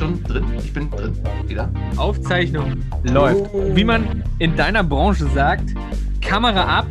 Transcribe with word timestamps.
schon 0.00 0.22
drin? 0.24 0.44
Ich 0.58 0.72
bin 0.72 0.90
drin. 0.90 1.12
Wieder. 1.46 1.70
Aufzeichnung 1.96 2.82
läuft. 3.04 3.44
Oh. 3.52 3.70
Wie 3.74 3.84
man 3.84 4.24
in 4.38 4.56
deiner 4.56 4.82
Branche 4.82 5.26
sagt, 5.34 5.70
Kamera 6.22 6.62
ab, 6.80 6.86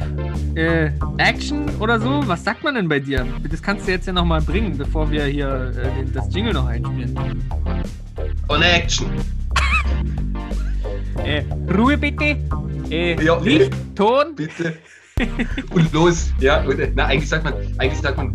äh, 0.56 0.90
Action 1.18 1.66
oder 1.80 2.00
so. 2.00 2.24
Was 2.28 2.44
sagt 2.44 2.64
man 2.64 2.76
denn 2.76 2.88
bei 2.88 3.00
dir? 3.00 3.26
Das 3.50 3.62
kannst 3.62 3.88
du 3.88 3.92
jetzt 3.92 4.06
ja 4.08 4.14
nochmal 4.14 4.42
bringen, 4.42 4.78
bevor 4.78 5.10
wir 5.12 5.26
hier 5.26 5.72
äh, 5.76 6.04
den- 6.04 6.14
das 6.14 6.34
Jingle 6.34 6.54
noch 6.54 6.68
einspielen. 6.68 7.16
On 8.48 8.62
Action. 8.62 9.08
Äh, 11.26 11.44
Ruhe 11.78 11.98
bitte. 11.98 12.38
Äh, 12.90 13.22
Ja, 13.24 13.38
Licht, 13.40 13.74
Ton. 13.94 14.28
Bitte. 14.36 14.74
Und 15.72 15.92
los. 15.92 16.32
Ja, 16.40 16.62
und, 16.64 16.78
na, 16.96 17.06
eigentlich 17.08 17.28
sagt 17.30 17.44
man, 17.44 17.54
eigentlich 17.78 18.00
sagt 18.00 18.16
man 18.18 18.28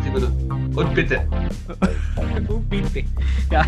und 0.75 0.93
bitte. 0.93 1.27
Oh, 2.49 2.59
bitte. 2.59 3.03
Ja. 3.51 3.65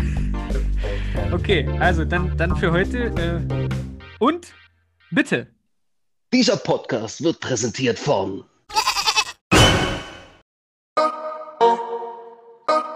Okay, 1.32 1.68
also 1.80 2.04
dann, 2.04 2.36
dann 2.36 2.56
für 2.56 2.72
heute. 2.72 3.06
Äh, 3.06 3.68
und 4.18 4.52
bitte. 5.10 5.46
Dieser 6.32 6.56
Podcast 6.56 7.22
wird 7.22 7.40
präsentiert 7.40 7.98
von 7.98 8.44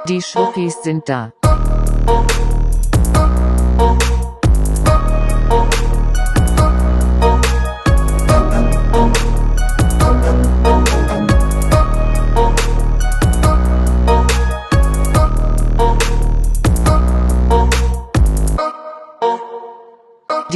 Die 0.09 0.21
Schnuckis 0.21 0.83
sind 0.83 1.09
da. 1.09 1.33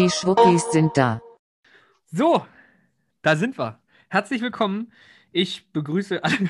Die 0.07 0.13
Schnuckis 0.13 0.71
sind 0.71 0.97
da. 0.97 1.21
So, 2.13 2.47
da 3.23 3.35
sind 3.35 3.59
wir. 3.59 3.81
Herzlich 4.09 4.41
willkommen. 4.41 4.93
Ich 5.33 5.73
begrüße 5.73 6.23
alle 6.23 6.49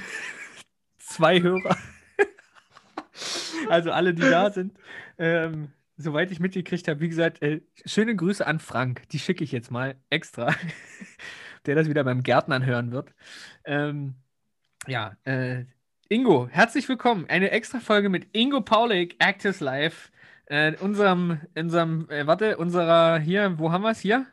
zwei 0.98 1.40
Hörer. 1.40 1.74
Also 3.70 3.92
alle, 3.92 4.12
die 4.12 4.20
da 4.20 4.50
sind. 4.50 4.78
Ähm, 5.16 5.68
soweit 5.96 6.30
ich 6.32 6.38
mitgekriegt 6.38 6.86
habe, 6.86 7.00
wie 7.00 7.08
gesagt, 7.08 7.40
äh, 7.40 7.62
schöne 7.86 8.14
Grüße 8.14 8.46
an 8.46 8.58
Frank. 8.58 9.08
Die 9.08 9.18
schicke 9.18 9.42
ich 9.42 9.52
jetzt 9.52 9.70
mal 9.70 9.94
extra, 10.10 10.54
der 11.64 11.76
das 11.76 11.88
wieder 11.88 12.04
beim 12.04 12.22
Gärtnern 12.22 12.66
hören 12.66 12.92
wird. 12.92 13.14
Ähm, 13.64 14.16
ja, 14.86 15.16
äh, 15.24 15.64
Ingo, 16.10 16.46
herzlich 16.48 16.86
willkommen. 16.90 17.24
Eine 17.30 17.52
extra 17.52 17.80
Folge 17.80 18.10
mit 18.10 18.28
Ingo 18.36 18.60
Paulik, 18.60 19.16
Actors 19.18 19.60
Live. 19.60 20.10
Äh, 20.46 20.76
unserem, 20.78 21.40
unserem, 21.56 22.08
äh, 22.08 22.24
warte, 22.26 22.56
unserer 22.56 23.18
hier, 23.18 23.58
wo 23.58 23.72
haben 23.72 23.82
wir 23.82 23.90
es 23.90 23.98
hier? 23.98 24.26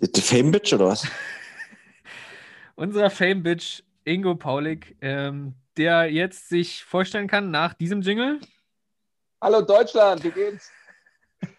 Die 0.00 0.20
Fame-Bitch 0.20 0.72
oder 0.72 0.86
was? 0.86 1.06
unserer 2.74 3.10
Fame-Bitch 3.10 3.82
Ingo 4.04 4.34
Paulik, 4.34 4.96
ähm, 5.02 5.54
der 5.76 6.10
jetzt 6.10 6.48
sich 6.48 6.84
vorstellen 6.84 7.28
kann 7.28 7.50
nach 7.50 7.74
diesem 7.74 8.00
Jingle. 8.00 8.40
Hallo 9.42 9.60
Deutschland, 9.60 10.24
wie 10.24 10.30
geht's? 10.30 10.70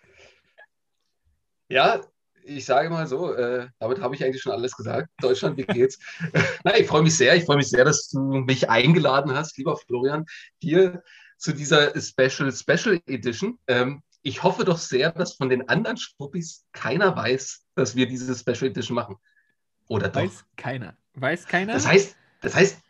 Ja, 1.69 1.99
ich 2.45 2.63
sage 2.63 2.89
mal 2.89 3.05
so, 3.07 3.33
äh, 3.33 3.67
damit 3.79 3.99
habe 3.99 4.15
ich 4.15 4.23
eigentlich 4.23 4.41
schon 4.41 4.53
alles 4.53 4.71
gesagt. 4.77 5.09
Deutschland, 5.19 5.57
wie 5.57 5.65
geht's? 5.65 5.99
Na, 6.63 6.77
ich 6.77 6.87
freue 6.87 7.03
mich 7.03 7.17
sehr. 7.17 7.35
Ich 7.35 7.43
freue 7.43 7.57
mich 7.57 7.67
sehr, 7.67 7.83
dass 7.83 8.07
du 8.07 8.19
mich 8.19 8.69
eingeladen 8.69 9.35
hast, 9.35 9.57
lieber 9.57 9.75
Florian, 9.75 10.25
hier 10.61 11.03
zu 11.37 11.53
dieser 11.53 11.99
Special 11.99 12.51
Special 12.51 12.99
Edition. 13.07 13.57
Ähm, 13.67 14.01
ich 14.21 14.43
hoffe 14.43 14.65
doch 14.65 14.77
sehr, 14.77 15.11
dass 15.11 15.35
von 15.35 15.49
den 15.49 15.67
anderen 15.69 15.97
Schwuppis 15.97 16.65
keiner 16.73 17.15
weiß, 17.15 17.65
dass 17.75 17.95
wir 17.95 18.07
diese 18.07 18.35
Special 18.35 18.69
Edition 18.71 18.95
machen. 18.95 19.15
Oder 19.87 20.09
doch? 20.09 20.21
Weiß 20.21 20.45
keiner. 20.57 20.97
Weiß 21.13 21.45
keiner? 21.45 21.73
Das 21.73 21.87
heißt, 21.87 22.15
das 22.41 22.55
heißt, 22.55 22.81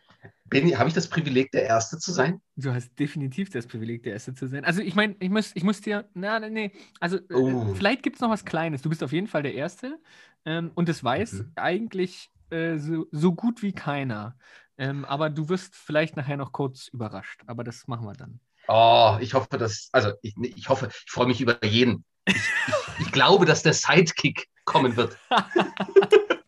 habe 0.52 0.88
ich 0.88 0.94
das 0.94 1.08
Privileg, 1.08 1.52
der 1.52 1.64
Erste 1.64 1.98
zu 1.98 2.12
sein? 2.12 2.40
du 2.56 2.72
hast 2.72 2.98
definitiv 2.98 3.50
das 3.50 3.66
Privileg, 3.66 4.02
der 4.02 4.14
Erste 4.14 4.34
zu 4.34 4.46
sein. 4.46 4.64
Also 4.64 4.80
ich 4.82 4.94
meine, 4.94 5.14
ich 5.20 5.30
muss, 5.30 5.52
ich 5.54 5.62
muss 5.62 5.80
dir, 5.80 6.08
na, 6.14 6.40
nee, 6.40 6.50
nee, 6.50 6.72
also 7.00 7.18
äh, 7.18 7.34
Oh. 7.34 7.74
vielleicht 7.74 8.02
gibt 8.02 8.16
es 8.16 8.20
noch 8.20 8.30
was 8.30 8.44
Kleines. 8.44 8.82
Du 8.82 8.88
bist 8.88 9.02
auf 9.04 9.12
jeden 9.12 9.26
Fall 9.28 9.42
der 9.42 9.54
Erste 9.54 9.98
ähm, 10.44 10.72
und 10.74 10.88
das 10.88 11.04
weiß 11.04 11.34
Mhm. 11.34 11.52
eigentlich 11.56 12.30
äh, 12.50 12.78
so, 12.78 13.06
so 13.12 13.34
gut 13.34 13.62
wie 13.62 13.72
keiner. 13.72 14.36
Ähm, 14.78 15.04
aber 15.04 15.28
du 15.30 15.48
wirst 15.48 15.74
vielleicht 15.74 16.16
nachher 16.16 16.36
noch 16.36 16.52
kurz 16.52 16.88
überrascht. 16.88 17.42
Aber 17.46 17.64
das 17.64 17.86
machen 17.88 18.06
wir 18.06 18.14
dann. 18.14 18.40
Oh, 18.68 19.16
ich 19.20 19.34
hoffe, 19.34 19.58
dass, 19.58 19.88
also 19.92 20.12
ich, 20.22 20.34
ich 20.36 20.68
hoffe, 20.68 20.88
ich 20.90 21.10
freue 21.10 21.26
mich 21.26 21.40
über 21.40 21.62
jeden. 21.64 22.04
Ich, 22.26 22.36
ich, 22.36 23.06
ich 23.06 23.12
glaube, 23.12 23.46
dass 23.46 23.62
der 23.62 23.72
Sidekick 23.72 24.46
kommen 24.64 24.96
wird. 24.96 25.16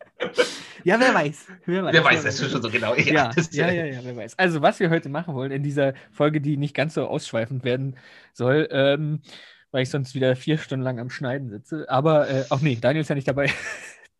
Ja, 0.83 0.99
wer 0.99 1.13
weiß. 1.13 1.47
Wer 1.65 1.83
weiß, 1.83 1.93
Wer 1.93 2.03
weiß 2.03 2.23
das 2.23 2.51
schon 2.51 2.61
so 2.61 2.69
genau? 2.69 2.95
Ja, 2.95 3.31
ja, 3.51 3.71
ja, 3.71 3.85
ja, 3.85 3.99
wer 4.03 4.15
weiß. 4.15 4.37
Also, 4.39 4.61
was 4.61 4.79
wir 4.79 4.89
heute 4.89 5.09
machen 5.09 5.35
wollen 5.35 5.51
in 5.51 5.63
dieser 5.63 5.93
Folge, 6.11 6.41
die 6.41 6.57
nicht 6.57 6.73
ganz 6.73 6.95
so 6.95 7.05
ausschweifend 7.05 7.63
werden 7.63 7.97
soll, 8.33 8.67
ähm, 8.71 9.21
weil 9.71 9.83
ich 9.83 9.89
sonst 9.89 10.15
wieder 10.15 10.35
vier 10.35 10.57
Stunden 10.57 10.83
lang 10.83 10.99
am 10.99 11.09
Schneiden 11.09 11.49
sitze. 11.49 11.85
Aber, 11.89 12.29
äh, 12.29 12.45
auch 12.49 12.61
nee, 12.61 12.77
Daniel 12.79 13.01
ist 13.01 13.09
ja 13.09 13.15
nicht 13.15 13.27
dabei. 13.27 13.51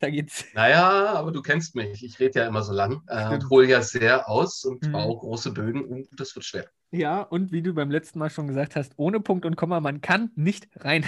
Da 0.01 0.09
geht's. 0.09 0.45
Naja, 0.53 1.13
aber 1.13 1.31
du 1.31 1.41
kennst 1.41 1.75
mich. 1.75 2.03
Ich 2.03 2.19
rede 2.19 2.39
ja 2.41 2.47
immer 2.47 2.63
so 2.63 2.73
lang 2.73 3.01
äh, 3.07 3.29
und 3.33 3.49
hole 3.49 3.67
ja 3.67 3.81
sehr 3.81 4.27
aus 4.29 4.65
und 4.65 4.85
Mhm. 4.85 4.91
baue 4.91 5.17
große 5.17 5.51
Bögen 5.51 5.85
und 5.85 6.07
das 6.19 6.35
wird 6.35 6.45
schwer. 6.45 6.65
Ja, 6.91 7.21
und 7.21 7.51
wie 7.51 7.61
du 7.61 7.73
beim 7.73 7.89
letzten 7.91 8.19
Mal 8.19 8.29
schon 8.29 8.47
gesagt 8.47 8.75
hast, 8.75 8.93
ohne 8.97 9.19
Punkt 9.21 9.45
und 9.45 9.55
Komma, 9.55 9.79
man 9.79 10.01
kann 10.01 10.31
nicht 10.35 10.67
rein. 10.77 11.05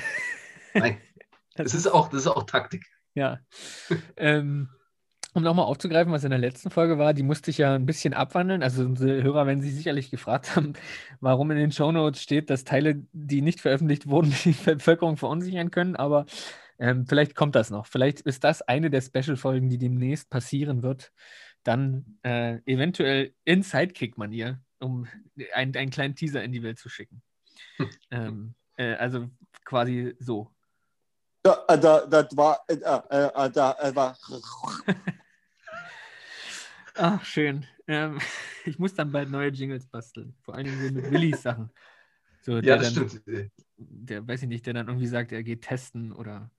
Nein, 0.74 0.98
das 1.56 1.74
ist 1.74 1.88
auch, 1.88 2.10
das 2.10 2.22
ist 2.22 2.28
auch 2.28 2.44
Taktik. 2.44 2.86
Ja. 3.16 3.40
ähm, 4.16 4.70
um 5.36 5.42
nochmal 5.44 5.66
aufzugreifen, 5.66 6.14
was 6.14 6.24
in 6.24 6.30
der 6.30 6.40
letzten 6.40 6.70
Folge 6.70 7.00
war, 7.00 7.14
die 7.16 7.24
musste 7.24 7.50
ich 7.50 7.58
ja 7.58 7.74
ein 7.74 7.86
bisschen 7.88 8.14
abwandeln. 8.14 8.62
Also 8.62 8.84
unsere 8.86 9.24
Hörer 9.24 9.48
werden 9.48 9.62
sich 9.62 9.74
sicherlich 9.74 10.12
gefragt 10.12 10.56
haben, 10.56 10.74
warum 11.22 11.50
in 11.52 11.58
den 11.58 11.72
Shownotes 11.72 12.22
steht, 12.22 12.50
dass 12.52 12.64
Teile, 12.66 13.04
die 13.14 13.42
nicht 13.42 13.60
veröffentlicht 13.60 14.08
wurden, 14.08 14.32
die 14.46 14.52
Bevölkerung 14.52 15.18
verunsichern 15.18 15.72
können. 15.72 15.96
Aber 15.96 16.26
ähm, 16.80 17.06
vielleicht 17.08 17.36
kommt 17.36 17.56
das 17.56 17.70
noch. 17.70 17.88
Vielleicht 17.88 18.22
ist 18.22 18.44
das 18.44 18.62
eine 18.62 18.90
der 18.90 19.02
Special-Folgen, 19.02 19.70
die 19.70 19.78
demnächst 19.78 20.30
passieren 20.30 20.84
wird. 20.84 21.12
Dann 21.64 22.18
äh, 22.24 22.60
eventuell 22.66 23.34
in 23.46 23.64
Sidekick-Manier, 23.64 24.60
um 24.80 25.08
einen, 25.54 25.76
einen 25.76 25.92
kleinen 25.92 26.16
Teaser 26.16 26.44
in 26.44 26.52
die 26.52 26.64
Welt 26.64 26.80
zu 26.80 26.90
schicken. 26.90 27.22
ähm, 28.12 28.56
äh, 28.78 28.94
also 28.96 29.30
quasi 29.64 30.16
so. 30.20 30.52
Da, 31.44 31.66
äh, 31.68 31.80
da, 31.80 32.06
das 32.06 32.36
war, 32.36 32.64
äh, 32.68 32.76
äh, 32.76 33.46
äh, 33.46 33.52
da 33.52 33.74
äh, 33.80 33.96
war. 33.96 34.18
Ach, 36.96 37.26
schön. 37.26 37.66
Ähm, 37.88 38.20
ich 38.66 38.80
muss 38.80 38.94
dann 38.94 39.12
bald 39.12 39.30
neue 39.30 39.50
Jingles 39.50 39.86
basteln. 39.88 40.36
Vor 40.42 40.56
allen 40.56 40.66
Dingen 40.66 40.94
mit 40.94 41.12
Willis 41.12 41.42
Sachen. 41.42 41.70
So, 42.42 42.56
Ja, 42.56 42.62
der 42.62 42.78
das 42.78 42.94
dann, 42.94 43.10
stimmt. 43.10 43.52
Der, 43.78 44.28
weiß 44.28 44.44
ich 44.44 44.48
nicht, 44.48 44.66
der 44.66 44.74
dann 44.74 44.88
irgendwie 44.88 45.08
sagt, 45.08 45.32
er 45.32 45.44
geht 45.44 45.62
testen 45.62 46.12
oder. 46.12 46.52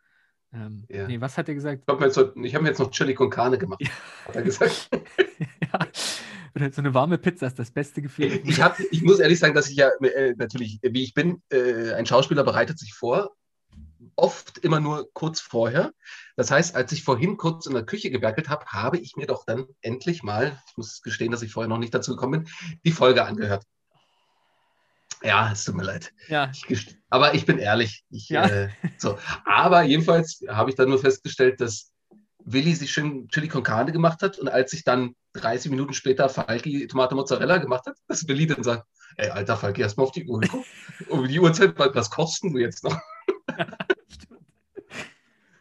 Ähm, 0.54 0.84
Ja. 0.88 1.06
Nee, 1.08 1.20
was 1.20 1.36
hat 1.36 1.48
er 1.48 1.54
gesagt? 1.54 1.82
Ich 1.86 1.88
habe 1.88 2.00
mir, 2.00 2.06
jetzt 2.06 2.16
noch- 2.16 2.36
ich 2.36 2.54
hab 2.54 2.62
mir 2.62 2.68
jetzt 2.68 2.78
noch 2.78 2.90
Chili 2.90 3.14
con 3.14 3.28
Carne 3.30 3.58
gemacht, 3.58 3.82
hat 4.26 4.36
er 4.36 4.42
gesagt. 4.42 4.88
ja. 5.72 5.78
Oder 6.54 6.70
so 6.72 6.80
eine 6.82 6.94
warme 6.94 7.18
Pizza 7.18 7.48
ist 7.48 7.58
das 7.58 7.72
beste 7.72 8.00
Gefühl. 8.00 8.40
Ich, 8.44 8.62
hab, 8.62 8.78
ich 8.78 9.02
muss 9.02 9.18
ehrlich 9.18 9.40
sagen, 9.40 9.54
dass 9.54 9.68
ich 9.68 9.76
ja 9.76 9.88
äh, 10.00 10.34
natürlich, 10.36 10.78
wie 10.82 11.02
ich 11.02 11.12
bin, 11.12 11.42
äh, 11.50 11.92
ein 11.94 12.06
Schauspieler 12.06 12.44
bereitet 12.44 12.78
sich 12.78 12.94
vor, 12.94 13.34
oft 14.14 14.58
immer 14.58 14.78
nur 14.78 15.08
kurz 15.14 15.40
vorher. 15.40 15.92
Das 16.36 16.52
heißt, 16.52 16.76
als 16.76 16.92
ich 16.92 17.02
vorhin 17.02 17.36
kurz 17.36 17.66
in 17.66 17.74
der 17.74 17.84
Küche 17.84 18.10
gewerkelt 18.10 18.48
habe, 18.48 18.66
habe 18.66 18.98
ich 18.98 19.16
mir 19.16 19.26
doch 19.26 19.44
dann 19.44 19.66
endlich 19.80 20.22
mal, 20.22 20.56
ich 20.70 20.76
muss 20.76 21.02
gestehen, 21.02 21.32
dass 21.32 21.42
ich 21.42 21.52
vorher 21.52 21.68
noch 21.68 21.78
nicht 21.78 21.92
dazu 21.94 22.12
gekommen 22.12 22.44
bin, 22.44 22.52
die 22.84 22.92
Folge 22.92 23.24
angehört. 23.24 23.64
Ja, 25.24 25.50
es 25.52 25.64
tut 25.64 25.74
mir 25.74 25.84
leid. 25.84 26.12
Ja, 26.28 26.50
Ich 26.68 26.96
aber 27.10 27.34
ich 27.34 27.46
bin 27.46 27.58
ehrlich. 27.58 28.04
Ich, 28.10 28.28
Ja. 28.28 28.44
äh, 28.46 28.68
so. 28.98 29.18
Aber 29.44 29.82
jedenfalls 29.82 30.40
habe 30.48 30.70
ich 30.70 30.76
dann 30.76 30.88
nur 30.90 30.98
festgestellt, 30.98 31.60
dass 31.60 31.92
Willi 32.44 32.74
sich 32.74 32.92
schön 32.92 33.26
Chili 33.28 33.48
con 33.48 33.62
Carne 33.62 33.90
gemacht 33.92 34.20
hat 34.22 34.38
und 34.38 34.48
als 34.48 34.72
ich 34.74 34.84
dann 34.84 35.14
30 35.32 35.70
Minuten 35.70 35.94
später 35.94 36.28
Falki 36.28 36.86
Tomate 36.86 37.14
Mozzarella 37.14 37.56
gemacht 37.58 37.86
hat, 37.86 37.96
dass 38.06 38.28
Willi 38.28 38.46
dann 38.46 38.62
sagt, 38.62 38.86
ey, 39.16 39.30
alter 39.30 39.56
Falki, 39.56 39.80
erst 39.80 39.96
mal 39.96 40.04
auf 40.04 40.12
die 40.12 40.26
Uhr 40.26 40.40
geguckt. 40.40 40.66
Um 41.08 41.26
die 41.26 41.40
Uhrzeit, 41.40 41.72
was, 41.78 42.10
kosten 42.10 42.52
du 42.52 42.58
jetzt 42.58 42.84
noch? 42.84 42.98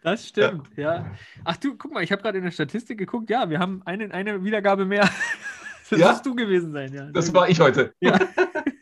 das 0.04 0.28
stimmt, 0.28 0.68
ja. 0.76 1.10
Ach 1.46 1.56
du, 1.58 1.78
guck 1.78 1.94
mal, 1.94 2.04
ich 2.04 2.12
habe 2.12 2.22
gerade 2.22 2.38
in 2.38 2.44
der 2.44 2.52
Statistik 2.52 2.98
geguckt. 2.98 3.30
Ja, 3.30 3.50
wir 3.50 3.60
haben 3.60 3.82
eine, 3.86 4.14
eine 4.14 4.44
Wiedergabe 4.44 4.86
mehr. 4.86 5.10
Das 5.90 6.00
Ja? 6.00 6.12
musst 6.12 6.26
du 6.26 6.34
gewesen 6.34 6.72
sein, 6.72 6.92
ja. 6.94 7.06
Das 7.12 7.32
war 7.36 7.50
ich 7.50 7.60
heute. 7.60 7.94
Ja. 8.00 8.18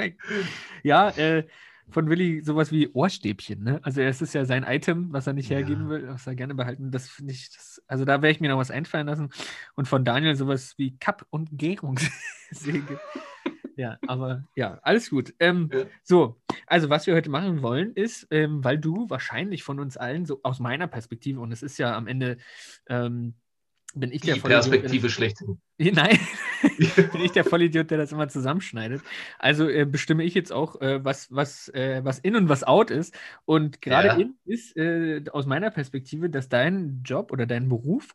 Perfekt. 0.00 0.20
Ja, 0.82 1.10
äh, 1.10 1.46
von 1.90 2.08
Willi 2.08 2.42
sowas 2.42 2.70
wie 2.70 2.88
Ohrstäbchen, 2.92 3.62
ne? 3.64 3.80
Also 3.82 4.00
es 4.00 4.22
ist 4.22 4.32
ja 4.32 4.44
sein 4.44 4.64
Item, 4.64 5.12
was 5.12 5.26
er 5.26 5.32
nicht 5.32 5.48
Ja. 5.50 5.58
hergeben 5.58 5.88
will, 5.88 6.06
was 6.08 6.26
er 6.26 6.34
gerne 6.36 6.54
behalten. 6.54 6.90
Das 6.90 7.08
finde 7.08 7.32
ich, 7.32 7.50
das, 7.50 7.82
also 7.88 8.04
da 8.04 8.22
werde 8.22 8.30
ich 8.30 8.40
mir 8.40 8.48
noch 8.48 8.58
was 8.58 8.70
einfallen 8.70 9.06
lassen. 9.08 9.30
Und 9.74 9.88
von 9.88 10.04
Daniel 10.04 10.36
sowas 10.36 10.74
wie 10.78 10.96
Kapp- 10.98 11.26
und 11.30 11.48
Gärungssäge. 11.52 13.00
ja, 13.76 13.98
aber 14.06 14.44
ja, 14.54 14.78
alles 14.82 15.10
gut. 15.10 15.34
Ähm, 15.40 15.68
Ja. 15.72 15.84
So, 16.04 16.40
Also, 16.66 16.88
was 16.88 17.08
wir 17.08 17.14
heute 17.14 17.30
machen 17.30 17.62
wollen, 17.62 17.92
ist, 17.94 18.28
ähm, 18.30 18.62
weil 18.62 18.78
du 18.78 19.10
wahrscheinlich 19.10 19.64
von 19.64 19.80
uns 19.80 19.96
allen, 19.96 20.24
so 20.26 20.38
aus 20.44 20.60
meiner 20.60 20.86
Perspektive, 20.86 21.40
und 21.40 21.50
es 21.50 21.62
ist 21.64 21.78
ja 21.78 21.96
am 21.96 22.06
Ende, 22.06 22.36
ähm, 22.88 23.34
bin 23.94 24.12
ich 24.12 24.20
der 24.22 24.34
Die 24.34 24.40
Vollidiot, 24.40 24.50
der 24.50 24.58
das- 24.58 24.68
Perspektive 24.70 25.10
schlechthin. 25.10 25.60
Nein, 25.78 26.18
bin 27.12 27.20
ich 27.22 27.32
der 27.32 27.44
Vollidiot, 27.44 27.90
der 27.90 27.98
das 27.98 28.12
immer 28.12 28.28
zusammenschneidet. 28.28 29.02
Also 29.38 29.68
äh, 29.68 29.84
bestimme 29.84 30.24
ich 30.24 30.34
jetzt 30.34 30.52
auch, 30.52 30.80
äh, 30.80 31.04
was, 31.04 31.30
was, 31.30 31.68
äh, 31.70 32.00
was 32.04 32.18
in 32.18 32.36
und 32.36 32.48
was 32.48 32.62
out 32.64 32.90
ist. 32.90 33.14
Und 33.44 33.80
gerade 33.82 34.08
Ja. 34.08 34.14
in 34.14 34.34
ist 34.44 34.76
äh, 34.76 35.24
aus 35.32 35.46
meiner 35.46 35.70
Perspektive, 35.70 36.30
dass 36.30 36.48
dein 36.48 37.02
Job 37.04 37.32
oder 37.32 37.46
dein 37.46 37.68
Beruf, 37.68 38.14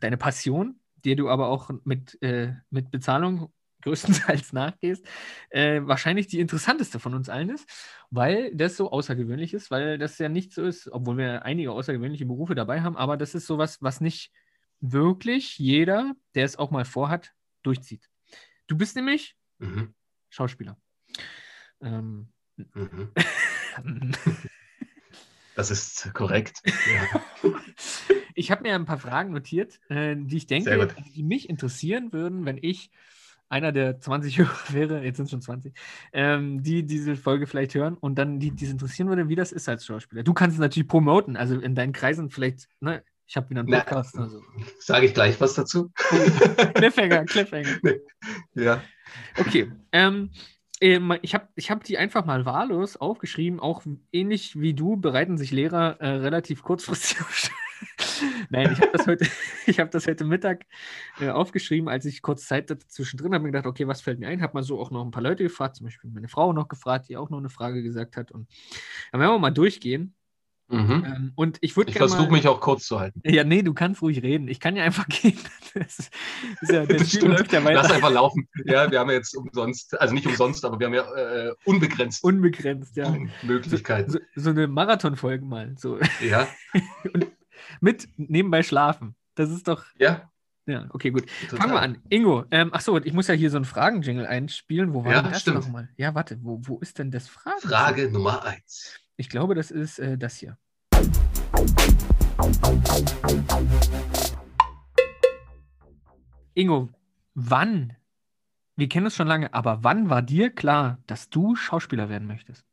deine 0.00 0.16
Passion, 0.16 0.78
dir 1.04 1.16
du 1.16 1.28
aber 1.28 1.48
auch 1.48 1.70
mit, 1.84 2.20
äh, 2.22 2.52
mit 2.70 2.90
Bezahlung 2.90 3.52
größtenteils 3.84 4.52
nachgehst, 4.54 5.06
äh, 5.50 5.82
wahrscheinlich 5.84 6.26
die 6.26 6.40
interessanteste 6.40 6.98
von 6.98 7.14
uns 7.14 7.28
allen 7.28 7.50
ist, 7.50 7.68
weil 8.10 8.50
das 8.54 8.76
so 8.78 8.90
außergewöhnlich 8.90 9.52
ist, 9.52 9.70
weil 9.70 9.98
das 9.98 10.16
ja 10.18 10.30
nicht 10.30 10.52
so 10.54 10.64
ist, 10.64 10.90
obwohl 10.90 11.18
wir 11.18 11.44
einige 11.44 11.70
außergewöhnliche 11.72 12.24
Berufe 12.24 12.54
dabei 12.54 12.80
haben, 12.80 12.96
aber 12.96 13.18
das 13.18 13.34
ist 13.34 13.46
sowas, 13.46 13.82
was 13.82 14.00
nicht 14.00 14.32
wirklich 14.92 15.58
jeder, 15.58 16.14
der 16.34 16.44
es 16.44 16.56
auch 16.56 16.70
mal 16.70 16.84
vorhat, 16.84 17.32
durchzieht. 17.62 18.08
Du 18.66 18.76
bist 18.76 18.96
nämlich 18.96 19.36
Mhm. 19.58 19.94
Schauspieler. 20.30 20.76
Ähm, 21.80 22.28
Mhm. 22.56 23.10
Das 25.56 25.70
ist 25.70 26.12
korrekt. 26.14 26.62
Ja. 26.64 27.22
ich 28.34 28.50
habe 28.50 28.62
mir 28.62 28.74
ein 28.74 28.86
paar 28.86 28.98
Fragen 28.98 29.32
notiert, 29.32 29.80
äh, 29.88 30.16
die 30.18 30.36
ich 30.36 30.46
denke, 30.46 30.88
die 31.14 31.22
mich 31.22 31.48
interessieren 31.48 32.12
würden, 32.12 32.44
wenn 32.44 32.58
ich 32.60 32.90
einer 33.48 33.70
der 33.70 34.00
20 34.00 34.38
Hörer 34.38 34.58
wäre, 34.72 35.04
jetzt 35.04 35.16
sind 35.18 35.26
es 35.26 35.30
schon 35.30 35.42
20, 35.42 35.72
ähm, 36.12 36.62
die 36.62 36.84
diese 36.84 37.14
Folge 37.14 37.46
vielleicht 37.46 37.74
hören 37.76 37.96
und 37.96 38.16
dann 38.16 38.40
die, 38.40 38.50
die 38.50 38.64
es 38.64 38.70
interessieren 38.72 39.08
würde, 39.08 39.28
wie 39.28 39.36
das 39.36 39.52
ist 39.52 39.68
als 39.68 39.86
Schauspieler. 39.86 40.24
Du 40.24 40.34
kannst 40.34 40.56
es 40.56 40.60
natürlich 40.60 40.88
promoten, 40.88 41.36
also 41.36 41.58
in 41.60 41.76
deinen 41.76 41.92
Kreisen 41.92 42.30
vielleicht, 42.30 42.68
ne, 42.80 43.04
ich 43.26 43.36
habe 43.36 43.50
wieder 43.50 43.60
einen 43.60 43.70
Podcast. 43.70 44.18
Also. 44.18 44.42
Sage 44.78 45.06
ich 45.06 45.14
gleich 45.14 45.40
was 45.40 45.54
dazu? 45.54 45.90
Cliffhanger, 46.74 47.24
Cliffhanger. 47.26 47.78
Ja. 48.54 48.82
Okay. 49.38 49.70
Ähm, 49.92 50.30
ähm, 50.80 51.16
ich 51.22 51.34
habe 51.34 51.48
ich 51.54 51.70
hab 51.70 51.84
die 51.84 51.98
einfach 51.98 52.24
mal 52.26 52.44
wahllos 52.44 52.96
aufgeschrieben. 52.96 53.60
Auch 53.60 53.82
ähnlich 54.12 54.60
wie 54.60 54.74
du 54.74 54.96
bereiten 54.96 55.38
sich 55.38 55.50
Lehrer 55.50 56.00
äh, 56.00 56.08
relativ 56.08 56.62
kurzfristig 56.62 57.20
auf. 57.20 57.50
Nein, 58.50 58.72
ich 58.72 58.80
habe 58.80 58.92
das, 58.92 59.06
heute- 59.06 59.26
ich 59.66 59.80
hab 59.80 59.90
das 59.90 60.06
heute 60.06 60.24
Mittag 60.24 60.64
äh, 61.20 61.30
aufgeschrieben, 61.30 61.88
als 61.88 62.04
ich 62.04 62.22
kurz 62.22 62.46
Zeit 62.46 62.70
zwischendrin 62.88 63.34
habe. 63.34 63.44
mir 63.44 63.50
gedacht, 63.52 63.66
okay, 63.66 63.86
was 63.86 64.00
fällt 64.00 64.18
mir 64.18 64.28
ein? 64.28 64.42
Habe 64.42 64.54
mal 64.54 64.62
so 64.62 64.80
auch 64.80 64.90
noch 64.90 65.04
ein 65.04 65.10
paar 65.10 65.22
Leute 65.22 65.42
gefragt, 65.42 65.76
zum 65.76 65.86
Beispiel 65.86 66.10
meine 66.10 66.28
Frau 66.28 66.52
noch 66.52 66.68
gefragt, 66.68 67.08
die 67.08 67.16
auch 67.16 67.30
noch 67.30 67.38
eine 67.38 67.50
Frage 67.50 67.82
gesagt 67.82 68.16
hat. 68.16 68.30
Und 68.30 68.48
dann 69.12 69.20
werden 69.20 69.32
wir 69.32 69.38
mal 69.38 69.50
durchgehen. 69.50 70.14
Mhm. 70.68 71.04
Ähm, 71.06 71.32
und 71.34 71.58
ich 71.60 71.76
würde 71.76 71.90
Ich 71.90 71.98
versuche 71.98 72.30
mich 72.32 72.48
auch 72.48 72.60
kurz 72.60 72.86
zu 72.86 72.98
halten. 72.98 73.20
Ja, 73.24 73.44
nee, 73.44 73.62
du 73.62 73.74
kannst 73.74 74.00
ruhig 74.00 74.22
reden. 74.22 74.48
Ich 74.48 74.60
kann 74.60 74.76
ja 74.76 74.84
einfach 74.84 75.06
gehen. 75.08 75.38
Das 75.74 75.98
ist, 75.98 76.10
ist 76.62 76.72
ja, 76.72 76.86
Das 76.86 77.08
stimmt. 77.08 77.38
läuft 77.38 77.52
ja. 77.52 77.60
Lass 77.60 77.90
einfach 77.90 78.10
laufen. 78.10 78.48
Ja, 78.64 78.90
wir 78.90 78.98
haben 78.98 79.10
ja 79.10 79.16
jetzt 79.16 79.36
umsonst, 79.36 79.98
also 80.00 80.14
nicht 80.14 80.26
umsonst, 80.26 80.64
aber 80.64 80.78
wir 80.78 80.86
haben 80.86 80.94
ja 80.94 81.14
äh, 81.14 81.54
unbegrenzt 81.64 82.24
Unbegrenzt, 82.24 82.96
ja. 82.96 83.14
Möglichkeiten. 83.42 84.10
So, 84.10 84.18
so 84.36 84.50
eine 84.50 84.66
Marathonfolge 84.66 85.44
mal. 85.44 85.74
So. 85.78 85.98
Ja, 86.26 86.48
Mit 87.80 88.08
nebenbei 88.16 88.62
schlafen. 88.62 89.14
Das 89.34 89.50
ist 89.50 89.68
doch. 89.68 89.84
ja. 89.98 90.30
Ja, 90.66 90.86
okay, 90.90 91.10
gut. 91.10 91.26
total. 91.50 91.58
Fangen 91.58 91.72
wir 91.74 91.80
an. 91.82 91.98
Ingo, 92.08 92.44
ähm, 92.50 92.72
achso, 92.72 92.96
ich 92.98 93.12
muss 93.12 93.26
ja 93.26 93.34
hier 93.34 93.50
so 93.50 93.56
einen 93.56 93.66
Fragen-Jingle 93.66 94.26
einspielen. 94.26 94.94
Wo 94.94 95.04
war 95.04 95.12
Ja, 95.12 95.22
das 95.22 95.42
stimmt. 95.42 95.58
nochmal? 95.60 95.90
Ja, 95.96 96.14
warte, 96.14 96.38
wo, 96.42 96.58
wo 96.62 96.78
ist 96.78 96.98
denn 96.98 97.10
das 97.10 97.28
Fragen? 97.28 97.60
Frage 97.60 98.10
Nummer 98.10 98.44
eins. 98.44 98.98
Ich 99.16 99.28
glaube, 99.28 99.54
das 99.54 99.70
ist 99.70 99.98
äh, 99.98 100.16
das 100.16 100.36
hier. 100.36 100.56
Ingo, 106.54 106.88
wann, 107.34 107.96
wir 108.76 108.88
kennen 108.88 109.06
es 109.06 109.16
schon 109.16 109.26
lange, 109.28 109.52
aber 109.54 109.82
wann 109.82 110.08
war 110.08 110.22
dir 110.22 110.50
klar, 110.50 110.98
dass 111.06 111.28
du 111.30 111.56
Schauspieler 111.56 112.08
werden 112.08 112.26
möchtest? 112.28 112.64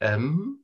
Ähm, 0.00 0.58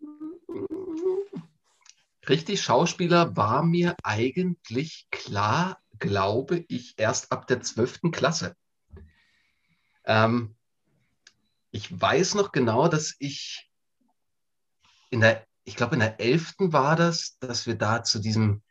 richtig, 2.29 2.63
Schauspieler 2.63 3.37
war 3.37 3.63
mir 3.63 3.97
eigentlich 4.03 5.07
klar, 5.11 5.79
glaube 5.99 6.65
ich, 6.69 6.95
erst 6.99 7.33
ab 7.33 7.47
der 7.47 7.61
12. 7.61 8.11
Klasse. 8.13 8.57
Ähm, 10.05 10.57
ich 11.71 12.01
weiß 12.01 12.35
noch 12.35 12.53
genau, 12.53 12.89
dass 12.89 13.15
ich 13.19 13.71
in 15.11 15.21
der, 15.21 15.47
ich 15.65 15.77
glaube, 15.77 15.95
in 15.95 16.01
der 16.01 16.21
11. 16.21 16.55
war 16.59 16.97
das, 16.97 17.39
dass 17.39 17.67
wir 17.67 17.77
da 17.77 18.03
zu 18.03 18.19
diesem, 18.19 18.63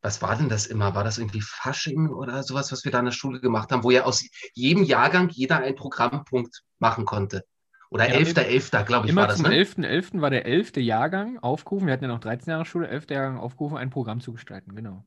was 0.00 0.22
war 0.22 0.36
denn 0.36 0.48
das 0.48 0.66
immer? 0.66 0.94
War 0.94 1.04
das 1.04 1.18
irgendwie 1.18 1.40
Fasching 1.40 2.08
oder 2.08 2.42
sowas, 2.42 2.70
was 2.70 2.84
wir 2.84 2.92
da 2.92 3.00
in 3.00 3.06
der 3.06 3.12
Schule 3.12 3.40
gemacht 3.40 3.72
haben, 3.72 3.82
wo 3.82 3.90
ja 3.90 4.04
aus 4.04 4.24
jedem 4.54 4.84
Jahrgang 4.84 5.28
jeder 5.30 5.58
einen 5.58 5.74
Programmpunkt 5.74 6.62
machen 6.78 7.04
konnte? 7.04 7.44
Oder 7.90 8.08
Ja, 8.08 8.16
11.11., 8.18 8.84
glaube 8.84 9.06
ich, 9.06 9.12
Immer 9.12 9.22
war 9.22 9.28
das, 9.28 9.38
zum 9.38 9.46
ne? 9.48 9.54
11.11. 9.56 10.20
war 10.20 10.30
der 10.30 10.44
11. 10.46 10.76
Jahrgang 10.76 11.38
aufgerufen. 11.38 11.86
Wir 11.86 11.94
hatten 11.94 12.04
ja 12.04 12.08
noch 12.08 12.20
13 12.20 12.50
Jahre 12.50 12.66
Schule, 12.66 12.88
11. 12.88 13.06
Jahrgang 13.10 13.38
aufgerufen, 13.38 13.76
ein 13.78 13.90
Programm 13.90 14.20
zu 14.20 14.32
gestalten. 14.32 14.74
Genau. 14.74 15.04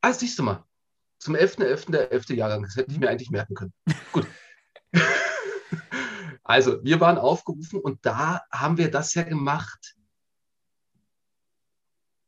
Ah, 0.00 0.12
siehst 0.12 0.38
du 0.38 0.42
mal. 0.44 0.64
Zum 1.18 1.34
11.11. 1.34 1.90
der 1.90 2.12
11. 2.12 2.30
Jahrgang. 2.30 2.62
Das 2.62 2.76
hätte 2.76 2.90
ich 2.90 2.96
Mhm. 2.96 3.00
mir 3.04 3.10
eigentlich 3.10 3.30
merken 3.30 3.54
können. 3.54 3.72
Gut. 4.12 4.26
Also, 6.42 6.82
wir 6.82 6.98
waren 6.98 7.16
aufgerufen 7.16 7.78
und 7.80 8.04
da 8.04 8.42
haben 8.50 8.76
wir 8.76 8.90
das 8.90 9.14
ja 9.14 9.22
gemacht. 9.22 9.94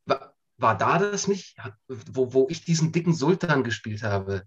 War, 0.07 0.37
war 0.59 0.77
da 0.79 0.99
das 0.99 1.27
nicht, 1.27 1.57
wo, 1.89 2.33
wo 2.33 2.47
ich 2.49 2.65
diesen 2.65 2.93
dicken 2.93 3.15
Sultan 3.15 3.65
gespielt 3.65 4.05
habe? 4.05 4.45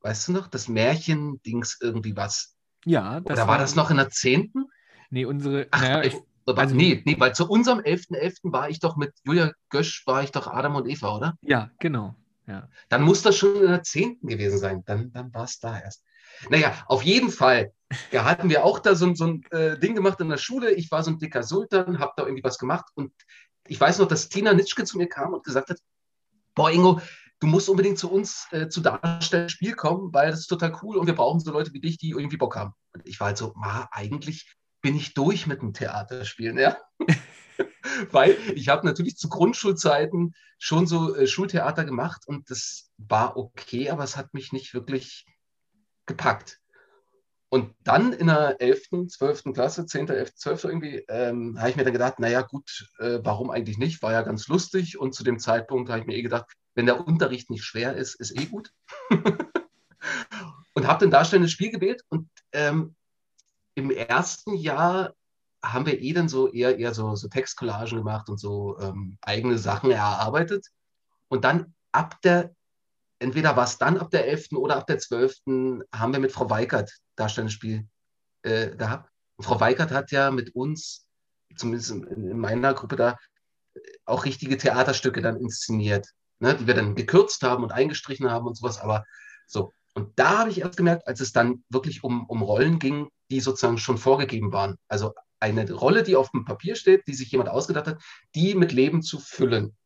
Weißt 0.00 0.26
du 0.26 0.32
noch? 0.32 0.48
Das 0.48 0.66
Märchen-Dings 0.66 1.78
irgendwie 1.80 2.16
was. 2.16 2.56
Ja, 2.84 3.20
das 3.20 3.38
Oder 3.38 3.48
war 3.48 3.58
das 3.58 3.74
noch 3.74 3.90
in 3.90 3.96
der 3.96 4.10
10.? 4.10 4.52
Nee, 5.10 5.24
unsere. 5.24 5.68
Ach, 5.70 5.82
naja, 5.82 6.02
ich, 6.02 6.16
also- 6.46 6.74
nee, 6.74 7.02
nee, 7.04 7.16
weil 7.18 7.34
zu 7.34 7.48
unserem 7.48 7.80
11.11. 7.80 8.52
war 8.52 8.68
ich 8.70 8.80
doch 8.80 8.96
mit 8.96 9.12
Julia 9.24 9.52
Gösch, 9.68 10.06
war 10.06 10.22
ich 10.22 10.32
doch 10.32 10.46
Adam 10.46 10.76
und 10.76 10.88
Eva, 10.88 11.16
oder? 11.16 11.38
ja, 11.42 11.70
genau. 11.78 12.14
Ja. 12.46 12.68
Dann 12.88 13.02
muss 13.02 13.22
das 13.22 13.36
schon 13.36 13.56
in 13.56 13.68
der 13.68 13.84
10. 13.84 14.18
gewesen 14.22 14.58
sein. 14.58 14.82
Dann, 14.84 15.12
dann 15.12 15.32
war 15.32 15.44
es 15.44 15.60
da 15.60 15.78
erst. 15.78 16.02
Naja, 16.50 16.74
auf 16.86 17.02
jeden 17.02 17.30
Fall. 17.30 17.72
Ja, 18.10 18.24
hatten 18.24 18.48
wir 18.50 18.64
auch 18.64 18.78
da 18.80 18.94
so, 18.94 19.14
so 19.14 19.26
ein 19.26 19.44
äh, 19.50 19.78
Ding 19.78 19.94
gemacht 19.94 20.20
in 20.20 20.28
der 20.28 20.38
Schule. 20.38 20.72
Ich 20.72 20.90
war 20.90 21.04
so 21.04 21.12
ein 21.12 21.18
dicker 21.18 21.42
Sultan, 21.44 22.00
habe 22.00 22.12
da 22.16 22.24
irgendwie 22.24 22.42
was 22.42 22.58
gemacht. 22.58 22.86
Und 22.94 23.12
ich 23.68 23.80
weiß 23.80 23.98
noch, 23.98 24.08
dass 24.08 24.28
Tina 24.28 24.52
Nitschke 24.54 24.84
zu 24.84 24.98
mir 24.98 25.08
kam 25.08 25.34
und 25.34 25.44
gesagt 25.44 25.70
hat: 25.70 25.78
Boah, 26.54 26.70
Ingo, 26.70 27.00
du 27.42 27.48
musst 27.48 27.68
unbedingt 27.68 27.98
zu 27.98 28.10
uns 28.10 28.46
äh, 28.52 28.68
zu 28.68 28.80
Darstellen 28.80 29.48
Spiel 29.48 29.74
kommen, 29.74 30.12
weil 30.12 30.30
das 30.30 30.40
ist 30.40 30.46
total 30.46 30.78
cool 30.82 30.96
und 30.96 31.06
wir 31.06 31.14
brauchen 31.14 31.40
so 31.40 31.52
Leute 31.52 31.72
wie 31.72 31.80
dich, 31.80 31.98
die 31.98 32.10
irgendwie 32.10 32.36
Bock 32.36 32.56
haben. 32.56 32.72
Und 32.94 33.06
ich 33.06 33.18
war 33.20 33.28
halt 33.28 33.38
so: 33.38 33.52
Ma, 33.56 33.88
eigentlich 33.90 34.54
bin 34.80 34.96
ich 34.96 35.14
durch 35.14 35.46
mit 35.46 35.62
dem 35.62 35.72
Theaterspielen, 35.72 36.58
ja. 36.58 36.76
Weil 38.10 38.36
ich 38.54 38.68
habe 38.68 38.86
natürlich 38.86 39.16
zu 39.16 39.28
Grundschulzeiten 39.28 40.34
schon 40.58 40.86
so 40.86 41.14
äh, 41.14 41.26
Schultheater 41.26 41.84
gemacht 41.84 42.22
und 42.26 42.50
das 42.50 42.90
war 42.96 43.36
okay, 43.36 43.90
aber 43.90 44.04
es 44.04 44.16
hat 44.16 44.34
mich 44.34 44.52
nicht 44.52 44.74
wirklich 44.74 45.26
gepackt. 46.06 46.58
Und 47.48 47.74
dann 47.80 48.14
in 48.14 48.28
der 48.28 48.60
11., 48.60 49.08
12. 49.08 49.52
Klasse, 49.52 49.84
10., 49.84 50.08
11., 50.08 50.34
12. 50.36 50.64
irgendwie, 50.64 51.04
ähm, 51.08 51.58
habe 51.58 51.68
ich 51.68 51.76
mir 51.76 51.84
dann 51.84 51.92
gedacht, 51.92 52.18
naja 52.18 52.40
gut, 52.40 52.88
äh, 52.98 53.18
warum 53.22 53.50
eigentlich 53.50 53.76
nicht? 53.76 54.02
War 54.02 54.12
ja 54.12 54.22
ganz 54.22 54.48
lustig 54.48 54.98
und 54.98 55.14
zu 55.14 55.22
dem 55.22 55.38
Zeitpunkt 55.38 55.90
habe 55.90 56.00
ich 56.00 56.06
mir 56.06 56.16
eh 56.16 56.22
gedacht, 56.22 56.50
wenn 56.74 56.86
der 56.86 57.06
Unterricht 57.06 57.50
nicht 57.50 57.64
schwer 57.64 57.96
ist, 57.96 58.14
ist 58.14 58.38
eh 58.38 58.46
gut. 58.46 58.72
und 60.74 60.86
habe 60.86 61.00
dann 61.00 61.10
darstellendes 61.10 61.52
Spiel 61.52 61.70
gewählt 61.70 62.02
und 62.08 62.28
ähm, 62.52 62.94
im 63.74 63.90
ersten 63.90 64.54
Jahr 64.54 65.14
haben 65.64 65.86
wir 65.86 66.00
eh 66.00 66.12
dann 66.12 66.28
so 66.28 66.50
eher, 66.50 66.78
eher 66.78 66.92
so, 66.92 67.14
so 67.14 67.28
Textcollagen 67.28 67.98
gemacht 67.98 68.28
und 68.28 68.38
so 68.38 68.78
ähm, 68.80 69.16
eigene 69.22 69.58
Sachen 69.58 69.90
erarbeitet. 69.90 70.66
Und 71.28 71.44
dann 71.44 71.74
ab 71.92 72.20
der, 72.22 72.54
entweder 73.20 73.56
war 73.56 73.64
es 73.64 73.78
dann 73.78 73.96
ab 73.96 74.10
der 74.10 74.26
11. 74.26 74.52
oder 74.52 74.76
ab 74.76 74.86
der 74.86 74.98
12. 74.98 75.36
haben 75.94 76.12
wir 76.12 76.18
mit 76.18 76.32
Frau 76.32 76.50
Weikert 76.50 76.92
darstellendes 77.16 77.54
Spiel 77.54 77.86
äh, 78.42 78.74
gehabt. 78.74 79.08
Und 79.36 79.44
Frau 79.44 79.60
Weikert 79.60 79.92
hat 79.92 80.10
ja 80.10 80.30
mit 80.30 80.54
uns, 80.54 81.06
zumindest 81.56 81.92
in, 81.92 82.04
in 82.06 82.38
meiner 82.38 82.74
Gruppe 82.74 82.96
da, 82.96 83.16
auch 84.04 84.24
richtige 84.24 84.58
Theaterstücke 84.58 85.22
dann 85.22 85.36
inszeniert, 85.36 86.08
ne, 86.42 86.56
die 86.56 86.66
wir 86.66 86.74
dann 86.74 86.94
gekürzt 86.94 87.42
haben 87.42 87.62
und 87.62 87.72
eingestrichen 87.72 88.30
haben 88.30 88.46
und 88.46 88.56
sowas. 88.56 88.80
Aber 88.80 89.04
so. 89.46 89.72
Und 89.94 90.18
da 90.18 90.38
habe 90.40 90.50
ich 90.50 90.60
erst 90.60 90.76
gemerkt, 90.76 91.06
als 91.06 91.20
es 91.20 91.32
dann 91.32 91.64
wirklich 91.68 92.02
um, 92.02 92.26
um 92.26 92.42
Rollen 92.42 92.78
ging, 92.78 93.08
die 93.30 93.40
sozusagen 93.40 93.78
schon 93.78 93.98
vorgegeben 93.98 94.52
waren. 94.52 94.76
Also 94.88 95.14
eine 95.38 95.70
Rolle, 95.72 96.02
die 96.02 96.16
auf 96.16 96.30
dem 96.30 96.44
Papier 96.44 96.74
steht, 96.74 97.06
die 97.06 97.14
sich 97.14 97.30
jemand 97.30 97.50
ausgedacht 97.50 97.86
hat, 97.86 98.02
die 98.34 98.54
mit 98.54 98.72
Leben 98.72 99.02
zu 99.02 99.18
füllen 99.20 99.76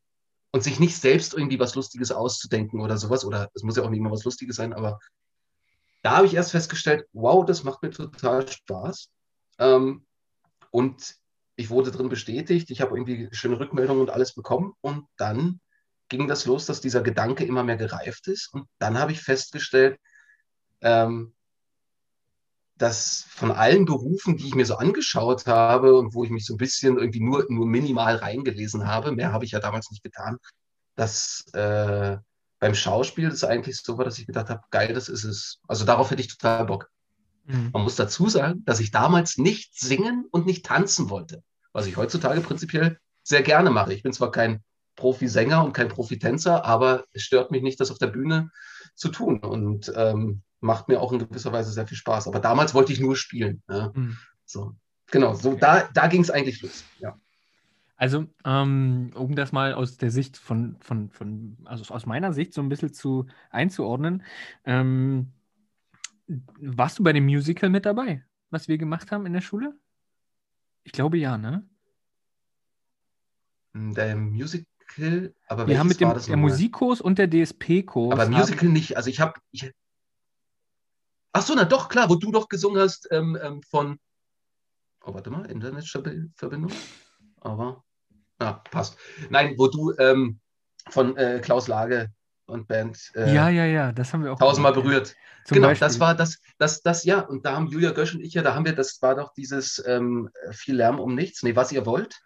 und 0.53 0.63
sich 0.63 0.81
nicht 0.81 0.97
selbst 0.97 1.35
irgendwie 1.35 1.59
was 1.59 1.75
Lustiges 1.75 2.11
auszudenken 2.11 2.81
oder 2.81 2.97
sowas. 2.97 3.25
Oder 3.25 3.51
es 3.55 3.63
muss 3.63 3.77
ja 3.77 3.83
auch 3.83 3.91
nicht 3.91 4.01
immer 4.01 4.13
was 4.13 4.25
Lustiges 4.25 4.57
sein, 4.57 4.73
aber 4.73 4.99
da 6.03 6.17
habe 6.17 6.27
ich 6.27 6.35
erst 6.35 6.53
festgestellt, 6.53 7.05
wow, 7.13 7.45
das 7.45 7.65
macht 7.65 7.83
mir 7.83 7.91
total 7.91 8.49
Spaß. 8.49 9.11
Ähm, 9.59 10.07
und 10.71 11.17
ich 11.57 11.69
wurde 11.69 11.91
drin 11.91 12.09
bestätigt. 12.09 12.71
Ich 12.71 12.81
habe 12.81 12.97
irgendwie 12.97 13.29
schöne 13.33 13.59
Rückmeldungen 13.59 14.03
und 14.03 14.11
alles 14.11 14.35
bekommen. 14.35 14.73
Und 14.81 15.07
dann 15.17 15.61
ging 16.09 16.29
das 16.29 16.47
los, 16.47 16.67
dass 16.67 16.81
dieser 16.81 17.03
Gedanke 17.03 17.45
immer 17.45 17.65
mehr 17.65 17.77
gereift 17.77 18.29
ist. 18.29 18.53
Und 18.53 18.67
dann 18.79 18.99
habe 18.99 19.13
ich 19.13 19.21
festgestellt, 19.21 19.99
ähm, 20.81 21.35
dass 22.77 23.25
von 23.29 23.51
allen 23.51 23.87
Berufen, 23.87 24.37
die 24.37 24.47
ich 24.47 24.55
mir 24.55 24.67
so 24.67 24.77
angeschaut 24.77 25.47
habe 25.47 25.97
und 25.97 26.15
wo 26.15 26.25
ich 26.25 26.31
mich 26.31 26.45
so 26.45 26.55
ein 26.55 26.59
bisschen 26.59 26.99
irgendwie 26.99 27.21
nur, 27.21 27.47
nur 27.49 27.67
minimal 27.67 28.17
reingelesen 28.17 28.87
habe, 28.87 29.13
mehr 29.13 29.33
habe 29.33 29.45
ich 29.45 29.53
ja 29.53 29.61
damals 29.61 29.91
nicht 29.91 30.03
getan, 30.03 30.37
dass 30.95 31.47
äh, 31.55 32.19
beim 32.59 32.75
Schauspiel 32.75 33.31
das 33.31 33.45
eigentlich 33.45 33.79
so 33.79 33.99
war, 33.99 34.05
dass 34.05 34.19
ich 34.19 34.27
gedacht 34.27 34.51
habe, 34.51 34.63
geil, 34.71 34.93
das 34.93 35.09
ist 35.09 35.25
es. 35.25 35.61
Also 35.67 35.85
darauf 35.85 36.11
hätte 36.11 36.21
ich 36.21 36.29
total 36.29 36.67
Bock. 36.67 36.91
Mhm. 37.45 37.71
Man 37.73 37.83
muss 37.83 37.97
dazu 37.97 38.29
sagen, 38.29 38.65
dass 38.65 38.81
ich 38.81 38.91
damals 38.91 39.39
nicht 39.39 39.79
singen 39.79 40.27
und 40.31 40.47
nicht 40.47 40.67
tanzen 40.67 41.11
wollte, 41.11 41.43
was 41.73 41.87
ich 41.87 41.97
heutzutage 41.97 42.41
prinzipiell 42.41 42.99
sehr 43.23 43.43
gerne 43.43 43.71
mache. 43.71 43.95
Ich 43.95 44.03
bin 44.03 44.13
zwar 44.13 44.31
kein 44.31 44.63
Profisänger 44.97 45.65
und 45.65 45.73
kein 45.73 45.89
Profitänzer, 45.89 46.65
aber 46.65 47.05
es 47.13 47.23
stört 47.23 47.51
mich 47.51 47.63
nicht, 47.63 47.79
das 47.81 47.91
auf 47.91 47.99
der 47.99 48.09
Bühne 48.09 48.51
zu 48.95 49.11
tun 49.11 49.39
und 49.41 49.93
ähm, 49.95 50.43
macht 50.61 50.89
mir 50.89 51.01
auch 51.01 51.13
in 51.13 51.19
gewisser 51.19 51.53
Weise 51.53 51.71
sehr 51.71 51.87
viel 51.87 51.99
Spaß. 51.99 52.27
Aber 52.29 52.41
damals 52.41 52.75
wollte 52.75 52.93
ich 52.93 53.01
nur 53.01 53.17
spielen. 53.17 53.63
Ja. 53.69 53.93
Mhm. 53.95 54.17
So. 54.45 54.75
Genau, 55.11 55.35
so 55.35 55.55
da, 55.55 55.89
da 55.95 56.09
ging 56.09 56.23
es 56.23 56.31
eigentlich 56.31 56.63
los. 56.63 56.85
Ja. 56.99 57.19
Also, 57.97 58.27
ähm, 58.45 59.13
um 59.15 59.35
das 59.35 59.53
mal 59.53 59.73
aus 59.73 59.97
der 59.97 60.11
Sicht 60.11 60.37
von, 60.37 60.77
von, 60.81 61.11
von, 61.11 61.57
also 61.65 61.95
aus 61.95 62.05
meiner 62.05 62.33
Sicht 62.33 62.53
so 62.53 62.61
ein 62.61 62.69
bisschen 62.69 62.93
zu 62.93 63.27
einzuordnen, 63.51 64.23
ähm, 64.65 65.33
warst 66.27 66.99
du 66.99 67.05
bei 67.05 67.13
dem 67.13 67.25
Musical 67.25 67.71
mit 67.71 67.87
dabei, 67.87 68.25
was 68.51 68.69
wir 68.69 68.77
gemacht 68.77 69.13
haben 69.13 69.25
in 69.27 69.33
der 69.33 69.41
Schule? 69.41 69.75
Ich 70.85 70.93
glaube 70.93 71.17
ja, 71.17 71.39
ne? 71.39 71.67
Der 73.75 74.17
Musical, 74.17 74.67
aber 75.49 75.67
Wir 75.67 75.79
haben 75.79 75.89
mit 75.89 76.01
dem 76.01 76.13
der? 76.15 76.37
Musikkurs 76.37 77.01
und 77.01 77.19
der 77.19 77.29
DSP-Kurs. 77.29 78.13
Aber 78.13 78.29
Musical 78.29 78.69
nicht. 78.69 78.97
Also 78.97 79.11
ich 79.11 79.21
habe. 79.21 79.35
Ich... 79.51 79.73
Ach 81.33 81.43
so, 81.43 81.55
na 81.55 81.65
doch, 81.65 81.89
klar, 81.89 82.09
wo 82.09 82.15
du 82.15 82.33
doch 82.33 82.49
gesungen 82.49 82.81
hast 82.81 83.09
ähm, 83.11 83.39
ähm, 83.43 83.63
von. 83.63 83.99
Oh, 85.05 85.15
warte 85.15 85.31
mal, 85.31 85.47
Internetverbindung. 85.47 86.73
Aber. 87.41 87.85
Ja, 88.41 88.63
passt. 88.71 88.99
Nein, 89.31 89.55
wo 89.57 89.69
du 89.69 89.93
ähm, 89.99 90.41
von 90.91 91.17
äh, 91.17 91.41
Klaus 91.43 91.69
Lage 91.69 92.11
und 92.47 92.69
Band 92.69 93.13
äh, 93.15 93.35
Ja, 93.35 93.49
ja, 93.49 93.65
ja, 93.65 93.93
das 93.93 94.13
haben 94.13 94.25
wir 94.25 94.33
auch 94.33 94.39
tausendmal 94.39 94.73
gemacht, 94.73 94.87
berührt. 94.87 95.17
Zum 95.45 95.57
genau, 95.57 95.69
Beispiel. 95.69 95.87
das 95.87 96.01
war 96.01 96.15
das, 96.15 96.39
das, 96.59 96.83
das, 96.83 97.05
ja. 97.05 97.21
Und 97.21 97.47
da 97.47 97.57
haben 97.57 97.69
Julia 97.69 97.93
Gösch 97.93 98.15
und 98.15 98.21
ich 98.21 98.35
ja, 98.35 98.43
da 98.43 98.55
haben 98.55 98.65
wir, 98.65 98.75
das 98.75 99.01
war 99.01 99.15
doch 99.15 99.33
dieses 99.33 99.83
ähm, 99.87 100.31
viel 100.51 100.77
Lärm 100.77 101.01
um 101.01 101.15
nichts. 101.15 101.43
Nee, 101.43 101.57
was 101.57 101.73
ihr 101.73 101.87
wollt. 101.87 102.21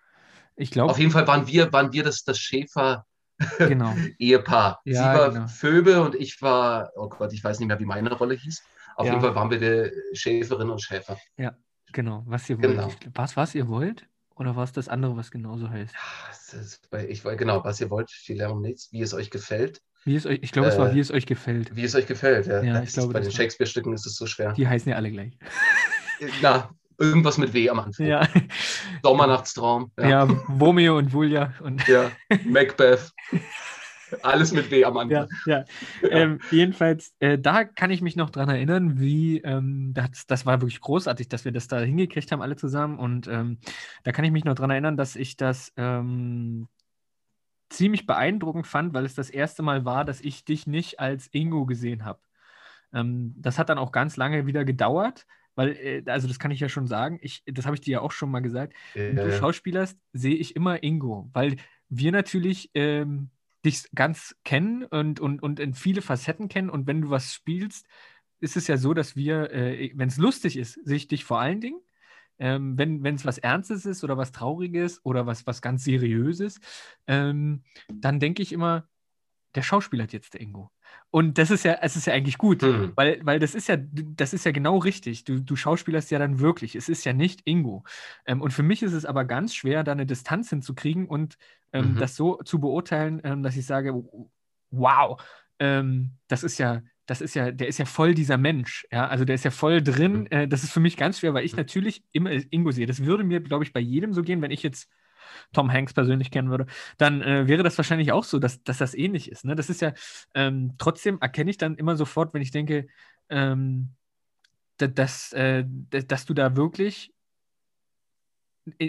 Ich 0.61 0.71
glaube, 0.71 0.91
Auf 0.93 0.99
jeden 0.99 1.11
Fall 1.11 1.27
waren 1.27 1.47
wir, 1.47 1.73
waren 1.73 1.93
wir 1.93 2.03
das, 2.05 2.23
das 2.23 2.39
Schäfer. 2.39 3.07
genau. 3.59 3.97
Ehepaar. 4.19 4.81
Ja, 4.85 4.95
Sie 5.15 5.19
war 5.19 5.31
genau. 5.31 5.47
Phoebe 5.47 6.03
und 6.03 6.15
ich 6.15 6.43
war, 6.43 6.91
oh 6.97 7.09
Gott, 7.09 7.33
ich 7.33 7.43
weiß 7.43 7.59
nicht 7.59 7.69
mehr, 7.69 7.81
wie 7.81 7.87
meine 7.87 8.13
Rolle 8.13 8.35
hieß. 8.35 8.63
Auf 8.97 9.07
Ja. 9.07 9.13
jeden 9.13 9.25
Fall 9.25 9.35
waren 9.35 9.51
wir 9.51 9.59
die 9.59 10.17
Schäferin 10.17 10.69
und 10.69 10.83
Schäfer. 10.83 11.17
Genau, 11.93 12.23
was 12.27 12.49
ihr 12.51 12.59
wollt. 12.63 12.71
Genau. 12.77 12.89
Was, 13.15 13.37
was 13.37 13.55
ihr 13.55 13.69
wollt? 13.69 14.07
Oder 14.37 14.55
war 14.57 14.65
es 14.65 14.73
das 14.73 14.89
andere, 14.89 15.17
was 15.17 15.31
genauso 15.31 15.71
heißt? 15.71 15.95
Ist, 16.53 16.91
bei- 16.91 17.09
ich 17.09 17.25
war 17.25 17.35
genau, 17.37 17.65
was 17.65 17.81
ihr 17.81 17.91
wollt, 17.91 18.11
viel 18.11 18.37
Lärm 18.37 18.61
nichts, 18.61 18.93
wie 18.93 19.01
es 19.03 19.13
euch 19.15 19.31
gefällt. 19.31 19.81
Wie 20.05 20.17
es 20.17 20.25
euch, 20.27 20.39
ich 20.43 20.53
glaube, 20.53 20.69
es 20.69 20.79
war, 20.79 20.91
Äh, 20.91 20.95
wie 20.95 21.01
es 21.01 21.11
euch 21.11 21.27
gefällt. 21.27 21.75
Wie 21.75 21.85
es 21.85 21.95
euch 21.95 22.07
gefällt, 22.07 22.47
ja. 22.47 22.63
Ja, 22.63 22.83
ich 22.83 22.93
glaube, 22.93 23.13
bei 23.13 23.21
den 23.21 23.33
Shakespeare-Stücken 23.33 23.93
ist 23.95 24.07
es 24.07 24.15
so 24.17 24.27
schwer. 24.27 24.53
Die 24.53 24.69
heißen 24.69 24.89
ja 24.91 24.97
alle 24.97 25.11
gleich. 25.11 25.37
Na, 26.43 26.71
irgendwas 27.01 27.39
mit 27.39 27.53
W 27.55 27.69
am 27.71 27.81
Anfang. 27.81 28.07
Ja, 28.07 28.29
Sommernachtstraum. 29.03 29.91
ja. 29.99 30.25
Romeo 30.61 30.99
und 30.99 31.13
Julia 31.13 31.55
und 31.63 31.87
ja. 31.89 32.11
Macbeth. 32.47 33.13
Alles 34.23 34.51
mit 34.53 34.71
W 34.73 34.85
am 34.85 34.97
Ja, 35.09 35.23
Anfang. 35.23 35.29
ja. 35.47 35.65
Ähm, 36.03 36.41
jedenfalls, 36.51 37.15
äh, 37.21 37.39
da 37.39 37.63
kann 37.65 37.91
ich 37.93 38.03
mich 38.03 38.17
noch 38.17 38.31
dran 38.31 38.49
erinnern, 38.49 38.99
wie 38.99 39.39
ähm, 39.39 39.93
das, 39.95 40.27
das 40.27 40.45
war 40.47 40.61
wirklich 40.61 40.81
großartig, 40.81 41.29
dass 41.29 41.45
wir 41.45 41.53
das 41.53 41.69
da 41.69 41.79
hingekriegt 41.79 42.33
haben, 42.33 42.43
alle 42.43 42.57
zusammen. 42.57 42.99
Und 42.99 43.29
ähm, 43.29 43.59
da 44.03 44.11
kann 44.13 44.25
ich 44.25 44.33
mich 44.33 44.45
noch 44.45 44.57
dran 44.57 44.71
erinnern, 44.71 44.97
dass 44.97 45.15
ich 45.15 45.37
das 45.37 45.73
ähm, 45.77 46.67
ziemlich 47.69 48.05
beeindruckend 48.05 48.67
fand, 48.67 48.95
weil 48.95 49.05
es 49.05 49.15
das 49.15 49.31
erste 49.31 49.63
Mal 49.63 49.85
war, 49.85 50.05
dass 50.05 50.21
ich 50.21 50.45
dich 50.45 50.67
nicht 50.67 50.99
als 50.99 51.29
Ingo 51.33 51.65
gesehen 51.65 52.05
habe. 52.05 52.19
Ähm, 52.93 53.35
das 53.39 53.61
hat 53.61 53.69
dann 53.69 53.79
auch 53.79 53.93
ganz 53.93 54.17
lange 54.17 54.45
wieder 54.47 54.65
gedauert, 54.65 55.25
weil, 55.55 55.71
äh, 55.77 56.03
also 56.07 56.29
das 56.29 56.39
kann 56.39 56.51
ich 56.51 56.61
ja 56.61 56.69
schon 56.69 56.87
sagen, 56.87 57.19
ich, 57.23 57.43
das 57.47 57.67
habe 57.67 57.77
ich 57.77 57.81
dir 57.81 57.93
ja 57.93 58.01
auch 58.01 58.13
schon 58.13 58.31
mal 58.31 58.41
gesagt, 58.41 58.75
wenn 59.09 59.19
du 59.19 59.31
Äh, 59.31 59.33
schauspielerst, 59.33 59.99
sehe 60.13 60.35
ich 60.37 60.57
immer 60.57 60.83
Ingo, 60.83 61.29
weil 61.33 61.57
wir 61.89 62.13
natürlich 62.13 62.71
ähm, 62.75 63.31
dich 63.65 63.85
ganz 63.95 64.37
kennen 64.45 64.85
und, 64.85 65.21
und, 65.21 65.43
und 65.43 65.61
in 65.61 65.75
viele 65.75 66.03
Facetten 66.03 66.49
kennen. 66.49 66.71
Und 66.71 66.87
wenn 66.87 67.03
du 67.03 67.11
was 67.11 67.35
spielst, 67.35 67.87
ist 68.41 68.57
es 68.57 68.67
ja 68.69 68.77
so, 68.79 68.95
dass 68.95 69.17
wir, 69.17 69.51
äh, 69.53 69.93
wenn 69.95 70.09
es 70.09 70.17
lustig 70.17 70.57
ist, 70.57 70.75
sehe 70.85 70.97
ich 70.97 71.09
dich 71.09 71.25
vor 71.25 71.41
allen 71.41 71.61
Dingen. 71.61 71.81
Ähm, 72.39 72.79
wenn 72.79 73.05
es 73.15 73.27
was 73.27 73.37
Ernstes 73.39 73.85
ist 73.85 74.03
oder 74.03 74.17
was 74.17 74.33
Trauriges 74.33 75.01
oder 75.05 75.27
was, 75.27 75.47
was 75.47 75.61
ganz 75.61 75.85
Seriöses, 75.85 76.59
ähm, 77.07 77.65
dann 78.01 78.19
denke 78.19 78.43
ich 78.43 78.53
immer, 78.53 78.89
der 79.55 79.63
Schauspieler 79.63 80.05
hat 80.05 80.13
jetzt 80.13 80.35
der 80.35 80.41
Ingo. 80.43 80.71
Und 81.11 81.39
das 81.39 81.51
ist 81.51 81.65
ja, 81.65 81.79
es 81.83 81.97
ist 81.97 82.07
ja 82.07 82.13
eigentlich 82.15 82.39
gut, 82.39 82.63
Hm. 82.63 82.93
weil, 82.95 83.21
weil 83.25 83.39
das 83.41 83.55
ist 83.55 83.69
ja, 83.69 83.77
das 83.79 84.33
ist 84.33 84.45
ja 84.45 84.53
genau 84.53 84.79
richtig. 84.79 85.25
Du, 85.25 85.41
du 85.41 85.57
schauspielerst 85.57 86.11
ja 86.13 86.19
dann 86.21 86.39
wirklich. 86.39 86.77
Es 86.77 86.89
ist 86.89 87.05
ja 87.05 87.13
nicht 87.13 87.41
Ingo. 87.47 87.85
Ähm, 88.27 88.41
und 88.41 88.53
für 88.53 88.63
mich 88.63 88.83
ist 88.83 88.93
es 88.93 89.05
aber 89.05 89.25
ganz 89.25 89.55
schwer, 89.55 89.83
da 89.83 89.93
eine 89.93 90.07
Distanz 90.07 90.51
hinzukriegen 90.51 91.07
und 91.07 91.37
ähm, 91.73 91.95
Mhm. 91.95 91.99
das 91.99 92.15
so 92.17 92.37
zu 92.45 92.61
beurteilen, 92.61 93.21
ähm, 93.25 93.43
dass 93.43 93.57
ich 93.57 93.67
sage, 93.67 93.93
wow, 94.71 95.21
ähm, 95.59 96.13
das 96.29 96.43
ist 96.45 96.59
ja, 96.59 96.83
das 97.07 97.21
ist 97.21 97.35
ja, 97.35 97.51
der 97.51 97.67
ist 97.69 97.79
ja 97.79 97.85
voll 97.87 98.15
dieser 98.15 98.39
Mensch. 98.39 98.87
Ja, 98.93 99.09
also 99.09 99.25
der 99.25 99.35
ist 99.35 99.45
ja 99.45 99.51
voll 99.51 99.83
drin. 99.83 100.21
Mhm. 100.21 100.27
Äh, 100.31 100.49
das 100.49 100.63
ist 100.65 100.73
für 100.73 100.81
mich 100.81 100.97
ganz 100.97 101.19
schwer, 101.21 101.35
weil 101.35 101.45
ich 101.45 101.57
natürlich 101.57 102.05
immer 102.13 102.31
Ingo 102.51 102.71
sehe. 102.71 102.87
Das 102.87 103.05
würde 103.05 103.25
mir, 103.25 103.41
glaube 103.41 103.65
ich, 103.65 103.73
bei 103.73 103.81
jedem 103.81 104.15
so 104.15 104.23
gehen, 104.23 104.43
wenn 104.43 104.51
ich 104.53 104.63
jetzt 104.63 104.89
Tom 105.53 105.73
Hanks 105.73 105.95
persönlich 105.95 106.31
kennen 106.31 106.51
würde, 106.51 106.67
dann 106.99 107.23
äh, 107.23 107.47
wäre 107.49 107.63
das 107.63 107.77
wahrscheinlich 107.79 108.13
auch 108.13 108.25
so, 108.25 108.39
dass, 108.39 108.63
dass 108.63 108.79
das 108.79 108.95
ähnlich 108.95 109.31
ist. 109.31 109.45
Ne? 109.45 109.55
Das 109.57 109.71
ist 109.71 109.81
ja, 109.81 109.93
ähm, 110.35 110.75
trotzdem 110.79 111.19
erkenne 111.21 111.51
ich 111.51 111.59
dann 111.59 111.77
immer 111.77 111.97
sofort, 111.97 112.35
wenn 112.35 112.43
ich 112.43 112.51
denke, 112.51 112.87
ähm, 113.29 113.91
da- 114.79 114.87
dass, 114.89 115.33
äh, 115.33 115.65
da- 115.69 116.01
dass 116.01 116.27
du 116.27 116.35
da 116.35 116.57
wirklich 116.57 117.13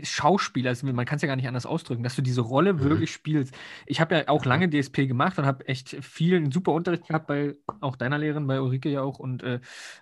Schauspieler, 0.03 0.69
also 0.69 0.85
man 0.85 1.05
kann 1.05 1.15
es 1.15 1.21
ja 1.21 1.27
gar 1.27 1.37
nicht 1.37 1.47
anders 1.47 1.65
ausdrücken, 1.65 2.03
dass 2.03 2.15
du 2.15 2.21
diese 2.21 2.41
Rolle 2.41 2.73
Mhm. 2.73 2.83
wirklich 2.83 3.11
spielst. 3.11 3.55
Ich 3.85 4.01
habe 4.01 4.15
ja 4.15 4.27
auch 4.27 4.45
lange 4.45 4.69
DSP 4.69 5.07
gemacht 5.07 5.39
und 5.39 5.45
habe 5.45 5.67
echt 5.67 5.89
viel, 6.03 6.35
einen 6.35 6.51
super 6.51 6.73
Unterricht 6.73 7.07
gehabt 7.07 7.27
bei 7.27 7.55
auch 7.79 7.95
deiner 7.95 8.17
Lehrerin, 8.17 8.47
bei 8.47 8.59
Ulrike 8.61 8.89
ja 8.89 9.01
auch 9.01 9.17
und 9.19 9.43
äh, 9.43 9.59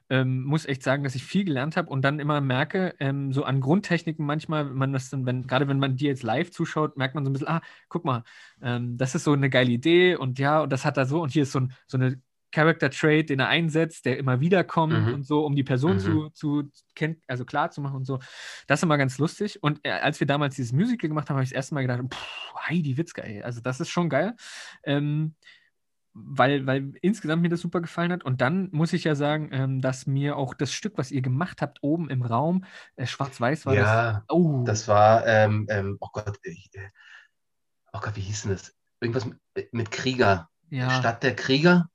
ähm, 0.09 0.43
muss 0.43 0.65
echt 0.65 0.83
sagen, 0.83 1.03
dass 1.03 1.15
ich 1.15 1.23
viel 1.23 1.45
gelernt 1.45 1.77
habe 1.77 1.89
und 1.89 2.01
dann 2.03 2.19
immer 2.19 2.41
merke, 2.41 2.95
ähm, 2.99 3.31
so 3.33 3.43
an 3.43 3.61
Grundtechniken 3.61 4.25
manchmal, 4.25 4.69
wenn 4.69 4.77
man 4.77 4.93
das 4.93 5.09
dann, 5.09 5.25
wenn, 5.25 5.45
gerade 5.47 5.67
wenn 5.67 5.79
man 5.79 5.95
dir 5.95 6.09
jetzt 6.09 6.23
live 6.23 6.51
zuschaut, 6.51 6.97
merkt 6.97 7.15
man 7.15 7.23
so 7.25 7.29
ein 7.29 7.33
bisschen, 7.33 7.47
ah, 7.47 7.61
guck 7.89 8.05
mal, 8.05 8.23
ähm, 8.61 8.97
das 8.97 9.15
ist 9.15 9.23
so 9.23 9.33
eine 9.33 9.49
geile 9.49 9.71
Idee 9.71 10.15
und 10.15 10.39
ja, 10.39 10.61
und 10.61 10.71
das 10.73 10.85
hat 10.85 10.97
er 10.97 11.05
so 11.05 11.21
und 11.21 11.31
hier 11.31 11.43
ist 11.43 11.51
so, 11.51 11.59
ein, 11.61 11.73
so 11.87 11.97
eine 11.97 12.21
Character 12.51 12.89
Trait, 12.89 13.29
den 13.29 13.39
er 13.39 13.47
einsetzt, 13.47 14.05
der 14.05 14.17
immer 14.17 14.39
wieder 14.39 14.63
kommt 14.63 14.93
Mhm. 15.07 15.13
und 15.13 15.23
so, 15.23 15.45
um 15.45 15.55
die 15.55 15.63
Person 15.63 15.95
Mhm. 15.97 15.99
zu, 15.99 16.29
zu 16.31 16.71
kenn, 16.95 17.21
also 17.27 17.45
klar 17.45 17.69
zu 17.71 17.81
machen 17.81 17.97
und 17.97 18.05
so. 18.05 18.19
Das 18.67 18.79
ist 18.79 18.83
immer 18.83 18.97
ganz 18.97 19.17
lustig. 19.19 19.61
Und 19.61 19.79
äh, 19.83 19.91
als 19.91 20.19
wir 20.19 20.27
damals 20.27 20.55
dieses 20.55 20.71
Musical 20.73 21.07
gemacht 21.09 21.29
haben, 21.29 21.35
habe 21.35 21.43
ich 21.43 21.49
das 21.49 21.55
erste 21.55 21.75
Mal 21.75 21.81
gedacht, 21.81 22.01
pff, 22.13 22.53
Heidi 22.67 22.97
Witzka, 22.97 23.21
ey. 23.21 23.43
Also 23.43 23.61
das 23.61 23.79
ist 23.79 23.89
schon 23.89 24.09
geil. 24.09 24.35
Ähm, 24.83 25.35
weil, 26.13 26.65
weil 26.65 26.91
insgesamt 27.01 27.43
mir 27.43 27.49
das 27.49 27.61
super 27.61 27.81
gefallen 27.81 28.11
hat. 28.11 28.23
Und 28.23 28.41
dann 28.41 28.69
muss 28.71 28.93
ich 28.93 29.03
ja 29.03 29.13
sagen, 29.15 29.49
ähm, 29.53 29.79
dass 29.79 30.07
mir 30.07 30.35
auch 30.37 30.53
das 30.55 30.73
Stück, 30.73 30.97
was 30.97 31.11
ihr 31.11 31.21
gemacht 31.21 31.61
habt, 31.61 31.77
oben 31.81 32.09
im 32.09 32.23
Raum, 32.23 32.65
äh, 32.95 33.05
schwarz-weiß 33.05 33.65
war 33.67 33.75
das. 33.75 33.85
Ja, 33.85 34.23
Oh, 34.27 34.63
das 34.65 34.87
war, 34.87 35.25
ähm, 35.27 35.67
ähm, 35.69 35.97
oh 35.99 36.09
Gott, 36.11 36.37
ich, 36.43 36.71
äh, 36.73 36.89
oh 37.93 37.99
Gott, 38.01 38.15
wie 38.15 38.21
hieß 38.21 38.41
denn 38.43 38.51
das? 38.53 38.75
Irgendwas 39.01 39.25
mit, 39.25 39.71
mit 39.73 39.91
Krieger. 39.91 40.49
ja. 40.71 40.89
Stadt 40.89 41.23
der 41.23 41.35
Krieger? 41.35 41.89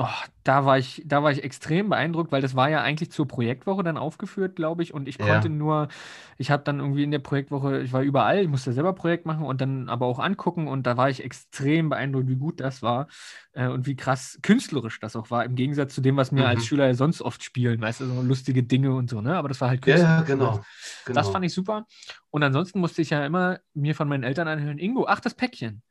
Oh, 0.00 0.06
da 0.44 0.64
war 0.64 0.78
ich, 0.78 1.02
da 1.06 1.24
war 1.24 1.32
ich 1.32 1.42
extrem 1.42 1.88
beeindruckt, 1.88 2.30
weil 2.30 2.40
das 2.40 2.54
war 2.54 2.70
ja 2.70 2.82
eigentlich 2.82 3.10
zur 3.10 3.26
Projektwoche 3.26 3.82
dann 3.82 3.96
aufgeführt, 3.98 4.54
glaube 4.54 4.84
ich. 4.84 4.94
Und 4.94 5.08
ich 5.08 5.18
Ja. 5.18 5.18
konnte 5.20 5.48
nur, 5.48 5.88
ich 6.36 6.52
habe 6.52 6.62
dann 6.62 6.78
irgendwie 6.78 7.02
in 7.02 7.10
der 7.10 7.18
Projektwoche, 7.18 7.80
ich 7.82 7.92
war 7.92 8.02
überall, 8.02 8.38
ich 8.42 8.48
musste 8.48 8.72
selber 8.72 8.92
Projekt 8.92 9.26
machen 9.26 9.44
und 9.44 9.60
dann 9.60 9.88
aber 9.88 10.06
auch 10.06 10.20
angucken. 10.20 10.68
Und 10.68 10.86
da 10.86 10.96
war 10.96 11.10
ich 11.10 11.24
extrem 11.24 11.88
beeindruckt, 11.88 12.28
wie 12.28 12.36
gut 12.36 12.60
das 12.60 12.80
war 12.80 13.08
äh, 13.54 13.66
und 13.66 13.88
wie 13.88 13.96
krass 13.96 14.38
künstlerisch 14.40 15.00
das 15.00 15.16
auch 15.16 15.32
war, 15.32 15.44
im 15.44 15.56
Gegensatz 15.56 15.96
zu 15.96 16.00
dem, 16.00 16.16
was 16.16 16.30
wir 16.32 16.46
als 16.46 16.62
Mhm. 16.62 16.64
Schüler 16.64 16.86
ja 16.86 16.94
sonst 16.94 17.20
oft 17.20 17.42
spielen, 17.42 17.80
weißt 17.80 17.98
du, 18.00 18.06
so 18.06 18.22
lustige 18.22 18.62
Dinge 18.62 18.94
und 18.94 19.10
so, 19.10 19.20
ne? 19.20 19.36
Aber 19.36 19.48
das 19.48 19.60
war 19.60 19.68
halt 19.68 19.82
Ja, 19.84 19.96
künstlerisch. 19.98 20.14
ja, 20.18 20.22
genau. 20.22 20.60
genau. 21.04 21.12
Das 21.12 21.28
fand 21.28 21.44
ich 21.44 21.52
super. 21.52 21.86
Und 22.30 22.42
ansonsten 22.44 22.78
musste 22.80 23.02
ich 23.02 23.10
ja 23.10 23.26
immer 23.26 23.58
mir 23.74 23.94
von 23.96 24.08
meinen 24.08 24.22
Eltern 24.22 24.46
anhören, 24.46 24.78
Ingo, 24.78 25.06
ach, 25.08 25.18
das 25.20 25.34
Päckchen. 25.34 25.82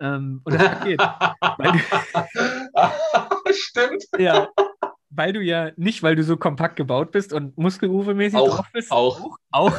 Ähm, 0.00 0.40
und 0.44 0.54
das 0.54 0.62
Paket. 0.62 1.00
Weil- 1.58 1.80
Stimmt. 3.54 4.04
Ja, 4.18 4.48
weil 5.10 5.32
du 5.34 5.40
ja 5.42 5.70
nicht, 5.76 6.02
weil 6.02 6.16
du 6.16 6.24
so 6.24 6.36
kompakt 6.36 6.76
gebaut 6.76 7.12
bist 7.12 7.32
und 7.32 7.56
muskelufermäßig 7.58 8.38
Auch, 8.38 8.56
drauf 8.56 8.66
bist. 8.72 8.90
auch. 8.90 9.20
Auch, 9.20 9.78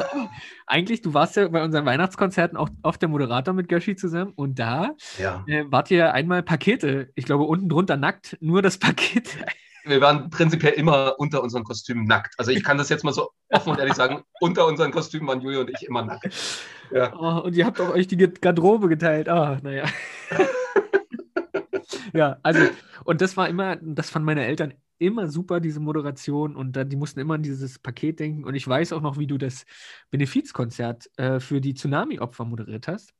Eigentlich, 0.66 1.02
du 1.02 1.12
warst 1.12 1.36
ja 1.36 1.48
bei 1.48 1.62
unseren 1.62 1.84
Weihnachtskonzerten 1.86 2.56
auch 2.56 2.68
oft 2.82 3.02
der 3.02 3.08
Moderator 3.08 3.52
mit 3.52 3.68
Göschi 3.68 3.96
zusammen 3.96 4.32
und 4.36 4.58
da 4.58 4.90
Ja. 5.18 5.44
äh, 5.48 5.64
wart 5.68 5.90
ihr 5.90 6.12
einmal 6.14 6.42
Pakete. 6.44 7.10
Ich 7.16 7.24
glaube, 7.24 7.44
unten 7.44 7.68
drunter 7.68 7.96
nackt, 7.96 8.36
nur 8.40 8.62
das 8.62 8.78
Paket. 8.78 9.36
Wir 9.84 10.00
waren 10.00 10.30
prinzipiell 10.30 10.72
immer 10.74 11.14
unter 11.18 11.42
unseren 11.42 11.64
Kostümen 11.64 12.04
nackt. 12.04 12.34
Also 12.38 12.50
ich 12.50 12.64
kann 12.64 12.78
das 12.78 12.88
jetzt 12.88 13.04
mal 13.04 13.12
so 13.12 13.30
offen 13.50 13.70
und 13.70 13.78
ehrlich 13.78 13.94
sagen, 13.94 14.22
unter 14.40 14.66
unseren 14.66 14.90
Kostümen 14.90 15.28
waren 15.28 15.40
Julia 15.40 15.60
und 15.60 15.70
ich 15.70 15.86
immer 15.86 16.04
nackt. 16.04 16.62
Ja. 16.90 17.14
Oh, 17.14 17.44
und 17.44 17.54
ihr 17.56 17.66
habt 17.66 17.80
auch 17.80 17.90
euch 17.90 18.06
die 18.06 18.16
Garderobe 18.16 18.88
geteilt. 18.88 19.28
Ah, 19.28 19.58
naja. 19.62 19.84
ja, 22.12 22.38
also, 22.42 22.60
und 23.04 23.20
das 23.20 23.36
war 23.36 23.48
immer, 23.48 23.76
das 23.76 24.10
fanden 24.10 24.26
meine 24.26 24.46
Eltern 24.46 24.74
immer 24.98 25.28
super, 25.28 25.60
diese 25.60 25.80
Moderation. 25.80 26.56
Und 26.56 26.76
dann, 26.76 26.88
die 26.88 26.96
mussten 26.96 27.20
immer 27.20 27.34
an 27.34 27.42
dieses 27.42 27.78
Paket 27.78 28.20
denken. 28.20 28.44
Und 28.44 28.54
ich 28.54 28.66
weiß 28.66 28.92
auch 28.92 29.02
noch, 29.02 29.18
wie 29.18 29.26
du 29.26 29.38
das 29.38 29.64
Benefizkonzert 30.10 31.10
äh, 31.18 31.40
für 31.40 31.60
die 31.60 31.74
Tsunami-Opfer 31.74 32.44
moderiert 32.44 32.88
hast. 32.88 33.12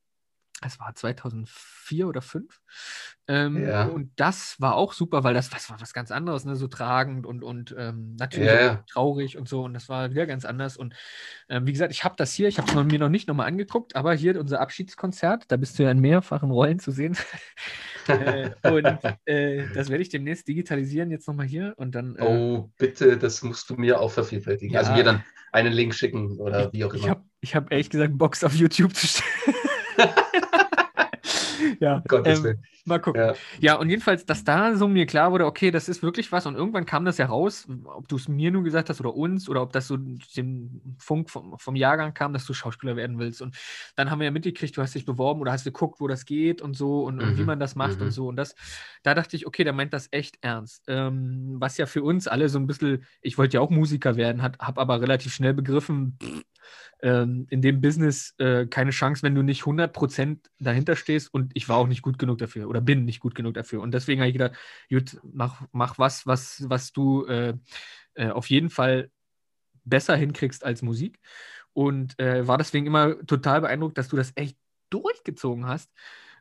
Das 0.64 0.80
war 0.80 0.94
2004 0.94 2.08
oder 2.08 2.22
2005. 2.22 2.60
Ähm, 3.28 3.66
Ja. 3.66 3.84
Und 3.84 4.10
das 4.16 4.60
war 4.60 4.76
auch 4.76 4.94
super, 4.94 5.22
weil 5.24 5.34
das, 5.34 5.50
das 5.50 5.68
war 5.68 5.78
was 5.80 5.92
ganz 5.92 6.10
anderes, 6.10 6.46
ne? 6.46 6.56
so 6.56 6.68
tragend 6.68 7.26
und, 7.26 7.44
und 7.44 7.74
ähm, 7.78 8.16
natürlich 8.18 8.48
Ja, 8.48 8.82
traurig 8.90 9.36
und 9.36 9.46
so. 9.46 9.62
Und 9.64 9.74
das 9.74 9.90
war 9.90 10.10
wieder 10.10 10.26
ganz 10.26 10.46
anders. 10.46 10.78
Und 10.78 10.94
ähm, 11.50 11.66
wie 11.66 11.72
gesagt, 11.72 11.92
ich 11.92 12.02
habe 12.02 12.14
das 12.16 12.32
hier, 12.32 12.48
ich 12.48 12.58
habe 12.58 12.68
es 12.68 12.74
mir 12.74 12.98
noch 12.98 13.10
nicht 13.10 13.28
nochmal 13.28 13.46
angeguckt, 13.46 13.94
aber 13.94 14.14
hier 14.14 14.40
unser 14.40 14.60
Abschiedskonzert, 14.60 15.44
da 15.48 15.56
bist 15.56 15.78
du 15.78 15.82
ja 15.82 15.90
in 15.90 16.00
mehrfachen 16.00 16.50
Rollen 16.50 16.78
zu 16.78 16.90
sehen. 16.90 17.16
äh, 18.08 18.50
und 18.66 18.98
äh, 19.26 19.66
das 19.74 19.90
werde 19.90 20.02
ich 20.02 20.08
demnächst 20.08 20.48
digitalisieren, 20.48 21.10
jetzt 21.10 21.28
nochmal 21.28 21.46
hier. 21.46 21.74
Und 21.76 21.94
dann. 21.94 22.16
Äh, 22.16 22.24
Oh, 22.24 22.70
bitte, 22.78 23.18
das 23.18 23.42
musst 23.42 23.68
du 23.68 23.74
mir 23.74 24.00
auch 24.00 24.10
vervielfältigen. 24.10 24.72
Ja. 24.72 24.80
Also 24.80 24.92
mir 24.92 25.04
dann 25.04 25.22
einen 25.52 25.74
Link 25.74 25.94
schicken 25.94 26.38
oder 26.38 26.72
wie 26.72 26.84
auch 26.84 26.94
ich 26.94 27.02
immer. 27.02 27.10
habe 27.10 27.24
ich 27.40 27.54
hab 27.54 27.70
ehrlich 27.70 27.90
gesagt 27.90 28.16
Box 28.16 28.42
auf 28.42 28.54
YouTube 28.54 28.94
zu 28.94 29.06
stellen. 29.06 29.56
ja, 31.80 32.02
Gottes 32.08 32.38
ähm, 32.38 32.44
Willen. 32.44 32.66
mal 32.84 33.00
gucken. 33.00 33.20
Ja. 33.22 33.34
Ja, 33.60 33.74
und 33.76 33.88
jedenfalls, 33.90 34.26
dass 34.26 34.44
da 34.44 34.76
so 34.76 34.88
mir 34.88 35.06
klar 35.06 35.32
wurde, 35.32 35.46
okay, 35.46 35.70
das 35.70 35.88
ist 35.88 36.02
wirklich 36.02 36.32
was. 36.32 36.46
Und 36.46 36.54
irgendwann 36.54 36.86
kam 36.86 37.04
das 37.04 37.18
ja 37.18 37.26
raus, 37.26 37.66
ob 37.84 38.08
du 38.08 38.16
es 38.16 38.28
mir 38.28 38.50
nur 38.50 38.62
gesagt 38.62 38.90
hast 38.90 39.00
oder 39.00 39.14
uns, 39.14 39.48
oder 39.48 39.62
ob 39.62 39.72
das 39.72 39.86
so 39.86 39.96
dem 39.96 40.96
Funk 40.98 41.30
vom, 41.30 41.58
vom 41.58 41.76
Jahrgang 41.76 42.14
kam, 42.14 42.32
dass 42.32 42.46
du 42.46 42.54
Schauspieler 42.54 42.96
werden 42.96 43.18
willst. 43.18 43.42
Und 43.42 43.56
dann 43.96 44.10
haben 44.10 44.18
wir 44.20 44.26
ja 44.26 44.30
mitgekriegt, 44.30 44.76
du 44.76 44.82
hast 44.82 44.94
dich 44.94 45.04
beworben 45.04 45.40
oder 45.40 45.52
hast 45.52 45.64
geguckt, 45.64 46.00
wo 46.00 46.08
das 46.08 46.24
geht 46.26 46.62
und 46.62 46.74
so 46.74 47.04
und, 47.04 47.20
und 47.20 47.36
wie 47.38 47.44
Mhm, 47.44 47.46
man 47.46 47.60
das 47.60 47.74
macht 47.74 47.98
mhm. 47.98 48.06
und 48.06 48.10
so. 48.10 48.28
Und 48.28 48.36
das, 48.36 48.54
da 49.02 49.14
dachte 49.14 49.36
ich, 49.36 49.46
okay, 49.46 49.64
der 49.64 49.72
meint 49.72 49.92
das 49.92 50.08
echt 50.10 50.38
ernst. 50.42 50.84
Ähm, 50.88 51.56
was 51.58 51.76
ja 51.78 51.86
für 51.86 52.02
uns 52.02 52.28
alle 52.28 52.48
so 52.48 52.58
ein 52.58 52.66
bisschen, 52.66 53.04
ich 53.22 53.38
wollte 53.38 53.54
ja 53.56 53.60
auch 53.60 53.70
Musiker 53.70 54.16
werden, 54.16 54.42
habe 54.42 54.80
aber 54.80 55.00
relativ 55.00 55.32
schnell 55.34 55.54
begriffen, 55.54 56.18
pff, 56.22 56.42
ähm, 57.02 57.46
in 57.50 57.62
dem 57.62 57.80
Business 57.80 58.34
äh, 58.38 58.66
keine 58.66 58.90
Chance, 58.90 59.22
wenn 59.22 59.34
du 59.34 59.42
nicht 59.42 59.64
100% 59.66 60.50
dahinter 60.58 60.96
stehst 60.96 61.32
und 61.32 61.52
ich 61.54 61.68
war 61.68 61.76
auch 61.78 61.86
nicht 61.86 62.02
gut 62.02 62.18
genug 62.18 62.38
dafür 62.38 62.68
oder 62.68 62.80
bin 62.80 63.04
nicht 63.04 63.20
gut 63.20 63.34
genug 63.34 63.54
dafür. 63.54 63.80
Und 63.82 63.92
deswegen 63.92 64.20
habe 64.20 64.28
ich 64.28 64.34
gedacht, 64.34 64.54
gut, 64.90 65.18
mach, 65.32 65.62
mach 65.72 65.98
was, 65.98 66.26
was, 66.26 66.64
was 66.68 66.92
du 66.92 67.26
äh, 67.26 67.54
äh, 68.14 68.30
auf 68.30 68.50
jeden 68.50 68.70
Fall 68.70 69.10
besser 69.84 70.16
hinkriegst 70.16 70.64
als 70.64 70.82
Musik. 70.82 71.20
Und 71.72 72.18
äh, 72.20 72.46
war 72.46 72.58
deswegen 72.58 72.86
immer 72.86 73.18
total 73.26 73.60
beeindruckt, 73.62 73.98
dass 73.98 74.08
du 74.08 74.16
das 74.16 74.32
echt 74.36 74.56
durchgezogen 74.90 75.66
hast. 75.66 75.90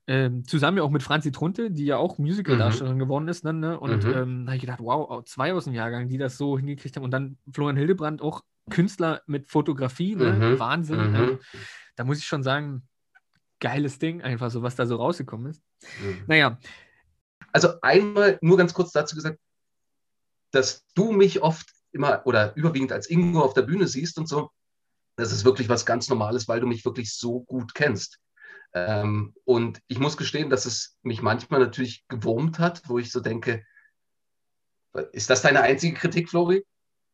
Ähm, 0.06 0.46
zusammen 0.46 0.78
ja 0.78 0.84
auch 0.84 0.90
mit 0.90 1.02
Franzi 1.02 1.32
Trunte, 1.32 1.72
die 1.72 1.86
ja 1.86 1.98
auch 1.98 2.18
Musical-Darstellerin 2.18 3.00
geworden 3.00 3.28
ist. 3.30 3.46
Dann, 3.46 3.60
ne? 3.60 3.80
Und 3.80 4.06
Mhm. 4.06 4.12
ähm, 4.12 4.46
da 4.46 4.52
habe 4.52 4.56
ich 4.58 4.62
gedacht, 4.62 4.80
wow, 4.82 5.24
zwei 5.24 5.54
aus 5.54 5.64
dem 5.66 5.74
Jahrgang, 5.74 6.10
die 6.10 6.18
das 6.18 6.38
so 6.38 6.58
hingekriegt 6.58 6.96
haben. 6.98 7.04
Und 7.04 7.12
dann 7.12 7.38
Florian 7.52 7.78
Hildebrand, 7.78 8.22
auch 8.22 8.44
Künstler 8.70 9.22
mit 9.26 9.50
Fotografie, 9.50 10.16
ne? 10.16 10.34
Mhm. 10.34 10.60
Wahnsinn. 10.60 11.12
Mhm. 11.12 11.16
Also, 11.16 11.40
da 11.96 12.04
muss 12.04 12.20
ich 12.20 12.26
schon 12.26 12.44
sagen, 12.44 12.88
geiles 13.60 14.00
Ding, 14.00 14.22
einfach 14.22 14.52
so, 14.52 14.62
was 14.62 14.76
da 14.76 14.86
so 14.86 14.96
rausgekommen 14.98 15.52
ist. 15.52 15.64
Mhm. 16.02 16.24
Naja, 16.28 16.60
Also 17.52 17.80
einmal 17.82 18.40
nur 18.42 18.58
ganz 18.58 18.74
kurz 18.74 18.92
dazu 18.92 19.16
gesagt, 19.16 19.40
dass 20.52 20.86
du 20.96 21.12
mich 21.12 21.42
oft 21.42 21.72
immer 21.92 22.26
oder 22.26 22.56
überwiegend 22.56 22.92
als 22.92 23.10
Ingo 23.10 23.42
auf 23.42 23.54
der 23.54 23.62
Bühne 23.64 23.88
siehst 23.88 24.18
und 24.18 24.28
so, 24.28 24.52
das 25.16 25.32
ist 25.32 25.46
wirklich 25.46 25.70
was 25.70 25.86
ganz 25.86 26.10
Normales, 26.10 26.48
weil 26.48 26.60
du 26.60 26.68
mich 26.68 26.86
wirklich 26.86 27.14
so 27.14 27.42
gut 27.42 27.76
kennst. 27.76 28.20
Ähm, 28.74 29.36
und 29.46 29.80
ich 29.88 30.00
muss 30.00 30.18
gestehen, 30.18 30.50
dass 30.50 30.66
es 30.66 30.98
mich 31.04 31.22
manchmal 31.22 31.60
natürlich 31.60 32.06
gewurmt 32.08 32.58
hat, 32.58 32.82
wo 32.88 32.98
ich 32.98 33.12
so 33.12 33.20
denke, 33.20 33.64
ist 35.12 35.30
das 35.30 35.42
deine 35.42 35.62
einzige 35.62 35.96
Kritik, 35.96 36.30
Flori? 36.30 36.66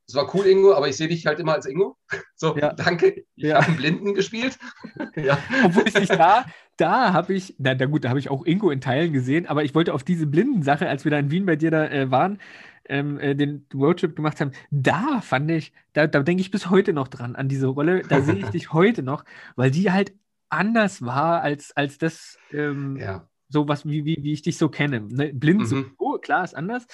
Es 0.10 0.16
war 0.16 0.34
cool, 0.34 0.48
Ingo, 0.48 0.74
aber 0.74 0.88
ich 0.90 0.98
sehe 0.98 1.08
dich 1.08 1.28
halt 1.28 1.40
immer 1.40 1.54
als 1.54 1.68
Ingo. 1.68 1.96
So, 2.36 2.58
Ja. 2.58 2.74
danke. 2.74 3.26
Ich 3.36 3.44
Ja. 3.44 3.58
habe 3.58 3.68
einen 3.68 3.78
Blinden 3.78 4.14
gespielt. 4.16 4.58
ja. 5.16 5.38
Obwohl 5.64 5.88
ich 5.88 5.94
nicht 5.94 6.12
da, 6.12 6.46
da 6.78 7.14
habe 7.14 7.34
ich, 7.36 7.54
na, 7.60 7.76
na 7.76 7.86
gut, 7.86 8.04
da 8.06 8.10
habe 8.10 8.18
ich 8.20 8.30
auch 8.32 8.44
Ingo 8.46 8.72
in 8.72 8.82
Teilen 8.82 9.14
gesehen, 9.14 9.46
aber 9.46 9.64
ich 9.64 9.76
wollte 9.76 9.94
auf 9.94 10.04
diese 10.04 10.26
Blindensache, 10.26 10.90
als 10.90 11.04
wir 11.04 11.12
da 11.12 11.20
in 11.20 11.30
Wien 11.30 11.46
bei 11.46 11.56
dir 11.58 11.70
da 11.70 11.86
äh, 11.86 12.10
waren, 12.10 12.40
ähm, 12.86 13.20
äh, 13.20 13.36
den 13.36 13.68
Roadtrip 13.72 14.16
gemacht 14.16 14.42
haben, 14.42 14.52
da 14.72 15.22
fand 15.22 15.52
ich, 15.52 15.74
da, 15.94 16.08
da 16.08 16.24
denke 16.24 16.42
ich 16.42 16.50
bis 16.50 16.72
heute 16.72 16.92
noch 16.94 17.08
dran, 17.08 17.36
an 17.36 17.48
diese 17.48 17.68
Rolle, 17.68 18.02
da 18.02 18.22
sehe 18.22 18.36
ich 18.38 18.50
dich 18.50 18.74
heute 18.74 19.04
noch, 19.04 19.26
weil 19.56 19.70
die 19.70 19.92
halt 19.92 20.14
anders 20.50 21.04
war 21.04 21.42
als, 21.44 21.72
als 21.78 22.00
das, 22.00 22.40
ähm, 22.52 22.98
ja. 22.98 23.28
so 23.50 23.68
was, 23.68 23.86
wie, 23.86 24.06
wie, 24.06 24.18
wie 24.24 24.34
ich 24.34 24.42
dich 24.42 24.58
so 24.58 24.70
kenne. 24.70 25.02
Ne? 25.02 25.32
Blind, 25.34 25.68
so, 25.68 25.76
Mhm. 25.76 25.92
oh, 26.00 26.18
klar, 26.18 26.44
ist 26.44 26.56
anders, 26.56 26.88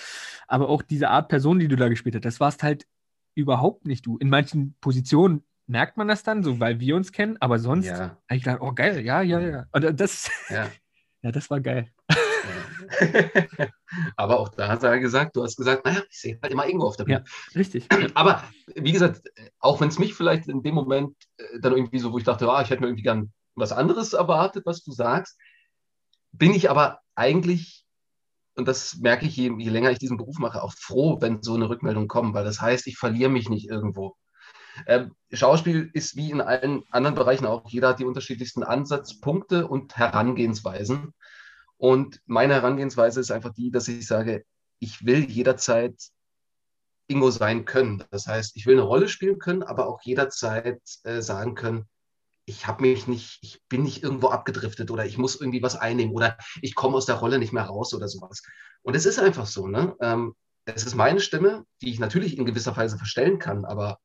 aber 0.49 0.67
auch 0.67 0.81
diese 0.81 1.09
Art 1.09 1.29
Person, 1.29 1.59
die 1.59 1.69
du 1.69 1.77
da 1.77 1.87
gespielt 1.87 2.15
hast, 2.15 2.25
das 2.25 2.39
warst 2.41 2.61
halt 2.63 2.85
überhaupt 3.35 3.85
nicht 3.85 4.05
du. 4.05 4.17
In 4.17 4.29
manchen 4.29 4.75
Positionen 4.81 5.43
merkt 5.67 5.97
man 5.97 6.07
das 6.07 6.23
dann, 6.23 6.43
so 6.43 6.59
weil 6.59 6.79
wir 6.79 6.95
uns 6.95 7.11
kennen, 7.11 7.37
aber 7.39 7.59
sonst 7.59 7.85
Ja. 7.87 7.99
habe 7.99 8.17
ich 8.37 8.43
gedacht, 8.43 8.61
oh 8.61 8.71
geil, 8.73 9.05
ja, 9.05 9.21
ja, 9.21 9.39
ja. 9.39 9.65
Und 9.71 9.99
das, 9.99 10.29
ja. 10.49 10.67
ja, 11.21 11.31
das 11.31 11.49
war 11.49 11.61
geil. 11.61 11.89
Aber 14.15 14.39
auch 14.39 14.49
da 14.49 14.67
hat 14.67 14.83
er 14.83 14.99
gesagt, 14.99 15.35
du 15.35 15.43
hast 15.43 15.57
gesagt, 15.57 15.85
naja, 15.85 16.01
ich 16.09 16.19
sehe 16.19 16.39
halt 16.41 16.53
immer 16.53 16.67
Ingo 16.67 16.87
auf 16.87 16.97
der 16.97 17.05
Bühne. 17.05 17.23
Richtig. 17.55 17.87
Aber 18.13 18.43
wie 18.75 18.91
gesagt, 18.91 19.21
auch 19.59 19.81
wenn 19.81 19.89
es 19.89 19.99
mich 19.99 20.13
vielleicht 20.13 20.47
in 20.47 20.61
dem 20.61 20.75
Moment 20.75 21.15
äh, 21.37 21.59
dann 21.59 21.75
irgendwie 21.75 21.99
so, 21.99 22.11
wo 22.11 22.17
ich 22.17 22.23
dachte, 22.23 22.49
ah, 22.49 22.61
ich 22.61 22.69
hätte 22.69 22.81
mir 22.81 22.87
irgendwie 22.87 23.03
gern 23.03 23.31
was 23.55 23.71
anderes 23.71 24.13
erwartet, 24.13 24.65
was 24.65 24.83
du 24.83 24.91
sagst, 24.91 25.37
bin 26.31 26.53
ich 26.53 26.69
aber 26.69 26.99
eigentlich, 27.15 27.84
und 28.55 28.67
das 28.67 28.97
merke 28.97 29.25
ich, 29.25 29.35
je, 29.35 29.53
je 29.57 29.69
länger 29.69 29.91
ich 29.91 29.99
diesen 29.99 30.17
Beruf 30.17 30.39
mache, 30.39 30.63
auch 30.63 30.73
froh, 30.73 31.19
wenn 31.21 31.41
so 31.41 31.55
eine 31.55 31.69
Rückmeldung 31.69 32.07
kommt, 32.07 32.33
weil 32.33 32.45
das 32.45 32.61
heißt, 32.61 32.87
ich 32.87 32.97
verliere 32.97 33.29
mich 33.29 33.49
nicht 33.49 33.69
irgendwo. 33.69 34.15
Ähm, 34.87 35.13
Schauspiel 35.31 35.89
ist 35.93 36.15
wie 36.15 36.31
in 36.31 36.41
allen 36.41 36.83
anderen 36.91 37.15
Bereichen 37.15 37.45
auch, 37.45 37.69
jeder 37.69 37.89
hat 37.89 37.99
die 37.99 38.05
unterschiedlichsten 38.05 38.63
Ansatzpunkte 38.63 39.67
und 39.67 39.97
Herangehensweisen. 39.97 41.13
Und 41.77 42.21
meine 42.25 42.53
Herangehensweise 42.55 43.19
ist 43.19 43.31
einfach 43.31 43.53
die, 43.53 43.71
dass 43.71 43.87
ich 43.87 44.07
sage, 44.07 44.45
ich 44.79 45.05
will 45.05 45.29
jederzeit 45.29 45.95
Ingo 47.07 47.31
sein 47.31 47.65
können. 47.65 48.03
Das 48.11 48.27
heißt, 48.27 48.55
ich 48.55 48.65
will 48.65 48.75
eine 48.75 48.83
Rolle 48.83 49.09
spielen 49.09 49.39
können, 49.39 49.63
aber 49.63 49.87
auch 49.87 50.01
jederzeit 50.01 50.81
äh, 51.03 51.21
sagen 51.21 51.55
können, 51.55 51.87
ich 52.45 52.67
habe 52.67 52.83
mich 52.83 53.07
nicht, 53.07 53.39
ich 53.41 53.61
bin 53.67 53.83
nicht 53.83 54.03
irgendwo 54.03 54.29
abgedriftet 54.29 54.91
oder 54.91 55.05
ich 55.05 55.17
muss 55.17 55.39
irgendwie 55.39 55.63
was 55.63 55.75
einnehmen 55.75 56.13
oder 56.13 56.37
ich 56.61 56.75
komme 56.75 56.95
aus 56.95 57.05
der 57.05 57.15
Rolle 57.15 57.39
nicht 57.39 57.53
mehr 57.53 57.63
raus 57.63 57.93
oder 57.93 58.07
sowas. 58.07 58.43
Und 58.83 58.95
es 58.95 59.05
ist 59.05 59.19
einfach 59.19 59.47
so, 59.47 59.67
ne? 59.67 59.95
Ähm, 59.99 60.35
es 60.65 60.85
ist 60.85 60.95
meine 60.95 61.19
Stimme, 61.19 61.65
die 61.81 61.91
ich 61.91 61.99
natürlich 61.99 62.37
in 62.37 62.45
gewisser 62.45 62.75
Weise 62.75 62.97
verstellen 62.97 63.39
kann, 63.39 63.65
aber 63.65 63.99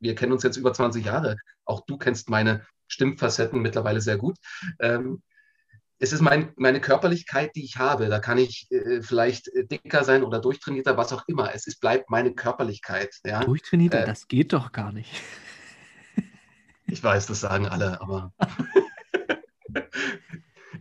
wir 0.00 0.14
kennen 0.14 0.32
uns 0.32 0.42
jetzt 0.42 0.56
über 0.56 0.72
20 0.72 1.04
Jahre. 1.04 1.36
Auch 1.64 1.82
du 1.86 1.98
kennst 1.98 2.30
meine 2.30 2.66
Stimmfacetten 2.86 3.60
mittlerweile 3.60 4.00
sehr 4.00 4.16
gut. 4.16 4.36
Ähm, 4.80 5.22
es 5.98 6.12
ist 6.12 6.20
mein, 6.20 6.52
meine 6.56 6.80
Körperlichkeit, 6.80 7.56
die 7.56 7.64
ich 7.64 7.76
habe. 7.76 8.08
Da 8.08 8.18
kann 8.18 8.38
ich 8.38 8.66
äh, 8.70 9.00
vielleicht 9.02 9.48
äh, 9.48 9.66
dicker 9.66 10.04
sein 10.04 10.22
oder 10.22 10.40
durchtrainierter, 10.40 10.96
was 10.96 11.12
auch 11.12 11.24
immer. 11.26 11.54
Es 11.54 11.66
ist, 11.66 11.80
bleibt 11.80 12.10
meine 12.10 12.34
Körperlichkeit. 12.34 13.14
Ja? 13.24 13.40
Durchtrainiert, 13.40 13.94
Äh, 13.94 14.04
das 14.04 14.28
geht 14.28 14.52
doch 14.52 14.72
gar 14.72 14.92
nicht. 14.92 15.10
Ich 16.88 17.02
weiß, 17.02 17.26
das 17.26 17.40
sagen 17.40 17.66
alle, 17.66 18.00
aber 18.00 18.32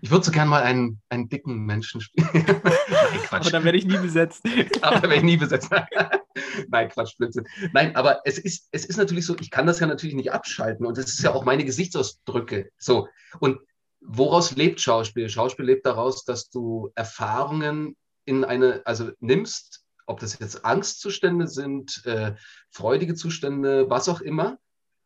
ich 0.01 0.11
würde 0.11 0.23
so 0.23 0.31
gern 0.31 0.47
mal 0.47 0.61
einen, 0.61 1.01
einen 1.09 1.29
dicken 1.29 1.65
Menschen 1.65 1.99
spielen. 1.99 2.29
Nein, 2.33 2.45
Aber 2.55 3.19
Quatsch. 3.27 3.51
dann 3.51 3.63
werde 3.63 3.77
ich 3.77 3.85
nie 3.85 3.97
besetzt. 3.97 4.43
aber 4.81 4.97
da 4.97 5.01
werde 5.03 5.15
ich 5.15 5.23
nie 5.23 5.37
besetzt. 5.37 5.71
Nein, 6.69 6.89
Quatsch, 6.89 7.17
Blödsinn. 7.17 7.47
Nein, 7.73 7.95
aber 7.95 8.21
es 8.23 8.37
ist, 8.37 8.67
es 8.71 8.85
ist 8.85 8.97
natürlich 8.97 9.25
so, 9.25 9.35
ich 9.39 9.49
kann 9.49 9.65
das 9.65 9.79
ja 9.79 9.87
natürlich 9.87 10.15
nicht 10.15 10.31
abschalten 10.31 10.85
und 10.85 10.97
es 10.97 11.07
ist 11.07 11.23
ja 11.23 11.33
auch 11.33 11.43
meine 11.43 11.65
Gesichtsausdrücke. 11.65 12.69
So. 12.77 13.07
Und 13.39 13.59
woraus 13.99 14.55
lebt 14.55 14.79
Schauspiel? 14.79 15.27
Schauspiel 15.29 15.65
lebt 15.65 15.85
daraus, 15.85 16.23
dass 16.23 16.49
du 16.49 16.91
Erfahrungen 16.95 17.95
in 18.25 18.43
eine, 18.43 18.81
also 18.85 19.11
nimmst, 19.19 19.85
ob 20.05 20.19
das 20.19 20.37
jetzt 20.37 20.65
Angstzustände 20.65 21.47
sind, 21.47 22.05
äh, 22.05 22.35
freudige 22.69 23.15
Zustände, 23.15 23.89
was 23.89 24.07
auch 24.07 24.21
immer, 24.21 24.59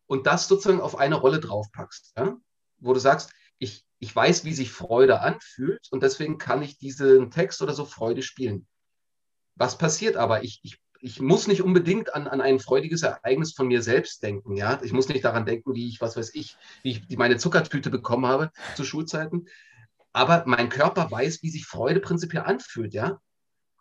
und 0.10 0.26
das 0.26 0.48
sozusagen 0.48 0.82
auf 0.82 0.98
eine 0.98 1.16
Rolle 1.16 1.40
draufpackst. 1.40 2.14
Ja? 2.18 2.36
Wo 2.80 2.94
du 2.94 3.00
sagst, 3.00 3.32
ich, 3.60 3.86
ich 4.00 4.14
weiß, 4.14 4.44
wie 4.44 4.54
sich 4.54 4.72
Freude 4.72 5.22
anfühlt 5.22 5.88
und 5.92 6.02
deswegen 6.02 6.40
kann 6.40 6.64
ich 6.64 6.80
diesen 6.80 7.30
Text 7.30 7.62
oder 7.62 7.74
so 7.74 7.86
Freude 7.86 8.24
spielen. 8.24 8.68
Was 9.56 9.78
passiert 9.78 10.18
aber? 10.18 10.44
Ich, 10.44 10.62
ich 10.64 10.80
ich 11.02 11.22
muss 11.22 11.48
nicht 11.48 11.62
unbedingt 11.62 12.14
an, 12.14 12.28
an 12.28 12.42
ein 12.42 12.60
freudiges 12.60 13.04
Ereignis 13.04 13.54
von 13.54 13.68
mir 13.68 13.82
selbst 13.82 14.22
denken. 14.22 14.58
Ja? 14.58 14.82
Ich 14.84 14.92
muss 14.92 15.08
nicht 15.08 15.24
daran 15.24 15.46
denken, 15.46 15.74
wie 15.74 15.88
ich, 15.88 16.02
was 16.02 16.18
weiß 16.18 16.36
ich, 16.36 16.58
wie 16.84 17.02
ich 17.08 17.18
meine 17.18 17.38
Zuckertüte 17.38 17.90
bekommen 17.90 18.26
habe 18.26 18.52
zu 18.76 18.84
Schulzeiten. 18.84 19.48
Aber 20.12 20.44
mein 20.46 20.68
Körper 20.68 21.10
weiß, 21.10 21.42
wie 21.42 21.52
sich 21.52 21.66
Freude 21.66 22.02
prinzipiell 22.02 22.44
anfühlt. 22.44 22.94
Ja? 22.94 23.22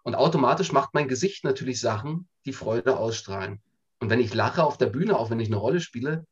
Und 0.05 0.15
automatisch 0.15 0.71
macht 0.71 0.95
mein 0.95 1.09
Gesicht 1.09 1.43
natürlich 1.43 1.81
Sachen, 1.81 2.29
die 2.45 2.53
Freude 2.53 2.97
ausstrahlen. 2.97 3.61
Und 4.01 4.11
wenn 4.11 4.21
ich 4.21 4.35
lache 4.35 4.63
auf 4.65 4.79
der 4.79 4.87
Bühne, 4.87 5.19
auch 5.19 5.31
wenn 5.31 5.41
ich 5.41 5.49
eine 5.49 5.57
Rolle 5.57 5.81
spiele, 5.81 6.25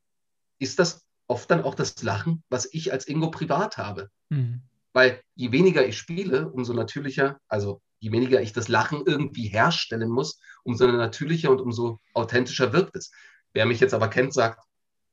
ist 0.59 0.79
das 0.79 1.05
oft 1.27 1.51
dann 1.51 1.63
auch 1.63 1.75
das 1.75 2.03
Lachen, 2.03 2.43
was 2.49 2.69
ich 2.73 2.93
als 2.93 3.09
Ingo 3.09 3.31
privat 3.31 3.79
habe. 3.79 4.11
Mhm. 4.29 4.63
Weil 4.93 5.21
je 5.35 5.53
weniger 5.53 5.87
ich 5.87 5.99
spiele, 5.99 6.49
umso 6.49 6.73
natürlicher, 6.73 7.39
also 7.49 7.81
je 7.99 8.13
weniger 8.13 8.41
ich 8.41 8.53
das 8.53 8.69
Lachen 8.69 9.03
irgendwie 9.05 9.49
herstellen 9.49 10.09
muss, 10.09 10.41
umso 10.63 10.87
natürlicher 10.87 11.51
und 11.51 11.61
umso 11.61 11.99
authentischer 12.15 12.73
wirkt 12.73 12.97
es. 12.97 13.11
Wer 13.53 13.67
mich 13.67 13.81
jetzt 13.81 13.95
aber 13.95 14.09
kennt, 14.09 14.33
sagt, 14.33 14.63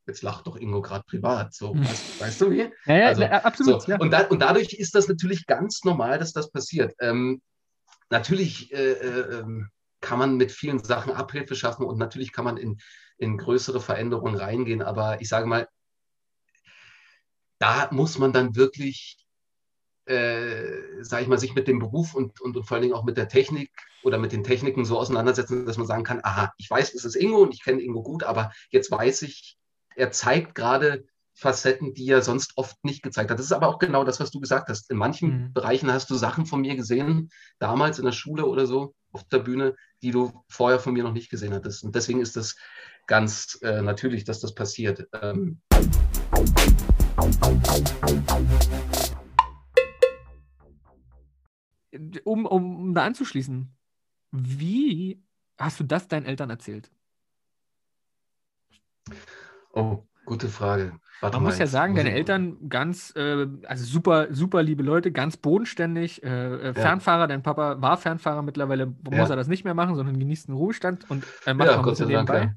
jetzt 0.05 0.21
lacht 0.21 0.47
doch 0.47 0.57
Ingo 0.57 0.81
gerade 0.81 1.03
privat. 1.05 1.53
So, 1.53 1.73
Hm. 1.73 1.85
weißt, 1.85 2.21
weißt 2.21 2.41
du 2.41 2.51
wie? 2.51 2.71
Ja, 2.85 2.95
ja, 2.95 3.07
Also, 3.07 3.21
na, 3.21 3.43
absolut. 3.43 3.81
So, 3.81 3.91
ja. 3.91 3.99
und, 3.99 4.11
da, 4.11 4.27
und 4.27 4.39
dadurch 4.39 4.73
ist 4.73 4.95
das 4.95 5.07
natürlich 5.07 5.45
ganz 5.45 5.83
normal, 5.83 6.19
dass 6.19 6.33
das 6.33 6.51
passiert. 6.51 6.93
Ähm, 6.99 7.41
natürlich 8.09 8.71
äh, 8.73 8.91
äh, 8.91 9.39
ähm, 9.39 9.69
kann 10.03 10.19
man 10.19 10.37
mit 10.37 10.51
vielen 10.51 10.83
Sachen 10.83 11.13
Abhilfe 11.13 11.55
schaffen 11.55 11.85
und 11.85 11.97
natürlich 11.97 12.31
kann 12.33 12.45
man 12.45 12.57
in, 12.57 12.77
in 13.17 13.37
größere 13.37 13.79
Veränderungen 13.79 14.35
reingehen, 14.35 14.83
aber 14.83 15.21
ich 15.21 15.29
sage 15.29 15.47
mal, 15.47 15.67
da 17.57 17.87
muss 17.91 18.19
man 18.19 18.33
dann 18.33 18.55
wirklich, 18.55 19.25
äh, 20.05 21.01
sage 21.01 21.23
ich 21.23 21.29
mal, 21.29 21.39
sich 21.39 21.55
mit 21.55 21.67
dem 21.67 21.79
Beruf 21.79 22.13
und, 22.13 22.41
und, 22.41 22.57
und 22.57 22.63
vor 22.65 22.75
allen 22.75 22.81
Dingen 22.81 22.93
auch 22.93 23.05
mit 23.05 23.15
der 23.15 23.29
Technik 23.29 23.71
oder 24.03 24.17
mit 24.17 24.33
den 24.33 24.43
Techniken 24.43 24.83
so 24.83 24.99
auseinandersetzen, 24.99 25.65
dass 25.65 25.77
man 25.77 25.87
sagen 25.87 26.03
kann, 26.03 26.19
aha, 26.23 26.51
ich 26.57 26.69
weiß, 26.69 26.93
es 26.93 27.05
ist 27.05 27.15
Ingo 27.15 27.41
und 27.41 27.53
ich 27.53 27.63
kenne 27.63 27.81
Ingo 27.81 28.03
gut, 28.03 28.23
aber 28.23 28.51
jetzt 28.69 28.91
weiß 28.91 29.21
ich, 29.21 29.57
er 29.95 30.11
zeigt 30.11 30.53
gerade 30.55 31.05
Facetten, 31.35 31.93
die 31.93 32.09
er 32.09 32.21
sonst 32.21 32.57
oft 32.57 32.83
nicht 32.83 33.01
gezeigt 33.03 33.31
hat. 33.31 33.39
Das 33.39 33.45
ist 33.45 33.53
aber 33.53 33.69
auch 33.69 33.79
genau 33.79 34.03
das, 34.03 34.19
was 34.19 34.31
du 34.31 34.41
gesagt 34.41 34.67
hast. 34.69 34.91
In 34.91 34.97
manchen 34.97 35.29
Mhm. 35.29 35.53
Bereichen 35.53 35.91
hast 35.91 36.09
du 36.09 36.15
Sachen 36.15 36.45
von 36.45 36.61
mir 36.61 36.75
gesehen, 36.75 37.29
damals 37.59 37.99
in 37.99 38.05
der 38.05 38.11
Schule 38.11 38.45
oder 38.45 38.67
so, 38.67 38.93
auf 39.13 39.23
der 39.29 39.39
Bühne, 39.39 39.75
die 40.01 40.11
du 40.11 40.43
vorher 40.49 40.79
von 40.79 40.93
mir 40.93 41.03
noch 41.03 41.13
nicht 41.13 41.29
gesehen 41.29 41.53
hattest. 41.53 41.83
Und 41.83 41.95
deswegen 41.95 42.19
ist 42.19 42.35
das 42.35 42.55
ganz 43.07 43.59
äh, 43.61 43.81
natürlich, 43.81 44.23
dass 44.25 44.39
das 44.39 44.53
passiert. 44.53 45.07
Ähm, 45.21 45.61
Um, 52.25 52.47
um, 52.47 52.75
um 52.75 52.95
da 52.95 53.05
anzuschließen, 53.05 53.71
wie 54.31 55.23
hast 55.59 55.79
du 55.79 55.83
das 55.83 56.07
deinen 56.07 56.25
Eltern 56.25 56.49
erzählt? 56.49 56.91
oh, 59.73 60.03
gute 60.25 60.49
Frage. 60.49 60.93
Warte 61.21 61.37
Man 61.37 61.43
mal, 61.43 61.49
muss 61.49 61.59
ja 61.59 61.67
sagen, 61.67 61.93
muss 61.93 62.03
deine 62.03 62.15
Eltern 62.15 62.69
ganz, 62.69 63.13
äh, 63.15 63.47
also 63.65 63.85
super, 63.85 64.27
super 64.33 64.61
liebe 64.61 64.83
Leute, 64.83 65.11
ganz 65.11 65.37
bodenständig. 65.37 66.21
Äh, 66.21 66.69
äh, 66.69 66.73
Fernfahrer, 66.73 67.27
dein 67.27 67.43
Papa 67.43 67.81
war 67.81 67.97
Fernfahrer, 67.97 68.41
mittlerweile 68.41 68.87
muss 68.87 68.95
Ja. 69.13 69.29
er 69.29 69.35
das 69.37 69.47
nicht 69.47 69.63
mehr 69.63 69.73
machen, 69.73 69.95
sondern 69.95 70.19
genießt 70.19 70.49
den 70.49 70.55
Ruhestand 70.55 71.09
und 71.09 71.25
äh, 71.45 71.53
macht 71.53 71.69
Ja, 71.69 71.75
auch 71.75 71.83
ein 71.83 71.89
bisschen 71.89 72.07
sei 72.07 72.13
Dank, 72.13 72.29
nebenbei. 72.29 72.55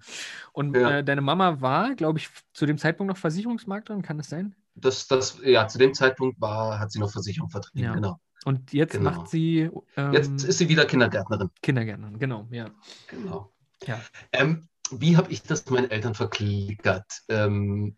Und 0.53 0.77
Ja. 0.77 0.99
äh, 0.99 1.05
deine 1.05 1.21
Mama 1.21 1.61
war, 1.61 1.95
glaube 1.95 2.19
ich, 2.19 2.29
zu 2.53 2.67
dem 2.67 2.79
Zeitpunkt 2.79 3.09
noch 3.13 3.19
Versicherungsmaklerin, 3.19 4.03
kann 4.03 4.19
das 4.19 4.29
sein? 4.31 4.55
Das, 4.75 5.07
das, 5.07 5.39
ja, 5.45 5.69
zu 5.69 5.79
dem 5.79 5.95
Zeitpunkt 5.95 6.41
war, 6.41 6.79
hat 6.81 6.91
sie 6.91 6.99
noch 6.99 7.11
Versicherung 7.11 7.49
vertrieben, 7.51 7.85
Ja. 7.85 7.95
genau. 7.95 8.19
Und 8.45 8.73
jetzt 8.73 8.93
Genau. 8.93 9.11
macht 9.11 9.29
sie 9.29 9.71
ähm, 9.97 10.13
Jetzt 10.13 10.45
ist 10.45 10.59
sie 10.59 10.69
wieder 10.69 10.85
Kindergärtnerin. 10.87 11.51
Kindergärtnerin, 11.63 12.19
genau, 12.19 12.47
ja. 12.51 12.67
Genau. 13.09 13.53
Ja. 13.87 14.01
Ähm, 14.33 14.69
wie 14.93 15.17
habe 15.17 15.33
ich 15.33 15.43
das 15.43 15.67
meinen 15.67 15.91
Eltern 15.91 16.15
verklickert? 16.15 17.23
Ähm, 17.29 17.97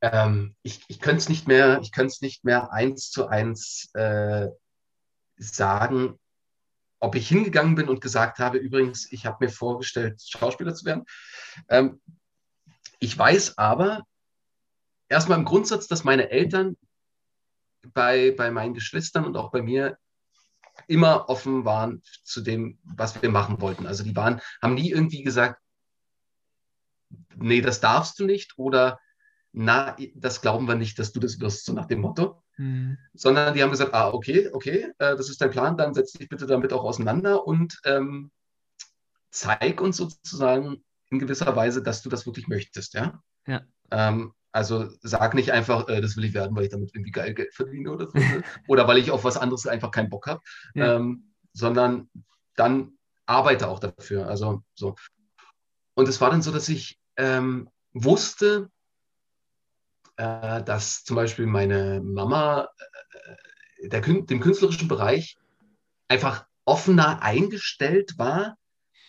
ähm, 0.00 0.56
ich 0.62 0.84
ich 0.88 1.00
könnte 1.00 1.18
es 1.18 1.28
nicht 1.28 1.46
mehr, 1.46 1.80
ich 1.82 1.92
könnte 1.92 2.16
nicht 2.20 2.44
mehr 2.44 2.72
eins 2.72 3.10
zu 3.10 3.26
eins 3.28 3.90
äh, 3.94 4.48
sagen, 5.36 6.18
ob 7.00 7.14
ich 7.14 7.28
hingegangen 7.28 7.74
bin 7.74 7.88
und 7.88 8.00
gesagt 8.00 8.38
habe, 8.38 8.58
übrigens, 8.58 9.10
ich 9.10 9.26
habe 9.26 9.44
mir 9.44 9.50
vorgestellt, 9.50 10.22
Schauspieler 10.24 10.74
zu 10.74 10.84
werden. 10.84 11.04
Ähm, 11.68 12.00
ich 13.00 13.16
weiß 13.18 13.58
aber 13.58 14.02
erstmal 15.08 15.38
im 15.38 15.44
Grundsatz, 15.44 15.88
dass 15.88 16.04
meine 16.04 16.30
Eltern 16.30 16.76
bei, 17.92 18.32
bei 18.36 18.50
meinen 18.50 18.74
Geschwistern 18.74 19.24
und 19.24 19.36
auch 19.36 19.50
bei 19.50 19.62
mir 19.62 19.98
immer 20.86 21.28
offen 21.28 21.64
waren 21.64 22.02
zu 22.24 22.40
dem, 22.40 22.78
was 22.84 23.20
wir 23.20 23.30
machen 23.30 23.60
wollten. 23.60 23.86
Also 23.86 24.04
die 24.04 24.16
waren, 24.16 24.40
haben 24.60 24.74
nie 24.74 24.90
irgendwie 24.90 25.22
gesagt, 25.22 25.61
nee, 27.36 27.60
das 27.60 27.80
darfst 27.80 28.18
du 28.18 28.24
nicht 28.24 28.58
oder 28.58 28.98
na, 29.52 29.96
das 30.14 30.40
glauben 30.40 30.66
wir 30.66 30.74
nicht, 30.74 30.98
dass 30.98 31.12
du 31.12 31.20
das 31.20 31.38
wirst, 31.40 31.66
so 31.66 31.72
nach 31.72 31.86
dem 31.86 32.00
Motto. 32.00 32.42
Mhm. 32.56 32.98
Sondern 33.12 33.54
die 33.54 33.62
haben 33.62 33.70
gesagt, 33.70 33.94
ah, 33.94 34.08
okay, 34.08 34.48
okay, 34.52 34.92
äh, 34.98 35.16
das 35.16 35.28
ist 35.28 35.40
dein 35.40 35.50
Plan, 35.50 35.76
dann 35.76 35.94
setz 35.94 36.12
dich 36.12 36.28
bitte 36.28 36.46
damit 36.46 36.72
auch 36.72 36.84
auseinander 36.84 37.46
und 37.46 37.78
ähm, 37.84 38.30
zeig 39.30 39.80
uns 39.80 39.96
sozusagen 39.96 40.82
in 41.10 41.18
gewisser 41.18 41.54
Weise, 41.56 41.82
dass 41.82 42.02
du 42.02 42.08
das 42.08 42.26
wirklich 42.26 42.48
möchtest, 42.48 42.94
ja. 42.94 43.22
Ja. 43.46 43.62
Ähm, 43.90 44.32
also 44.52 44.88
sag 45.00 45.34
nicht 45.34 45.50
einfach, 45.52 45.88
äh, 45.88 46.00
das 46.00 46.16
will 46.16 46.24
ich 46.24 46.34
werden, 46.34 46.54
weil 46.54 46.64
ich 46.64 46.70
damit 46.70 46.94
irgendwie 46.94 47.10
geil 47.10 47.34
Geld 47.34 47.54
verdiene 47.54 47.90
oder 47.90 48.06
so. 48.10 48.18
ne? 48.18 48.42
oder 48.68 48.86
weil 48.86 48.98
ich 48.98 49.10
auf 49.10 49.24
was 49.24 49.38
anderes 49.38 49.66
einfach 49.66 49.90
keinen 49.90 50.10
Bock 50.10 50.26
habe. 50.26 50.40
Ja. 50.74 50.96
Ähm, 50.96 51.32
sondern 51.54 52.10
dann 52.56 52.98
arbeite 53.26 53.68
auch 53.68 53.80
dafür. 53.80 54.28
Also 54.28 54.62
so. 54.74 54.94
Und 55.94 56.08
es 56.08 56.20
war 56.20 56.30
dann 56.30 56.42
so, 56.42 56.52
dass 56.52 56.68
ich 56.68 56.98
ähm, 57.22 57.70
wusste, 57.92 58.68
äh, 60.16 60.62
dass 60.62 61.04
zum 61.04 61.16
Beispiel 61.16 61.46
meine 61.46 62.00
Mama 62.02 62.68
äh, 63.82 63.88
der, 63.88 64.00
dem 64.00 64.40
künstlerischen 64.40 64.88
Bereich 64.88 65.36
einfach 66.08 66.46
offener 66.64 67.22
eingestellt 67.22 68.18
war 68.18 68.56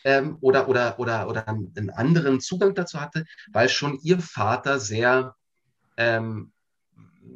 ähm, 0.04 0.38
oder, 0.42 0.70
oder, 0.70 1.00
oder, 1.00 1.28
oder 1.28 1.48
einen 1.48 1.90
anderen 1.90 2.40
Zugang 2.40 2.76
dazu 2.76 3.02
hatte, 3.02 3.26
weil 3.52 3.68
schon 3.68 4.00
ihr 4.04 4.20
Vater 4.20 4.80
sehr, 4.80 5.36
ähm, 5.98 6.53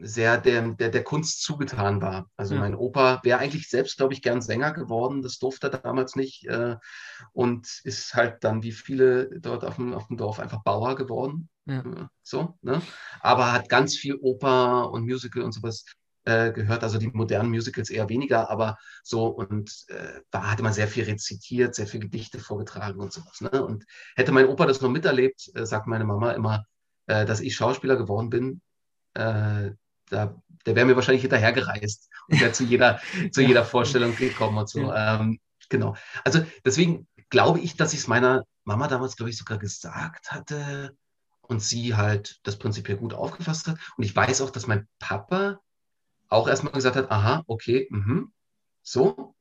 sehr 0.01 0.37
der, 0.37 0.61
der, 0.73 0.89
der 0.89 1.03
Kunst 1.03 1.41
zugetan 1.43 2.01
war. 2.01 2.29
Also 2.35 2.55
Ja. 2.55 2.61
mein 2.61 2.75
Opa 2.75 3.21
wäre 3.23 3.39
eigentlich 3.39 3.69
selbst, 3.69 3.97
glaube 3.97 4.13
ich, 4.13 4.21
gern 4.21 4.41
Sänger 4.41 4.73
geworden, 4.73 5.21
das 5.21 5.39
durfte 5.39 5.67
er 5.71 5.77
damals 5.79 6.15
nicht 6.15 6.45
äh, 6.47 6.75
und 7.33 7.67
ist 7.83 8.13
halt 8.13 8.43
dann 8.43 8.63
wie 8.63 8.71
viele 8.71 9.29
dort 9.39 9.63
auf 9.63 9.75
dem, 9.75 9.93
auf 9.93 10.07
dem 10.07 10.17
Dorf 10.17 10.39
einfach 10.39 10.63
Bauer 10.63 10.95
geworden. 10.95 11.49
Ja. 11.65 11.79
Äh, 11.79 12.07
So, 12.23 12.57
ne? 12.61 12.81
Aber 13.21 13.53
hat 13.53 13.69
ganz 13.69 13.95
viel 13.97 14.15
Oper 14.15 14.91
und 14.91 15.05
Musical 15.05 15.43
und 15.43 15.53
sowas 15.53 15.85
äh, 16.25 16.51
gehört, 16.51 16.83
also 16.83 16.97
die 16.97 17.07
modernen 17.07 17.49
Musicals 17.49 17.89
eher 17.89 18.09
weniger, 18.09 18.49
aber 18.49 18.77
so 19.03 19.27
und 19.27 19.71
äh, 19.87 20.19
da 20.31 20.51
hatte 20.51 20.63
man 20.63 20.73
sehr 20.73 20.87
viel 20.87 21.05
rezitiert, 21.05 21.75
sehr 21.75 21.87
viel 21.87 22.01
Gedichte 22.01 22.39
vorgetragen 22.39 22.99
und 22.99 23.13
sowas. 23.13 23.41
Ne? 23.41 23.63
Und 23.63 23.85
hätte 24.15 24.31
mein 24.31 24.47
Opa 24.47 24.65
das 24.65 24.81
noch 24.81 24.89
miterlebt, 24.89 25.49
äh, 25.55 25.65
sagt 25.65 25.87
meine 25.87 26.05
Mama 26.05 26.31
immer, 26.31 26.65
äh, 27.07 27.25
dass 27.25 27.39
ich 27.39 27.55
Schauspieler 27.55 27.95
geworden 27.95 28.29
bin, 28.29 28.61
äh, 29.17 29.73
da, 30.09 30.35
der 30.65 30.75
wäre 30.75 30.85
mir 30.85 30.95
wahrscheinlich 30.95 31.21
hinterhergereist 31.21 32.09
und 32.29 32.39
wäre 32.39 32.51
zu 32.51 32.63
jeder, 32.63 32.99
zu 33.31 33.41
jeder 33.41 33.65
Vorstellung 33.65 34.15
gekommen 34.15 34.57
und 34.57 34.69
so. 34.69 34.93
Ähm, 34.93 35.39
genau. 35.69 35.95
Also 36.23 36.45
deswegen 36.65 37.07
glaube 37.29 37.59
ich, 37.59 37.75
dass 37.75 37.93
ich 37.93 37.99
es 37.99 38.07
meiner 38.07 38.45
Mama 38.63 38.87
damals, 38.87 39.15
glaube 39.15 39.29
ich, 39.29 39.37
sogar 39.37 39.57
gesagt 39.57 40.31
hatte 40.31 40.95
und 41.41 41.61
sie 41.61 41.95
halt 41.95 42.39
das 42.43 42.57
prinzipiell 42.57 42.97
gut 42.97 43.13
aufgefasst 43.13 43.67
hat. 43.67 43.77
Und 43.97 44.03
ich 44.03 44.15
weiß 44.15 44.41
auch, 44.41 44.49
dass 44.49 44.67
mein 44.67 44.87
Papa 44.99 45.59
auch 46.29 46.47
erstmal 46.47 46.73
gesagt 46.73 46.95
hat, 46.95 47.11
aha, 47.11 47.43
okay, 47.47 47.87
mhm, 47.89 48.31
so. 48.83 49.33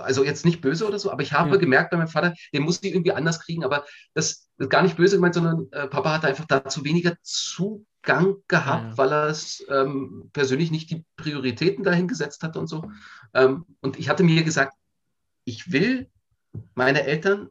Also 0.00 0.22
jetzt 0.24 0.44
nicht 0.44 0.60
böse 0.60 0.86
oder 0.86 0.98
so, 0.98 1.10
aber 1.10 1.22
ich 1.22 1.32
habe 1.32 1.50
Ja. 1.50 1.56
gemerkt 1.56 1.90
bei 1.90 1.96
meinem 1.96 2.08
Vater, 2.08 2.32
den 2.54 2.62
muss 2.62 2.82
ich 2.82 2.92
irgendwie 2.92 3.12
anders 3.12 3.40
kriegen, 3.40 3.64
aber 3.64 3.84
das 4.14 4.48
ist 4.56 4.70
gar 4.70 4.82
nicht 4.82 4.96
böse 4.96 5.16
gemeint, 5.16 5.34
sondern 5.34 5.66
äh, 5.72 5.88
Papa 5.88 6.12
hatte 6.12 6.28
einfach 6.28 6.44
dazu 6.46 6.84
weniger 6.84 7.16
Zugang 7.22 7.84
gehabt, 8.08 8.90
Ja. 8.90 8.98
weil 8.98 9.12
er 9.12 9.26
es 9.26 9.64
ähm, 9.68 10.30
persönlich 10.32 10.70
nicht 10.70 10.90
die 10.90 11.04
Prioritäten 11.16 11.84
dahin 11.84 12.08
gesetzt 12.08 12.42
hat 12.42 12.56
und 12.56 12.66
so. 12.66 12.90
Ähm, 13.34 13.64
und 13.80 13.98
ich 13.98 14.08
hatte 14.08 14.24
mir 14.24 14.42
gesagt, 14.42 14.74
ich 15.44 15.72
will 15.72 16.10
meine 16.74 17.04
Eltern 17.04 17.50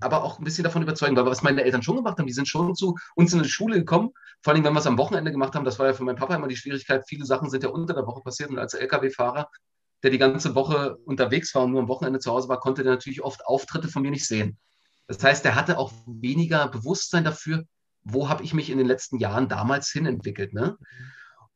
aber 0.00 0.24
auch 0.24 0.38
ein 0.38 0.44
bisschen 0.44 0.64
davon 0.64 0.82
überzeugen, 0.82 1.16
weil 1.16 1.26
was 1.26 1.42
meine 1.42 1.62
Eltern 1.62 1.82
schon 1.82 1.96
gemacht 1.96 2.18
haben, 2.18 2.26
die 2.26 2.32
sind 2.32 2.48
schon 2.48 2.74
zu 2.74 2.96
uns 3.14 3.32
in 3.32 3.42
die 3.42 3.48
Schule 3.48 3.78
gekommen, 3.78 4.10
vor 4.42 4.52
allem 4.52 4.64
wenn 4.64 4.72
wir 4.72 4.80
es 4.80 4.86
am 4.86 4.98
Wochenende 4.98 5.30
gemacht 5.30 5.54
haben, 5.54 5.64
das 5.64 5.78
war 5.78 5.86
ja 5.86 5.92
für 5.92 6.02
meinen 6.02 6.16
Papa 6.16 6.34
immer 6.34 6.48
die 6.48 6.56
Schwierigkeit, 6.56 7.04
viele 7.06 7.24
Sachen 7.24 7.48
sind 7.50 7.62
ja 7.62 7.68
unter 7.70 7.94
der 7.94 8.06
Woche 8.06 8.20
passiert 8.20 8.50
und 8.50 8.58
als 8.58 8.74
Lkw-Fahrer, 8.74 9.48
der 10.02 10.10
die 10.10 10.18
ganze 10.18 10.56
Woche 10.56 10.96
unterwegs 11.04 11.54
war 11.54 11.62
und 11.62 11.70
nur 11.70 11.82
am 11.82 11.88
Wochenende 11.88 12.18
zu 12.18 12.32
Hause 12.32 12.48
war, 12.48 12.58
konnte 12.58 12.82
der 12.82 12.92
natürlich 12.94 13.22
oft 13.22 13.46
Auftritte 13.46 13.86
von 13.86 14.02
mir 14.02 14.10
nicht 14.10 14.26
sehen. 14.26 14.58
Das 15.06 15.22
heißt, 15.22 15.44
der 15.44 15.54
hatte 15.54 15.78
auch 15.78 15.92
weniger 16.06 16.66
Bewusstsein 16.68 17.22
dafür, 17.22 17.64
wo 18.04 18.28
habe 18.28 18.42
ich 18.42 18.54
mich 18.54 18.70
in 18.70 18.78
den 18.78 18.86
letzten 18.86 19.18
Jahren 19.18 19.48
damals 19.48 19.90
hinentwickelt. 19.90 20.52
Ne? 20.52 20.76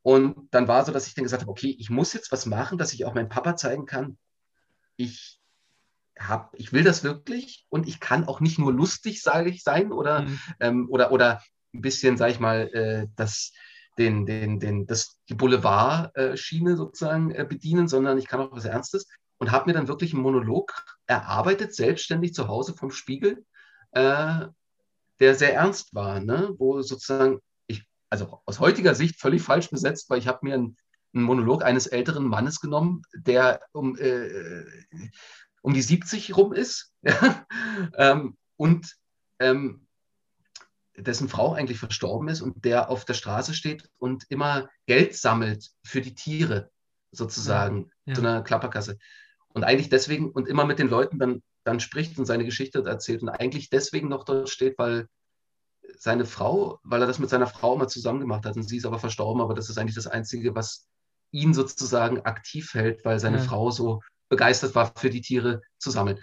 Und 0.02 0.48
dann 0.52 0.68
war 0.68 0.84
so, 0.84 0.92
dass 0.92 1.06
ich 1.06 1.14
dann 1.14 1.24
gesagt 1.24 1.42
habe, 1.42 1.50
okay, 1.50 1.74
ich 1.78 1.90
muss 1.90 2.12
jetzt 2.12 2.30
was 2.30 2.46
machen, 2.46 2.78
dass 2.78 2.92
ich 2.92 3.04
auch 3.04 3.14
meinem 3.14 3.28
Papa 3.28 3.56
zeigen 3.56 3.86
kann, 3.86 4.18
ich 4.96 5.40
hab, 6.18 6.54
ich 6.54 6.72
will 6.72 6.84
das 6.84 7.04
wirklich 7.04 7.66
und 7.68 7.86
ich 7.86 8.00
kann 8.00 8.26
auch 8.26 8.40
nicht 8.40 8.58
nur 8.58 8.72
lustig, 8.72 9.22
sage 9.22 9.50
ich, 9.50 9.62
sein 9.62 9.92
oder, 9.92 10.22
Mhm. 10.22 10.40
ähm, 10.60 10.88
oder, 10.88 11.12
oder 11.12 11.42
ein 11.74 11.82
bisschen, 11.82 12.16
sage 12.16 12.32
ich 12.32 12.40
mal, 12.40 12.68
äh, 12.72 13.06
das, 13.16 13.52
den, 13.98 14.26
den, 14.26 14.60
den, 14.60 14.86
das, 14.86 15.18
die 15.28 15.34
Boulevard-Schiene 15.34 16.76
sozusagen 16.76 17.32
äh, 17.32 17.44
bedienen, 17.48 17.88
sondern 17.88 18.18
ich 18.18 18.26
kann 18.28 18.40
auch 18.40 18.52
was 18.52 18.64
Ernstes 18.64 19.06
und 19.38 19.50
habe 19.50 19.66
mir 19.66 19.74
dann 19.74 19.88
wirklich 19.88 20.12
einen 20.12 20.22
Monolog 20.22 20.84
erarbeitet, 21.06 21.74
selbstständig 21.74 22.32
zu 22.32 22.48
Hause 22.48 22.74
vom 22.74 22.90
Spiegel, 22.90 23.44
äh, 23.92 24.46
der 25.20 25.34
sehr 25.34 25.54
ernst 25.54 25.94
war, 25.94 26.20
ne? 26.20 26.54
wo 26.58 26.82
sozusagen, 26.82 27.40
ich, 27.66 27.84
also 28.10 28.40
aus 28.46 28.60
heutiger 28.60 28.94
Sicht 28.94 29.20
völlig 29.20 29.42
falsch 29.42 29.70
besetzt, 29.70 30.10
weil 30.10 30.18
ich 30.18 30.28
habe 30.28 30.40
mir 30.42 30.54
einen, 30.54 30.76
einen 31.14 31.24
Monolog 31.24 31.64
eines 31.64 31.86
älteren 31.86 32.26
Mannes 32.26 32.60
genommen, 32.60 33.02
der 33.14 33.60
um, 33.72 33.96
äh, 33.96 34.64
um 35.62 35.74
die 35.74 35.82
70 35.82 36.36
rum 36.36 36.52
ist 36.52 36.92
ähm, 37.96 38.36
und 38.56 38.96
ähm, 39.38 39.86
dessen 40.96 41.28
Frau 41.28 41.52
eigentlich 41.52 41.78
verstorben 41.78 42.28
ist 42.28 42.40
und 42.40 42.64
der 42.64 42.90
auf 42.90 43.04
der 43.04 43.14
Straße 43.14 43.54
steht 43.54 43.88
und 43.98 44.24
immer 44.28 44.68
Geld 44.86 45.14
sammelt 45.14 45.70
für 45.84 46.00
die 46.00 46.14
Tiere, 46.14 46.70
sozusagen, 47.12 47.90
Ja, 48.06 48.12
ja. 48.12 48.14
zu 48.14 48.20
einer 48.20 48.42
Klapperkasse. 48.42 48.98
Und 49.48 49.64
eigentlich 49.64 49.88
deswegen 49.88 50.30
und 50.30 50.48
immer 50.48 50.64
mit 50.64 50.78
den 50.78 50.88
Leuten 50.88 51.18
dann, 51.18 51.42
dann 51.66 51.80
spricht 51.80 52.18
und 52.18 52.26
seine 52.26 52.44
Geschichte 52.44 52.84
erzählt 52.84 53.22
und 53.22 53.28
eigentlich 53.28 53.70
deswegen 53.70 54.08
noch 54.08 54.24
dort 54.24 54.48
steht, 54.48 54.78
weil 54.78 55.08
seine 55.98 56.24
Frau, 56.24 56.78
weil 56.84 57.00
er 57.00 57.06
das 57.06 57.18
mit 57.18 57.28
seiner 57.28 57.46
Frau 57.46 57.74
immer 57.74 57.88
zusammen 57.88 58.20
gemacht 58.20 58.46
hat 58.46 58.56
und 58.56 58.62
sie 58.62 58.76
ist 58.76 58.86
aber 58.86 58.98
verstorben, 58.98 59.42
aber 59.42 59.54
das 59.54 59.68
ist 59.68 59.76
eigentlich 59.78 59.94
das 59.96 60.06
Einzige, 60.06 60.54
was 60.54 60.86
ihn 61.32 61.54
sozusagen 61.54 62.20
aktiv 62.22 62.72
hält, 62.74 63.04
weil 63.04 63.18
seine 63.18 63.38
Ja. 63.38 63.42
Frau 63.42 63.70
so 63.70 64.00
begeistert 64.28 64.74
war, 64.74 64.92
für 64.96 65.10
die 65.10 65.20
Tiere 65.20 65.60
zu 65.78 65.90
sammeln. 65.90 66.18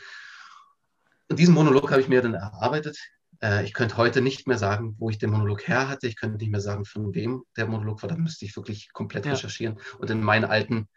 Und 1.30 1.40
diesen 1.40 1.54
Monolog 1.54 1.92
habe 1.92 2.02
ich 2.02 2.08
mir 2.08 2.22
dann 2.22 2.34
erarbeitet. 2.36 2.98
Äh, 3.42 3.66
ich 3.66 3.74
könnte 3.74 3.98
heute 3.98 4.22
nicht 4.22 4.48
mehr 4.48 4.58
sagen, 4.58 4.96
wo 4.98 5.10
ich 5.10 5.18
den 5.18 5.30
Monolog 5.32 5.68
her 5.68 5.90
hatte. 5.90 6.08
Ich 6.08 6.16
könnte 6.16 6.38
nicht 6.38 6.52
mehr 6.52 6.62
sagen, 6.62 6.86
von 6.86 7.14
wem 7.14 7.44
der 7.58 7.68
Monolog 7.68 8.02
war. 8.02 8.10
Da 8.10 8.16
müsste 8.16 8.46
ich 8.46 8.56
wirklich 8.56 8.94
komplett 8.94 9.26
Ja. 9.26 9.34
recherchieren 9.34 9.78
und 10.00 10.10
in 10.10 10.22
meinen 10.22 10.46
alten 10.46 10.88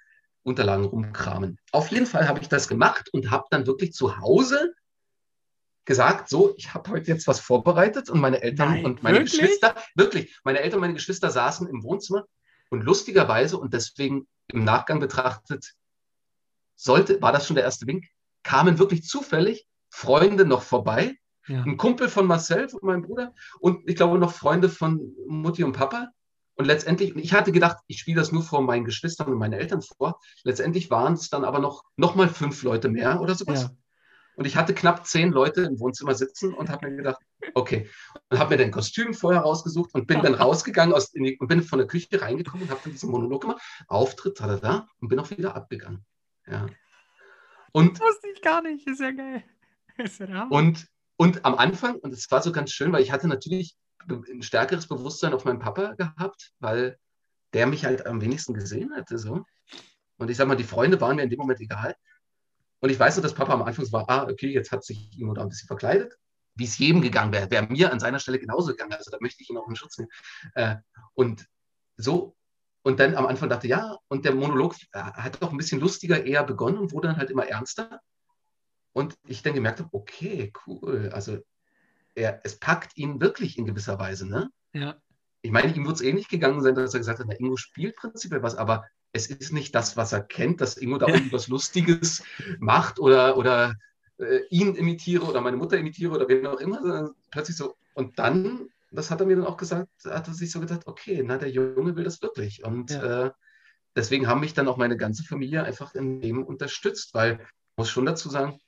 Unterlagen 0.46 0.84
rumkramen. 0.84 1.58
Auf 1.72 1.88
jeden 1.90 2.06
Fall 2.06 2.28
habe 2.28 2.40
ich 2.40 2.48
das 2.48 2.68
gemacht 2.68 3.08
und 3.12 3.30
habe 3.30 3.44
dann 3.50 3.66
wirklich 3.66 3.92
zu 3.92 4.18
Hause 4.18 4.72
gesagt, 5.84 6.28
so, 6.28 6.54
ich 6.56 6.72
habe 6.72 6.90
heute 6.90 7.10
jetzt 7.10 7.26
was 7.26 7.40
vorbereitet 7.40 8.10
und 8.10 8.20
meine 8.20 8.42
Eltern 8.42 8.70
Nein, 8.70 8.84
und 8.84 9.02
meine 9.02 9.18
wirklich? 9.18 9.40
Geschwister, 9.40 9.74
wirklich, 9.94 10.38
meine 10.44 10.60
Eltern 10.60 10.76
und 10.76 10.80
meine 10.82 10.94
Geschwister 10.94 11.30
saßen 11.30 11.68
im 11.68 11.82
Wohnzimmer 11.82 12.24
und 12.70 12.82
lustigerweise 12.82 13.58
und 13.58 13.74
deswegen 13.74 14.26
im 14.48 14.64
Nachgang 14.64 15.00
betrachtet, 15.00 15.74
sollte, 16.76 17.20
war 17.22 17.32
das 17.32 17.46
schon 17.46 17.56
der 17.56 17.64
erste 17.64 17.86
Wink, 17.86 18.04
kamen 18.42 18.78
wirklich 18.78 19.02
zufällig 19.04 19.66
Freunde 19.90 20.44
noch 20.44 20.62
vorbei, 20.62 21.16
Ja. 21.48 21.62
ein 21.62 21.76
Kumpel 21.76 22.08
von 22.08 22.26
Marcel, 22.26 22.68
von 22.68 22.80
meinem 22.82 23.02
Bruder 23.02 23.32
und 23.60 23.88
ich 23.88 23.96
glaube 23.96 24.18
noch 24.18 24.32
Freunde 24.32 24.68
von 24.68 25.12
Mutti 25.26 25.64
und 25.64 25.72
Papa. 25.72 26.10
Und 26.56 26.64
letztendlich, 26.64 27.14
und 27.14 27.20
ich 27.20 27.34
hatte 27.34 27.52
gedacht, 27.52 27.78
ich 27.86 27.98
spiele 27.98 28.18
das 28.18 28.32
nur 28.32 28.42
vor 28.42 28.62
meinen 28.62 28.84
Geschwistern 28.84 29.28
und 29.28 29.38
meinen 29.38 29.52
Eltern 29.52 29.82
vor. 29.82 30.20
Letztendlich 30.42 30.90
waren 30.90 31.12
es 31.12 31.28
dann 31.28 31.44
aber 31.44 31.58
noch, 31.58 31.84
noch 31.96 32.14
mal 32.14 32.28
fünf 32.28 32.62
Leute 32.62 32.88
mehr 32.88 33.20
oder 33.20 33.34
sowas. 33.34 33.62
Ja. 33.62 33.70
Und 34.36 34.44
ich 34.44 34.56
hatte 34.56 34.74
knapp 34.74 35.06
zehn 35.06 35.32
Leute 35.32 35.62
im 35.62 35.78
Wohnzimmer 35.80 36.14
sitzen 36.14 36.52
und 36.52 36.68
habe 36.68 36.88
mir 36.88 36.96
gedacht, 36.96 37.20
okay. 37.54 37.88
Und 38.28 38.38
habe 38.38 38.50
mir 38.50 38.62
dann 38.62 38.70
Kostüm 38.70 39.14
vorher 39.14 39.42
rausgesucht 39.42 39.94
und 39.94 40.06
bin 40.06 40.22
dann 40.22 40.34
rausgegangen 40.34 40.94
aus, 40.94 41.10
die, 41.10 41.38
und 41.38 41.48
bin 41.48 41.62
von 41.62 41.78
der 41.78 41.88
Küche 41.88 42.20
reingekommen 42.20 42.64
und 42.64 42.70
habe 42.70 42.80
dann 42.84 42.92
diesen 42.92 43.10
Monolog 43.10 43.42
gemacht, 43.42 43.62
Auftritt, 43.88 44.38
da, 44.40 44.56
da, 44.56 44.86
und 45.00 45.08
bin 45.08 45.18
auch 45.18 45.30
wieder 45.30 45.56
abgegangen. 45.56 46.04
Ja. 46.46 46.66
Und 47.72 47.98
Das 47.98 48.06
wusste 48.06 48.28
ich 48.34 48.42
gar 48.42 48.62
nicht. 48.62 48.86
Ist 48.86 49.00
ja 49.00 49.10
geil. 49.10 49.42
Ist 49.98 50.20
ja 50.20 50.46
und, 50.48 50.86
und 51.16 51.44
am 51.44 51.54
Anfang, 51.54 51.96
und 51.96 52.12
es 52.12 52.30
war 52.30 52.42
so 52.42 52.52
ganz 52.52 52.70
schön, 52.70 52.92
weil 52.92 53.02
ich 53.02 53.12
hatte 53.12 53.28
natürlich 53.28 53.74
ein 54.08 54.42
stärkeres 54.42 54.86
Bewusstsein 54.86 55.34
auf 55.34 55.44
meinen 55.44 55.58
Papa 55.58 55.94
gehabt, 55.94 56.52
weil 56.58 56.98
der 57.52 57.66
mich 57.66 57.84
halt 57.84 58.06
am 58.06 58.20
wenigsten 58.20 58.54
gesehen 58.54 58.94
hatte. 58.94 59.18
So. 59.18 59.44
Und 60.18 60.30
ich 60.30 60.36
sag 60.36 60.48
mal, 60.48 60.56
die 60.56 60.64
Freunde 60.64 61.00
waren 61.00 61.16
mir 61.16 61.22
in 61.22 61.30
dem 61.30 61.38
Moment 61.38 61.60
egal. 61.60 61.94
Und 62.80 62.90
ich 62.90 62.98
weiß 62.98 63.16
nur, 63.16 63.22
dass 63.22 63.34
Papa 63.34 63.52
am 63.52 63.62
Anfang 63.62 63.90
war, 63.92 64.08
ah, 64.08 64.28
okay, 64.28 64.52
jetzt 64.52 64.70
hat 64.72 64.84
sich 64.84 65.10
da 65.18 65.42
ein 65.42 65.48
bisschen 65.48 65.66
verkleidet. 65.66 66.14
Wie 66.54 66.64
es 66.64 66.78
jedem 66.78 67.02
gegangen 67.02 67.32
wäre, 67.32 67.50
wäre 67.50 67.66
mir 67.66 67.92
an 67.92 68.00
seiner 68.00 68.18
Stelle 68.18 68.38
genauso 68.38 68.70
gegangen. 68.70 68.92
Also 68.92 69.10
da 69.10 69.18
möchte 69.20 69.42
ich 69.42 69.50
ihn 69.50 69.58
auch 69.58 69.68
in 69.68 69.76
Schutz 69.76 69.98
nehmen. 69.98 70.10
Äh, 70.54 70.76
und 71.14 71.46
so, 71.96 72.36
und 72.86 73.00
dann 73.00 73.16
am 73.16 73.26
Anfang 73.26 73.48
dachte, 73.48 73.66
ja, 73.66 73.98
und 74.08 74.24
der 74.24 74.34
Monolog 74.34 74.76
äh, 74.92 74.98
hat 75.00 75.42
auch 75.42 75.50
ein 75.50 75.56
bisschen 75.56 75.80
lustiger 75.80 76.24
eher 76.24 76.44
begonnen 76.44 76.78
und 76.78 76.92
wurde 76.92 77.08
dann 77.08 77.16
halt 77.16 77.30
immer 77.30 77.46
ernster. 77.46 78.00
Und 78.92 79.16
ich 79.26 79.42
dann 79.42 79.54
gemerkt 79.54 79.80
habe, 79.80 79.88
okay, 79.92 80.52
cool. 80.66 81.10
Also 81.12 81.38
er, 82.16 82.40
es 82.44 82.58
packt 82.58 82.96
ihn 82.96 83.20
wirklich 83.20 83.58
in 83.58 83.66
gewisser 83.66 83.98
Weise. 83.98 84.26
Ne? 84.26 84.50
ja. 84.72 84.96
Ich 85.42 85.52
meine, 85.52 85.72
ihm 85.76 85.86
wird 85.86 85.96
es 85.96 86.02
ähnlich 86.02 86.28
gegangen 86.28 86.60
sein, 86.60 86.74
dass 86.74 86.92
er 86.94 86.98
gesagt 86.98 87.20
hat, 87.20 87.26
na, 87.28 87.36
Ingo 87.38 87.56
spielt 87.56 87.94
prinzipiell 87.94 88.42
was, 88.42 88.56
aber 88.56 88.84
es 89.12 89.28
ist 89.28 89.52
nicht 89.52 89.74
das, 89.76 89.96
was 89.96 90.12
er 90.12 90.22
kennt, 90.22 90.60
dass 90.60 90.76
Ingo 90.76 90.98
da 90.98 91.06
Ja. 91.06 91.14
irgendwas 91.14 91.46
Lustiges 91.46 92.24
macht 92.58 92.98
oder, 92.98 93.36
oder 93.36 93.76
äh, 94.18 94.40
ihn 94.50 94.74
imitiere 94.74 95.24
oder 95.24 95.40
meine 95.40 95.56
Mutter 95.56 95.78
imitiere 95.78 96.12
oder 96.14 96.28
wen 96.28 96.46
auch 96.48 96.58
immer. 96.58 96.80
sondern 96.80 97.10
Plötzlich 97.30 97.56
so. 97.56 97.76
Und 97.94 98.18
dann, 98.18 98.68
das 98.90 99.10
hat 99.10 99.20
er 99.20 99.26
mir 99.26 99.36
dann 99.36 99.46
auch 99.46 99.56
gesagt, 99.56 99.88
hat 100.04 100.26
er 100.26 100.34
sich 100.34 100.50
so 100.50 100.58
gedacht, 100.58 100.86
okay, 100.86 101.22
na, 101.24 101.36
der 101.38 101.50
Junge 101.50 101.94
will 101.94 102.04
das 102.04 102.20
wirklich. 102.22 102.64
Und 102.64 102.90
Ja. 102.90 103.26
äh, 103.26 103.30
deswegen 103.94 104.26
haben 104.26 104.40
mich 104.40 104.54
dann 104.54 104.66
auch 104.68 104.78
meine 104.78 104.96
ganze 104.96 105.22
Familie 105.22 105.62
einfach 105.62 105.94
in 105.94 106.20
dem 106.20 106.42
unterstützt, 106.42 107.14
weil 107.14 107.34
ich 107.40 107.76
muss 107.78 107.90
schon 107.90 108.06
dazu 108.06 108.28
sagen, 108.30 108.58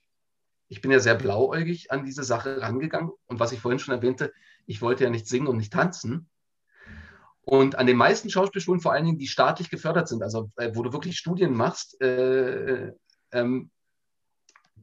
ich 0.69 0.81
bin 0.81 0.91
ja 0.91 1.01
sehr 1.01 1.15
blauäugig 1.15 1.91
an 1.91 2.05
diese 2.05 2.23
Sache 2.23 2.61
rangegangen. 2.61 3.11
Und 3.27 3.41
was 3.41 3.53
ich 3.53 3.61
vorhin 3.61 3.79
schon 3.79 3.95
erwähnte, 3.95 4.33
ich 4.67 4.83
wollte 4.83 5.05
ja 5.05 5.11
nicht 5.11 5.27
singen 5.27 5.47
und 5.47 5.57
nicht 5.57 5.73
tanzen. 5.73 6.29
Und 7.41 7.77
an 7.77 7.87
den 7.87 7.97
meisten 7.97 8.29
Schauspielschulen, 8.29 8.83
vor 8.83 8.93
allen 8.93 9.07
Dingen, 9.07 9.19
die 9.19 9.27
staatlich 9.27 9.71
gefördert 9.71 10.07
sind, 10.09 10.23
also 10.23 10.51
äh, 10.57 10.73
wo 10.75 10.83
du 10.83 10.93
wirklich 10.93 11.17
Studien 11.17 11.55
machst, 11.55 11.99
äh, 12.03 12.93
ähm, 13.33 13.71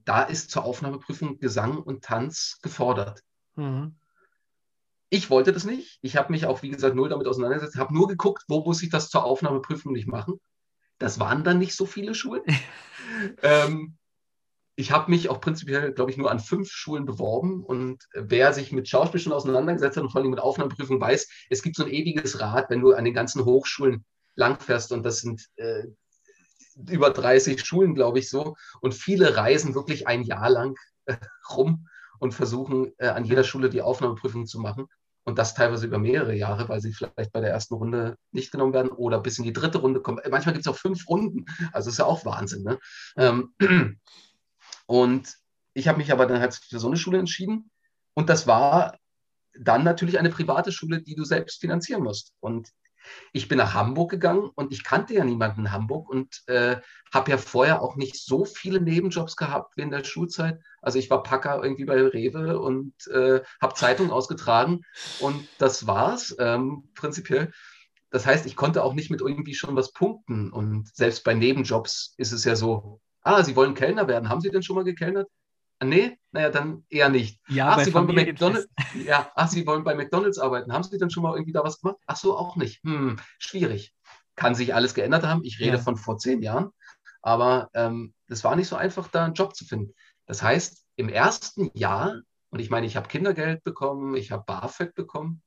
da 0.04 0.24
ist 0.24 0.50
zur 0.50 0.66
Aufnahmeprüfung 0.66 1.40
Gesang 1.40 1.78
und 1.78 2.04
Tanz 2.04 2.60
gefordert. 2.64 3.22
Mhm. 3.56 3.96
Ich 5.10 5.30
wollte 5.30 5.52
das 5.52 5.64
nicht. 5.64 6.00
Ich 6.02 6.18
habe 6.18 6.32
mich 6.32 6.48
auch, 6.48 6.64
wie 6.64 6.70
gesagt, 6.70 6.96
null 6.96 7.10
damit 7.10 7.28
auseinandergesetzt, 7.28 7.78
habe 7.78 7.94
nur 7.94 8.08
geguckt, 8.08 8.44
wo 8.48 8.64
muss 8.64 8.82
ich 8.82 8.90
das 8.90 9.10
zur 9.10 9.24
Aufnahmeprüfung 9.24 9.94
nicht 9.94 10.08
machen. 10.08 10.40
Das 10.98 11.20
waren 11.20 11.44
dann 11.44 11.60
nicht 11.60 11.76
so 11.76 11.86
viele 11.86 12.16
Schulen. 12.16 12.44
ähm, 13.44 13.98
ich 14.76 14.92
habe 14.92 15.10
mich 15.10 15.30
auch 15.30 15.40
prinzipiell, 15.40 15.94
glaube 15.94 16.12
ich, 16.12 16.18
nur 16.18 16.30
an 16.30 16.40
fünf 16.40 16.70
Schulen 16.70 17.06
beworben. 17.06 17.64
Und 17.64 18.08
wer 18.14 18.54
sich 18.54 18.72
mit 18.72 18.90
Schauspiel 18.90 19.22
schon 19.22 19.32
auseinandergesetzt 19.32 19.96
hat 19.96 20.04
und 20.04 20.10
vor 20.12 20.22
allem 20.22 20.30
mit 20.30 20.40
Aufnahmeprüfung 20.40 21.00
weiß, 21.00 21.30
es 21.50 21.62
gibt 21.62 21.78
so 21.78 21.86
ein 21.86 21.92
ewiges 21.92 22.40
Rad, 22.42 22.70
wenn 22.70 22.82
du 22.82 22.94
an 22.94 23.06
den 23.06 23.14
ganzen 23.14 23.46
Hochschulen 23.46 24.04
langfährst. 24.36 24.92
Und 24.92 25.04
das 25.04 25.20
sind 25.20 25.46
äh, 25.56 25.84
über 26.90 27.10
30 27.10 27.64
Schulen, 27.64 27.96
glaube 27.96 28.20
ich, 28.20 28.30
so. 28.30 28.56
Und 28.82 28.94
viele 28.94 29.38
reisen 29.38 29.76
wirklich 29.76 30.08
ein 30.08 30.24
Jahr 30.24 30.50
lang 30.50 30.76
äh, 31.06 31.16
rum 31.50 31.88
und 32.20 32.34
versuchen 32.34 32.92
äh, 32.98 33.08
an 33.08 33.24
jeder 33.24 33.46
Schule 33.46 33.70
die 33.70 33.82
Aufnahmeprüfung 33.82 34.46
zu 34.46 34.60
machen. 34.60 34.88
Und 35.24 35.40
das 35.40 35.56
teilweise 35.56 35.88
über 35.88 35.98
mehrere 35.98 36.36
Jahre, 36.36 36.70
weil 36.70 36.82
sie 36.82 36.94
vielleicht 36.94 37.32
bei 37.32 37.40
der 37.40 37.50
ersten 37.50 37.74
Runde 37.74 38.16
nicht 38.32 38.52
genommen 38.52 38.74
werden 38.74 38.92
oder 38.92 39.20
bis 39.20 39.40
in 39.40 39.44
die 39.44 39.54
dritte 39.54 39.80
Runde 39.80 40.02
kommen. 40.02 40.20
Manchmal 40.30 40.54
gibt 40.54 40.68
es 40.68 40.72
auch 40.72 40.78
fünf 40.78 41.08
Runden. 41.10 41.46
Also 41.72 41.90
ist 41.90 41.98
ja 41.98 42.06
auch 42.06 42.26
Wahnsinn. 42.26 42.64
Ne? 42.64 42.78
Ähm, 43.18 43.54
und 44.86 45.36
ich 45.74 45.88
habe 45.88 45.98
mich 45.98 46.12
aber 46.12 46.26
dann 46.26 46.40
halt 46.40 46.56
für 46.56 46.80
so 46.80 46.88
eine 46.88 46.98
Schule 46.98 47.20
entschieden. 47.20 47.70
Und 48.14 48.30
das 48.30 48.48
war 48.48 48.98
dann 49.58 49.84
natürlich 49.84 50.20
eine 50.20 50.30
private 50.30 50.72
Schule, 50.72 51.02
die 51.02 51.16
du 51.16 51.24
selbst 51.24 51.60
finanzieren 51.60 52.04
musst. 52.04 52.34
Und 52.40 52.70
ich 53.34 53.48
bin 53.48 53.58
nach 53.58 53.74
Hamburg 53.74 54.12
gegangen 54.12 54.50
und 54.56 54.72
ich 54.72 54.84
kannte 54.84 55.14
ja 55.14 55.24
niemanden 55.24 55.62
in 55.62 55.72
Hamburg 55.72 56.10
und 56.10 56.42
äh, 56.48 56.78
habe 57.14 57.32
ja 57.32 57.38
vorher 57.38 57.82
auch 57.82 57.96
nicht 57.96 58.16
so 58.16 58.46
viele 58.46 58.82
Nebenjobs 58.82 59.36
gehabt 59.36 59.78
wie 59.78 59.82
in 59.82 59.92
der 59.92 60.04
Schulzeit. 60.04 60.60
Also 60.82 60.98
ich 60.98 61.10
war 61.10 61.24
Packer 61.24 61.64
irgendwie 61.64 61.86
bei 61.86 62.02
Rewe 62.02 62.60
und 62.60 62.94
äh, 63.08 63.42
habe 63.62 63.76
Zeitung 63.76 64.12
ausgetragen 64.12 64.82
und 65.20 65.48
das 65.60 65.88
war's 65.88 66.36
ähm, 66.40 66.90
prinzipiell. 66.96 67.52
Das 68.10 68.26
heißt, 68.26 68.46
ich 68.46 68.56
konnte 68.56 68.84
auch 68.84 68.94
nicht 68.94 69.12
mit 69.12 69.22
irgendwie 69.22 69.56
schon 69.56 69.76
was 69.76 69.92
punkten 69.92 70.52
und 70.52 70.96
selbst 70.96 71.24
bei 71.24 71.34
Nebenjobs 71.34 72.14
ist 72.18 72.32
es 72.32 72.44
ja 72.44 72.56
so, 72.56 73.02
ah, 73.26 73.44
Sie 73.44 73.56
wollen 73.56 73.74
Kellner 73.74 74.08
werden, 74.08 74.30
haben 74.30 74.40
Sie 74.42 74.50
denn 74.50 74.64
schon 74.64 74.76
mal 74.78 74.86
gekellnert? 74.86 75.28
Ah, 75.80 75.86
nee, 75.86 76.18
naja, 76.32 76.50
dann 76.50 76.86
eher 76.90 77.10
nicht. 77.10 77.42
Ja, 77.50 77.72
ach, 77.72 77.80
Sie 77.80 77.94
wollen 77.94 78.08
bei. 78.08 78.14
McDonald's, 78.14 78.70
ja, 79.06 79.30
ach, 79.36 79.50
Sie 79.50 79.68
wollen 79.68 79.84
bei 79.84 79.94
McDonalds 79.96 80.40
arbeiten. 80.40 80.72
Haben 80.72 80.84
Sie 80.84 80.98
denn 80.98 81.10
schon 81.10 81.24
mal 81.24 81.34
irgendwie 81.34 81.52
da 81.52 81.64
was 81.64 81.82
gemacht? 81.82 81.98
Ach 82.06 82.16
so, 82.16 82.38
auch 82.38 82.56
nicht. 82.56 82.82
Hm, 82.84 83.18
schwierig. 83.40 83.94
Kann 84.36 84.56
sich 84.56 84.74
alles 84.74 84.94
geändert 84.94 85.24
haben. 85.26 85.44
Ich 85.44 85.60
rede 85.60 85.78
Ja. 85.78 85.84
von 85.84 85.98
vor 85.98 86.18
zehn 86.18 86.42
Jahren. 86.42 86.70
Aber 87.22 87.70
ähm, 87.74 88.14
es 88.28 88.44
war 88.44 88.56
nicht 88.56 88.68
so 88.68 88.76
einfach, 88.76 89.08
da 89.10 89.26
einen 89.26 89.34
Job 89.34 89.56
zu 89.56 89.66
finden. 89.66 89.94
Das 90.28 90.42
heißt, 90.42 90.86
im 90.96 91.10
ersten 91.10 91.72
Jahr, 91.74 92.22
und 92.52 92.60
ich 92.60 92.70
meine, 92.70 92.86
ich 92.88 92.96
habe 92.96 93.08
Kindergeld 93.10 93.64
bekommen, 93.64 94.16
ich 94.16 94.32
habe 94.32 94.44
BAföG 94.46 94.94
bekommen. 94.96 95.42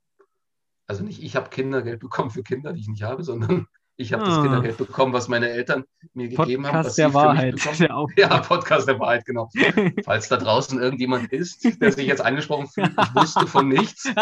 Also 0.87 1.05
nicht 1.05 1.23
ich 1.23 1.37
habe 1.37 1.49
Kindergeld 1.51 2.01
bekommen 2.01 2.31
für 2.31 2.43
Kinder, 2.43 2.73
die 2.73 2.81
ich 2.81 2.89
nicht 2.89 3.03
habe, 3.03 3.23
sondern 3.25 3.67
Ich 4.01 4.13
habe 4.13 4.25
das 4.25 4.39
Ah. 4.39 4.43
Kindergeld 4.43 4.77
bekommen, 4.77 5.13
was 5.13 5.27
meine 5.27 5.51
Eltern 5.51 5.85
mir 6.15 6.29
gegeben 6.29 6.65
haben. 6.67 6.77
Podcast 6.77 6.99
der 6.99 7.15
Wahrheit. 7.15 7.81
Der 7.81 8.07
Ja, 8.17 8.39
Podcast 8.39 8.87
der 8.87 9.01
Wahrheit, 9.01 9.25
genau. 9.25 9.51
Falls 10.05 10.29
da 10.29 10.37
draußen 10.37 10.81
irgendjemand 10.81 11.33
ist, 11.33 11.65
der 11.81 11.91
sich 11.91 12.07
jetzt 12.07 12.21
angesprochen 12.21 12.69
fühlt, 12.69 12.91
ich 12.91 13.15
wusste 13.15 13.49
von 13.49 13.69
nichts. 13.69 14.05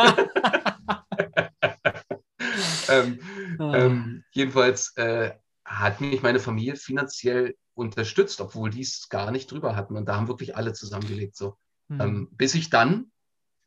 ähm, 2.88 3.20
ähm, 3.60 4.24
jedenfalls 4.30 4.96
äh, 4.96 5.32
hat 5.66 6.00
mich 6.00 6.22
meine 6.22 6.40
Familie 6.40 6.76
finanziell 6.76 7.54
unterstützt, 7.74 8.40
obwohl 8.40 8.70
die 8.70 8.80
es 8.80 9.10
gar 9.10 9.30
nicht 9.30 9.50
drüber 9.50 9.76
hatten. 9.76 9.94
Und 9.94 10.06
da 10.06 10.16
haben 10.16 10.28
wirklich 10.28 10.56
alle 10.56 10.72
zusammengelebt. 10.72 11.36
So. 11.36 11.58
Hm. 11.90 12.00
Ähm, 12.00 12.28
bis 12.32 12.54
ich 12.54 12.70
dann 12.70 13.10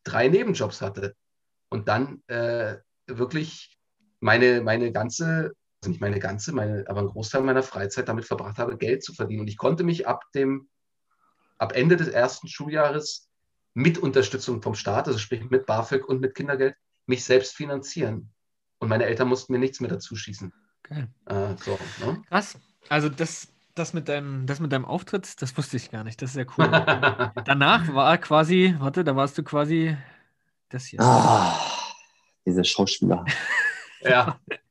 drei 0.03 0.27
Nebenjobs 0.27 0.81
hatte 0.81 1.13
und 1.69 1.87
dann 1.87 2.23
äh, 2.25 2.77
wirklich 3.05 3.77
meine, 4.21 4.61
meine 4.61 4.91
ganze, 4.91 5.53
nicht 5.87 6.01
meine 6.01 6.19
ganze, 6.19 6.51
meine, 6.51 6.85
aber 6.87 6.99
einen 6.99 7.09
Großteil 7.09 7.41
meiner 7.41 7.63
Freizeit 7.63 8.09
damit 8.09 8.25
verbracht 8.25 8.57
habe, 8.57 8.77
Geld 8.77 9.03
zu 9.03 9.13
verdienen. 9.13 9.41
Und 9.41 9.47
ich 9.47 9.57
konnte 9.57 9.83
mich 9.83 10.07
ab 10.07 10.25
dem, 10.35 10.69
ab 11.57 11.73
Ende 11.73 11.95
des 11.95 12.09
ersten 12.09 12.47
Schuljahres 12.47 13.29
mit 13.73 13.97
Unterstützung 13.97 14.61
vom 14.61 14.75
Staat, 14.75 15.07
also 15.07 15.19
sprich 15.19 15.49
mit 15.49 15.65
BAföG 15.65 16.07
und 16.07 16.19
mit 16.19 16.35
Kindergeld, 16.35 16.75
mich 17.05 17.23
selbst 17.23 17.55
finanzieren. 17.55 18.31
Und 18.79 18.89
meine 18.89 19.05
Eltern 19.05 19.27
mussten 19.27 19.53
mir 19.53 19.59
nichts 19.59 19.79
mehr 19.79 19.89
dazu 19.89 20.15
schießen. 20.15 20.53
Geil. 20.83 21.07
Äh, 21.25 21.55
so, 21.57 21.77
ne? 22.05 22.21
Krass. 22.27 22.57
Also 22.89 23.09
das, 23.09 23.47
das, 23.75 23.93
mit 23.93 24.09
deinem, 24.09 24.45
das 24.47 24.59
mit 24.59 24.71
deinem 24.71 24.85
Auftritt, 24.85 25.41
das 25.41 25.55
wusste 25.57 25.77
ich 25.77 25.91
gar 25.91 26.03
nicht. 26.03 26.21
Das 26.21 26.31
ist 26.31 26.33
sehr 26.35 26.47
cool. 26.57 26.69
Danach 27.45 27.93
war 27.93 28.17
quasi, 28.17 28.75
warte, 28.79 29.03
da 29.03 29.15
warst 29.15 29.37
du 29.37 29.43
quasi 29.43 29.95
das 30.69 30.85
hier. 30.85 30.99
Ah, 31.01 31.59
diese 32.45 32.63
Schauspieler. 32.63 33.25
ja, 34.01 34.39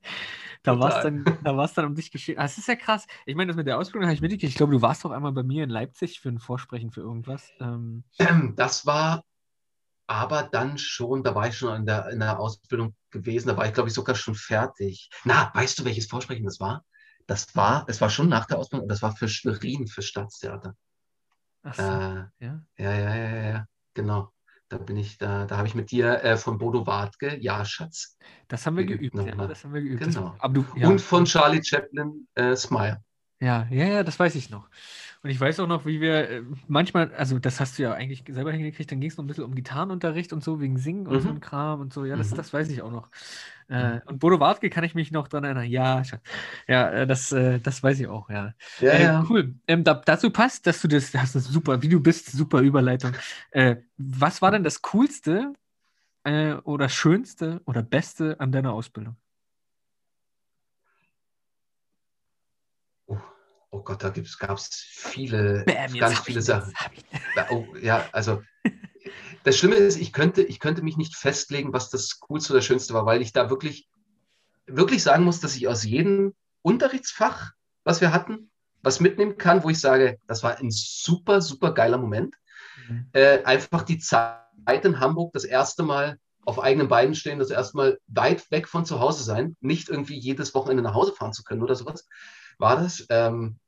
da 0.73 0.79
war 0.81 0.89
es 0.91 1.03
dann, 1.03 1.25
da 1.43 1.67
dann 1.67 1.87
um 1.87 1.95
dich 1.95 2.11
geschehen. 2.11 2.39
Ah, 2.39 2.43
Das 2.43 2.59
ist 2.59 2.69
ja 2.69 2.77
krass. 2.77 3.07
Ich 3.27 3.35
meine, 3.35 3.49
das 3.49 3.57
mit 3.57 3.67
der 3.67 3.79
Ausbildung 3.79 4.07
habe 4.09 4.15
ich 4.15 4.21
mitgekriegt. 4.21 4.51
Ich 4.51 4.57
glaube, 4.57 4.73
du 4.73 4.83
warst 4.83 5.05
doch 5.05 5.11
einmal 5.11 5.33
bei 5.33 5.43
mir 5.43 5.65
in 5.65 5.71
Leipzig 5.71 6.21
für 6.21 6.29
ein 6.29 6.39
Vorsprechen 6.39 6.91
für 6.91 7.01
irgendwas. 7.01 7.53
Ähm, 7.61 8.05
Das 8.57 8.87
war 8.87 9.25
aber 10.07 10.43
dann 10.45 10.79
schon, 10.79 11.23
da 11.23 11.35
war 11.35 11.49
ich 11.49 11.57
schon 11.59 11.75
in 11.77 11.87
der, 11.87 12.09
in 12.11 12.21
der 12.21 12.41
Ausbildung 12.41 12.95
gewesen, 13.11 13.49
da 13.49 13.57
war 13.57 13.67
ich, 13.67 13.75
glaube 13.75 13.89
ich, 13.89 13.95
sogar 13.95 14.15
schon 14.15 14.35
fertig. 14.35 15.11
Na, 15.25 15.51
weißt 15.55 15.79
du, 15.79 15.85
welches 15.85 16.07
Vorsprechen 16.07 16.45
das 16.47 16.61
war? 16.61 16.85
Das 17.27 17.55
war, 17.57 17.85
es 17.89 18.01
war 18.01 18.09
schon 18.11 18.29
nach 18.29 18.47
der 18.47 18.59
Ausbildung 18.59 18.85
und 18.85 18.89
das 18.91 19.03
war 19.03 19.15
für 19.15 19.29
Schwerin, 19.29 19.87
für 19.87 20.03
Staatstheater. 20.03 20.75
ach 21.63 21.75
so, 21.75 21.83
Äh, 21.83 22.25
ja, 22.41 22.63
ja, 22.79 22.93
ja, 22.93 23.15
ja, 23.15 23.43
ja, 23.51 23.67
genau. 23.95 24.33
Da 24.69 24.77
bin 24.77 24.99
ich, 24.99 25.17
da, 25.17 25.47
da 25.47 25.57
habe 25.57 25.67
ich 25.67 25.75
mit 25.75 25.91
dir 25.91 26.23
äh, 26.23 26.37
von 26.37 26.59
Bodo 26.59 26.87
Wartke, 26.87 27.39
ja, 27.41 27.65
Schatz. 27.65 28.19
Das 28.49 28.67
haben 28.67 28.77
wir 28.77 28.85
geübt 28.85 29.15
geübt. 29.15 29.27
Ja, 29.27 29.47
das 29.47 29.65
haben 29.65 29.73
wir 29.73 29.81
geübt. 29.81 30.03
Genau. 30.03 30.37
Du, 30.53 30.65
ja, 30.77 30.89
Und 30.89 31.01
von 31.01 31.25
Charlie 31.25 31.63
Chaplin, 31.63 32.29
äh, 32.35 32.55
Smile. 32.55 33.03
Ja, 33.41 33.67
ja, 33.71 33.87
ja, 33.87 34.03
das 34.03 34.19
weiß 34.19 34.35
ich 34.35 34.51
noch. 34.51 34.69
Und 35.23 35.31
ich 35.31 35.41
weiß 35.41 35.59
auch 35.61 35.67
noch, 35.67 35.85
wie 35.85 36.01
wir 36.01 36.31
äh, 36.31 36.43
manchmal, 36.69 37.13
also 37.15 37.39
das 37.39 37.59
hast 37.61 37.79
du 37.79 37.83
ja 37.83 37.93
eigentlich 37.93 38.25
selber 38.29 38.53
hingekriegt, 38.53 38.91
dann 38.93 39.01
ging 39.01 39.11
es 39.11 39.17
noch 39.17 39.25
ein 39.25 39.27
bisschen 39.27 39.45
um 39.45 39.55
Gitarrenunterricht 39.55 40.33
und 40.33 40.45
so, 40.45 40.61
wegen 40.61 40.79
Singen 40.79 41.07
und 41.09 41.21
so 41.21 41.29
Mhm. 41.29 41.35
ein 41.35 41.41
Kram 41.41 41.81
und 41.81 41.93
so. 41.93 42.05
Ja, 42.05 42.17
das, 42.17 42.31
Mhm. 42.31 42.37
das 42.37 42.53
weiß 42.53 42.69
ich 42.71 42.83
auch 42.83 42.93
noch. 42.93 43.09
Äh, 43.69 44.01
und 44.07 44.21
Bodo 44.21 44.41
Wartke 44.41 44.71
kann 44.71 44.85
ich 44.85 44.95
mich 44.95 45.11
noch 45.11 45.29
dran 45.29 45.45
erinnern. 45.45 45.67
Ja, 45.67 46.03
ja, 46.69 46.91
äh, 46.91 47.07
das, 47.07 47.33
äh, 47.33 47.59
das 47.59 47.83
weiß 47.83 47.99
ich 48.01 48.07
auch, 48.07 48.31
ja. 48.31 48.55
Ja, 48.81 48.93
Äh, 48.93 49.03
ja. 49.05 49.27
Cool. 49.29 49.55
Ähm, 49.67 49.85
da, 49.85 49.95
dazu 49.95 50.31
passt, 50.31 50.67
dass 50.67 50.81
du 50.81 50.89
das, 50.89 51.11
das 51.11 51.35
ist 51.35 51.49
super, 51.49 51.83
wie 51.83 51.89
du 51.89 52.01
bist, 52.01 52.31
super 52.31 52.61
Überleitung. 52.61 53.13
Äh, 53.51 53.77
was 53.97 54.41
war 54.41 54.51
denn 54.53 54.65
das 54.65 54.83
Coolste 54.83 55.53
oder 56.65 56.89
Schönste 56.91 57.63
oder 57.65 57.83
Beste 57.83 58.39
an 58.39 58.53
deiner 58.53 58.73
Ausbildung? 58.73 59.17
Oh, 63.71 63.83
Gott, 63.83 64.03
da 64.03 64.09
gab 64.11 64.57
es 64.57 64.69
viele, 64.89 65.65
Bam, 65.67 65.99
ganz 65.99 66.21
viele 66.21 66.41
ich, 66.41 66.47
Sachen. 66.47 66.73
Oh, 67.51 67.67
ja, 67.81 68.09
also 68.13 68.43
das 69.45 69.59
Schlimme 69.59 69.77
ist, 69.77 70.01
ich 70.01 70.13
könnte, 70.13 70.43
ich 70.43 70.61
könnte 70.61 70.83
mich 70.83 70.97
nicht 70.97 71.17
festlegen, 71.17 71.73
was 71.73 71.91
das 71.91 72.21
Coolste 72.21 72.53
oder 72.53 72.63
Schönste 72.63 72.95
war, 72.95 73.07
weil 73.07 73.23
ich 73.23 73.33
da 73.33 73.51
wirklich, 73.51 73.89
wirklich 74.67 75.03
sagen 75.03 75.25
muss, 75.25 75.41
dass 75.41 75.57
ich 75.57 75.69
aus 75.69 75.85
jedem 75.85 76.35
Unterrichtsfach, 76.63 77.53
was 77.85 78.01
wir 78.01 78.13
hatten, 78.13 78.51
was 78.83 79.01
mitnehmen 79.01 79.37
kann, 79.37 79.65
wo 79.65 79.71
ich 79.71 79.81
sage, 79.81 80.19
das 80.27 80.43
war 80.43 80.59
ein 80.59 80.71
super, 80.71 81.41
super 81.41 81.73
geiler 81.73 81.99
Moment. 81.99 82.37
Mhm. 82.89 83.09
Äh, 83.13 83.43
einfach 83.45 83.83
die 83.83 83.99
Zeit 83.99 84.85
in 84.85 85.01
Hamburg, 85.01 85.33
das 85.33 85.45
erste 85.45 85.83
Mal 85.83 86.19
auf 86.45 86.59
eigenen 86.59 86.89
Beinen 86.89 87.15
stehen, 87.15 87.39
das 87.39 87.51
erste 87.51 87.77
Mal 87.77 87.99
weit 88.07 88.51
weg 88.51 88.69
von 88.69 88.87
zu 88.87 89.01
Hause 89.01 89.23
sein, 89.23 89.57
nicht 89.61 89.89
irgendwie 89.89 90.19
jedes 90.19 90.55
Wochenende 90.55 90.83
nach 90.83 90.95
Hause 90.95 91.13
fahren 91.13 91.33
zu 91.33 91.43
können 91.43 91.63
oder 91.63 91.75
sowas, 91.75 92.09
war 92.59 92.77
das. 92.77 93.07
Ähm, 93.09 93.59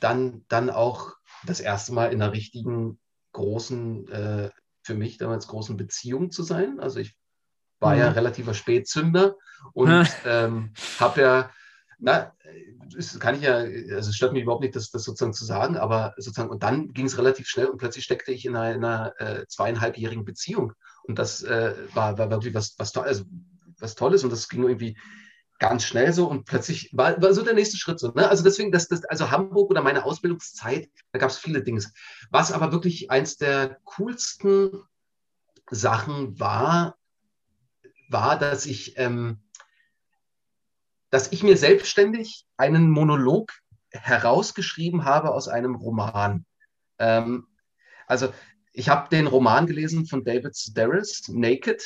dann, 0.00 0.44
dann 0.48 0.70
auch 0.70 1.12
das 1.46 1.60
erste 1.60 1.92
Mal 1.92 2.12
in 2.12 2.20
einer 2.20 2.32
richtigen 2.32 2.98
großen, 3.32 4.08
äh, 4.08 4.50
für 4.82 4.94
mich 4.94 5.16
damals 5.18 5.46
großen 5.46 5.76
Beziehung 5.76 6.30
zu 6.30 6.42
sein. 6.42 6.78
Also 6.80 7.00
ich 7.00 7.16
war 7.80 7.96
ja 7.96 8.10
Mhm. 8.10 8.14
relativer 8.14 8.54
Spätzünder 8.54 9.36
und 9.72 10.06
ähm, 10.26 10.72
habe 10.98 11.20
ja, 11.20 11.50
na, 11.98 12.32
das 12.94 13.18
kann 13.18 13.34
ich 13.34 13.42
ja, 13.42 13.56
also 13.56 14.10
es 14.10 14.16
stört 14.16 14.32
mich 14.32 14.42
überhaupt 14.42 14.62
nicht, 14.62 14.76
das, 14.76 14.90
das 14.90 15.04
sozusagen 15.04 15.32
zu 15.32 15.44
sagen, 15.44 15.76
aber 15.76 16.14
sozusagen, 16.16 16.50
und 16.50 16.62
dann 16.62 16.92
ging 16.92 17.06
es 17.06 17.18
relativ 17.18 17.48
schnell 17.48 17.66
und 17.66 17.78
plötzlich 17.78 18.04
steckte 18.04 18.32
ich 18.32 18.44
in 18.44 18.56
einer, 18.56 18.74
in 18.74 18.84
einer 18.84 19.20
äh, 19.20 19.46
zweieinhalbjährigen 19.48 20.24
Beziehung. 20.24 20.74
Und 21.04 21.18
das 21.18 21.42
äh, 21.42 21.74
war, 21.94 22.18
war 22.18 22.30
wirklich 22.30 22.54
was, 22.54 22.74
was, 22.78 22.92
toll, 22.92 23.04
also, 23.04 23.24
was 23.78 23.94
Tolles 23.94 24.24
und 24.24 24.30
das 24.30 24.48
ging 24.48 24.62
irgendwie 24.62 24.98
ganz 25.58 25.84
schnell 25.84 26.12
so 26.12 26.26
und 26.26 26.44
plötzlich 26.44 26.90
war, 26.92 27.20
war 27.22 27.32
so 27.32 27.42
der 27.42 27.54
nächste 27.54 27.76
Schritt 27.76 28.00
so. 28.00 28.10
Ne? 28.12 28.28
Also 28.28 28.42
deswegen, 28.42 28.72
das, 28.72 28.88
das, 28.88 29.04
also 29.04 29.30
Hamburg 29.30 29.70
oder 29.70 29.82
meine 29.82 30.04
Ausbildungszeit, 30.04 30.88
da 31.12 31.18
gab 31.18 31.30
es 31.30 31.38
viele 31.38 31.62
Dinge. 31.62 31.82
Was 32.30 32.52
aber 32.52 32.72
wirklich 32.72 33.10
eins 33.10 33.36
der 33.36 33.78
coolsten 33.84 34.82
Sachen 35.70 36.38
war, 36.38 36.96
war, 38.08 38.38
dass 38.38 38.66
ich, 38.66 38.98
ähm, 38.98 39.42
dass 41.10 41.32
ich 41.32 41.42
mir 41.42 41.56
selbstständig 41.56 42.46
einen 42.56 42.90
Monolog 42.90 43.52
herausgeschrieben 43.90 45.04
habe 45.04 45.32
aus 45.32 45.48
einem 45.48 45.76
Roman. 45.76 46.44
Ähm, 46.98 47.46
also 48.06 48.32
ich 48.72 48.88
habe 48.88 49.08
den 49.08 49.28
Roman 49.28 49.66
gelesen 49.66 50.06
von 50.06 50.24
David 50.24 50.56
Sedaris, 50.56 51.28
Naked, 51.28 51.84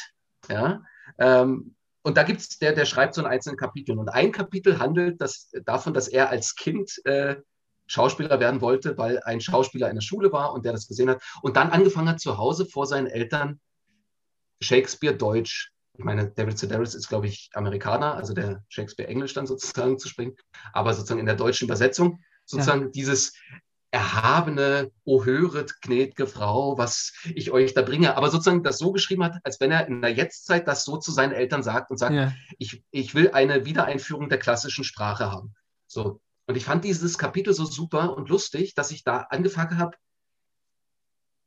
ja, 0.48 0.82
ähm, 1.18 1.76
und 2.08 2.16
da 2.16 2.22
gibt 2.22 2.40
es, 2.40 2.58
der, 2.58 2.72
der 2.72 2.86
schreibt 2.86 3.12
so 3.12 3.20
in 3.20 3.26
einzelnen 3.26 3.58
Kapiteln. 3.58 3.98
Und 3.98 4.08
ein 4.08 4.32
Kapitel 4.32 4.78
handelt 4.78 5.20
das, 5.20 5.50
davon, 5.66 5.92
dass 5.92 6.08
er 6.08 6.30
als 6.30 6.54
Kind 6.54 7.04
äh, 7.04 7.36
Schauspieler 7.86 8.40
werden 8.40 8.62
wollte, 8.62 8.96
weil 8.96 9.20
ein 9.24 9.42
Schauspieler 9.42 9.90
in 9.90 9.96
der 9.96 10.00
Schule 10.00 10.32
war 10.32 10.54
und 10.54 10.64
der 10.64 10.72
das 10.72 10.88
gesehen 10.88 11.10
hat. 11.10 11.22
Und 11.42 11.58
dann 11.58 11.68
angefangen 11.68 12.08
hat, 12.08 12.18
zu 12.18 12.38
Hause 12.38 12.64
vor 12.64 12.86
seinen 12.86 13.08
Eltern 13.08 13.60
Shakespeare 14.62 15.14
Deutsch. 15.14 15.70
Ich 15.98 16.04
meine, 16.04 16.30
David 16.30 16.58
Sedaris 16.58 16.94
ist, 16.94 17.10
glaube 17.10 17.26
ich, 17.26 17.50
Amerikaner, 17.52 18.14
also 18.14 18.32
der 18.32 18.64
Shakespeare 18.70 19.10
Englisch 19.10 19.34
dann 19.34 19.46
sozusagen 19.46 19.98
zu 19.98 20.08
springen. 20.08 20.34
Aber 20.72 20.94
sozusagen 20.94 21.20
in 21.20 21.26
der 21.26 21.36
deutschen 21.36 21.66
Übersetzung 21.66 22.20
sozusagen 22.46 22.84
ja. 22.84 22.88
dieses 22.88 23.34
erhabene, 23.90 24.90
o 25.04 25.24
höret, 25.24 25.80
gnädige 25.80 26.26
Frau, 26.26 26.76
was 26.76 27.14
ich 27.34 27.50
euch 27.50 27.72
da 27.72 27.82
bringe. 27.82 28.16
Aber 28.16 28.30
sozusagen 28.30 28.62
das 28.62 28.78
so 28.78 28.92
geschrieben 28.92 29.24
hat, 29.24 29.38
als 29.44 29.60
wenn 29.60 29.70
er 29.70 29.86
in 29.86 30.02
der 30.02 30.12
Jetztzeit 30.12 30.68
das 30.68 30.84
so 30.84 30.98
zu 30.98 31.10
seinen 31.10 31.32
Eltern 31.32 31.62
sagt 31.62 31.90
und 31.90 31.96
sagt, 31.96 32.14
ja. 32.14 32.32
ich, 32.58 32.84
ich 32.90 33.14
will 33.14 33.30
eine 33.30 33.64
Wiedereinführung 33.64 34.28
der 34.28 34.38
klassischen 34.38 34.84
Sprache 34.84 35.30
haben. 35.30 35.54
So. 35.86 36.20
Und 36.46 36.56
ich 36.56 36.64
fand 36.64 36.84
dieses 36.84 37.18
Kapitel 37.18 37.54
so 37.54 37.64
super 37.64 38.16
und 38.16 38.28
lustig, 38.28 38.74
dass 38.74 38.90
ich 38.90 39.04
da 39.04 39.20
angefangen 39.30 39.78
habe, 39.78 39.96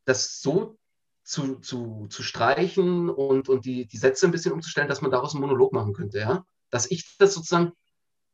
das 0.06 0.42
so 0.42 0.78
zu, 1.24 1.60
zu, 1.60 2.08
zu 2.10 2.24
streichen 2.24 3.10
und, 3.10 3.50
und 3.50 3.66
die, 3.66 3.86
die 3.86 3.98
Sätze 3.98 4.26
ein 4.26 4.32
bisschen 4.32 4.52
umzustellen, 4.52 4.88
dass 4.88 5.02
man 5.02 5.12
daraus 5.12 5.34
einen 5.34 5.42
Monolog 5.42 5.74
machen 5.74 5.94
könnte. 5.94 6.20
Ja? 6.20 6.44
Dass 6.72 6.90
ich 6.90 7.18
das 7.20 7.36
sozusagen 7.36 7.74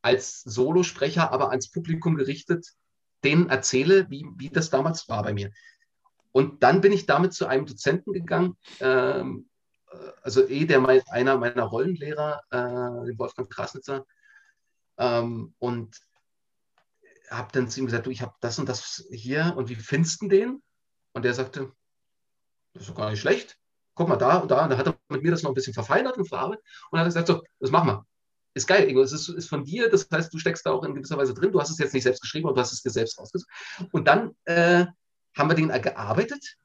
als 0.01 0.41
Solosprecher, 0.43 1.31
aber 1.33 1.49
ans 1.49 1.69
Publikum 1.69 2.15
gerichtet 2.15 2.73
denen 3.23 3.49
erzähle, 3.49 4.09
wie, 4.09 4.25
wie 4.35 4.49
das 4.49 4.69
damals 4.69 5.07
war 5.09 5.23
bei 5.23 5.33
mir. 5.33 5.51
Und 6.31 6.63
dann 6.63 6.81
bin 6.81 6.91
ich 6.91 7.05
damit 7.05 7.33
zu 7.33 7.47
einem 7.47 7.65
Dozenten 7.65 8.13
gegangen, 8.13 8.57
ähm, 8.79 9.49
also 10.21 10.47
eh 10.47 10.65
der 10.65 10.79
mein, 10.79 11.01
einer 11.09 11.37
meiner 11.37 11.63
Rollenlehrer, 11.63 12.41
äh, 12.51 13.17
Wolfgang 13.17 13.49
Krasnitzer, 13.49 14.05
ähm, 14.97 15.55
und 15.59 15.99
habe 17.29 17.51
dann 17.51 17.69
zu 17.69 17.79
ihm 17.79 17.87
gesagt, 17.87 18.05
du, 18.05 18.11
ich 18.11 18.21
habe 18.21 18.35
das 18.41 18.59
und 18.59 18.69
das 18.69 19.07
hier 19.11 19.53
und 19.57 19.69
wie 19.69 19.75
findest 19.75 20.21
du 20.21 20.27
den? 20.27 20.61
Und 21.13 21.25
der 21.25 21.33
sagte, 21.33 21.71
das 22.73 22.83
ist 22.83 22.89
doch 22.89 22.95
gar 22.95 23.09
nicht 23.09 23.19
schlecht. 23.19 23.57
Guck 23.95 24.07
mal 24.07 24.17
da 24.17 24.37
und 24.37 24.51
da. 24.51 24.63
Und 24.63 24.69
da 24.69 24.77
hat 24.77 24.87
er 24.87 24.97
mit 25.09 25.23
mir 25.23 25.31
das 25.31 25.41
noch 25.41 25.51
ein 25.51 25.55
bisschen 25.55 25.73
verfeinert 25.73 26.17
und 26.17 26.27
verarbeitet 26.27 26.63
und 26.91 26.99
hat 26.99 27.05
gesagt, 27.05 27.27
so, 27.27 27.41
das 27.59 27.71
machen 27.71 27.87
wir 27.87 28.05
ist 28.57 28.67
geil, 28.67 28.89
Ingo. 28.89 29.01
Es 29.01 29.11
ist, 29.11 29.29
ist, 29.29 29.49
von 29.49 29.63
dir, 29.63 29.89
das 29.89 30.07
heißt, 30.11 30.33
du 30.33 30.37
steckst 30.37 30.65
da 30.65 30.71
auch 30.71 30.83
in 30.83 30.95
gewisser 30.95 31.17
Weise 31.17 31.33
drin. 31.33 31.51
Du 31.51 31.59
hast 31.59 31.69
es 31.69 31.77
jetzt 31.77 31.93
nicht 31.93 32.03
selbst 32.03 32.21
geschrieben, 32.21 32.47
aber 32.47 32.55
du 32.55 32.61
hast 32.61 32.73
es 32.73 32.81
dir 32.81 32.89
selbst 32.89 33.19
rausgesucht. 33.19 33.49
Und 33.91 34.07
dann 34.07 34.35
äh, 34.45 34.85
haben 35.35 35.49
wir 35.49 35.55
den 35.55 35.69
gearbeitet. 35.81 36.55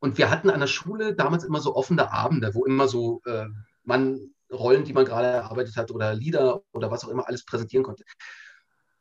Und 0.00 0.18
wir 0.18 0.30
hatten 0.30 0.50
an 0.50 0.60
der 0.60 0.66
Schule 0.66 1.14
damals 1.14 1.44
immer 1.44 1.60
so 1.60 1.74
offene 1.76 2.12
Abende, 2.12 2.54
wo 2.54 2.64
immer 2.64 2.88
so 2.88 3.22
äh, 3.24 3.46
man 3.84 4.34
Rollen, 4.52 4.84
die 4.84 4.92
man 4.92 5.04
gerade 5.04 5.28
erarbeitet 5.28 5.76
hat 5.76 5.90
oder 5.90 6.14
Lieder 6.14 6.62
oder 6.72 6.90
was 6.90 7.04
auch 7.04 7.08
immer 7.08 7.26
alles 7.26 7.44
präsentieren 7.44 7.84
konnte. 7.84 8.04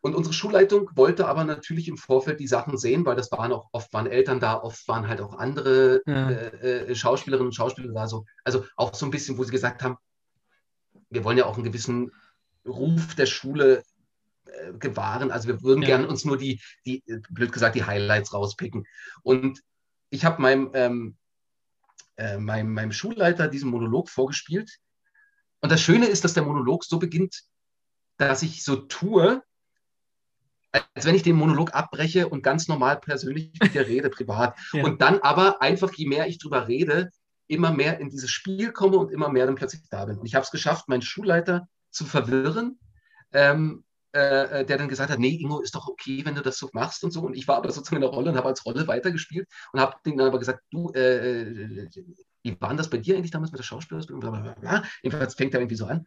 Und 0.02 0.16
unsere 0.16 0.34
Schulleitung 0.34 0.90
wollte 0.96 1.28
aber 1.28 1.46
natürlich 1.46 1.88
im 1.88 1.98
Vorfeld 1.98 2.42
die 2.42 2.48
Sachen 2.48 2.78
sehen, 2.78 3.06
weil 3.06 3.16
das 3.16 3.32
waren 3.32 3.54
auch 3.54 3.70
oft 3.72 3.94
waren 3.94 4.08
Eltern 4.08 4.42
da, 4.42 4.62
oft 4.62 4.86
waren 4.90 5.08
halt 5.08 5.22
auch 5.22 5.38
andere 5.38 6.02
Ja. 6.06 6.30
äh, 6.30 6.92
äh, 6.92 6.96
Schauspielerinnen 6.96 7.48
und 7.48 7.56
Schauspieler 7.56 7.94
da. 7.94 8.08
So. 8.08 8.26
Also 8.44 8.66
auch 8.76 8.94
so 8.94 9.06
ein 9.06 9.12
bisschen, 9.12 9.38
wo 9.38 9.46
sie 9.46 9.52
gesagt 9.52 9.82
haben, 9.82 9.98
wir 11.14 11.24
wollen 11.24 11.38
ja 11.38 11.46
auch 11.46 11.56
einen 11.56 11.64
gewissen 11.64 12.12
Ruf 12.66 13.16
der 13.16 13.26
Schule 13.26 13.84
äh, 14.46 14.74
gewahren. 14.74 15.32
Also 15.32 15.48
wir 15.48 15.62
würden 15.62 15.82
Ja. 15.82 15.88
gerne 15.88 16.08
uns 16.08 16.26
nur 16.26 16.38
die, 16.38 16.62
die, 16.86 17.04
blöd 17.30 17.52
gesagt, 17.52 17.76
die 17.76 17.86
Highlights 17.86 18.34
rauspicken. 18.34 18.86
Und 19.22 19.62
ich 20.10 20.26
habe 20.26 20.42
meinem, 20.42 20.72
ähm, 20.74 21.18
äh, 22.18 22.38
meinem, 22.38 22.74
meinem 22.74 22.92
Schulleiter 22.92 23.48
diesen 23.48 23.70
Monolog 23.70 24.10
vorgespielt. 24.10 24.80
Und 25.62 25.72
das 25.72 25.82
Schöne 25.82 26.08
ist, 26.08 26.24
dass 26.24 26.34
der 26.34 26.44
Monolog 26.44 26.84
so 26.84 27.00
beginnt, 27.00 27.44
dass 28.18 28.44
ich 28.44 28.64
so 28.64 28.76
tue, 28.76 29.42
als 30.94 31.06
wenn 31.06 31.16
ich 31.16 31.24
den 31.24 31.36
Monolog 31.36 31.74
abbreche 31.74 32.28
und 32.30 32.42
ganz 32.44 32.68
normal 32.68 33.00
persönlich 33.00 33.52
mit 33.62 33.74
dir 33.74 33.88
rede, 33.88 34.10
privat. 34.10 34.58
Ja. 34.74 34.84
Und 34.84 35.02
dann 35.02 35.20
aber 35.20 35.62
einfach, 35.62 35.94
je 35.94 36.08
mehr 36.08 36.28
ich 36.28 36.40
drüber 36.40 36.68
rede, 36.68 37.12
immer 37.48 37.72
mehr 37.72 38.00
in 38.00 38.10
dieses 38.10 38.32
Spiel 38.32 38.72
komme 38.72 38.98
und 38.98 39.12
immer 39.12 39.30
mehr 39.30 39.46
dann 39.46 39.56
plötzlich 39.56 39.82
da 39.90 40.06
bin. 40.06 40.18
Und 40.18 40.26
ich 40.26 40.36
habe 40.36 40.44
es 40.44 40.52
geschafft, 40.52 40.88
meinen 40.88 41.02
Schulleiter 41.02 41.68
zu 41.90 42.06
verwirren, 42.06 42.80
ähm, 43.32 43.84
äh, 44.16 44.62
äh, 44.62 44.66
der 44.66 44.78
dann 44.78 44.90
gesagt 44.90 45.10
hat, 45.12 45.20
nee, 45.20 45.38
Ingo, 45.40 45.60
ist 45.60 45.74
doch 45.74 45.88
okay, 45.88 46.24
wenn 46.24 46.36
du 46.36 46.42
das 46.42 46.58
so 46.58 46.70
machst 46.74 47.04
und 47.04 47.12
so. 47.12 47.22
Und 47.22 47.34
ich 47.34 47.48
war 47.48 47.58
aber 47.58 47.72
sozusagen 47.72 47.96
in 47.96 48.02
der 48.02 48.12
Rolle 48.12 48.30
und 48.30 48.38
habe 48.38 48.48
als 48.48 48.64
Rolle 48.66 48.88
weitergespielt 48.88 49.48
und 49.72 49.80
habe 49.80 49.96
dann 50.04 50.20
aber 50.20 50.38
gesagt, 50.38 50.62
du, 50.72 50.92
äh, 50.94 51.42
äh, 51.42 51.90
wie 52.44 52.62
war 52.62 52.76
das 52.76 52.90
bei 52.90 52.98
dir 52.98 53.16
eigentlich 53.16 53.32
damals 53.32 53.52
mit 53.52 53.60
der 53.60 53.64
Schauspielausbildung? 53.64 54.54
Jedenfalls 55.02 55.34
fängt 55.34 55.54
er 55.56 55.62
irgendwie 55.62 55.78
so 55.78 55.86
an. 55.86 56.06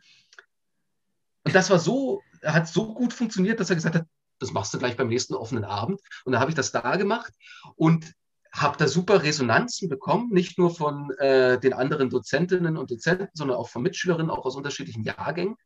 Und 1.45 1.55
das 1.55 1.69
war 1.69 1.79
so, 1.79 2.23
hat 2.45 2.69
so 2.69 2.95
gut 2.95 3.13
funktioniert, 3.13 3.59
dass 3.59 3.71
er 3.71 3.77
gesagt 3.77 3.97
hat, 3.97 4.07
das 4.39 4.53
machst 4.53 4.73
du 4.75 4.79
gleich 4.79 4.97
beim 4.97 5.09
nächsten 5.09 5.35
offenen 5.35 5.65
Abend. 5.65 6.01
Und 6.25 6.33
da 6.33 6.41
habe 6.41 6.51
ich 6.51 6.55
das 6.55 6.73
da 6.73 6.97
gemacht 6.97 7.33
und 7.75 8.13
habe 8.57 8.79
da 8.79 8.89
super 8.89 9.23
Resonanzen 9.23 9.89
bekommen, 9.89 10.31
nicht 10.33 10.59
nur 10.59 10.75
von 10.75 11.11
äh, 11.19 11.61
den 11.61 11.73
anderen 11.73 12.11
Dozentinnen 12.11 12.77
und 12.77 12.91
Dozenten, 12.91 13.29
sondern 13.35 13.59
auch 13.59 13.69
von 13.69 13.83
Mitschülerinnen, 13.83 14.31
auch 14.31 14.47
aus 14.47 14.57
unterschiedlichen 14.57 15.03
Jahrgängen. 15.03 15.57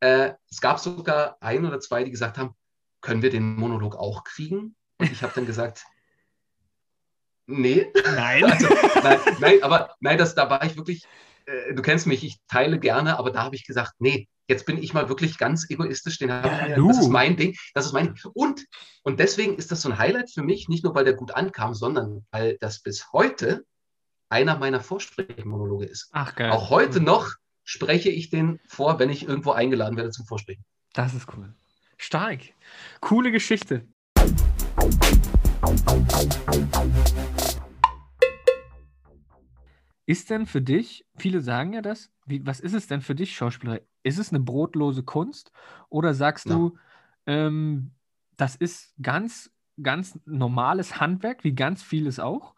Äh, 0.00 0.32
es 0.50 0.60
gab 0.60 0.78
sogar 0.78 1.36
ein 1.40 1.66
oder 1.66 1.80
zwei, 1.80 2.04
die 2.04 2.10
gesagt 2.10 2.38
haben, 2.38 2.54
können 3.00 3.22
wir 3.22 3.30
den 3.30 3.56
Monolog 3.56 3.96
auch 3.96 4.24
kriegen? 4.24 4.74
Und 4.98 5.12
ich 5.12 5.22
habe 5.22 5.32
dann 5.34 5.46
gesagt, 5.46 5.84
nee. 7.46 7.92
Nein. 8.04 8.44
Also, 8.50 8.68
nein, 9.02 9.20
nein, 9.40 9.62
aber 9.62 9.94
nein, 10.00 10.18
das, 10.18 10.34
da 10.34 10.48
war 10.48 10.64
ich 10.64 10.76
wirklich, 10.76 11.06
äh, 11.46 11.74
du 11.74 11.82
kennst 11.82 12.06
mich, 12.06 12.24
ich 12.24 12.38
teile 12.48 12.78
gerne, 12.78 13.18
aber 13.18 13.30
da 13.30 13.42
habe 13.42 13.56
ich 13.56 13.66
gesagt, 13.66 13.92
nee, 13.98 14.28
jetzt 14.48 14.64
bin 14.66 14.82
ich 14.82 14.94
mal 14.94 15.08
wirklich 15.08 15.38
ganz 15.38 15.68
egoistisch, 15.70 16.18
den 16.18 16.32
habe 16.32 16.48
ich 16.48 16.74
das 16.74 16.98
ist 16.98 17.08
mein 17.08 17.36
Ding, 17.36 17.56
das 17.74 17.86
ist 17.86 17.92
mein 17.92 18.14
Ding. 18.14 18.32
Und, 18.32 18.64
und 19.02 19.20
deswegen 19.20 19.56
ist 19.56 19.70
das 19.70 19.82
so 19.82 19.90
ein 19.90 19.98
Highlight 19.98 20.30
für 20.32 20.42
mich, 20.42 20.68
nicht 20.68 20.84
nur, 20.84 20.94
weil 20.94 21.04
der 21.04 21.14
gut 21.14 21.32
ankam, 21.32 21.74
sondern 21.74 22.26
weil 22.30 22.56
das 22.58 22.80
bis 22.80 23.12
heute 23.12 23.64
einer 24.30 24.58
meiner 24.58 24.80
Vorsprechmonologe 24.80 25.86
ist. 25.86 26.08
Ach, 26.12 26.34
geil. 26.34 26.50
Auch 26.50 26.70
heute 26.70 27.00
noch 27.00 27.34
spreche 27.62 28.08
ich 28.08 28.30
den 28.30 28.58
vor, 28.66 28.98
wenn 28.98 29.10
ich 29.10 29.28
irgendwo 29.28 29.52
eingeladen 29.52 29.96
werde 29.96 30.10
zum 30.10 30.26
Vorsprechen. 30.26 30.64
Das 30.94 31.14
ist 31.14 31.26
cool. 31.36 31.54
Stark. 31.98 32.40
Coole 33.00 33.30
Geschichte. 33.30 33.86
Ist 40.06 40.30
denn 40.30 40.46
für 40.46 40.62
dich, 40.62 41.04
viele 41.18 41.42
sagen 41.42 41.74
ja 41.74 41.82
das, 41.82 42.10
wie, 42.24 42.46
was 42.46 42.60
ist 42.60 42.72
es 42.72 42.86
denn 42.86 43.02
für 43.02 43.14
dich, 43.14 43.36
Schauspieler? 43.36 43.80
Ist 44.02 44.18
es 44.18 44.30
eine 44.30 44.40
brotlose 44.40 45.02
Kunst 45.02 45.52
oder 45.88 46.14
sagst 46.14 46.46
Ja. 46.46 46.54
du, 46.54 46.78
ähm, 47.26 47.92
das 48.36 48.56
ist 48.56 48.94
ganz, 49.02 49.50
ganz 49.82 50.18
normales 50.24 51.00
Handwerk, 51.00 51.44
wie 51.44 51.54
ganz 51.54 51.82
vieles 51.82 52.18
auch? 52.20 52.54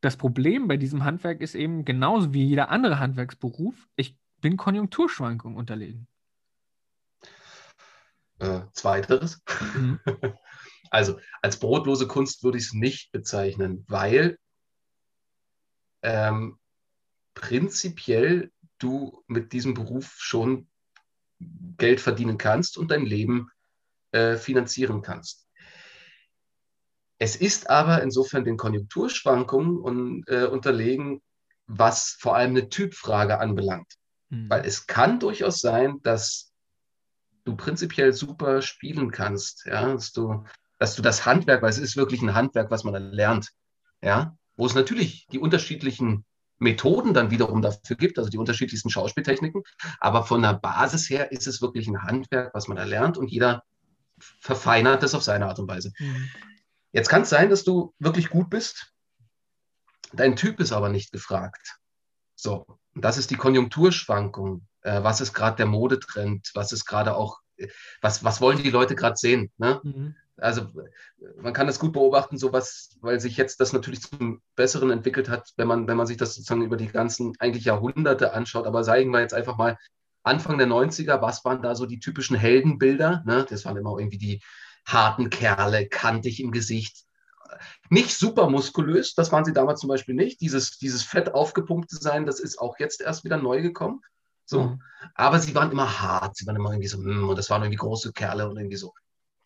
Das 0.00 0.16
Problem 0.16 0.68
bei 0.68 0.76
diesem 0.76 1.04
Handwerk 1.04 1.40
ist 1.40 1.54
eben 1.54 1.84
genauso 1.84 2.32
wie 2.32 2.44
jeder 2.44 2.68
andere 2.70 2.98
Handwerksberuf, 3.00 3.88
ich 3.96 4.16
bin 4.40 4.56
Konjunkturschwankungen 4.56 5.58
unterlegen. 5.58 6.06
Äh, 8.38 8.62
zweiteres. 8.72 9.42
Mhm. 9.74 10.00
Also 10.90 11.18
als 11.42 11.58
brotlose 11.58 12.06
Kunst 12.06 12.42
würde 12.42 12.56
ich 12.56 12.64
es 12.64 12.72
nicht 12.72 13.12
bezeichnen, 13.12 13.84
weil 13.88 14.38
ähm, 16.00 16.58
prinzipiell 17.34 18.50
du 18.78 19.22
mit 19.26 19.52
diesem 19.52 19.74
Beruf 19.74 20.14
schon 20.18 20.68
Geld 21.76 22.00
verdienen 22.00 22.38
kannst 22.38 22.78
und 22.78 22.90
dein 22.90 23.06
Leben 23.06 23.50
äh, 24.12 24.36
finanzieren 24.36 25.02
kannst. 25.02 25.46
Es 27.18 27.36
ist 27.36 27.68
aber 27.68 28.02
insofern 28.02 28.44
den 28.44 28.56
Konjunkturschwankungen 28.56 29.78
un, 29.78 30.24
äh, 30.28 30.44
unterlegen, 30.44 31.20
was 31.66 32.16
vor 32.18 32.36
allem 32.36 32.50
eine 32.50 32.68
Typfrage 32.68 33.38
anbelangt. 33.40 33.92
Mhm. 34.30 34.48
Weil 34.48 34.64
es 34.64 34.86
kann 34.86 35.18
durchaus 35.20 35.58
sein, 35.58 36.00
dass 36.02 36.52
du 37.44 37.56
prinzipiell 37.56 38.12
super 38.12 38.62
spielen 38.62 39.10
kannst, 39.10 39.64
ja, 39.66 39.92
dass 39.92 40.12
du, 40.12 40.44
dass 40.78 40.94
du 40.96 41.02
das 41.02 41.26
Handwerk, 41.26 41.62
weil 41.62 41.70
es 41.70 41.78
ist 41.78 41.96
wirklich 41.96 42.22
ein 42.22 42.34
Handwerk, 42.34 42.70
was 42.70 42.84
man 42.84 42.94
dann 42.94 43.10
lernt, 43.10 43.50
ja, 44.00 44.36
wo 44.56 44.66
es 44.66 44.74
natürlich 44.74 45.26
die 45.32 45.38
unterschiedlichen 45.38 46.24
Methoden 46.58 47.14
dann 47.14 47.30
wiederum 47.30 47.62
dafür 47.62 47.96
gibt, 47.96 48.18
also 48.18 48.30
die 48.30 48.38
unterschiedlichsten 48.38 48.90
Schauspieltechniken, 48.90 49.62
aber 50.00 50.24
von 50.24 50.42
der 50.42 50.54
Basis 50.54 51.08
her 51.08 51.30
ist 51.32 51.46
es 51.46 51.62
wirklich 51.62 51.86
ein 51.86 52.02
Handwerk, 52.02 52.52
was 52.54 52.68
man 52.68 52.78
erlernt 52.78 53.16
und 53.16 53.28
jeder 53.28 53.62
verfeinert 54.40 55.02
das 55.02 55.14
auf 55.14 55.22
seine 55.22 55.46
Art 55.46 55.58
und 55.58 55.68
Weise. 55.68 55.92
Mhm. 55.98 56.28
Jetzt 56.92 57.08
kann 57.08 57.22
es 57.22 57.30
sein, 57.30 57.50
dass 57.50 57.64
du 57.64 57.94
wirklich 57.98 58.30
gut 58.30 58.50
bist, 58.50 58.92
dein 60.12 60.36
Typ 60.36 60.60
ist 60.60 60.72
aber 60.72 60.88
nicht 60.88 61.12
gefragt. 61.12 61.78
So, 62.34 62.66
das 62.94 63.18
ist 63.18 63.30
die 63.30 63.36
Konjunkturschwankung. 63.36 64.66
Äh, 64.82 65.02
was 65.02 65.20
ist 65.20 65.34
gerade 65.34 65.56
der 65.56 65.66
Modetrend? 65.66 66.50
Was 66.54 66.72
ist 66.72 66.84
gerade 66.84 67.14
auch, 67.14 67.40
äh, 67.56 67.68
was, 68.00 68.24
was 68.24 68.40
wollen 68.40 68.62
die 68.62 68.70
Leute 68.70 68.94
gerade 68.94 69.16
sehen? 69.16 69.50
Ne? 69.58 69.80
Mhm. 69.82 70.16
Also 70.40 70.68
man 71.36 71.52
kann 71.52 71.66
das 71.66 71.78
gut 71.78 71.92
beobachten, 71.92 72.38
sowas, 72.38 72.96
weil 73.00 73.20
sich 73.20 73.36
jetzt 73.36 73.60
das 73.60 73.72
natürlich 73.72 74.02
zum 74.02 74.40
Besseren 74.54 74.90
entwickelt 74.90 75.28
hat, 75.28 75.52
wenn 75.56 75.68
man, 75.68 75.88
wenn 75.88 75.96
man 75.96 76.06
sich 76.06 76.16
das 76.16 76.34
sozusagen 76.34 76.62
über 76.62 76.76
die 76.76 76.88
ganzen 76.88 77.34
eigentlich 77.38 77.64
Jahrhunderte 77.64 78.32
anschaut. 78.32 78.66
Aber 78.66 78.84
sagen 78.84 79.10
wir 79.10 79.20
jetzt 79.20 79.34
einfach 79.34 79.56
mal 79.56 79.76
Anfang 80.22 80.58
der 80.58 80.68
90er, 80.68 81.20
was 81.20 81.44
waren 81.44 81.62
da 81.62 81.74
so 81.74 81.86
die 81.86 82.00
typischen 82.00 82.36
Heldenbilder? 82.36 83.22
Ne? 83.26 83.46
Das 83.48 83.64
waren 83.64 83.76
immer 83.76 83.98
irgendwie 83.98 84.18
die 84.18 84.40
harten 84.86 85.30
Kerle, 85.30 85.88
kantig 85.88 86.40
im 86.40 86.52
Gesicht. 86.52 87.04
Nicht 87.90 88.12
super 88.12 88.48
muskulös, 88.48 89.14
das 89.14 89.32
waren 89.32 89.44
sie 89.44 89.52
damals 89.52 89.80
zum 89.80 89.88
Beispiel 89.88 90.14
nicht. 90.14 90.40
Dieses, 90.40 90.78
dieses 90.78 91.02
fett 91.02 91.34
aufgepumpte 91.34 91.96
Sein, 91.96 92.26
das 92.26 92.40
ist 92.40 92.58
auch 92.58 92.78
jetzt 92.78 93.00
erst 93.00 93.24
wieder 93.24 93.38
neu 93.38 93.62
gekommen. 93.62 94.02
So. 94.44 94.64
Mhm. 94.64 94.82
Aber 95.14 95.38
sie 95.40 95.54
waren 95.54 95.70
immer 95.70 96.00
hart, 96.00 96.36
sie 96.36 96.46
waren 96.46 96.56
immer 96.56 96.70
irgendwie 96.70 96.88
so, 96.88 96.98
mm, 96.98 97.28
und 97.28 97.36
das 97.36 97.50
waren 97.50 97.62
irgendwie 97.62 97.76
große 97.76 98.12
Kerle 98.12 98.48
und 98.48 98.56
irgendwie 98.56 98.76
so. 98.76 98.94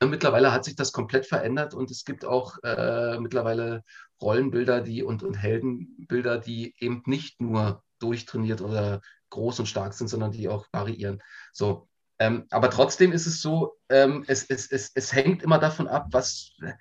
Und 0.03 0.11
mittlerweile 0.11 0.53
hat 0.53 0.65
sich 0.65 0.75
das 0.75 0.91
komplett 0.91 1.27
verändert 1.27 1.75
und 1.75 1.91
es 1.93 2.05
gibt 2.05 2.25
auch 2.25 2.59
äh, 2.65 3.21
mittlerweile 3.21 3.85
Rollenbilder 4.21 4.81
die, 4.81 5.05
und, 5.05 5.23
und 5.23 5.35
Heldenbilder, 5.35 6.39
die 6.39 6.75
eben 6.79 7.05
nicht 7.07 7.41
nur 7.41 7.85
durchtrainiert 8.01 8.63
oder 8.63 9.01
groß 9.31 9.61
und 9.61 9.67
stark 9.67 9.95
sind, 9.95 10.09
sondern 10.09 10.33
die 10.33 10.49
auch 10.49 10.67
variieren. 10.73 11.23
So. 11.53 11.89
Ähm, 12.19 12.47
aber 12.51 12.69
trotzdem 12.71 13.13
ist 13.13 13.27
es 13.27 13.41
so, 13.41 13.79
ähm, 13.89 14.25
es, 14.27 14.45
es, 14.45 14.71
es, 14.73 14.91
es 14.93 15.13
hängt 15.13 15.43
immer 15.45 15.61
davon 15.61 15.87
ab, 15.87 16.09
was, 16.11 16.53
äh, 16.63 16.73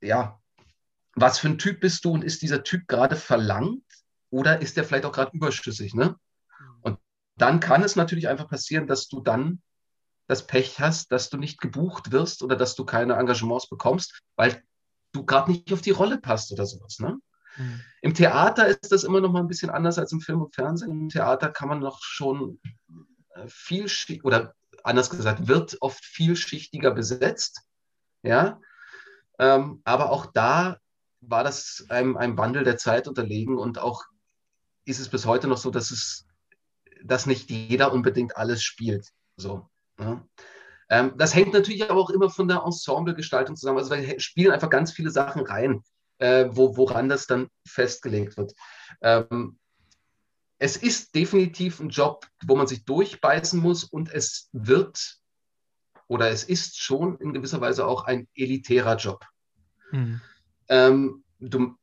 ja, 0.00 0.40
was 1.14 1.40
für 1.40 1.48
ein 1.48 1.58
Typ 1.58 1.80
bist 1.80 2.04
du 2.04 2.12
und 2.12 2.22
ist 2.22 2.42
dieser 2.42 2.62
Typ 2.62 2.86
gerade 2.86 3.16
verlangt 3.16 3.84
oder 4.30 4.62
ist 4.62 4.76
der 4.76 4.84
vielleicht 4.84 5.04
auch 5.04 5.12
gerade 5.12 5.36
überschüssig, 5.36 5.94
ne? 5.94 6.14
Und 6.82 7.00
dann 7.36 7.58
kann 7.58 7.82
es 7.82 7.96
natürlich 7.96 8.28
einfach 8.28 8.48
passieren, 8.48 8.86
dass 8.86 9.08
du 9.08 9.20
dann 9.20 9.60
das 10.28 10.46
Pech 10.46 10.78
hast, 10.78 11.10
dass 11.10 11.30
du 11.30 11.38
nicht 11.38 11.60
gebucht 11.60 12.12
wirst 12.12 12.42
oder 12.42 12.54
dass 12.54 12.76
du 12.76 12.84
keine 12.84 13.14
Engagements 13.14 13.68
bekommst, 13.68 14.22
weil 14.36 14.62
du 15.12 15.24
gerade 15.24 15.50
nicht 15.50 15.72
auf 15.72 15.80
die 15.80 15.90
Rolle 15.90 16.18
passt 16.18 16.52
oder 16.52 16.66
sowas, 16.66 16.98
ne? 17.00 17.18
Mhm. 17.56 17.80
Im 18.02 18.14
Theater 18.14 18.68
ist 18.68 18.92
das 18.92 19.04
immer 19.04 19.20
noch 19.20 19.32
mal 19.32 19.40
ein 19.40 19.48
bisschen 19.48 19.70
anders 19.70 19.98
als 19.98 20.12
im 20.12 20.20
Film 20.20 20.42
und 20.42 20.54
Fernsehen. 20.54 20.90
Im 20.90 21.08
Theater 21.08 21.48
kann 21.48 21.68
man 21.68 21.80
noch 21.80 22.02
schon 22.02 22.60
äh, 23.34 23.46
viel 23.48 23.88
oder 24.22 24.54
anders 24.84 25.10
gesagt, 25.10 25.48
wird 25.48 25.78
oft 25.80 26.04
vielschichtiger 26.04 26.92
besetzt. 26.92 27.62
Ja. 28.22 28.60
Ähm, 29.38 29.80
aber 29.84 30.10
auch 30.10 30.26
da 30.26 30.78
war 31.20 31.42
das 31.42 31.86
einem, 31.88 32.16
einem 32.16 32.38
Wandel 32.38 32.64
der 32.64 32.76
Zeit 32.76 33.08
unterlegen 33.08 33.58
und 33.58 33.78
auch 33.78 34.04
ist 34.84 35.00
es 35.00 35.08
bis 35.08 35.26
heute 35.26 35.48
noch 35.48 35.58
so, 35.58 35.70
dass 35.70 35.90
es, 35.90 36.26
dass 37.02 37.26
nicht 37.26 37.50
jeder 37.50 37.92
unbedingt 37.92 38.36
alles 38.36 38.62
spielt. 38.62 39.08
So. 39.36 39.68
Ja. 40.00 40.24
Ähm, 40.90 41.12
das 41.16 41.34
hängt 41.34 41.52
natürlich 41.52 41.88
aber 41.90 42.00
auch 42.00 42.10
immer 42.10 42.30
von 42.30 42.48
der 42.48 42.62
Ensemblegestaltung 42.64 43.56
zusammen. 43.56 43.78
Also 43.78 43.94
da 43.94 44.20
spielen 44.20 44.52
einfach 44.52 44.70
ganz 44.70 44.92
viele 44.92 45.10
Sachen 45.10 45.42
rein, 45.42 45.82
äh, 46.18 46.46
wo, 46.50 46.76
woran 46.76 47.08
das 47.08 47.26
dann 47.26 47.48
festgelegt 47.66 48.36
wird. 48.36 48.54
Ähm, 49.02 49.58
es 50.58 50.76
ist 50.76 51.14
definitiv 51.14 51.80
ein 51.80 51.90
Job, 51.90 52.26
wo 52.44 52.56
man 52.56 52.66
sich 52.66 52.84
durchbeißen 52.84 53.60
muss 53.60 53.84
und 53.84 54.12
es 54.12 54.48
wird 54.52 55.18
oder 56.08 56.30
es 56.30 56.42
ist 56.42 56.80
schon 56.80 57.18
in 57.18 57.34
gewisser 57.34 57.60
Weise 57.60 57.86
auch 57.86 58.04
ein 58.04 58.28
elitärer 58.34 58.96
Job. 58.96 59.24
Mhm. 59.92 60.20
Ähm, 60.68 61.24
du, 61.38 61.76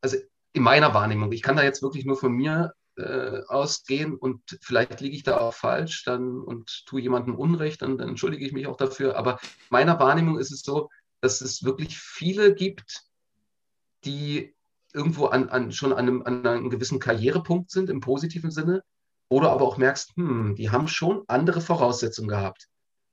also 0.00 0.16
in 0.52 0.62
meiner 0.62 0.94
Wahrnehmung, 0.94 1.30
ich 1.32 1.42
kann 1.42 1.56
da 1.56 1.62
jetzt 1.62 1.82
wirklich 1.82 2.06
nur 2.06 2.16
von 2.16 2.32
mir 2.32 2.72
äh, 2.98 3.42
ausgehen 3.48 4.16
und 4.16 4.58
vielleicht 4.60 5.00
liege 5.00 5.16
ich 5.16 5.22
da 5.22 5.38
auch 5.38 5.54
falsch 5.54 6.04
dann 6.04 6.40
und 6.40 6.84
tue 6.86 7.00
jemandem 7.00 7.34
Unrecht, 7.34 7.82
dann, 7.82 7.98
dann 7.98 8.10
entschuldige 8.10 8.44
ich 8.44 8.52
mich 8.52 8.66
auch 8.66 8.76
dafür. 8.76 9.16
Aber 9.16 9.38
meiner 9.70 9.98
Wahrnehmung 9.98 10.38
ist 10.38 10.50
es 10.50 10.62
so, 10.62 10.90
dass 11.20 11.40
es 11.40 11.64
wirklich 11.64 11.98
viele 11.98 12.54
gibt, 12.54 13.04
die 14.04 14.54
irgendwo 14.92 15.26
an, 15.26 15.48
an, 15.48 15.72
schon 15.72 15.92
an 15.92 15.98
einem, 15.98 16.22
an 16.22 16.46
einem 16.46 16.70
gewissen 16.70 16.98
Karrierepunkt 16.98 17.70
sind 17.70 17.90
im 17.90 18.00
positiven 18.00 18.50
Sinne, 18.50 18.82
du 19.30 19.40
aber 19.40 19.62
auch 19.62 19.76
merkst, 19.76 20.16
hm, 20.16 20.54
die 20.56 20.70
haben 20.70 20.88
schon 20.88 21.24
andere 21.28 21.60
Voraussetzungen 21.60 22.28
gehabt. 22.28 22.68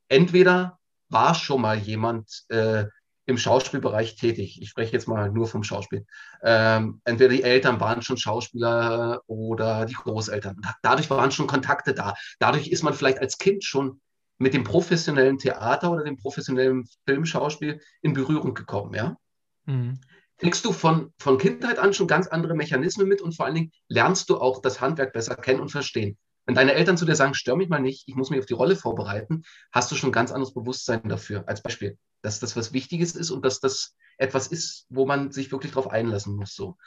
Entweder 0.07 0.79
war 1.09 1.35
schon 1.35 1.61
mal 1.61 1.77
jemand 1.77 2.45
äh, 2.49 2.85
im 3.25 3.37
Schauspielbereich 3.37 4.15
tätig. 4.15 4.61
Ich 4.61 4.69
spreche 4.69 4.93
jetzt 4.93 5.07
mal 5.07 5.31
nur 5.31 5.47
vom 5.47 5.63
Schauspiel. 5.63 6.05
Ähm, 6.43 7.01
entweder 7.05 7.29
die 7.29 7.43
Eltern 7.43 7.79
waren 7.79 8.01
schon 8.01 8.17
Schauspieler 8.17 9.21
oder 9.27 9.85
die 9.85 9.93
Großeltern. 9.93 10.61
Dadurch 10.81 11.09
waren 11.09 11.31
schon 11.31 11.47
Kontakte 11.47 11.93
da. 11.93 12.13
Dadurch 12.39 12.67
ist 12.67 12.83
man 12.83 12.93
vielleicht 12.93 13.19
als 13.19 13.37
Kind 13.37 13.63
schon 13.63 13.99
mit 14.37 14.53
dem 14.53 14.63
professionellen 14.63 15.37
Theater 15.37 15.91
oder 15.91 16.03
dem 16.03 16.17
professionellen 16.17 16.87
Filmschauspiel 17.07 17.79
in 18.01 18.13
Berührung 18.13 18.53
gekommen. 18.53 18.93
Ja? 18.93 19.17
Mhm. 19.65 19.99
Kriegst 20.37 20.65
du 20.65 20.73
von, 20.73 21.13
von 21.17 21.37
Kindheit 21.37 21.79
an 21.79 21.93
schon 21.93 22.07
ganz 22.07 22.27
andere 22.27 22.55
Mechanismen 22.55 23.07
mit 23.07 23.21
und 23.21 23.35
vor 23.35 23.45
allen 23.45 23.55
Dingen 23.55 23.71
lernst 23.87 24.29
du 24.29 24.37
auch 24.37 24.61
das 24.61 24.81
Handwerk 24.81 25.13
besser 25.13 25.35
kennen 25.35 25.61
und 25.61 25.69
verstehen. 25.69 26.17
Wenn 26.45 26.55
deine 26.55 26.73
Eltern 26.73 26.97
zu 26.97 27.05
dir 27.05 27.15
sagen, 27.15 27.33
stör 27.33 27.55
mich 27.55 27.69
mal 27.69 27.79
nicht, 27.79 28.07
ich 28.07 28.15
muss 28.15 28.29
mich 28.29 28.39
auf 28.39 28.45
die 28.45 28.53
Rolle 28.53 28.75
vorbereiten, 28.75 29.43
hast 29.71 29.91
du 29.91 29.95
schon 29.95 30.09
ein 30.09 30.13
ganz 30.13 30.31
anderes 30.31 30.53
Bewusstsein 30.53 31.09
dafür. 31.09 31.43
Als 31.47 31.61
Beispiel, 31.63 31.97
dass 32.21 32.39
das 32.39 32.55
was 32.55 32.73
Wichtiges 32.73 33.15
ist 33.15 33.31
und 33.31 33.43
dass 33.43 33.59
das 33.59 33.95
etwas 34.17 34.47
ist, 34.47 34.85
wo 34.89 35.05
man 35.05 35.31
sich 35.31 35.51
wirklich 35.51 35.71
drauf 35.71 35.89
einlassen 35.89 36.35
muss. 36.35 36.53
So. 36.53 36.77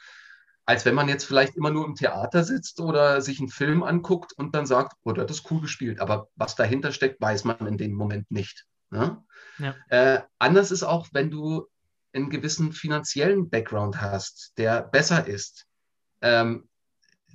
Als 0.65 0.85
wenn 0.85 0.95
man 0.95 1.09
jetzt 1.09 1.25
vielleicht 1.25 1.55
immer 1.55 1.71
nur 1.71 1.85
im 1.85 1.95
Theater 1.95 2.43
sitzt 2.43 2.79
oder 2.79 3.21
sich 3.21 3.39
einen 3.39 3.49
Film 3.49 3.83
anguckt 3.83 4.33
und 4.33 4.55
dann 4.55 4.65
sagt, 4.65 4.93
oh, 5.03 5.11
das 5.11 5.31
ist 5.31 5.51
cool 5.51 5.61
gespielt. 5.61 5.99
Aber 5.99 6.29
was 6.35 6.55
dahinter 6.55 6.91
steckt, 6.91 7.19
weiß 7.19 7.43
man 7.43 7.67
in 7.67 7.77
dem 7.77 7.93
Moment 7.93 8.31
nicht. 8.31 8.65
Ne? 8.91 9.23
Ja. 9.57 9.75
Äh, 9.89 10.21
anders 10.37 10.71
ist 10.71 10.83
auch, 10.83 11.07
wenn 11.11 11.31
du 11.31 11.67
einen 12.13 12.29
gewissen 12.29 12.71
finanziellen 12.71 13.49
Background 13.49 14.01
hast, 14.01 14.53
der 14.57 14.81
besser 14.83 15.27
ist, 15.27 15.65
ähm, 16.21 16.67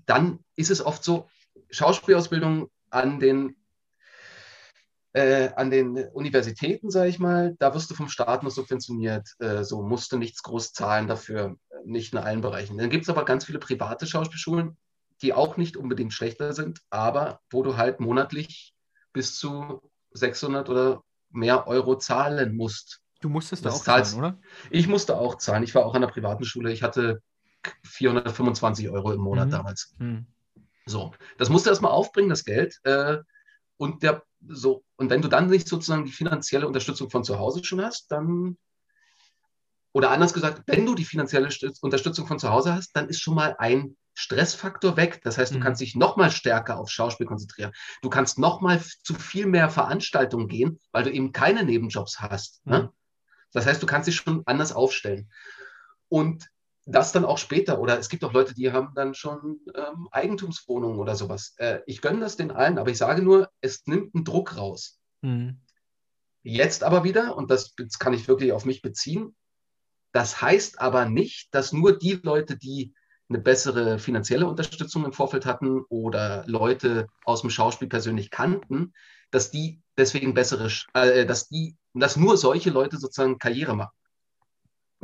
dann 0.07 0.41
ist 0.57 0.71
es 0.71 0.85
oft 0.85 1.05
so, 1.05 1.29
Schauspielausbildung 1.75 2.71
an 2.91 3.21
den, 3.21 3.57
äh, 5.13 5.51
an 5.57 5.71
den 5.71 5.97
Universitäten, 6.13 6.91
sage 6.91 7.09
ich 7.11 7.19
mal, 7.19 7.55
da 7.59 7.75
wirst 7.75 7.91
du 7.91 7.95
vom 7.95 8.09
Staat 8.09 8.43
nur 8.43 8.51
subventioniert. 8.53 9.29
Äh, 9.39 9.63
so 9.65 9.83
musst 9.83 10.13
du 10.13 10.19
nichts 10.19 10.43
groß 10.43 10.73
zahlen 10.73 11.07
dafür, 11.07 11.57
nicht 11.85 12.13
in 12.13 12.19
allen 12.19 12.41
Bereichen. 12.41 12.79
Dann 12.79 12.91
gibt 12.91 13.05
es 13.05 13.09
aber 13.11 13.25
ganz 13.25 13.45
viele 13.45 13.59
private 13.59 14.07
Schauspielschulen, 14.07 14.77
die 15.23 15.33
auch 15.33 15.57
nicht 15.57 15.77
unbedingt 15.77 16.13
schlechter 16.13 16.53
sind, 16.53 16.81
aber 16.91 17.41
wo 17.51 17.63
du 17.63 17.77
halt 17.77 18.01
monatlich 18.01 18.75
bis 19.13 19.39
zu 19.39 19.81
600 20.13 20.69
oder 20.69 21.03
mehr 21.31 21.67
Euro 21.69 21.97
zahlen 21.99 22.57
musst. 22.57 23.01
Du 23.21 23.29
musstest 23.29 23.65
da 23.65 23.71
Das 23.71 23.81
auch 23.81 23.85
zahlst- 23.85 24.13
zahlen, 24.13 24.25
oder? 24.35 24.41
Ich 24.71 24.89
musste 24.89 25.17
auch 25.17 25.37
zahlen. 25.37 25.63
Ich 25.63 25.75
war 25.75 25.87
auch 25.87 25.95
an 25.95 26.03
der 26.03 26.09
privaten 26.09 26.45
Schule. 26.45 26.73
Ich 26.73 26.83
hatte 26.83 27.23
425 27.85 28.91
Euro 28.91 29.13
im 29.13 29.21
Monat 29.21 29.47
Mhm. 29.47 29.53
damals. 29.53 29.95
Hm. 29.99 30.27
So, 30.87 31.13
das 31.39 31.49
musst 31.49 31.67
du 31.67 31.71
erstmal 31.71 31.93
aufbringen, 31.93 32.29
das 32.29 32.45
Geld. 32.45 32.79
Äh, 32.85 33.19
und, 33.77 34.03
der, 34.03 34.23
so, 34.47 34.85
und 34.97 35.11
wenn 35.11 35.23
du 35.23 35.29
dann 35.29 35.49
nicht 35.49 35.67
sozusagen 35.69 36.05
die 36.05 36.13
finanzielle 36.13 36.67
Unterstützung 36.67 37.11
von 37.11 37.25
zu 37.25 37.39
Hause 37.39 37.65
schon 37.65 37.81
hast, 37.83 38.11
dann, 38.13 38.59
oder 39.93 40.11
anders 40.11 40.33
gesagt, 40.35 40.63
wenn 40.67 40.85
du 40.87 40.95
die 40.95 41.05
finanzielle 41.05 41.51
Stütz- 41.51 41.81
Unterstützung 41.81 42.27
von 42.27 42.39
zu 42.39 42.51
Hause 42.51 42.75
hast, 42.75 42.95
dann 42.97 43.09
ist 43.09 43.21
schon 43.21 43.35
mal 43.35 43.55
ein 43.59 43.97
Stressfaktor 44.15 44.97
weg. 44.97 45.21
Das 45.25 45.39
heißt, 45.39 45.53
du 45.55 45.59
Mhm. 45.59 45.63
kannst 45.63 45.81
dich 45.81 45.97
noch 45.97 46.17
mal 46.17 46.31
stärker 46.31 46.79
auf 46.79 46.91
Schauspiel 46.91 47.27
konzentrieren. 47.27 47.73
Du 48.03 48.11
kannst 48.11 48.39
noch 48.39 48.61
mal 48.61 48.77
f- 48.77 48.99
zu 49.03 49.15
viel 49.15 49.47
mehr 49.47 49.71
Veranstaltungen 49.71 50.49
gehen, 50.49 50.79
weil 50.93 51.05
du 51.05 51.11
eben 51.11 51.33
keine 51.33 51.65
Nebenjobs 51.65 52.21
hast. 52.21 52.65
Ne? 52.67 52.83
Mhm. 52.85 52.89
Das 53.53 53.67
heißt, 53.67 53.83
du 53.83 53.87
kannst 53.87 54.07
dich 54.09 54.17
schon 54.17 54.43
anders 54.47 54.73
aufstellen. 54.73 55.31
Und 56.09 56.49
das 56.87 57.13
dann 57.13 57.25
auch 57.25 57.39
später. 57.39 57.81
Oder 57.81 57.99
es 57.99 58.09
gibt 58.09 58.25
auch 58.25 58.33
Leute, 58.33 58.55
die 58.55 58.73
haben 58.73 58.93
dann 58.95 59.15
schon 59.15 59.61
ähm, 59.75 60.09
Eigentumswohnungen 60.11 60.99
oder 60.99 61.17
sowas. 61.17 61.55
Äh, 61.57 61.81
ich 61.87 62.01
gönne 62.01 62.21
das 62.21 62.37
den 62.37 62.51
allen, 62.51 62.79
aber 62.79 62.91
ich 62.91 62.99
sage 62.99 63.23
nur, 63.23 63.51
es 63.61 63.87
nimmt 63.87 64.15
einen 64.15 64.25
Druck 64.25 64.57
raus. 64.57 65.01
Hm. 65.23 65.61
Jetzt 66.43 66.85
aber 66.85 67.05
wieder, 67.05 67.37
und 67.37 67.51
das 67.51 67.75
bez- 67.75 67.99
kann 67.99 68.13
ich 68.13 68.29
wirklich 68.29 68.53
auf 68.53 68.67
mich 68.67 68.83
beziehen, 68.83 69.35
das 70.13 70.43
heißt 70.43 70.81
aber 70.81 71.07
nicht, 71.07 71.55
dass 71.55 71.73
nur 71.73 71.99
die 71.99 72.21
Leute, 72.23 72.57
die 72.57 72.95
eine 73.31 73.39
bessere 73.39 73.99
finanzielle 73.99 74.47
Unterstützung 74.47 75.05
im 75.07 75.13
Vorfeld 75.13 75.47
hatten 75.47 75.83
oder 75.89 76.45
Leute 76.47 77.09
aus 77.25 77.41
dem 77.41 77.51
Schauspiel 77.51 77.89
persönlich 77.89 78.31
kannten, 78.31 78.93
dass 79.31 79.51
die 79.51 79.81
deswegen 79.97 80.35
bessere, 80.35 80.71
äh, 80.93 81.25
dass 81.25 81.49
die, 81.49 81.77
dass 81.95 82.17
nur 82.17 82.37
solche 82.37 82.71
Leute 82.71 82.99
sozusagen 82.99 83.39
Karriere 83.39 83.75
machen. 83.75 83.97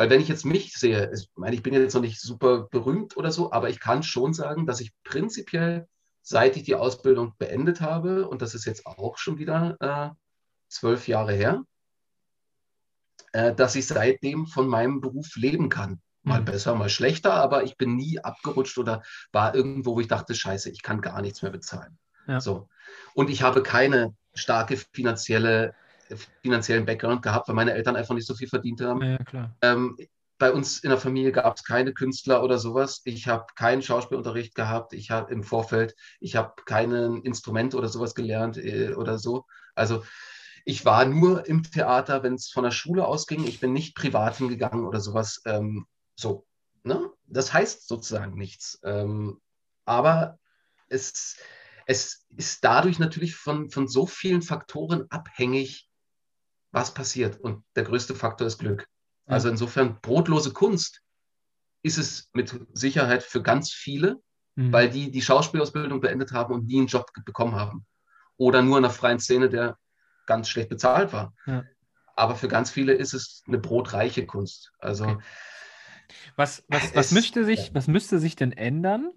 Weil 0.00 0.08
wenn 0.08 0.22
ich 0.22 0.28
jetzt 0.28 0.46
mich 0.46 0.72
sehe, 0.72 1.12
ich 1.12 1.28
meine, 1.34 1.54
ich 1.54 1.62
bin 1.62 1.74
jetzt 1.74 1.92
noch 1.92 2.00
nicht 2.00 2.22
super 2.22 2.68
berühmt 2.70 3.18
oder 3.18 3.30
so, 3.30 3.52
aber 3.52 3.68
ich 3.68 3.80
kann 3.80 4.02
schon 4.02 4.32
sagen, 4.32 4.64
dass 4.64 4.80
ich 4.80 4.94
prinzipiell, 5.04 5.88
seit 6.22 6.56
ich 6.56 6.62
die 6.62 6.74
Ausbildung 6.74 7.34
beendet 7.36 7.82
habe, 7.82 8.26
und 8.26 8.40
das 8.40 8.54
ist 8.54 8.64
jetzt 8.64 8.86
auch 8.86 9.18
schon 9.18 9.36
wieder 9.36 9.76
äh, 9.78 10.08
zwölf 10.70 11.06
Jahre 11.06 11.34
her, 11.34 11.64
äh, 13.32 13.54
dass 13.54 13.74
ich 13.74 13.86
seitdem 13.86 14.46
von 14.46 14.68
meinem 14.68 15.02
Beruf 15.02 15.36
leben 15.36 15.68
kann. 15.68 16.00
Mal 16.22 16.40
Mhm. 16.40 16.46
besser, 16.46 16.74
mal 16.74 16.88
schlechter, 16.88 17.34
aber 17.34 17.64
ich 17.64 17.76
bin 17.76 17.96
nie 17.96 18.20
abgerutscht 18.20 18.78
oder 18.78 19.02
war 19.32 19.54
irgendwo, 19.54 19.96
wo 19.96 20.00
ich 20.00 20.08
dachte, 20.08 20.34
scheiße, 20.34 20.70
ich 20.70 20.80
kann 20.80 21.02
gar 21.02 21.20
nichts 21.20 21.42
mehr 21.42 21.52
bezahlen. 21.52 21.98
Ja. 22.26 22.40
So. 22.40 22.70
Und 23.12 23.28
ich 23.28 23.42
habe 23.42 23.62
keine 23.62 24.16
starke 24.32 24.78
finanzielle, 24.94 25.74
finanziellen 26.16 26.86
Background 26.86 27.22
gehabt, 27.22 27.48
weil 27.48 27.54
meine 27.54 27.72
Eltern 27.72 27.96
einfach 27.96 28.14
nicht 28.14 28.26
so 28.26 28.34
viel 28.34 28.48
verdient 28.48 28.80
haben. 28.80 29.02
Ja, 29.02 29.18
klar. 29.18 29.56
Ähm, 29.62 29.96
bei 30.38 30.52
uns 30.52 30.78
in 30.80 30.88
der 30.88 30.98
Familie 30.98 31.32
gab 31.32 31.56
es 31.56 31.64
keine 31.64 31.92
Künstler 31.92 32.42
oder 32.42 32.58
sowas. 32.58 33.02
Ich 33.04 33.28
habe 33.28 33.44
keinen 33.56 33.82
Schauspielunterricht 33.82 34.54
gehabt. 34.54 34.94
Ich 34.94 35.10
habe 35.10 35.32
im 35.32 35.42
Vorfeld, 35.42 35.94
ich 36.18 36.34
habe 36.34 36.54
kein 36.64 36.92
Instrument 37.22 37.74
oder 37.74 37.88
sowas 37.88 38.14
gelernt 38.14 38.56
äh, 38.56 38.94
oder 38.94 39.18
so. 39.18 39.44
Also 39.74 40.02
ich 40.64 40.84
war 40.86 41.04
nur 41.04 41.46
im 41.46 41.62
Theater, 41.62 42.22
wenn 42.22 42.34
es 42.34 42.48
von 42.48 42.64
der 42.64 42.70
Schule 42.70 43.06
ausging. 43.06 43.44
Ich 43.44 43.60
bin 43.60 43.74
nicht 43.74 43.94
privat 43.94 44.36
hingegangen 44.36 44.86
oder 44.86 45.00
sowas. 45.00 45.42
Ähm, 45.44 45.86
so, 46.16 46.46
ne? 46.84 47.10
Das 47.26 47.52
heißt 47.52 47.86
sozusagen 47.86 48.34
nichts. 48.34 48.80
Ähm, 48.82 49.40
aber 49.84 50.38
es, 50.88 51.36
es 51.84 52.26
ist 52.36 52.64
dadurch 52.64 52.98
natürlich 52.98 53.34
von, 53.34 53.68
von 53.68 53.88
so 53.88 54.06
vielen 54.06 54.40
Faktoren 54.40 55.04
abhängig, 55.10 55.89
was 56.72 56.94
passiert. 56.94 57.40
Und 57.40 57.64
der 57.76 57.84
größte 57.84 58.14
Faktor 58.14 58.46
ist 58.46 58.58
Glück. 58.58 58.86
Also 59.26 59.48
insofern 59.48 60.00
brotlose 60.00 60.52
Kunst 60.52 61.02
ist 61.82 61.98
es 61.98 62.30
mit 62.34 62.58
Sicherheit 62.72 63.22
für 63.22 63.42
ganz 63.42 63.72
viele, 63.72 64.20
Hm. 64.56 64.72
weil 64.72 64.90
die 64.90 65.12
die 65.12 65.22
Schauspielausbildung 65.22 66.00
beendet 66.00 66.32
haben 66.32 66.52
und 66.52 66.66
nie 66.66 66.78
einen 66.78 66.88
Job 66.88 67.06
bekommen 67.24 67.54
haben. 67.54 67.86
Oder 68.36 68.62
nur 68.62 68.78
in 68.78 68.84
einer 68.84 68.92
freien 68.92 69.20
Szene, 69.20 69.48
der 69.48 69.78
ganz 70.26 70.48
schlecht 70.48 70.68
bezahlt 70.68 71.12
war. 71.12 71.34
Ja. 71.46 71.62
Aber 72.16 72.34
für 72.34 72.48
ganz 72.48 72.68
viele 72.70 72.92
ist 72.92 73.14
es 73.14 73.44
eine 73.46 73.58
brotreiche 73.58 74.26
Kunst. 74.26 74.72
Also 74.80 75.04
Okay. 75.04 75.22
Was, 76.34 76.64
was, 76.68 76.94
was, 76.96 77.06
Es- 77.06 77.12
müsste 77.12 77.44
sich, 77.44 77.68
ja. 77.68 77.74
was 77.74 77.86
müsste 77.86 78.18
sich 78.18 78.34
denn 78.34 78.50
ändern 78.50 79.12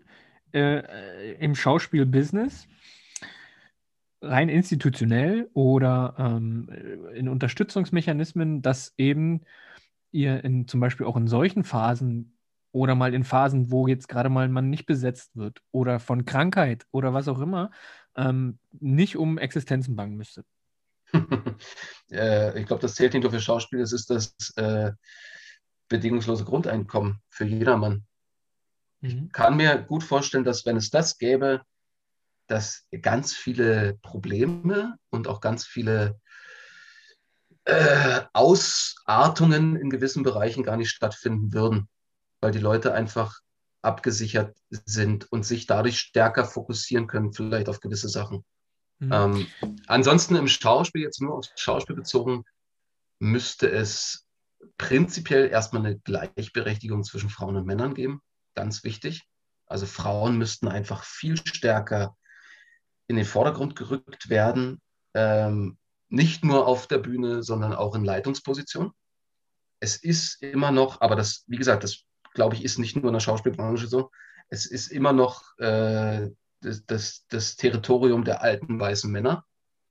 äh, 0.53 1.33
im 1.43 1.55
Schauspielbusiness? 1.55 2.67
Rein 4.23 4.49
institutionell 4.49 5.49
oder 5.53 6.15
ähm, 6.17 6.69
in 7.13 7.27
Unterstützungsmechanismen, 7.27 8.61
dass 8.61 8.93
eben 8.97 9.41
ihr 10.11 10.43
in, 10.43 10.67
zum 10.67 10.79
Beispiel 10.79 11.05
auch 11.05 11.17
in 11.17 11.27
solchen 11.27 11.63
Phasen 11.63 12.37
oder 12.71 12.95
mal 12.95 13.13
in 13.13 13.23
Phasen, 13.23 13.71
wo 13.71 13.87
jetzt 13.87 14.07
gerade 14.07 14.29
mal 14.29 14.47
man 14.49 14.69
nicht 14.69 14.85
besetzt 14.85 15.35
wird 15.35 15.61
oder 15.71 15.99
von 15.99 16.25
Krankheit 16.25 16.85
oder 16.91 17.13
was 17.13 17.27
auch 17.27 17.39
immer, 17.39 17.71
ähm, 18.15 18.59
nicht 18.71 19.17
um 19.17 19.37
Existenzen 19.37 19.95
bangen 19.95 20.15
müsste. 20.15 20.43
äh, 22.11 22.59
ich 22.59 22.65
glaube, 22.65 22.81
das 22.81 22.95
zählt 22.95 23.13
nicht 23.13 23.23
nur 23.23 23.31
für 23.31 23.39
Schauspiel, 23.39 23.79
es 23.79 23.93
ist 23.93 24.09
das 24.09 24.35
äh, 24.55 24.91
bedingungslose 25.89 26.45
Grundeinkommen 26.45 27.19
für 27.29 27.45
jedermann. 27.45 28.05
Mhm. 29.01 29.29
kann 29.33 29.57
mir 29.57 29.79
gut 29.79 30.01
vorstellen, 30.01 30.45
dass 30.45 30.65
wenn 30.65 30.77
es 30.77 30.89
das 30.89 31.17
gäbe, 31.17 31.61
dass 32.47 32.87
ganz 33.01 33.33
viele 33.33 33.97
Probleme 34.01 34.95
und 35.09 35.27
auch 35.27 35.41
ganz 35.41 35.65
viele 35.65 36.19
äh, 37.65 38.21
Ausartungen 38.33 39.75
in 39.75 39.89
gewissen 39.89 40.23
Bereichen 40.23 40.63
gar 40.63 40.77
nicht 40.77 40.89
stattfinden 40.89 41.53
würden, 41.53 41.87
weil 42.41 42.51
die 42.51 42.59
Leute 42.59 42.93
einfach 42.93 43.39
abgesichert 43.81 44.55
sind 44.69 45.31
und 45.31 45.45
sich 45.45 45.65
dadurch 45.65 45.99
stärker 45.99 46.45
fokussieren 46.45 47.07
können, 47.07 47.33
vielleicht 47.33 47.69
auf 47.69 47.79
gewisse 47.79 48.09
Sachen. 48.09 48.43
Mhm. 48.99 49.11
Ähm, 49.11 49.47
ansonsten 49.87 50.35
im 50.35 50.47
Schauspiel, 50.47 51.01
jetzt 51.01 51.21
nur 51.21 51.35
aufs 51.35 51.51
Schauspiel 51.55 51.95
bezogen, 51.95 52.43
müsste 53.19 53.69
es 53.69 54.25
prinzipiell 54.77 55.49
erstmal 55.49 55.85
eine 55.85 55.99
Gleichberechtigung 55.99 57.03
zwischen 57.03 57.29
Frauen 57.29 57.55
und 57.55 57.65
Männern 57.65 57.93
geben. 57.93 58.21
Ganz 58.55 58.83
wichtig. 58.83 59.23
Also 59.65 59.85
Frauen 59.85 60.37
müssten 60.37 60.67
einfach 60.67 61.03
viel 61.03 61.37
stärker 61.37 62.15
in 63.07 63.15
den 63.15 63.25
Vordergrund 63.25 63.75
gerückt 63.75 64.29
werden. 64.29 64.81
Ähm, 65.13 65.77
nicht 66.09 66.43
nur 66.43 66.67
auf 66.67 66.87
der 66.87 66.99
Bühne, 66.99 67.43
sondern 67.43 67.73
auch 67.73 67.95
in 67.95 68.05
Leitungspositionen. 68.05 68.91
Es 69.79 69.95
ist 69.97 70.41
immer 70.41 70.71
noch, 70.71 71.01
aber 71.01 71.15
das, 71.15 71.43
wie 71.47 71.57
gesagt, 71.57 71.83
das 71.83 72.03
glaube 72.33 72.55
ich, 72.55 72.63
ist 72.63 72.79
nicht 72.79 72.95
nur 72.95 73.05
in 73.05 73.13
der 73.13 73.19
Schauspielbranche 73.19 73.87
so. 73.87 74.11
Es 74.49 74.65
ist 74.65 74.87
immer 74.87 75.13
noch 75.13 75.57
äh, 75.59 76.29
das, 76.61 76.85
das, 76.85 77.25
das 77.29 77.55
Territorium 77.55 78.23
der 78.23 78.41
alten 78.41 78.79
weißen 78.79 79.11
Männer. 79.11 79.45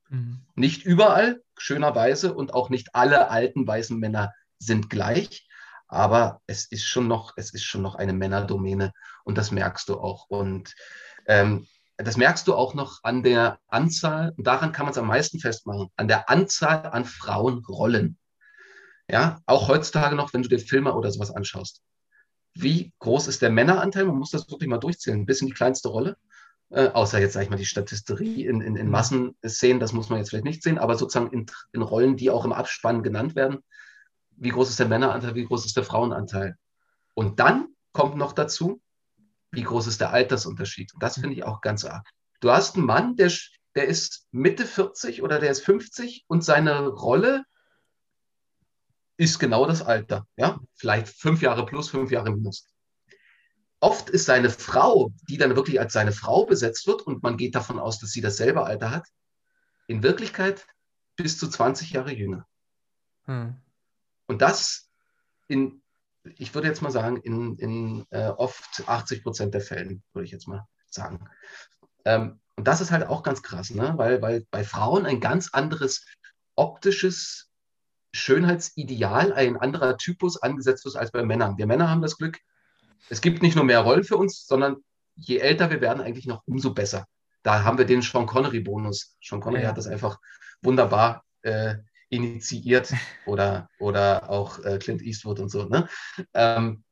Mhm. 0.09 0.41
Nicht 0.55 0.85
überall, 0.85 1.41
schönerweise, 1.57 2.33
und 2.33 2.53
auch 2.53 2.69
nicht 2.69 2.95
alle 2.95 3.29
alten 3.29 3.67
weißen 3.67 3.97
Männer 3.97 4.33
sind 4.59 4.89
gleich. 4.89 5.47
Aber 5.87 6.41
es 6.47 6.65
ist 6.65 6.85
schon 6.85 7.07
noch, 7.07 7.33
es 7.35 7.53
ist 7.53 7.63
schon 7.63 7.81
noch 7.81 7.95
eine 7.95 8.13
Männerdomäne 8.13 8.93
und 9.23 9.37
das 9.37 9.51
merkst 9.51 9.87
du 9.89 9.99
auch. 9.99 10.27
Und 10.29 10.73
ähm, 11.27 11.67
das 11.97 12.17
merkst 12.17 12.47
du 12.47 12.55
auch 12.55 12.73
noch 12.73 12.99
an 13.03 13.23
der 13.23 13.59
Anzahl, 13.67 14.33
und 14.37 14.47
daran 14.47 14.71
kann 14.71 14.85
man 14.85 14.91
es 14.91 14.97
am 14.97 15.07
meisten 15.07 15.39
festmachen, 15.39 15.89
an 15.95 16.07
der 16.07 16.29
Anzahl 16.29 16.87
an 16.87 17.05
Frauenrollen. 17.05 18.17
Ja, 19.09 19.41
auch 19.45 19.67
heutzutage 19.67 20.15
noch, 20.15 20.33
wenn 20.33 20.43
du 20.43 20.49
dir 20.49 20.59
Filme 20.59 20.93
oder 20.93 21.11
sowas 21.11 21.31
anschaust. 21.31 21.81
Wie 22.55 22.93
groß 22.99 23.27
ist 23.27 23.41
der 23.41 23.49
Männeranteil? 23.49 24.05
Man 24.05 24.17
muss 24.17 24.31
das 24.31 24.49
wirklich 24.49 24.69
mal 24.69 24.77
durchzählen, 24.77 25.25
bis 25.25 25.41
in 25.41 25.47
die 25.47 25.53
kleinste 25.53 25.89
Rolle. 25.89 26.17
Äh, 26.69 26.87
außer 26.89 27.19
jetzt, 27.19 27.33
sage 27.33 27.45
ich 27.45 27.49
mal, 27.49 27.57
die 27.57 27.65
Statisterie 27.65 28.47
in, 28.47 28.61
in, 28.61 28.75
in 28.75 28.89
Massenszenen, 28.89 29.79
das 29.79 29.93
muss 29.93 30.09
man 30.09 30.19
jetzt 30.19 30.29
vielleicht 30.29 30.45
nicht 30.45 30.63
sehen, 30.63 30.77
aber 30.77 30.97
sozusagen 30.97 31.31
in, 31.31 31.45
in 31.71 31.81
Rollen, 31.81 32.17
die 32.17 32.29
auch 32.29 32.45
im 32.45 32.53
Abspann 32.53 33.03
genannt 33.03 33.35
werden. 33.35 33.59
Wie 34.37 34.49
groß 34.49 34.69
ist 34.69 34.79
der 34.79 34.87
Männeranteil, 34.87 35.35
wie 35.35 35.45
groß 35.45 35.65
ist 35.65 35.77
der 35.77 35.83
Frauenanteil? 35.83 36.55
Und 37.13 37.39
dann 37.39 37.67
kommt 37.91 38.15
noch 38.17 38.33
dazu, 38.33 38.81
wie 39.53 39.63
groß 39.63 39.87
ist 39.87 40.01
der 40.01 40.11
Altersunterschied? 40.11 40.93
Und 40.93 41.03
das 41.03 41.15
finde 41.15 41.35
ich 41.35 41.43
auch 41.43 41.61
ganz 41.61 41.85
arg. 41.85 42.09
Du 42.41 42.51
hast 42.51 42.75
einen 42.75 42.85
Mann, 42.85 43.15
der, 43.15 43.31
der 43.75 43.87
ist 43.87 44.27
Mitte 44.31 44.65
40 44.65 45.21
oder 45.21 45.39
der 45.39 45.51
ist 45.51 45.63
50 45.63 46.25
und 46.27 46.43
seine 46.43 46.87
Rolle 46.87 47.45
ist 49.15 49.37
genau 49.37 49.67
das 49.67 49.83
Alter. 49.83 50.25
Ja, 50.37 50.59
vielleicht 50.73 51.07
fünf 51.07 51.41
Jahre 51.43 51.65
plus, 51.65 51.89
fünf 51.89 52.11
Jahre 52.11 52.31
minus. 52.31 52.67
Oft 53.79 54.09
ist 54.09 54.25
seine 54.25 54.49
Frau, 54.49 55.13
die 55.29 55.37
dann 55.37 55.55
wirklich 55.55 55.79
als 55.79 55.93
seine 55.93 56.13
Frau 56.13 56.45
besetzt 56.45 56.87
wird 56.87 57.03
und 57.03 57.21
man 57.21 57.37
geht 57.37 57.53
davon 57.53 57.79
aus, 57.79 57.99
dass 57.99 58.11
sie 58.11 58.21
dasselbe 58.21 58.63
Alter 58.63 58.89
hat, 58.89 59.07
in 59.85 60.01
Wirklichkeit 60.01 60.65
bis 61.15 61.37
zu 61.37 61.47
20 61.47 61.91
Jahre 61.91 62.11
jünger. 62.11 62.47
Hm. 63.25 63.55
Und 64.25 64.41
das 64.41 64.89
in, 65.47 65.82
ich 66.37 66.53
würde 66.55 66.67
jetzt 66.67 66.81
mal 66.81 66.91
sagen, 66.91 67.17
in, 67.17 67.57
in 67.57 68.05
äh, 68.11 68.27
oft 68.27 68.83
80 68.87 69.23
Prozent 69.23 69.53
der 69.53 69.61
Fällen, 69.61 70.03
würde 70.13 70.25
ich 70.25 70.31
jetzt 70.31 70.47
mal 70.47 70.67
sagen. 70.89 71.27
Ähm, 72.05 72.39
und 72.55 72.67
das 72.67 72.81
ist 72.81 72.91
halt 72.91 73.07
auch 73.07 73.23
ganz 73.23 73.41
krass, 73.41 73.71
ne? 73.71 73.93
weil, 73.97 74.21
weil 74.21 74.45
bei 74.51 74.63
Frauen 74.63 75.05
ein 75.05 75.19
ganz 75.19 75.49
anderes 75.53 76.05
optisches 76.55 77.49
Schönheitsideal, 78.13 79.33
ein 79.33 79.57
anderer 79.57 79.97
Typus 79.97 80.41
angesetzt 80.41 80.85
wird 80.85 80.95
als 80.95 81.11
bei 81.11 81.23
Männern. 81.23 81.57
Wir 81.57 81.65
Männer 81.65 81.89
haben 81.89 82.03
das 82.03 82.17
Glück, 82.17 82.39
es 83.09 83.21
gibt 83.21 83.41
nicht 83.41 83.55
nur 83.55 83.65
mehr 83.65 83.79
Rollen 83.79 84.03
für 84.03 84.17
uns, 84.17 84.45
sondern 84.45 84.77
je 85.15 85.37
älter 85.37 85.71
wir 85.71 85.81
werden, 85.81 86.01
eigentlich 86.01 86.27
noch 86.27 86.43
umso 86.45 86.73
besser. 86.73 87.07
Da 87.41 87.63
haben 87.63 87.77
wir 87.77 87.85
den 87.85 88.01
Sean 88.01 88.25
Connery-Bonus. 88.25 89.17
Sean 89.21 89.41
Connery 89.41 89.63
Ja. 89.63 89.69
hat 89.69 89.77
das 89.77 89.87
einfach 89.87 90.19
wunderbar 90.61 91.25
äh, 91.41 91.75
initiiert 92.13 92.93
oder, 93.25 93.67
oder 93.79 94.29
auch 94.29 94.59
äh, 94.59 94.77
Clint 94.77 95.01
Eastwood 95.01 95.39
und 95.39 95.49
so. 95.49 95.65
Ne? 95.65 95.87
Ähm, 96.33 96.83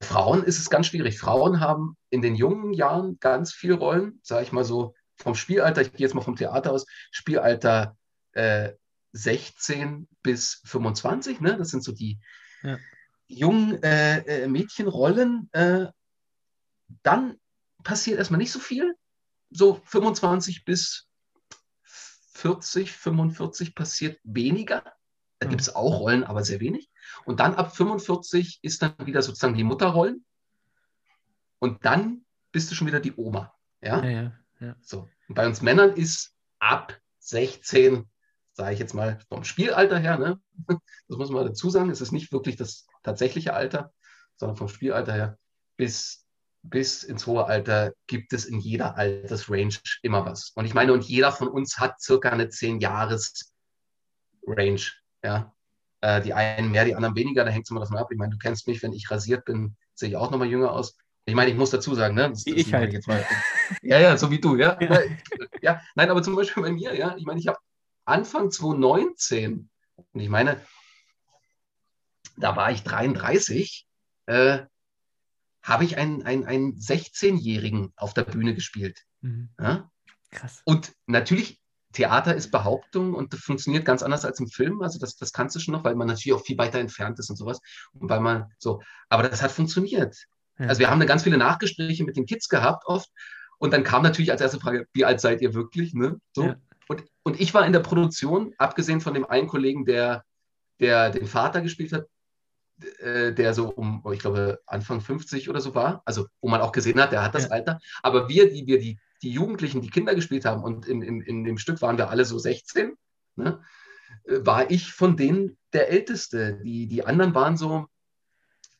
Frauen 0.00 0.44
ist 0.44 0.58
es 0.58 0.70
ganz 0.70 0.86
schwierig. 0.86 1.18
Frauen 1.18 1.60
haben 1.60 1.96
in 2.10 2.22
den 2.22 2.34
jungen 2.34 2.72
Jahren 2.72 3.18
ganz 3.20 3.52
viel 3.52 3.74
Rollen, 3.74 4.20
sage 4.22 4.44
ich 4.44 4.52
mal 4.52 4.64
so, 4.64 4.94
vom 5.16 5.34
Spielalter, 5.34 5.82
ich 5.82 5.92
gehe 5.92 6.06
jetzt 6.06 6.14
mal 6.14 6.20
vom 6.22 6.36
Theater 6.36 6.72
aus, 6.72 6.86
Spielalter 7.10 7.96
äh, 8.32 8.72
16 9.12 10.06
bis 10.22 10.60
25, 10.64 11.40
ne? 11.40 11.56
das 11.56 11.70
sind 11.70 11.82
so 11.82 11.92
die 11.92 12.20
Ja. 12.62 12.78
jungen 13.26 13.82
äh, 13.82 14.18
äh, 14.18 14.48
Mädchenrollen. 14.48 15.48
Äh, 15.52 15.86
dann 17.02 17.38
passiert 17.82 18.18
erstmal 18.18 18.38
nicht 18.38 18.52
so 18.52 18.60
viel. 18.60 18.94
So 19.50 19.80
25 19.84 20.64
bis 20.64 21.07
40, 22.38 22.92
45 22.92 23.74
passiert 23.74 24.18
weniger. 24.24 24.82
Da 25.38 25.46
Mhm. 25.46 25.50
gibt 25.50 25.62
es 25.62 25.74
auch 25.74 26.00
Rollen, 26.00 26.24
aber 26.24 26.44
sehr 26.44 26.60
wenig. 26.60 26.90
Und 27.24 27.40
dann 27.40 27.54
ab 27.54 27.74
45 27.76 28.60
ist 28.62 28.82
dann 28.82 28.94
wieder 29.04 29.22
sozusagen 29.22 29.54
die 29.54 29.64
Mutterrollen. 29.64 30.24
Und 31.58 31.84
dann 31.84 32.24
bist 32.52 32.70
du 32.70 32.74
schon 32.74 32.86
wieder 32.86 33.00
die 33.00 33.14
Oma. 33.16 33.52
Ja, 33.80 34.04
Ja, 34.04 34.32
ja. 34.60 34.76
so. 34.80 35.08
Und 35.28 35.34
bei 35.34 35.46
uns 35.46 35.62
Männern 35.62 35.92
ist 35.94 36.34
ab 36.58 36.98
16, 37.20 38.08
sage 38.52 38.72
ich 38.72 38.78
jetzt 38.80 38.94
mal, 38.94 39.18
vom 39.28 39.44
Spielalter 39.44 39.98
her, 39.98 40.18
ne? 40.18 40.40
das 41.08 41.18
muss 41.18 41.30
man 41.30 41.46
dazu 41.46 41.70
sagen, 41.70 41.90
es 41.90 42.00
ist 42.00 42.12
nicht 42.12 42.32
wirklich 42.32 42.56
das 42.56 42.86
tatsächliche 43.02 43.54
Alter, 43.54 43.92
sondern 44.36 44.56
vom 44.56 44.68
Spielalter 44.68 45.12
her 45.12 45.38
bis, 45.76 46.26
bis 46.62 47.02
ins 47.02 47.26
hohe 47.26 47.46
Alter 47.46 47.92
gibt 48.06 48.32
es 48.32 48.44
in 48.44 48.60
jeder 48.60 48.96
Altersrange 48.96 49.80
immer 50.02 50.24
was. 50.26 50.50
Und 50.54 50.64
ich 50.64 50.74
meine, 50.74 50.92
und 50.92 51.04
jeder 51.04 51.32
von 51.32 51.48
uns 51.48 51.78
hat 51.78 52.00
circa 52.00 52.30
eine 52.30 52.46
10-Jahres-Range. 52.46 54.82
Ja? 55.22 55.52
Äh, 56.00 56.22
die 56.22 56.34
einen 56.34 56.70
mehr, 56.70 56.84
die 56.84 56.94
anderen 56.94 57.16
weniger, 57.16 57.44
da 57.44 57.50
hängt 57.50 57.66
es 57.66 57.70
immer 57.70 57.80
davon 57.80 57.96
ab. 57.96 58.08
Ich 58.10 58.18
meine, 58.18 58.32
du 58.32 58.38
kennst 58.38 58.66
mich, 58.66 58.82
wenn 58.82 58.92
ich 58.92 59.10
rasiert 59.10 59.44
bin, 59.44 59.76
sehe 59.94 60.10
ich 60.10 60.16
auch 60.16 60.30
nochmal 60.30 60.48
jünger 60.48 60.72
aus. 60.72 60.96
Ich 61.24 61.34
meine, 61.34 61.50
ich 61.50 61.56
muss 61.56 61.70
dazu 61.70 61.94
sagen, 61.94 62.14
ne? 62.14 62.30
Das, 62.30 62.44
das 62.44 62.54
Ich 62.54 62.68
mache 62.68 62.82
halt. 62.82 62.92
Jetzt 62.92 63.08
mal. 63.08 63.26
Ja, 63.82 63.98
ja, 63.98 64.16
so 64.16 64.30
wie 64.30 64.40
du, 64.40 64.56
ja. 64.56 64.78
Ja. 64.80 65.00
ja. 65.60 65.82
nein, 65.94 66.10
aber 66.10 66.22
zum 66.22 66.34
Beispiel 66.34 66.62
bei 66.62 66.72
mir, 66.72 66.96
ja. 66.96 67.14
Ich 67.18 67.26
meine, 67.26 67.38
ich 67.38 67.48
habe 67.48 67.58
Anfang 68.06 68.50
2019, 68.50 69.68
und 69.96 70.20
ich 70.20 70.30
meine, 70.30 70.58
da 72.38 72.56
war 72.56 72.70
ich 72.70 72.82
33, 72.82 73.86
äh, 74.26 74.60
habe 75.62 75.84
ich 75.84 75.98
einen, 75.98 76.22
einen, 76.22 76.44
einen 76.44 76.74
16-Jährigen 76.74 77.92
auf 77.96 78.14
der 78.14 78.24
Bühne 78.24 78.54
gespielt. 78.54 79.04
Mhm. 79.20 79.50
Ja? 79.60 79.90
Krass. 80.30 80.62
Und 80.64 80.92
natürlich, 81.06 81.60
Theater 81.92 82.34
ist 82.34 82.50
Behauptung 82.50 83.14
und 83.14 83.32
das 83.32 83.40
funktioniert 83.40 83.84
ganz 83.84 84.02
anders 84.02 84.24
als 84.24 84.40
im 84.40 84.48
Film. 84.48 84.82
Also 84.82 84.98
das, 84.98 85.16
das 85.16 85.32
kannst 85.32 85.56
du 85.56 85.60
schon 85.60 85.72
noch, 85.72 85.84
weil 85.84 85.94
man 85.94 86.06
natürlich 86.06 86.34
auch 86.34 86.44
viel 86.44 86.58
weiter 86.58 86.78
entfernt 86.78 87.18
ist 87.18 87.30
und 87.30 87.36
sowas. 87.36 87.60
Und 87.92 88.10
weil 88.10 88.20
man 88.20 88.52
so, 88.58 88.82
aber 89.08 89.28
das 89.28 89.42
hat 89.42 89.50
funktioniert. 89.50 90.16
Ja. 90.58 90.66
Also 90.66 90.80
wir 90.80 90.90
haben 90.90 91.00
da 91.00 91.06
ganz 91.06 91.22
viele 91.22 91.38
Nachgespräche 91.38 92.04
mit 92.04 92.16
den 92.16 92.26
Kids 92.26 92.48
gehabt 92.48 92.84
oft. 92.86 93.08
Und 93.58 93.72
dann 93.72 93.84
kam 93.84 94.02
natürlich 94.02 94.30
als 94.30 94.40
erste 94.40 94.60
Frage, 94.60 94.86
wie 94.92 95.04
alt 95.04 95.20
seid 95.20 95.40
ihr 95.40 95.54
wirklich? 95.54 95.94
Ne? 95.94 96.20
So. 96.32 96.44
Ja. 96.44 96.56
Und, 96.88 97.04
und 97.22 97.40
ich 97.40 97.54
war 97.54 97.66
in 97.66 97.72
der 97.72 97.80
Produktion, 97.80 98.54
abgesehen 98.58 99.00
von 99.00 99.14
dem 99.14 99.24
einen 99.24 99.48
Kollegen, 99.48 99.84
der, 99.84 100.24
der 100.80 101.10
den 101.10 101.26
Vater 101.26 101.60
gespielt 101.60 101.92
hat, 101.92 102.06
äh, 103.00 103.32
der 103.32 103.54
so 103.54 103.68
um, 103.68 104.02
ich 104.12 104.20
glaube, 104.20 104.60
Anfang 104.66 105.00
50 105.00 105.48
oder 105.48 105.60
so 105.60 105.74
war. 105.74 106.02
Also 106.04 106.26
wo 106.40 106.48
man 106.48 106.60
auch 106.60 106.72
gesehen 106.72 107.00
hat, 107.00 107.12
der 107.12 107.22
hat 107.22 107.34
das 107.34 107.44
Ja. 107.44 107.50
Alter. 107.50 107.78
Aber 108.02 108.28
wir, 108.28 108.50
die 108.50 108.66
wir 108.66 108.78
die, 108.78 108.98
die 109.22 109.30
Jugendlichen, 109.30 109.82
die 109.82 109.90
Kinder 109.90 110.14
gespielt 110.14 110.44
haben 110.44 110.62
und 110.62 110.86
in, 110.86 111.02
in, 111.02 111.20
in 111.20 111.44
dem 111.44 111.58
Stück 111.58 111.82
waren 111.82 111.98
wir 111.98 112.10
alle 112.10 112.24
so 112.24 112.38
16, 112.38 112.94
ne? 113.36 113.60
äh, 114.24 114.46
war 114.46 114.70
ich 114.70 114.92
von 114.92 115.16
denen 115.16 115.58
der 115.72 115.90
Älteste. 115.90 116.60
Die, 116.62 116.86
die 116.86 117.04
anderen 117.04 117.34
waren 117.34 117.56
so 117.56 117.86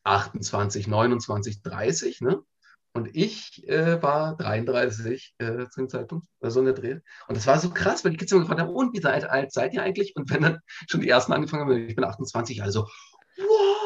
28, 0.04 0.86
29, 0.86 1.62
30, 1.62 2.20
ne? 2.20 2.42
Und 2.94 3.14
ich 3.14 3.68
äh, 3.68 4.02
war 4.02 4.36
33 4.36 5.34
äh, 5.38 5.68
zu 5.68 5.80
dem 5.80 5.88
Zeitpunkt, 5.88 6.26
oder 6.40 6.50
so 6.50 6.60
in 6.60 6.66
der 6.66 6.74
Dreh. 6.74 6.98
Und 7.28 7.36
das 7.36 7.46
war 7.46 7.58
so 7.58 7.70
krass, 7.70 8.04
weil 8.04 8.12
die 8.12 8.16
Kids 8.16 8.32
immer 8.32 8.40
gefragt 8.40 8.60
haben, 8.60 8.70
und 8.70 8.96
wie 8.96 9.04
alt, 9.04 9.24
alt 9.24 9.52
seid 9.52 9.74
ihr 9.74 9.82
eigentlich? 9.82 10.16
Und 10.16 10.30
wenn 10.30 10.42
dann 10.42 10.58
schon 10.88 11.02
die 11.02 11.08
ersten 11.08 11.32
angefangen 11.32 11.62
haben, 11.62 11.88
ich 11.88 11.94
bin 11.94 12.04
28, 12.04 12.62
also, 12.62 12.88
what? 13.36 13.77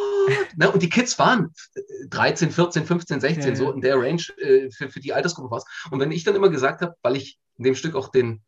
Ne? 0.56 0.70
Und 0.70 0.82
die 0.82 0.88
Kids 0.88 1.18
waren 1.18 1.52
äh, 1.74 1.80
13, 2.08 2.50
14, 2.50 2.86
15, 2.86 3.20
16, 3.20 3.42
Ja, 3.42 3.48
ja. 3.48 3.56
so 3.56 3.72
in 3.72 3.80
der 3.80 3.96
Range 3.96 4.22
äh, 4.38 4.70
für, 4.70 4.88
für 4.88 5.00
die 5.00 5.12
Altersgruppe 5.12 5.50
war 5.50 5.64
Und 5.90 6.00
wenn 6.00 6.12
ich 6.12 6.24
dann 6.24 6.36
immer 6.36 6.50
gesagt 6.50 6.82
habe, 6.82 6.94
weil 7.02 7.16
ich 7.16 7.38
in 7.56 7.64
dem 7.64 7.74
Stück 7.74 7.94
auch 7.94 8.08
den, 8.08 8.42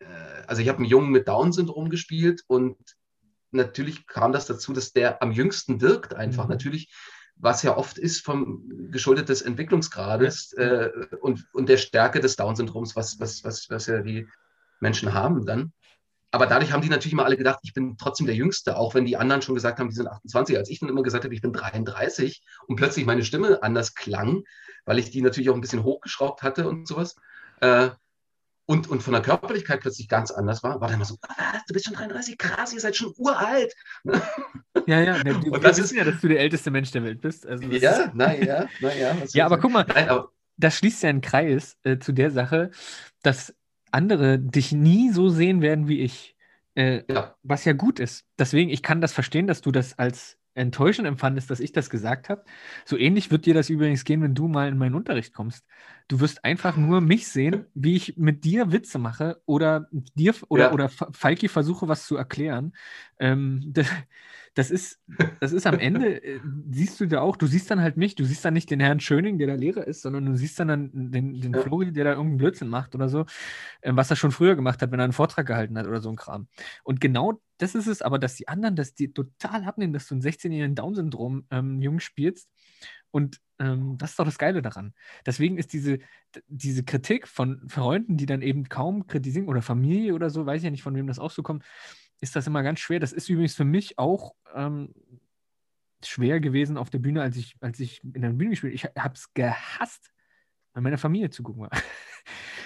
äh, 0.00 0.06
also 0.46 0.62
ich 0.62 0.68
habe 0.68 0.78
einen 0.78 0.88
Jungen 0.88 1.10
mit 1.10 1.28
Down-Syndrom 1.28 1.90
gespielt 1.90 2.42
und 2.46 2.76
natürlich 3.50 4.06
kam 4.06 4.32
das 4.32 4.46
dazu, 4.46 4.72
dass 4.72 4.92
der 4.92 5.22
am 5.22 5.32
jüngsten 5.32 5.80
wirkt 5.80 6.14
einfach. 6.14 6.44
Mhm. 6.44 6.50
Natürlich, 6.50 6.92
was 7.36 7.62
ja 7.62 7.76
oft 7.76 7.98
ist 7.98 8.24
vom 8.24 8.90
geschuldet 8.90 9.28
des 9.28 9.42
Entwicklungsgrades 9.42 10.52
äh, 10.54 10.90
und, 11.20 11.46
und 11.52 11.68
der 11.68 11.78
Stärke 11.78 12.20
des 12.20 12.36
Down-Syndroms, 12.36 12.96
was, 12.96 13.18
was, 13.18 13.44
was, 13.44 13.70
was 13.70 13.86
ja 13.86 14.02
die 14.02 14.28
Menschen 14.80 15.14
haben 15.14 15.46
dann. 15.46 15.72
Aber 16.34 16.46
dadurch 16.46 16.72
haben 16.72 16.82
die 16.82 16.88
natürlich 16.88 17.12
immer 17.12 17.24
alle 17.24 17.36
gedacht, 17.36 17.60
ich 17.62 17.74
bin 17.74 17.96
trotzdem 17.96 18.26
der 18.26 18.34
Jüngste, 18.34 18.76
auch 18.76 18.94
wenn 18.94 19.04
die 19.04 19.16
anderen 19.16 19.40
schon 19.40 19.54
gesagt 19.54 19.78
haben, 19.78 19.88
die 19.88 19.94
sind 19.94 20.08
28, 20.08 20.56
als 20.56 20.68
ich 20.68 20.80
dann 20.80 20.88
immer 20.88 21.04
gesagt 21.04 21.22
habe, 21.22 21.32
ich 21.32 21.40
bin 21.40 21.52
33 21.52 22.42
und 22.66 22.74
plötzlich 22.74 23.06
meine 23.06 23.24
Stimme 23.24 23.62
anders 23.62 23.94
klang, 23.94 24.42
weil 24.84 24.98
ich 24.98 25.12
die 25.12 25.22
natürlich 25.22 25.48
auch 25.48 25.54
ein 25.54 25.60
bisschen 25.60 25.84
hochgeschraubt 25.84 26.42
hatte 26.42 26.68
und 26.68 26.88
sowas. 26.88 27.14
Äh, 27.60 27.90
und, 28.66 28.88
und 28.88 29.00
von 29.04 29.12
der 29.12 29.22
Körperlichkeit 29.22 29.78
plötzlich 29.78 30.08
ganz 30.08 30.32
anders 30.32 30.64
war, 30.64 30.80
war 30.80 30.88
dann 30.88 30.96
immer 30.96 31.04
so, 31.04 31.18
ah, 31.22 31.60
du 31.68 31.72
bist 31.72 31.84
schon 31.84 31.94
33, 31.94 32.36
krass, 32.36 32.72
ihr 32.72 32.80
seid 32.80 32.96
schon 32.96 33.14
uralt. 33.16 33.72
Ja, 34.86 35.00
ja, 35.00 35.16
ne, 35.22 35.32
du, 35.32 35.46
Und 35.46 35.52
wir 35.52 35.60
das 35.60 35.78
wissen 35.78 35.96
ja, 35.96 36.04
dass 36.04 36.20
du 36.20 36.28
der 36.28 36.40
älteste 36.40 36.70
Mensch 36.70 36.90
der 36.90 37.04
Welt 37.04 37.22
bist. 37.22 37.46
Also 37.46 37.64
ja, 37.64 37.90
ist, 37.90 38.14
naja, 38.14 38.68
naja. 38.80 39.16
ja, 39.32 39.46
aber 39.46 39.58
guck 39.58 39.72
mal, 39.72 39.86
Nein, 39.88 40.10
aber 40.10 40.30
das 40.58 40.76
schließt 40.76 41.04
ja 41.04 41.08
einen 41.08 41.22
Kreis 41.22 41.78
äh, 41.84 41.98
zu 41.98 42.12
der 42.12 42.30
Sache, 42.30 42.70
dass 43.22 43.54
andere 43.94 44.38
dich 44.38 44.72
nie 44.72 45.10
so 45.10 45.28
sehen 45.30 45.62
werden 45.62 45.88
wie 45.88 46.00
ich. 46.00 46.36
Äh, 46.74 47.04
ja, 47.12 47.36
was 47.42 47.64
ja 47.64 47.72
gut 47.72 48.00
ist. 48.00 48.26
Deswegen, 48.38 48.70
ich 48.70 48.82
kann 48.82 49.00
das 49.00 49.12
verstehen, 49.12 49.46
dass 49.46 49.60
du 49.60 49.70
das 49.70 49.98
als 49.98 50.38
enttäuschend 50.54 51.06
empfandest, 51.08 51.50
dass 51.50 51.60
ich 51.60 51.72
das 51.72 51.90
gesagt 51.90 52.28
habe. 52.28 52.44
So 52.84 52.96
ähnlich 52.96 53.30
wird 53.30 53.46
dir 53.46 53.54
das 53.54 53.70
übrigens 53.70 54.04
gehen, 54.04 54.22
wenn 54.22 54.34
du 54.34 54.48
mal 54.48 54.68
in 54.68 54.78
meinen 54.78 54.94
Unterricht 54.94 55.32
kommst. 55.34 55.64
Du 56.08 56.20
wirst 56.20 56.44
einfach 56.44 56.76
nur 56.76 57.00
mich 57.00 57.28
sehen, 57.28 57.66
wie 57.74 57.96
ich 57.96 58.16
mit 58.16 58.44
dir 58.44 58.72
Witze 58.72 58.98
mache 58.98 59.40
oder 59.46 59.88
dir 59.92 60.34
oder, 60.48 60.64
Ja. 60.64 60.72
oder 60.72 60.88
Fa- 60.88 61.08
Falki 61.12 61.48
versuche, 61.48 61.88
was 61.88 62.06
zu 62.06 62.16
erklären. 62.16 62.72
Ähm, 63.18 63.60
das, 63.66 63.86
das, 64.54 64.70
ist, 64.70 65.00
das 65.40 65.52
ist 65.52 65.66
am 65.66 65.78
Ende, 65.78 66.22
äh, 66.22 66.40
siehst 66.70 67.00
du 67.00 67.06
da 67.06 67.20
auch, 67.20 67.36
du 67.36 67.46
siehst 67.46 67.70
dann 67.70 67.80
halt 67.80 67.96
mich, 67.96 68.14
du 68.14 68.24
siehst 68.24 68.44
dann 68.44 68.54
nicht 68.54 68.70
den 68.70 68.80
Herrn 68.80 69.00
Schöning, 69.00 69.38
der 69.38 69.48
da 69.48 69.54
Lehrer 69.54 69.86
ist, 69.86 70.02
sondern 70.02 70.26
du 70.26 70.36
siehst 70.36 70.58
dann, 70.60 70.68
dann 70.68 70.90
den, 71.10 71.40
den 71.40 71.52
Ja. 71.54 71.62
Flori, 71.62 71.92
der 71.92 72.04
da 72.04 72.10
irgendeinen 72.12 72.38
Blödsinn 72.38 72.68
macht 72.68 72.94
oder 72.94 73.08
so, 73.08 73.26
ähm, 73.82 73.96
was 73.96 74.10
er 74.10 74.16
schon 74.16 74.32
früher 74.32 74.54
gemacht 74.56 74.82
hat, 74.82 74.90
wenn 74.92 75.00
er 75.00 75.04
einen 75.04 75.12
Vortrag 75.12 75.46
gehalten 75.46 75.78
hat 75.78 75.86
oder 75.86 76.00
so 76.00 76.10
ein 76.10 76.16
Kram. 76.16 76.48
Und 76.84 77.00
genau 77.00 77.40
das 77.58 77.74
ist 77.74 77.86
es, 77.86 78.02
aber 78.02 78.18
dass 78.18 78.34
die 78.34 78.48
anderen 78.48 78.76
das 78.76 78.94
die 78.94 79.12
total 79.12 79.64
abnehmen, 79.64 79.92
dass 79.92 80.08
du 80.08 80.14
einen 80.14 80.22
16-jährigen 80.22 80.74
Down-Syndrom-Jungen 80.74 82.00
spielst. 82.00 82.50
Und 83.10 83.40
ähm, 83.60 83.96
das 83.96 84.10
ist 84.10 84.18
doch 84.18 84.24
das 84.24 84.38
Geile 84.38 84.60
daran. 84.60 84.92
Deswegen 85.24 85.56
ist 85.56 85.72
diese, 85.72 85.98
diese 86.48 86.82
Kritik 86.82 87.28
von 87.28 87.68
Freunden, 87.68 88.16
die 88.16 88.26
dann 88.26 88.42
eben 88.42 88.68
kaum 88.68 89.06
kritisieren, 89.06 89.48
oder 89.48 89.62
Familie 89.62 90.14
oder 90.14 90.30
so, 90.30 90.46
weiß 90.46 90.58
ich 90.58 90.64
ja 90.64 90.70
nicht, 90.70 90.82
von 90.82 90.96
wem 90.96 91.06
das 91.06 91.20
auch 91.20 91.30
so 91.30 91.42
kommt, 91.42 91.64
ist 92.20 92.34
das 92.34 92.46
immer 92.46 92.62
ganz 92.62 92.80
schwer. 92.80 92.98
Das 92.98 93.12
ist 93.12 93.28
übrigens 93.28 93.54
für 93.54 93.64
mich 93.64 93.98
auch 93.98 94.34
ähm, 94.52 94.92
schwer 96.02 96.40
gewesen 96.40 96.76
auf 96.76 96.90
der 96.90 96.98
Bühne, 96.98 97.22
als 97.22 97.36
ich, 97.36 97.56
als 97.60 97.78
ich 97.78 98.02
in 98.02 98.22
der 98.22 98.30
Bühne 98.30 98.50
gespielt 98.50 98.82
habe. 98.82 98.92
Ich 98.92 99.02
habe 99.02 99.14
es 99.14 99.32
gehasst, 99.32 100.12
bei 100.72 100.80
meiner 100.80 100.98
Familie 100.98 101.30
zu 101.30 101.42
gucken. 101.42 101.68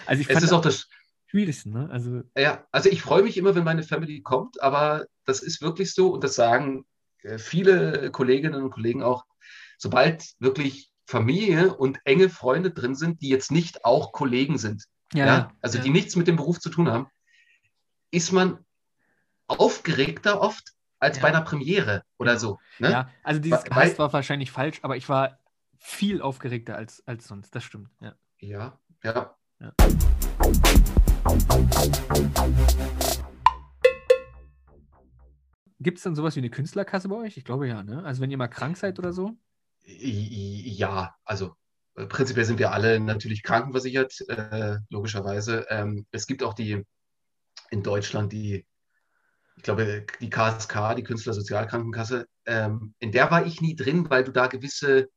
Also 0.06 0.22
ich 0.22 0.30
es 0.30 0.42
ist 0.42 0.52
auch 0.54 0.62
das, 0.62 0.88
schwierigsten, 1.28 1.72
ne? 1.72 1.88
Also 1.90 2.22
ja, 2.36 2.66
also 2.72 2.88
ich 2.88 3.02
freue 3.02 3.22
mich 3.22 3.36
immer, 3.36 3.54
wenn 3.54 3.64
meine 3.64 3.82
Family 3.82 4.22
kommt, 4.22 4.60
aber 4.62 5.06
das 5.24 5.40
ist 5.42 5.62
wirklich 5.62 5.94
so 5.94 6.12
und 6.12 6.24
das 6.24 6.34
sagen 6.34 6.84
äh, 7.22 7.38
viele 7.38 8.10
Kolleginnen 8.10 8.62
und 8.62 8.70
Kollegen 8.70 9.02
auch, 9.02 9.24
sobald 9.76 10.34
wirklich 10.40 10.90
Familie 11.06 11.74
und 11.74 12.00
enge 12.04 12.28
Freunde 12.28 12.70
drin 12.70 12.94
sind, 12.94 13.22
die 13.22 13.28
jetzt 13.28 13.50
nicht 13.50 13.84
auch 13.84 14.12
Kollegen 14.12 14.58
sind, 14.58 14.84
ja, 15.14 15.52
also 15.62 15.78
ja. 15.78 15.84
die 15.84 15.90
nichts 15.90 16.16
mit 16.16 16.26
dem 16.26 16.36
Beruf 16.36 16.58
zu 16.60 16.70
tun 16.70 16.90
haben, 16.90 17.06
ist 18.10 18.32
man 18.32 18.58
aufgeregter 19.46 20.40
oft 20.40 20.72
als 20.98 21.16
Ja. 21.16 21.22
bei 21.22 21.28
einer 21.28 21.42
Premiere 21.42 22.02
oder 22.18 22.38
so. 22.38 22.58
Ne? 22.78 22.90
Ja, 22.90 23.10
also 23.22 23.40
dieses 23.40 23.64
Weil- 23.70 23.96
war 23.98 24.12
wahrscheinlich 24.12 24.50
falsch, 24.50 24.80
aber 24.82 24.96
ich 24.96 25.08
war 25.08 25.38
viel 25.78 26.20
aufgeregter 26.20 26.76
als, 26.76 27.06
als 27.06 27.26
sonst. 27.28 27.54
Das 27.54 27.64
stimmt. 27.64 27.90
Ja. 28.00 28.14
ja, 28.40 28.78
ja. 29.02 29.24
Gibt 35.80 35.98
es 35.98 36.04
dann 36.04 36.14
sowas 36.16 36.34
wie 36.34 36.40
eine 36.40 36.50
Künstlerkasse 36.50 37.08
bei 37.08 37.16
euch? 37.16 37.36
Ich 37.36 37.44
glaube 37.44 37.68
ja, 37.68 37.82
ne? 37.82 38.04
Also 38.04 38.20
wenn 38.20 38.30
ihr 38.30 38.36
mal 38.36 38.48
krank 38.48 38.76
seid 38.76 38.98
oder 38.98 39.12
so? 39.12 39.36
Ja, 39.84 41.14
also 41.24 41.54
äh, 41.94 42.06
prinzipiell 42.06 42.44
sind 42.44 42.58
wir 42.58 42.72
alle 42.72 43.00
natürlich 43.00 43.42
krankenversichert, 43.42 44.28
äh, 44.28 44.78
logischerweise. 44.90 45.66
Ähm, 45.70 46.06
es 46.10 46.26
gibt 46.26 46.42
auch 46.42 46.54
die 46.54 46.84
in 47.70 47.82
Deutschland 47.82 48.32
die, 48.32 48.66
ich 49.56 49.62
glaube, 49.62 50.04
die 50.20 50.30
KSK, 50.30 50.94
die 50.96 51.04
Künstlersozialkrankenkasse. 51.04 52.26
Ähm, 52.46 52.94
in 52.98 53.12
der 53.12 53.30
war 53.30 53.46
ich 53.46 53.60
nie 53.60 53.76
drin, 53.76 54.08
weil 54.10 54.24
du 54.24 54.32
da 54.32 54.46
gewisse 54.46 55.08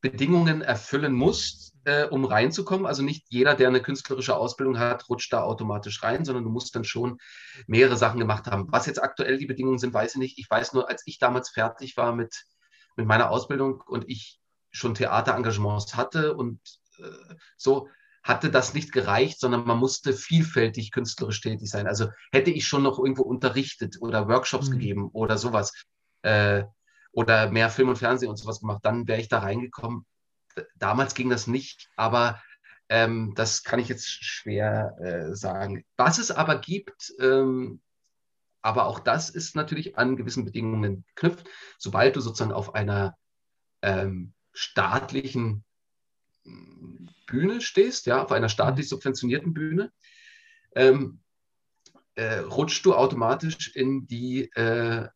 Bedingungen 0.00 0.62
erfüllen 0.62 1.12
musst, 1.12 1.74
äh, 1.84 2.04
um 2.04 2.24
reinzukommen. 2.24 2.86
Also 2.86 3.02
nicht 3.02 3.24
jeder, 3.28 3.54
der 3.54 3.68
eine 3.68 3.80
künstlerische 3.80 4.36
Ausbildung 4.36 4.78
hat, 4.78 5.08
rutscht 5.08 5.32
da 5.32 5.42
automatisch 5.42 6.02
rein, 6.02 6.24
sondern 6.24 6.44
du 6.44 6.50
musst 6.50 6.74
dann 6.74 6.84
schon 6.84 7.18
mehrere 7.66 7.96
Sachen 7.96 8.20
gemacht 8.20 8.46
haben. 8.46 8.70
Was 8.70 8.86
jetzt 8.86 9.02
aktuell 9.02 9.38
die 9.38 9.46
Bedingungen 9.46 9.78
sind, 9.78 9.94
weiß 9.94 10.14
ich 10.14 10.18
nicht. 10.20 10.38
Ich 10.38 10.50
weiß 10.50 10.72
nur, 10.72 10.88
als 10.88 11.02
ich 11.06 11.18
damals 11.18 11.50
fertig 11.50 11.96
war 11.96 12.14
mit, 12.14 12.44
mit 12.96 13.06
meiner 13.06 13.30
Ausbildung 13.30 13.82
und 13.86 14.08
ich 14.08 14.38
schon 14.70 14.94
Theaterengagements 14.94 15.96
hatte 15.96 16.34
und 16.34 16.60
äh, 16.98 17.34
so, 17.56 17.88
hatte 18.22 18.50
das 18.50 18.74
nicht 18.74 18.90
gereicht, 18.92 19.38
sondern 19.38 19.64
man 19.66 19.78
musste 19.78 20.12
vielfältig 20.12 20.90
künstlerisch 20.90 21.40
tätig 21.40 21.70
sein. 21.70 21.86
Also 21.86 22.08
hätte 22.32 22.50
ich 22.50 22.66
schon 22.66 22.82
noch 22.82 22.98
irgendwo 22.98 23.22
unterrichtet 23.22 23.98
oder 24.00 24.28
Workshops 24.28 24.68
Mhm. 24.68 24.72
gegeben 24.72 25.08
oder 25.12 25.38
sowas 25.38 25.72
äh, 26.22 26.64
oder 27.16 27.50
mehr 27.50 27.70
Film 27.70 27.88
und 27.88 27.96
Fernsehen 27.96 28.28
und 28.28 28.36
sowas 28.36 28.60
gemacht, 28.60 28.84
dann 28.84 29.08
wäre 29.08 29.18
ich 29.18 29.28
da 29.28 29.38
reingekommen. 29.38 30.04
Damals 30.74 31.14
ging 31.14 31.30
das 31.30 31.46
nicht, 31.46 31.88
aber 31.96 32.42
ähm, 32.90 33.32
das 33.34 33.64
kann 33.64 33.78
ich 33.78 33.88
jetzt 33.88 34.06
schwer 34.06 34.94
äh, 35.00 35.34
sagen. 35.34 35.82
Was 35.96 36.18
es 36.18 36.30
aber 36.30 36.58
gibt, 36.58 37.14
ähm, 37.18 37.80
aber 38.60 38.84
auch 38.84 38.98
das 38.98 39.30
ist 39.30 39.56
natürlich 39.56 39.96
an 39.96 40.16
gewissen 40.16 40.44
Bedingungen 40.44 41.06
geknüpft. 41.14 41.48
Sobald 41.78 42.16
du 42.16 42.20
sozusagen 42.20 42.52
auf 42.52 42.74
einer 42.74 43.16
ähm, 43.80 44.34
staatlichen 44.52 45.64
mh, 46.44 47.10
Bühne 47.26 47.62
stehst, 47.62 48.04
ja, 48.04 48.22
auf 48.22 48.30
einer 48.30 48.50
staatlich 48.50 48.90
subventionierten 48.90 49.54
Bühne, 49.54 49.90
ähm, 50.74 51.20
äh, 52.14 52.40
rutschst 52.40 52.84
du 52.84 52.94
automatisch 52.94 53.74
in 53.74 54.06
die 54.06 54.50
äh, 54.52 55.08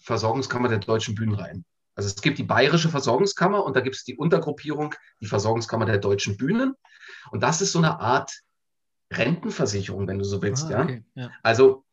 Versorgungskammer 0.00 0.68
der 0.68 0.78
deutschen 0.78 1.14
Bühnen 1.14 1.34
rein. 1.34 1.64
Also 1.94 2.08
es 2.08 2.22
gibt 2.22 2.38
die 2.38 2.44
bayerische 2.44 2.90
Versorgungskammer 2.90 3.64
und 3.64 3.74
da 3.74 3.80
gibt 3.80 3.96
es 3.96 4.04
die 4.04 4.16
Untergruppierung, 4.16 4.94
die 5.20 5.26
Versorgungskammer 5.26 5.84
der 5.84 5.98
deutschen 5.98 6.36
Bühnen. 6.36 6.74
Und 7.32 7.42
das 7.42 7.60
ist 7.60 7.72
so 7.72 7.78
eine 7.78 7.98
Art 7.98 8.32
Rentenversicherung, 9.12 10.06
wenn 10.06 10.18
du 10.18 10.24
so 10.24 10.40
willst. 10.40 10.66
Ah, 10.66 10.70
ja? 10.70 10.82
okay, 10.82 11.04
ja. 11.14 11.30
Also 11.42 11.84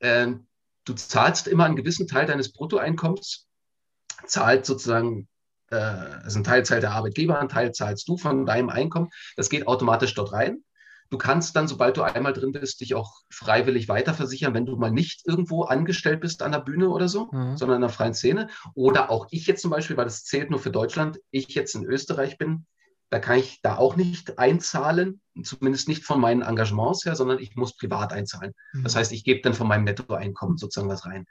ähm, 0.00 0.46
du 0.84 0.94
zahlst 0.94 1.46
immer 1.46 1.64
einen 1.64 1.76
gewissen 1.76 2.06
Teil 2.06 2.26
deines 2.26 2.52
Bruttoeinkommens, 2.52 3.46
zahlt 4.26 4.64
sozusagen, 4.64 5.28
äh, 5.70 5.76
also 5.76 6.38
ein 6.38 6.44
Teil 6.44 6.64
zahlt 6.64 6.82
der 6.82 6.92
Arbeitgeber, 6.92 7.38
ein 7.38 7.48
Teil 7.48 7.72
zahlst 7.72 8.08
du 8.08 8.16
von 8.16 8.46
deinem 8.46 8.70
Einkommen. 8.70 9.10
Das 9.36 9.50
geht 9.50 9.66
automatisch 9.66 10.14
dort 10.14 10.32
rein. 10.32 10.64
Du 11.10 11.18
kannst 11.18 11.56
dann, 11.56 11.66
sobald 11.66 11.96
du 11.96 12.02
einmal 12.02 12.32
drin 12.32 12.52
bist, 12.52 12.80
dich 12.80 12.94
auch 12.94 13.20
freiwillig 13.30 13.88
weiterversichern, 13.88 14.54
wenn 14.54 14.64
du 14.66 14.76
mal 14.76 14.92
nicht 14.92 15.26
irgendwo 15.26 15.64
angestellt 15.64 16.20
bist 16.20 16.42
an 16.42 16.52
der 16.52 16.60
Bühne 16.60 16.88
oder 16.88 17.08
so, 17.08 17.30
Mhm. 17.32 17.56
sondern 17.56 17.76
in 17.76 17.80
der 17.82 17.90
freien 17.90 18.14
Szene. 18.14 18.48
Oder 18.74 19.10
auch 19.10 19.26
ich 19.30 19.46
jetzt 19.46 19.62
zum 19.62 19.72
Beispiel, 19.72 19.96
weil 19.96 20.04
das 20.04 20.24
zählt 20.24 20.50
nur 20.50 20.60
für 20.60 20.70
Deutschland, 20.70 21.18
ich 21.32 21.48
jetzt 21.48 21.74
in 21.74 21.84
Österreich 21.84 22.38
bin, 22.38 22.66
da 23.10 23.18
kann 23.18 23.38
ich 23.40 23.60
da 23.60 23.76
auch 23.76 23.96
nicht 23.96 24.38
einzahlen, 24.38 25.20
zumindest 25.42 25.88
nicht 25.88 26.04
von 26.04 26.20
meinen 26.20 26.42
Engagements 26.42 27.04
her, 27.04 27.16
sondern 27.16 27.40
ich 27.40 27.56
muss 27.56 27.76
privat 27.76 28.12
einzahlen. 28.12 28.52
Das 28.84 28.94
Mhm. 28.94 28.98
heißt, 28.98 29.12
ich 29.12 29.24
gebe 29.24 29.40
dann 29.40 29.54
von 29.54 29.66
meinem 29.66 29.82
Nettoeinkommen 29.84 30.58
sozusagen 30.58 30.88
was 30.88 31.04
rein. 31.06 31.26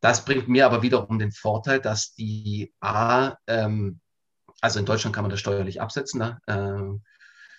Das 0.00 0.24
bringt 0.26 0.48
mir 0.48 0.66
aber 0.66 0.82
wiederum 0.82 1.18
den 1.18 1.32
Vorteil, 1.32 1.80
dass 1.80 2.12
die 2.12 2.74
A, 2.80 3.36
ähm, 3.46 4.00
also 4.60 4.78
in 4.78 4.84
Deutschland 4.84 5.14
kann 5.14 5.24
man 5.24 5.30
das 5.30 5.40
steuerlich 5.40 5.80
absetzen, 5.80 6.18
ne? 6.18 6.38
ähm, 6.46 7.02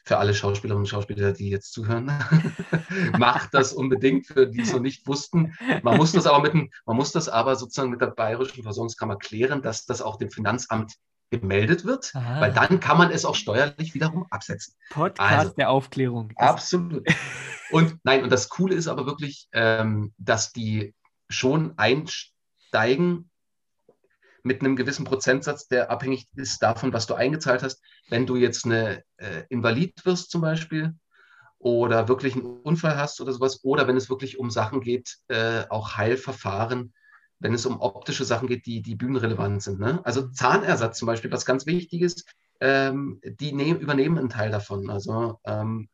für 0.06 0.18
alle 0.18 0.34
Schauspielerinnen 0.34 0.84
und 0.84 0.88
Schauspieler, 0.89 1.32
die 1.32 1.49
jetzt 1.49 1.72
zuhören, 1.74 2.12
macht 3.18 3.54
das 3.54 3.74
unbedingt, 3.74 4.28
für 4.28 4.47
die 4.47 4.62
es 4.62 4.74
noch 4.74 4.80
nicht 4.82 5.08
wussten. 5.08 5.54
Man 5.82 5.97
muss 5.97 6.12
das 6.12 6.28
aber 6.28 6.41
mit, 6.41 6.54
dem- 6.54 6.70
man 6.86 6.95
muss 6.97 7.12
das 7.12 7.30
aber 7.30 7.56
sozusagen 7.56 7.89
mit 7.89 8.01
der 8.01 8.08
Bayerischen 8.08 8.64
Versorgungskammer 8.64 9.18
klären, 9.18 9.62
dass 9.62 9.86
das 9.86 10.01
auch 10.01 10.18
dem 10.18 10.30
Finanzamt 10.30 10.93
gemeldet 11.32 11.84
wird, 11.86 12.12
Ah. 12.14 12.41
weil 12.41 12.54
dann 12.54 12.80
kann 12.80 12.97
man 12.97 13.10
es 13.10 13.26
auch 13.26 13.34
steuerlich 13.36 13.93
wiederum 13.95 14.28
absetzen. 14.30 14.76
Podcast 14.91 15.20
Also, 15.39 15.54
der 15.56 15.70
Aufklärung. 15.72 16.32
Absolut. 16.36 17.08
Und 17.72 17.97
nein, 18.04 18.24
und 18.24 18.32
das 18.32 18.49
Coole 18.49 18.76
ist 18.76 18.88
aber 18.88 19.06
wirklich, 19.08 19.47
ähm, 19.51 20.14
dass 20.20 20.51
die 20.51 20.93
schon 21.30 21.74
einsteigen 21.78 23.32
mit 24.44 24.62
einem 24.62 24.76
gewissen 24.76 25.06
Prozentsatz, 25.06 25.68
der 25.68 25.89
abhängig 25.89 26.28
ist 26.36 26.62
davon, 26.62 26.94
was 26.94 27.08
du 27.08 27.16
eingezahlt 27.16 27.64
hast. 27.64 27.82
Wenn 28.10 28.28
du 28.28 28.36
jetzt 28.36 28.66
eine 28.66 29.04
äh, 29.18 29.44
Invalid 29.50 30.06
wirst 30.06 30.32
zum 30.32 30.41
Beispiel 30.41 30.94
oder 31.58 32.10
wirklich 32.10 32.36
einen 32.36 32.44
Unfall 32.44 32.98
hast 32.98 33.22
oder 33.22 33.32
sowas, 33.32 33.64
oder 33.64 33.88
wenn 33.88 33.96
es 33.96 34.10
wirklich 34.10 34.38
um 34.38 34.52
Sachen 34.52 34.82
geht, 34.82 35.18
äh, 35.30 35.64
auch 35.70 35.96
Heilverfahren, 35.96 36.94
wenn 37.39 37.54
es 37.54 37.66
um 37.66 37.80
optische 37.80 38.26
Sachen 38.26 38.48
geht, 38.48 38.66
die, 38.66 38.82
die 38.82 38.96
bühnenrelevant 38.96 39.64
sind. 39.64 39.80
Ne? 39.80 40.02
Also 40.04 40.30
Zahnersatz 40.30 41.00
zum 41.00 41.06
Beispiel, 41.06 41.32
was 41.32 41.46
ganz 41.46 41.66
wichtig 41.66 42.02
ist, 42.02 42.26
ähm, 42.60 43.22
die 43.24 43.54
nehm, 43.54 43.78
übernehmen 43.78 44.18
einen 44.18 44.30
Teil 44.30 44.52
davon. 44.52 44.89
Also 44.89 45.39
ähm, 45.46 45.88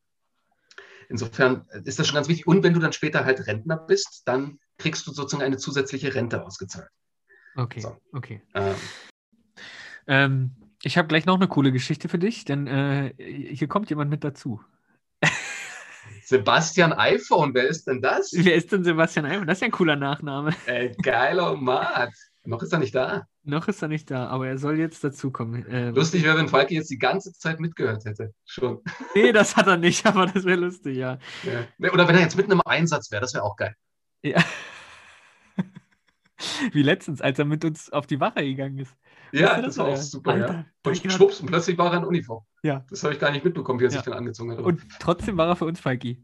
insofern 1.08 1.68
ist 1.86 2.00
das 2.00 2.08
schon 2.08 2.16
ganz 2.16 2.28
wichtig. 2.28 2.48
Und 2.48 2.64
wenn 2.64 2.74
du 2.74 2.80
dann 2.80 2.94
später 2.94 3.26
halt 3.26 3.46
Rentner 3.46 3.78
bist, 3.78 4.24
dann 4.26 4.60
kriegst 4.78 5.06
du 5.06 5.12
sozusagen 5.12 5.44
eine 5.44 5.58
zusätzliche 5.58 6.14
Rente 6.16 6.44
ausgezahlt. 6.44 6.90
Okay, 7.56 7.80
So. 7.82 7.98
okay. 8.14 8.42
Ähm, 8.54 8.76
Ähm, 10.08 10.52
ich 10.82 10.98
habe 10.98 11.08
gleich 11.08 11.26
noch 11.26 11.36
eine 11.36 11.48
coole 11.48 11.72
Geschichte 11.72 12.10
für 12.10 12.20
dich, 12.20 12.46
denn 12.46 12.68
äh, 12.68 13.14
hier 13.18 13.68
kommt 13.68 13.90
jemand 13.90 14.10
mit 14.10 14.24
dazu. 14.24 14.62
Sebastian 16.24 16.94
iPhone, 16.94 17.54
wer 17.54 17.68
ist 17.68 17.86
denn 17.88 18.02
das? 18.02 18.32
Wer 18.34 18.56
ist 18.56 18.72
denn 18.72 18.84
Sebastian 18.84 19.26
Eimer? 19.26 19.46
Das 19.46 19.58
ist 19.58 19.62
ja 19.62 19.66
ein 19.68 19.72
cooler 19.72 19.96
Nachname. 19.96 20.54
Äh, 20.68 20.96
geiler 21.02 21.56
Mann. 21.56 22.10
Noch 22.46 22.62
ist 22.64 22.72
er 22.72 22.80
nicht 22.80 22.96
da. 22.96 23.28
Noch 23.44 23.68
ist 23.68 23.82
er 23.82 23.88
nicht 23.90 24.10
da, 24.10 24.28
aber 24.28 24.48
er 24.48 24.58
soll 24.58 24.80
jetzt 24.80 25.04
dazukommen. 25.04 25.66
Ähm, 25.70 25.94
Lustig 25.94 26.24
wäre, 26.24 26.38
wenn 26.38 26.48
Falki 26.48 26.76
jetzt 26.76 26.90
die 26.90 26.98
ganze 26.98 27.34
Zeit 27.34 27.60
mitgehört 27.60 28.06
hätte. 28.06 28.34
Schon. 28.46 28.82
Nee, 29.16 29.32
das 29.32 29.56
hat 29.58 29.68
er 29.68 29.78
nicht, 29.78 30.06
aber 30.06 30.28
das 30.28 30.46
wäre 30.46 30.60
lustig, 30.60 30.98
ja. 30.98 31.18
Ja. 31.44 31.92
Oder 31.92 32.08
wenn 32.08 32.16
er 32.16 32.22
jetzt 32.22 32.38
mitten 32.38 32.52
im 32.52 32.62
Einsatz 32.66 33.12
wäre, 33.12 33.22
das 33.22 33.34
wäre 33.34 33.44
auch 33.44 33.56
geil. 33.56 33.76
ja. 34.24 34.44
Wie 36.72 36.84
letztens, 36.84 37.22
als 37.22 37.38
er 37.40 37.46
mit 37.46 37.66
uns 37.66 37.90
auf 37.92 38.08
die 38.08 38.20
Wache 38.20 38.44
gegangen 38.44 38.78
ist. 38.80 38.96
Ja, 39.32 39.56
du 39.58 39.64
das 39.64 39.78
war 39.78 39.88
auch 39.88 39.98
super, 39.98 40.32
Alter, 40.32 40.48
ja. 40.54 40.66
Und 40.86 40.94
ich 40.94 41.04
grad- 41.04 41.12
schwupps, 41.14 41.40
und 41.42 41.48
plötzlich 41.48 41.78
war 41.78 41.92
er 41.94 42.00
in 42.00 42.06
Uniform. 42.06 42.44
Ja. 42.64 42.84
Das 42.90 43.04
habe 43.04 43.14
ich 43.14 43.20
gar 43.20 43.32
nicht 43.32 43.46
mitbekommen, 43.46 43.80
wie 43.80 43.86
er 43.86 43.92
sich 43.92 44.00
Ja. 44.00 44.06
dann 44.06 44.14
angezogen 44.20 44.52
hat. 44.52 44.60
Und 44.60 44.82
trotzdem 45.00 45.38
war 45.38 45.48
er 45.48 45.56
für 45.56 45.66
uns 45.66 45.80
Falki. 45.80 46.24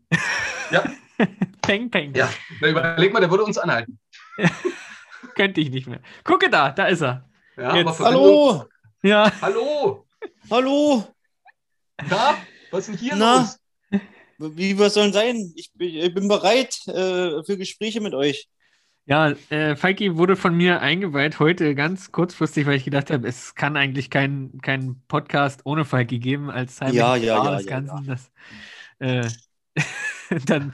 Ja. 0.71 0.83
peng, 1.61 1.89
peng. 1.91 2.13
Ja. 2.15 2.29
Na, 2.61 2.69
überleg 2.69 3.13
mal, 3.13 3.19
der 3.19 3.29
würde 3.29 3.43
uns 3.43 3.57
anhalten. 3.57 3.99
Könnte 5.35 5.61
ich 5.61 5.69
nicht 5.69 5.87
mehr. 5.87 6.01
Gucke 6.23 6.49
da, 6.49 6.71
da 6.71 6.85
ist 6.87 7.01
er. 7.01 7.29
Ja, 7.57 7.75
Jetzt. 7.75 7.99
Hallo, 7.99 8.65
Ja, 9.03 9.31
Hallo! 9.41 10.05
hallo. 10.49 11.07
Na, 12.09 12.35
was 12.71 12.81
ist 12.81 12.87
denn 12.89 12.97
hier 12.97 13.15
Na? 13.15 13.39
los? 13.39 13.59
Wie 14.37 14.77
was 14.77 14.93
sollen 14.95 15.13
sein? 15.13 15.53
Ich 15.55 15.71
bin, 15.73 15.95
ich 15.95 16.13
bin 16.13 16.27
bereit 16.27 16.75
äh, 16.87 17.43
für 17.45 17.57
Gespräche 17.57 18.01
mit 18.01 18.13
euch. 18.13 18.49
Ja 19.05 19.29
äh, 19.49 19.75
Falki 19.75 20.17
wurde 20.17 20.35
von 20.35 20.55
mir 20.55 20.81
eingeweiht 20.81 21.39
heute 21.39 21.75
ganz 21.75 22.11
kurzfristig, 22.11 22.65
weil 22.65 22.75
ich 22.75 22.85
gedacht 22.85 23.11
habe, 23.11 23.27
es 23.27 23.55
kann 23.55 23.77
eigentlich 23.77 24.09
keinen 24.09 24.59
kein 24.61 25.01
Podcast 25.07 25.61
ohne 25.65 25.85
Falki 25.85 26.19
geben 26.19 26.49
als 26.49 26.77
Timing 26.77 26.93
Ja, 26.95 27.15
ja, 27.15 27.43
ja, 27.43 27.55
des 27.55 27.65
ja, 27.65 27.69
Ganzen. 27.69 28.05
Das, 28.05 28.31
äh, 28.99 29.27
dann 30.45 30.73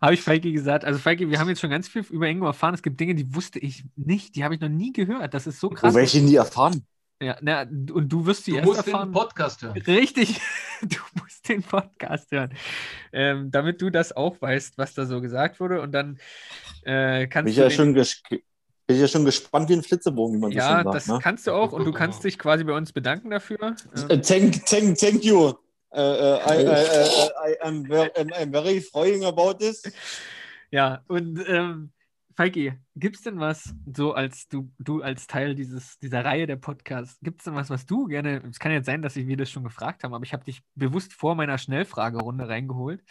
habe 0.00 0.14
ich 0.14 0.22
Falki 0.22 0.52
gesagt, 0.52 0.84
also 0.84 0.98
Falki, 0.98 1.30
wir 1.30 1.38
haben 1.40 1.48
jetzt 1.48 1.60
schon 1.60 1.70
ganz 1.70 1.88
viel 1.88 2.02
über 2.10 2.28
Ingo 2.28 2.46
erfahren. 2.46 2.74
Es 2.74 2.82
gibt 2.82 3.00
Dinge, 3.00 3.14
die 3.14 3.34
wusste 3.34 3.58
ich 3.58 3.84
nicht, 3.96 4.36
die 4.36 4.44
habe 4.44 4.54
ich 4.54 4.60
noch 4.60 4.68
nie 4.68 4.92
gehört. 4.92 5.34
Das 5.34 5.46
ist 5.46 5.60
so 5.60 5.70
krass. 5.70 5.94
Wo 5.94 5.98
welche 5.98 6.20
nie 6.20 6.36
erfahren? 6.36 6.86
Ja, 7.22 7.36
na, 7.40 7.62
und 7.62 8.08
du 8.08 8.26
wirst 8.26 8.48
die 8.48 8.50
Du 8.50 8.56
erst 8.56 8.66
musst 8.66 8.86
den 8.86 8.94
erfahren. 8.94 9.12
Podcast 9.12 9.62
hören. 9.62 9.78
Richtig, 9.86 10.40
du 10.82 10.98
musst 11.20 11.48
den 11.48 11.62
Podcast 11.62 12.32
hören, 12.32 12.52
ähm, 13.12 13.50
damit 13.52 13.80
du 13.80 13.90
das 13.90 14.12
auch 14.12 14.40
weißt, 14.42 14.76
was 14.76 14.94
da 14.94 15.06
so 15.06 15.20
gesagt 15.20 15.60
wurde. 15.60 15.80
Und 15.82 15.92
dann 15.92 16.18
äh, 16.84 17.26
kannst 17.26 17.44
Bin 17.44 17.50
ich, 17.52 17.56
du 17.56 17.62
ja 17.62 17.70
schon 17.70 17.94
bin 17.94 18.96
ich 18.96 19.00
ja 19.00 19.08
schon 19.08 19.24
gespannt 19.24 19.68
wie 19.68 19.74
ein 19.74 19.82
Flitzebogen, 19.82 20.36
wie 20.36 20.40
man 20.40 20.50
so 20.50 20.58
ja, 20.58 20.82
schön 20.82 20.92
das 20.92 21.04
sagt. 21.06 21.18
Ne? 21.18 21.22
kannst 21.22 21.46
du 21.46 21.52
auch 21.52 21.72
und 21.72 21.84
du 21.84 21.92
kannst 21.92 22.24
dich 22.24 22.38
quasi 22.38 22.64
bei 22.64 22.74
uns 22.74 22.92
bedanken 22.92 23.30
dafür. 23.30 23.76
Äh, 24.08 24.18
thank, 24.18 24.64
thank, 24.66 24.98
thank 24.98 25.24
you. 25.24 25.54
Uh, 25.94 25.98
uh, 25.98 26.40
I, 26.48 26.56
I, 26.56 26.70
I, 26.70 27.50
I 27.50 27.56
am 27.62 27.84
very, 27.84 28.10
I'm, 28.16 28.50
very 28.50 28.80
froying 28.80 29.24
about 29.24 29.58
this. 29.58 29.82
ja, 30.70 31.02
und 31.06 31.38
ähm, 31.46 31.92
Falki, 32.34 32.72
gibt 32.96 33.16
es 33.16 33.22
denn 33.22 33.38
was, 33.40 33.74
so 33.94 34.14
als 34.14 34.48
du, 34.48 34.70
du 34.78 35.02
als 35.02 35.26
Teil 35.26 35.54
dieses, 35.54 35.98
dieser 35.98 36.24
Reihe 36.24 36.46
der 36.46 36.56
Podcasts, 36.56 37.18
gibt 37.20 37.40
es 37.40 37.44
denn 37.44 37.54
was, 37.54 37.68
was 37.68 37.84
du 37.84 38.06
gerne, 38.06 38.42
es 38.48 38.58
kann 38.58 38.72
jetzt 38.72 38.86
sein, 38.86 39.02
dass 39.02 39.16
ich 39.16 39.26
wir 39.26 39.36
das 39.36 39.50
schon 39.50 39.64
gefragt 39.64 40.02
haben, 40.02 40.14
aber 40.14 40.24
ich 40.24 40.32
habe 40.32 40.44
dich 40.44 40.62
bewusst 40.74 41.12
vor 41.12 41.34
meiner 41.34 41.58
Schnellfragerunde 41.58 42.48
reingeholt. 42.48 43.02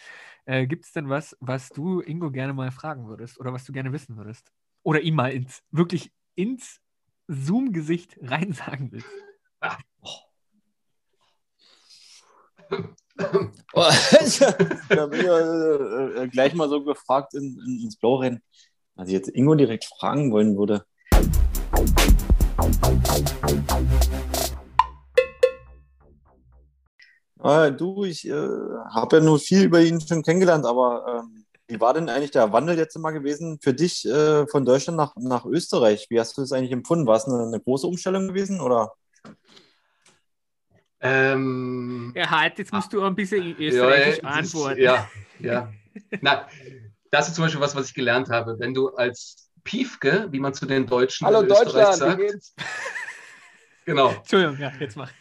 Äh, 0.52 0.68
gibt 0.68 0.84
es 0.84 0.92
denn 0.92 1.08
was, 1.08 1.38
was 1.40 1.70
du 1.70 2.02
Ingo 2.02 2.30
gerne 2.30 2.52
mal 2.52 2.72
fragen 2.72 3.08
würdest 3.08 3.40
oder 3.40 3.54
was 3.54 3.64
du 3.64 3.72
gerne 3.72 3.94
wissen 3.94 4.18
würdest? 4.18 4.52
Oder 4.84 5.00
ihm 5.00 5.16
mal 5.16 5.32
ins, 5.32 5.64
wirklich 5.72 6.12
ins 6.36 6.82
Zoom-Gesicht 7.30 8.18
rein 8.22 8.52
sagen 8.52 8.92
willst? 8.92 9.08
Oh, 13.74 13.84
da 14.90 15.06
bin 15.06 15.22
ich 15.22 15.26
äh, 15.26 16.24
äh, 16.24 16.28
gleich 16.28 16.54
mal 16.54 16.68
so 16.68 16.84
gefragt 16.84 17.34
in, 17.34 17.58
in, 17.66 17.84
ins 17.84 17.96
Blaue 17.96 18.24
rennen. 18.24 18.42
Was 18.96 19.08
ich 19.08 19.14
jetzt 19.14 19.30
Ingo 19.30 19.56
direkt 19.56 19.86
fragen 19.86 20.34
wollen 20.34 20.58
würde. 20.58 20.84
Äh, 27.44 27.72
du, 27.72 28.04
ich 28.04 28.28
äh, 28.28 28.32
habe 28.34 29.18
ja 29.18 29.24
nur 29.24 29.40
viel 29.40 29.64
über 29.64 29.82
ihn 29.82 30.00
schon 30.00 30.22
kennengelernt, 30.24 30.66
aber 30.66 31.22
ähm, 31.24 31.46
wie 31.68 31.80
war 31.80 31.94
denn 31.94 32.10
eigentlich 32.10 32.32
der 32.32 32.52
Wandel 32.52 32.78
jetzt 32.78 32.96
immer 32.96 33.12
gewesen 33.12 33.60
für 33.62 33.74
dich 33.74 34.06
äh, 34.08 34.46
von 34.48 34.66
Deutschland 34.66 34.98
nach, 34.98 35.14
nach 35.16 35.46
Österreich? 35.46 36.06
Wie 36.10 36.20
hast 36.20 36.38
du 36.38 36.42
das 36.42 36.52
eigentlich 36.52 36.72
empfunden? 36.72 37.08
War 37.08 37.16
es 37.16 37.26
eine, 37.26 37.44
eine 37.44 37.60
große 37.60 37.88
Umstellung 37.88 38.28
gewesen 38.28 38.62
oder? 38.62 38.92
Ähm, 41.00 42.14
Ja, 42.16 42.30
halt, 42.30 42.60
jetzt 42.60 42.72
musst 42.72 42.94
du 42.94 43.02
auch 43.02 43.08
ein 43.08 43.16
bisschen 43.16 43.56
ja, 43.58 43.90
das 43.90 44.54
ist- 44.54 44.78
Ja, 44.78 45.10
ja. 45.40 45.74
Na, 46.22 46.48
das 47.10 47.28
ist 47.28 47.36
zum 47.36 47.46
Beispiel 47.46 47.62
was, 47.62 47.76
was 47.76 47.88
ich 47.88 47.94
gelernt 47.94 48.30
habe. 48.30 48.60
Wenn 48.60 48.74
du 48.74 48.90
als 48.90 49.50
Piefke, 49.64 50.28
wie 50.30 50.40
man 50.40 50.54
zu 50.54 50.66
den 50.66 50.86
Deutschen 50.86 51.26
Hallo 51.26 51.40
in 51.42 51.48
Österreich 51.48 51.72
Deutschland, 51.74 51.96
sagt, 51.96 52.20
wie 52.20 52.26
geht's? 52.28 52.56
genau, 53.86 54.10
Entschuldigung, 54.18 54.60
ja, 54.60 54.72
jetzt 54.80 54.96
mach. 54.96 55.12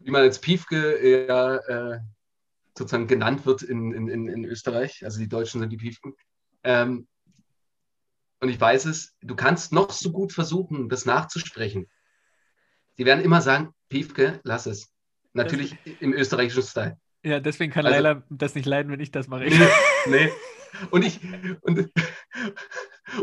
Wie 0.00 0.10
man 0.10 0.22
als 0.22 0.40
Piefke 0.40 1.26
ja, 1.26 1.56
äh, 1.56 2.00
sozusagen 2.76 3.06
genannt 3.06 3.46
wird 3.46 3.62
in, 3.62 3.92
in, 3.92 4.28
in, 4.28 4.44
Österreich. 4.44 5.04
Also 5.04 5.18
die 5.18 5.28
Deutschen 5.28 5.60
sind 5.60 5.70
die 5.70 5.76
Piefken. 5.76 6.14
Ähm, 6.64 7.06
und 8.40 8.48
ich 8.48 8.60
weiß 8.60 8.86
es, 8.86 9.14
du 9.20 9.36
kannst 9.36 9.72
noch 9.72 9.90
so 9.90 10.12
gut 10.12 10.32
versuchen, 10.32 10.88
das 10.88 11.04
nachzusprechen. 11.04 11.86
Die 12.96 13.04
werden 13.04 13.22
immer 13.22 13.42
sagen, 13.42 13.74
Piefke, 13.88 14.40
lass 14.44 14.66
es. 14.66 14.92
Natürlich 15.32 15.76
im 16.00 16.12
österreichischen 16.12 16.62
Style. 16.62 16.98
Ja, 17.22 17.38
deswegen 17.38 17.72
kann 17.72 17.86
Also- 17.86 18.02
Leila 18.02 18.22
das 18.30 18.54
nicht 18.54 18.66
leiden, 18.66 18.90
wenn 18.90 19.00
ich 19.00 19.10
das 19.10 19.28
mache. 19.28 19.44
Nee, 19.44 19.68
nee. 20.06 20.30
Und 20.90 21.04
ich, 21.04 21.20
und, 21.60 21.90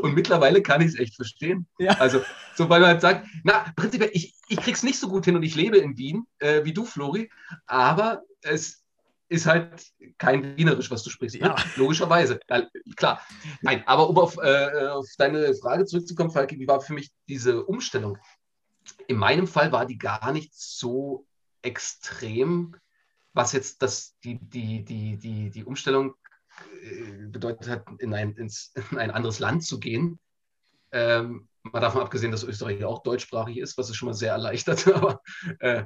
und 0.01 0.13
mittlerweile 0.13 0.61
kann 0.61 0.81
ich 0.81 0.87
es 0.87 0.99
echt 0.99 1.15
verstehen. 1.15 1.67
Ja. 1.79 1.93
Also, 1.99 2.21
so 2.55 2.69
weil 2.69 2.81
man 2.81 2.89
halt 2.89 3.01
sagt, 3.01 3.27
na, 3.43 3.65
prinzipiell, 3.75 4.11
ich, 4.13 4.33
ich 4.47 4.57
krieg's 4.57 4.83
nicht 4.83 4.99
so 4.99 5.07
gut 5.07 5.25
hin 5.25 5.35
und 5.35 5.43
ich 5.43 5.55
lebe 5.55 5.77
in 5.77 5.97
Wien, 5.97 6.25
äh, 6.39 6.63
wie 6.63 6.73
du, 6.73 6.85
Flori, 6.85 7.29
aber 7.65 8.23
es 8.41 8.83
ist 9.29 9.45
halt 9.45 9.85
kein 10.17 10.57
Wienerisch, 10.57 10.89
was 10.89 11.03
du 11.03 11.09
sprichst. 11.09 11.35
Ja. 11.35 11.49
Ne? 11.49 11.55
Logischerweise. 11.75 12.39
Ja, 12.49 12.65
klar. 12.95 13.21
Nein, 13.61 13.83
aber 13.85 14.09
um 14.09 14.17
auf, 14.17 14.37
äh, 14.37 14.87
auf 14.87 15.05
deine 15.17 15.53
Frage 15.55 15.85
zurückzukommen, 15.85 16.31
Falki, 16.31 16.59
wie 16.59 16.67
war 16.67 16.81
für 16.81 16.93
mich 16.93 17.11
diese 17.27 17.65
Umstellung? 17.65 18.17
In 19.07 19.17
meinem 19.17 19.47
Fall 19.47 19.71
war 19.71 19.85
die 19.85 19.97
gar 19.97 20.31
nicht 20.31 20.53
so 20.53 21.25
extrem, 21.61 22.75
was 23.33 23.51
jetzt 23.51 23.81
das, 23.81 24.15
die, 24.23 24.39
die, 24.39 24.85
die, 24.85 25.17
die, 25.17 25.49
die 25.49 25.63
Umstellung 25.65 26.15
bedeutet 27.29 27.67
hat, 27.69 27.85
in 27.99 28.13
ein, 28.13 28.35
ins, 28.35 28.73
in 28.91 28.97
ein 28.97 29.11
anderes 29.11 29.39
Land 29.39 29.63
zu 29.63 29.79
gehen. 29.79 30.19
Ähm, 30.91 31.47
mal 31.63 31.79
davon 31.79 32.01
abgesehen, 32.01 32.31
dass 32.31 32.43
Österreich 32.43 32.83
auch 32.85 33.03
deutschsprachig 33.03 33.57
ist, 33.57 33.77
was 33.77 33.89
es 33.89 33.95
schon 33.95 34.07
mal 34.07 34.13
sehr 34.13 34.31
erleichtert. 34.31 34.87
Aber 34.93 35.21
äh, 35.59 35.83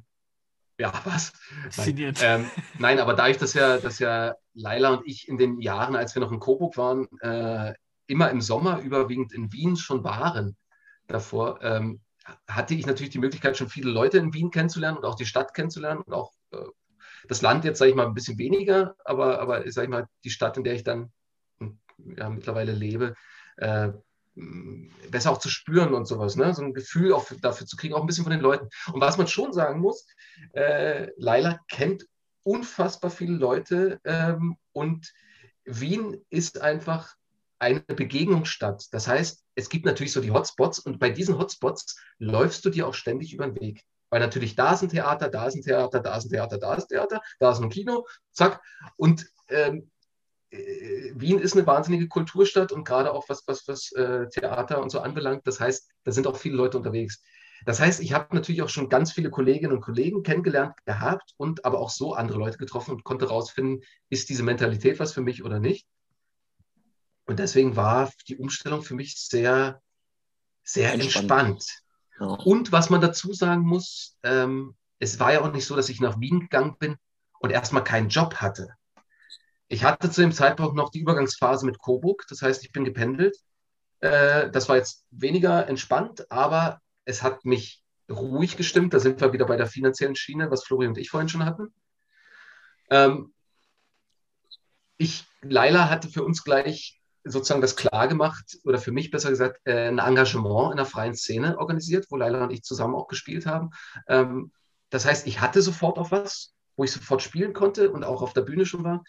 ja, 0.77 0.93
was? 1.03 1.33
Nein. 1.77 2.15
Ähm, 2.21 2.49
nein, 2.79 2.99
aber 2.99 3.13
dadurch, 3.13 3.37
dass 3.37 3.53
ja, 3.53 3.77
dass 3.77 3.99
ja 3.99 4.33
Laila 4.55 4.95
und 4.95 5.05
ich 5.05 5.27
in 5.27 5.37
den 5.37 5.59
Jahren, 5.61 5.95
als 5.95 6.15
wir 6.15 6.21
noch 6.21 6.31
in 6.31 6.39
Coburg 6.39 6.75
waren, 6.75 7.07
äh, 7.19 7.75
immer 8.07 8.31
im 8.31 8.41
Sommer 8.41 8.79
überwiegend 8.79 9.31
in 9.31 9.53
Wien 9.53 9.75
schon 9.77 10.03
waren 10.03 10.57
davor, 11.05 11.61
ähm, 11.61 12.01
hatte 12.47 12.73
ich 12.73 12.87
natürlich 12.87 13.11
die 13.11 13.19
Möglichkeit, 13.19 13.57
schon 13.57 13.69
viele 13.69 13.91
Leute 13.91 14.17
in 14.17 14.33
Wien 14.33 14.49
kennenzulernen 14.49 14.97
und 14.97 15.05
auch 15.05 15.15
die 15.15 15.27
Stadt 15.27 15.53
kennenzulernen 15.53 16.01
und 16.01 16.13
auch 16.13 16.31
äh, 16.51 16.57
das 17.27 17.41
Land 17.41 17.65
jetzt, 17.65 17.79
sage 17.79 17.91
ich 17.91 17.95
mal, 17.95 18.07
ein 18.07 18.13
bisschen 18.13 18.37
weniger, 18.37 18.95
aber, 19.05 19.39
aber 19.39 19.69
sage 19.71 19.85
ich 19.85 19.91
mal, 19.91 20.07
die 20.23 20.29
Stadt, 20.29 20.57
in 20.57 20.63
der 20.63 20.75
ich 20.75 20.83
dann 20.83 21.11
ja, 22.17 22.29
mittlerweile 22.29 22.71
lebe, 22.71 23.15
äh, 23.57 23.89
besser 25.09 25.31
auch 25.31 25.39
zu 25.39 25.49
spüren 25.49 25.93
und 25.93 26.05
sowas, 26.05 26.35
ne? 26.35 26.53
so 26.53 26.63
ein 26.63 26.73
Gefühl 26.73 27.13
auch 27.13 27.25
für, 27.25 27.35
dafür 27.35 27.67
zu 27.67 27.75
kriegen, 27.75 27.93
auch 27.93 28.01
ein 28.01 28.07
bisschen 28.07 28.23
von 28.23 28.31
den 28.31 28.41
Leuten. 28.41 28.69
Und 28.93 29.01
was 29.01 29.17
man 29.17 29.27
schon 29.27 29.53
sagen 29.53 29.81
muss, 29.81 30.05
äh, 30.53 31.09
Laila 31.17 31.59
kennt 31.67 32.05
unfassbar 32.43 33.11
viele 33.11 33.35
Leute 33.35 33.99
ähm, 34.03 34.57
und 34.71 35.11
Wien 35.65 36.23
ist 36.29 36.61
einfach 36.61 37.15
eine 37.59 37.81
Begegnungsstadt. 37.81 38.87
Das 38.91 39.07
heißt, 39.07 39.43
es 39.53 39.69
gibt 39.69 39.85
natürlich 39.85 40.13
so 40.13 40.21
die 40.21 40.31
Hotspots 40.31 40.79
und 40.79 40.99
bei 40.99 41.11
diesen 41.11 41.37
Hotspots 41.37 41.95
läufst 42.17 42.65
du 42.65 42.71
dir 42.71 42.87
auch 42.87 42.95
ständig 42.95 43.33
über 43.33 43.47
den 43.47 43.59
Weg. 43.59 43.83
Weil 44.11 44.19
natürlich 44.19 44.55
da 44.55 44.73
ist 44.73 44.83
ein 44.83 44.89
Theater, 44.89 45.29
da 45.29 45.47
ist 45.47 45.55
ein 45.55 45.63
Theater, 45.63 46.01
da 46.01 46.17
ist 46.17 46.25
ein 46.25 46.29
Theater, 46.29 46.57
da 46.59 46.75
ist 46.75 46.83
ein 46.83 46.89
Theater, 46.89 47.21
da 47.39 47.51
ist 47.51 47.59
ein 47.59 47.69
Kino, 47.69 48.05
zack. 48.31 48.61
Und 48.97 49.25
ähm, 49.47 49.89
äh, 50.51 51.13
Wien 51.15 51.39
ist 51.39 51.53
eine 51.53 51.65
wahnsinnige 51.65 52.09
Kulturstadt 52.09 52.73
und 52.73 52.83
gerade 52.83 53.13
auch 53.13 53.27
was, 53.29 53.43
was, 53.47 53.67
was 53.67 53.91
äh, 53.93 54.27
Theater 54.27 54.81
und 54.81 54.89
so 54.91 54.99
anbelangt. 54.99 55.47
Das 55.47 55.59
heißt, 55.59 55.89
da 56.03 56.11
sind 56.11 56.27
auch 56.27 56.37
viele 56.37 56.57
Leute 56.57 56.77
unterwegs. 56.77 57.23
Das 57.65 57.79
heißt, 57.79 58.01
ich 58.01 58.11
habe 58.11 58.35
natürlich 58.35 58.61
auch 58.61 58.69
schon 58.69 58.89
ganz 58.89 59.13
viele 59.13 59.29
Kolleginnen 59.29 59.71
und 59.71 59.81
Kollegen 59.81 60.23
kennengelernt 60.23 60.75
gehabt 60.85 61.33
und 61.37 61.63
aber 61.63 61.79
auch 61.79 61.89
so 61.89 62.13
andere 62.13 62.37
Leute 62.37 62.57
getroffen 62.57 62.91
und 62.91 63.03
konnte 63.03 63.27
herausfinden, 63.27 63.81
ist 64.09 64.29
diese 64.29 64.43
Mentalität 64.43 64.99
was 64.99 65.13
für 65.13 65.21
mich 65.21 65.43
oder 65.43 65.59
nicht. 65.59 65.87
Und 67.25 67.39
deswegen 67.39 67.77
war 67.77 68.11
die 68.27 68.35
Umstellung 68.35 68.81
für 68.81 68.95
mich 68.95 69.15
sehr, 69.17 69.81
sehr 70.63 70.91
entspannt. 70.91 71.21
Entspannt. 71.31 71.80
Und 72.27 72.71
was 72.71 72.89
man 72.89 73.01
dazu 73.01 73.33
sagen 73.33 73.63
muss, 73.63 74.17
ähm, 74.23 74.75
es 74.99 75.19
war 75.19 75.33
ja 75.33 75.41
auch 75.41 75.51
nicht 75.51 75.65
so, 75.65 75.75
dass 75.75 75.89
ich 75.89 75.99
nach 75.99 76.19
Wien 76.19 76.41
gegangen 76.41 76.77
bin 76.77 76.97
und 77.39 77.49
erstmal 77.49 77.83
keinen 77.83 78.09
Job 78.09 78.35
hatte. 78.35 78.69
Ich 79.67 79.83
hatte 79.83 80.11
zu 80.11 80.21
dem 80.21 80.31
Zeitpunkt 80.31 80.75
noch 80.75 80.91
die 80.91 80.99
Übergangsphase 80.99 81.65
mit 81.65 81.79
Coburg, 81.79 82.25
das 82.29 82.41
heißt, 82.41 82.63
ich 82.63 82.71
bin 82.71 82.83
gependelt. 82.83 83.37
Äh, 84.01 84.51
das 84.51 84.69
war 84.69 84.75
jetzt 84.75 85.05
weniger 85.09 85.67
entspannt, 85.67 86.29
aber 86.29 86.81
es 87.05 87.23
hat 87.23 87.45
mich 87.45 87.83
ruhig 88.09 88.57
gestimmt. 88.57 88.93
Da 88.93 88.99
sind 88.99 89.19
wir 89.19 89.33
wieder 89.33 89.45
bei 89.45 89.57
der 89.57 89.67
finanziellen 89.67 90.15
Schiene, 90.15 90.51
was 90.51 90.63
Florian 90.63 90.91
und 90.91 90.97
ich 90.99 91.09
vorhin 91.09 91.29
schon 91.29 91.45
hatten. 91.45 91.73
Ähm, 92.91 93.33
ich, 94.97 95.25
Laila 95.41 95.89
hatte 95.89 96.09
für 96.09 96.23
uns 96.23 96.43
gleich 96.43 97.00
sozusagen 97.23 97.61
das 97.61 97.75
klar 97.75 98.07
gemacht, 98.07 98.57
oder 98.63 98.79
für 98.79 98.91
mich 98.91 99.11
besser 99.11 99.29
gesagt, 99.29 99.59
äh, 99.65 99.87
ein 99.87 99.99
Engagement 99.99 100.71
in 100.71 100.77
der 100.77 100.85
freien 100.85 101.15
Szene 101.15 101.57
organisiert, 101.57 102.07
wo 102.09 102.17
Laila 102.17 102.43
und 102.43 102.51
ich 102.51 102.63
zusammen 102.63 102.95
auch 102.95 103.07
gespielt 103.07 103.45
haben. 103.45 103.71
Ähm, 104.07 104.51
das 104.89 105.05
heißt, 105.05 105.27
ich 105.27 105.39
hatte 105.41 105.61
sofort 105.61 105.97
auch 105.97 106.11
was, 106.11 106.53
wo 106.75 106.83
ich 106.83 106.91
sofort 106.91 107.21
spielen 107.21 107.53
konnte 107.53 107.91
und 107.91 108.03
auch 108.03 108.21
auf 108.21 108.33
der 108.33 108.41
Bühne 108.41 108.65
schon 108.65 108.83
war. 108.83 109.03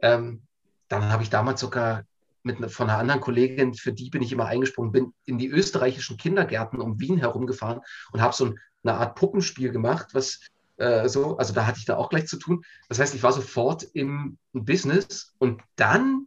Ähm, 0.00 0.42
dann 0.88 1.10
habe 1.10 1.22
ich 1.22 1.30
damals 1.30 1.60
sogar 1.60 2.04
mit 2.42 2.60
ne, 2.60 2.68
von 2.68 2.88
einer 2.88 2.98
anderen 2.98 3.20
Kollegin, 3.20 3.74
für 3.74 3.92
die 3.92 4.10
bin 4.10 4.22
ich 4.22 4.32
immer 4.32 4.46
eingesprungen, 4.46 4.92
bin 4.92 5.12
in 5.24 5.38
die 5.38 5.48
österreichischen 5.48 6.16
Kindergärten 6.16 6.80
um 6.80 6.98
Wien 6.98 7.18
herumgefahren 7.18 7.80
und 8.12 8.20
habe 8.20 8.34
so 8.34 8.46
ein, 8.46 8.58
eine 8.82 8.94
Art 8.94 9.14
Puppenspiel 9.14 9.72
gemacht, 9.72 10.08
was 10.12 10.40
äh, 10.78 11.08
so, 11.08 11.36
also 11.36 11.52
da 11.52 11.66
hatte 11.66 11.78
ich 11.78 11.84
da 11.84 11.96
auch 11.96 12.08
gleich 12.08 12.26
zu 12.26 12.38
tun. 12.38 12.64
Das 12.88 12.98
heißt, 12.98 13.14
ich 13.14 13.22
war 13.22 13.32
sofort 13.32 13.82
im 13.92 14.38
Business 14.52 15.34
und 15.38 15.60
dann 15.76 16.26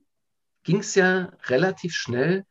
ging 0.64 0.80
es 0.80 0.96
ja 0.96 1.32
relativ 1.46 1.94
schnell, 1.94 2.46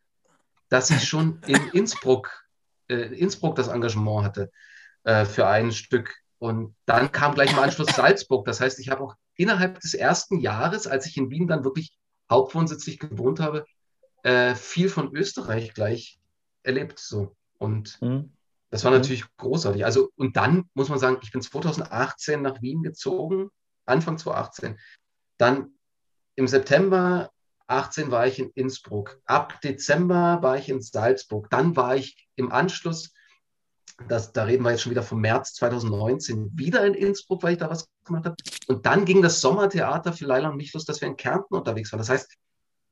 dass 0.69 0.91
ich 0.91 1.09
schon 1.09 1.41
in 1.47 1.57
Innsbruck, 1.73 2.45
äh, 2.89 3.15
Innsbruck 3.15 3.57
das 3.57 3.69
Engagement 3.69 4.25
hatte 4.25 4.51
äh, 5.05 5.25
für 5.25 5.47
ein 5.47 5.73
Stück. 5.73 6.15
Und 6.39 6.75
dann 6.87 7.13
kam 7.13 7.35
gleich 7.35 7.53
im 7.53 7.59
Anschluss 7.59 7.89
Salzburg. 7.97 8.45
Das 8.47 8.61
heißt, 8.61 8.79
ich 8.81 8.91
habe 8.91 9.03
auch 9.03 9.15
innerhalb 9.37 9.81
des 9.81 9.95
ersten 9.95 10.41
Jahres, 10.41 10.87
als 10.87 11.07
ich 11.07 11.17
in 11.17 11.31
Wien 11.31 11.47
dann 11.47 11.65
wirklich 11.65 11.97
hauptwohnsitzlich 12.31 12.99
gewohnt 12.99 13.41
habe, 13.41 13.65
äh, 14.23 14.55
viel 14.55 14.89
von 14.89 15.15
Österreich 15.15 15.75
gleich 15.75 16.19
erlebt. 16.63 16.99
So. 16.99 17.37
Und 17.59 18.01
Mhm. 18.01 18.33
das 18.71 18.85
war 18.85 18.91
Mhm. 18.91 18.99
natürlich 18.99 19.25
großartig. 19.37 19.85
Also, 19.85 20.11
und 20.17 20.37
dann 20.37 20.69
muss 20.75 20.89
man 20.89 20.99
sagen, 20.99 21.19
ich 21.23 21.33
bin 21.33 21.43
2018 21.43 22.43
nach 22.43 22.63
Wien 22.63 22.83
gezogen, 22.83 23.51
Anfang 23.85 24.19
2018. 24.19 24.79
Dann 25.39 25.75
im 26.35 26.47
September 26.49 27.31
18 27.67 28.11
war 28.11 28.27
ich 28.27 28.39
in 28.39 28.51
Innsbruck. 28.51 29.21
Ab 29.25 29.61
Dezember 29.61 30.39
war 30.43 30.59
ich 30.59 30.69
in 30.69 30.81
Salzburg. 30.81 31.49
Dann 31.51 31.77
war 31.77 31.97
ich 31.97 32.29
im 32.37 32.53
Anschluss, 32.53 33.13
das, 34.09 34.33
da 34.33 34.45
reden 34.45 34.65
wir 34.65 34.71
jetzt 34.71 34.83
schon 34.83 34.91
wieder 34.91 35.03
vom 35.03 35.21
März 35.21 35.55
2019, 35.55 36.51
wieder 36.55 36.85
in 36.87 36.95
Innsbruck, 36.95 37.43
weil 37.43 37.53
ich 37.53 37.59
da 37.59 37.71
was 37.71 37.89
gemacht 38.05 38.25
habe. 38.25 38.37
Und 38.67 38.87
dann 38.87 39.05
ging 39.05 39.23
das 39.23 39.41
Sommertheater 39.41 40.13
für 40.13 40.27
Leila 40.27 40.49
und 40.49 40.57
mich 40.57 40.73
los, 40.73 40.85
dass 40.85 41.01
wir 41.01 41.09
in 41.09 41.17
Kärnten 41.17 41.55
unterwegs 41.55 41.93
waren. 41.93 41.99
Das 41.99 42.09
heißt, 42.09 42.37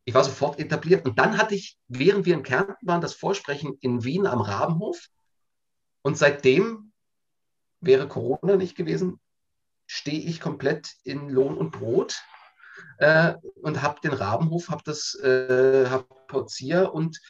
ich 0.04 0.14
war 0.14 0.24
sofort 0.24 0.58
etabliert. 0.58 1.06
Und 1.06 1.18
dann 1.18 1.38
hatte 1.38 1.54
ich, 1.54 1.78
während 1.88 2.26
wir 2.26 2.34
in 2.34 2.42
Kärnten 2.42 2.86
waren, 2.86 3.00
das 3.00 3.14
Vorsprechen 3.14 3.76
in 3.80 4.04
Wien 4.04 4.26
am 4.26 4.40
Rabenhof. 4.40 5.08
Und 6.02 6.16
seitdem 6.16 6.92
wäre 7.80 8.08
Corona 8.08 8.56
nicht 8.56 8.76
gewesen, 8.76 9.20
stehe 9.86 10.20
ich 10.20 10.40
komplett 10.40 10.94
in 11.04 11.28
Lohn 11.28 11.56
und 11.56 11.72
Brot 11.72 12.22
äh, 12.98 13.34
und 13.62 13.82
habe 13.82 14.00
den 14.00 14.12
Rabenhof, 14.12 14.68
habe 14.68 14.82
das, 14.84 15.14
äh, 15.22 15.86
habe 15.88 16.04
Portier 16.28 16.92
und 16.92 17.20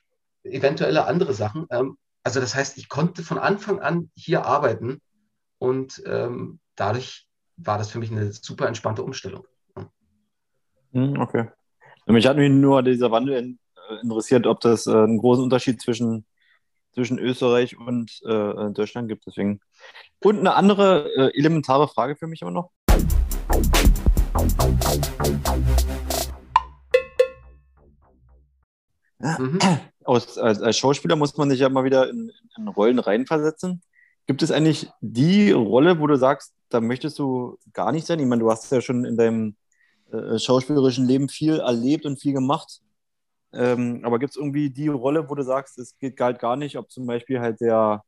eventuelle 0.45 1.07
andere 1.07 1.35
Sachen. 1.35 1.67
Ähm, 1.71 1.97
also 2.23 2.41
das 2.41 2.55
heißt, 2.55 2.79
ich 2.79 2.89
konnte 2.89 3.23
von 3.23 3.39
Anfang 3.39 3.81
an 3.81 4.11
hier 4.15 4.45
arbeiten 4.45 5.01
und 5.59 6.03
ähm, 6.07 6.61
dadurch 6.77 7.27
war 7.57 7.79
das 7.79 7.91
für 7.91 7.99
mich 7.99 8.11
eine 8.11 8.33
super 8.33 8.67
entspannte 8.67 9.03
Umstellung. 9.03 9.47
Mhm, 10.93 11.21
Okay. 11.21 11.49
Mich 12.07 12.27
hat 12.27 12.37
mich 12.37 12.51
nur 12.51 12.83
dieser 12.83 13.11
Wandel 13.13 13.37
in, 13.37 13.59
äh, 13.89 14.01
interessiert, 14.03 14.47
ob 14.47 14.61
das 14.61 14.87
äh, 14.87 14.91
einen 14.91 15.19
großen 15.19 15.45
Unterschied 15.45 15.81
zwischen, 15.81 16.27
zwischen 16.93 17.19
Österreich 17.19 17.79
und 17.79 18.21
äh, 18.25 18.71
Deutschland 18.73 19.09
gibt. 19.09 19.27
Deswegen. 19.27 19.61
Und 20.21 20.39
eine 20.41 20.55
andere 20.55 21.09
äh, 21.15 21.39
elementare 21.39 21.87
Frage 21.87 22.17
für 22.17 22.27
mich 22.27 22.43
immer 22.43 22.51
noch. 22.51 22.71
Mhm. 29.39 29.59
Aus, 30.05 30.39
als, 30.39 30.63
als 30.63 30.79
Schauspieler 30.79 31.17
muss 31.17 31.37
man 31.37 31.51
sich 31.51 31.61
ja 31.61 31.69
mal 31.69 31.85
wieder 31.85 32.09
in, 32.09 32.33
in 32.57 32.69
Rollen 32.69 32.99
reinversetzen. 32.99 33.83
Gibt 34.27 34.43
es 34.43 34.51
eigentlich 34.51 34.89
die 35.01 35.51
Rolle, 35.51 35.99
wo 35.99 36.07
du 36.07 36.17
sagst, 36.17 36.55
da 36.69 36.81
möchtest 36.81 37.19
du 37.19 37.59
gar 37.73 37.93
nicht 37.93 38.07
sein? 38.07 38.19
Ich 38.19 38.27
meine, 38.27 38.41
du 38.41 38.51
hast 38.51 38.71
ja 38.71 38.81
schon 38.81 39.05
in 39.05 39.17
deinem 39.17 39.57
äh, 40.13 40.39
schauspielerischen 40.39 41.07
Leben 41.07 41.29
viel 41.29 41.59
erlebt 41.59 42.07
und 42.07 42.21
viel 42.21 42.33
gemacht. 42.33 42.81
Ähm, 43.53 44.03
aber 44.05 44.19
gibt 44.19 44.31
es 44.31 44.37
irgendwie 44.37 44.71
die 44.71 44.89
Rolle, 44.89 45.29
wo 45.29 45.35
du 45.35 45.43
sagst, 45.43 45.79
es 45.79 45.99
geht 45.99 46.19
halt 46.21 46.39
gar 46.39 46.57
nicht, 46.57 46.79
ob 46.79 46.91
zum 46.91 47.07
Beispiel 47.07 47.41
halt 47.41 47.61
der, 47.61 48.05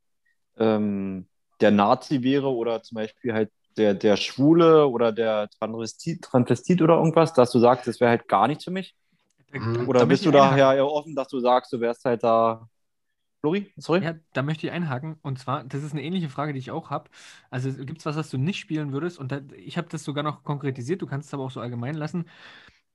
ähm, 0.57 1.27
der 1.61 1.73
Nazi 1.73 2.23
wäre 2.23 2.49
oder 2.49 2.83
zum 2.83 2.97
Beispiel 2.97 3.35
halt 3.35 3.51
der, 3.77 3.95
der 3.95 4.17
Schwule 4.17 4.87
oder 4.89 5.13
der 5.13 5.49
Transvestit, 5.59 6.23
Transvestit 6.23 6.83
oder 6.83 6.97
irgendwas, 6.97 7.33
dass 7.35 7.51
du 7.53 7.59
sagst, 7.61 7.87
das 7.87 8.01
wäre 8.01 8.11
halt 8.11 8.29
gar 8.29 8.49
nichts 8.49 8.65
für 8.65 8.71
mich? 8.71 8.95
Mhm. 9.53 9.89
Oder 9.89 10.01
Da 10.01 10.05
bist 10.07 10.25
du 10.27 10.31
einhaken. 10.33 10.71
daher 10.71 10.75
eher 10.75 10.87
offen, 10.89 11.15
dass 11.17 11.29
du 11.29 11.41
sagst, 11.41 11.73
du 11.73 11.81
wärst 11.81 12.05
halt 12.05 12.23
da. 12.25 12.69
Flori, 13.41 13.73
sorry? 13.77 14.03
Ja, 14.03 14.15
da 14.33 14.43
möchte 14.43 14.67
ich 14.67 14.73
einhaken. 14.73 15.19
Und 15.23 15.39
zwar, 15.39 15.65
das 15.65 15.83
ist 15.83 15.93
eine 15.93 16.03
ähnliche 16.03 16.29
Frage, 16.29 16.53
die 16.53 16.59
ich 16.59 16.71
auch 16.71 16.91
habe. 16.91 17.11
Also 17.51 17.73
gibt 17.73 17.99
es 18.01 18.07
was, 18.07 18.17
was 18.17 18.31
du 18.31 18.39
nicht 18.39 18.59
spielen 18.59 18.93
würdest? 18.93 19.19
Und 19.19 19.31
da, 19.33 19.41
ich 19.57 19.79
habe 19.79 19.89
das 19.89 20.03
sogar 20.05 20.25
noch 20.25 20.43
konkretisiert, 20.45 21.03
du 21.03 21.07
kannst 21.07 21.29
es 21.29 21.35
aber 21.35 21.45
auch 21.45 21.51
so 21.51 21.61
allgemein 21.61 21.95
lassen. 21.95 22.27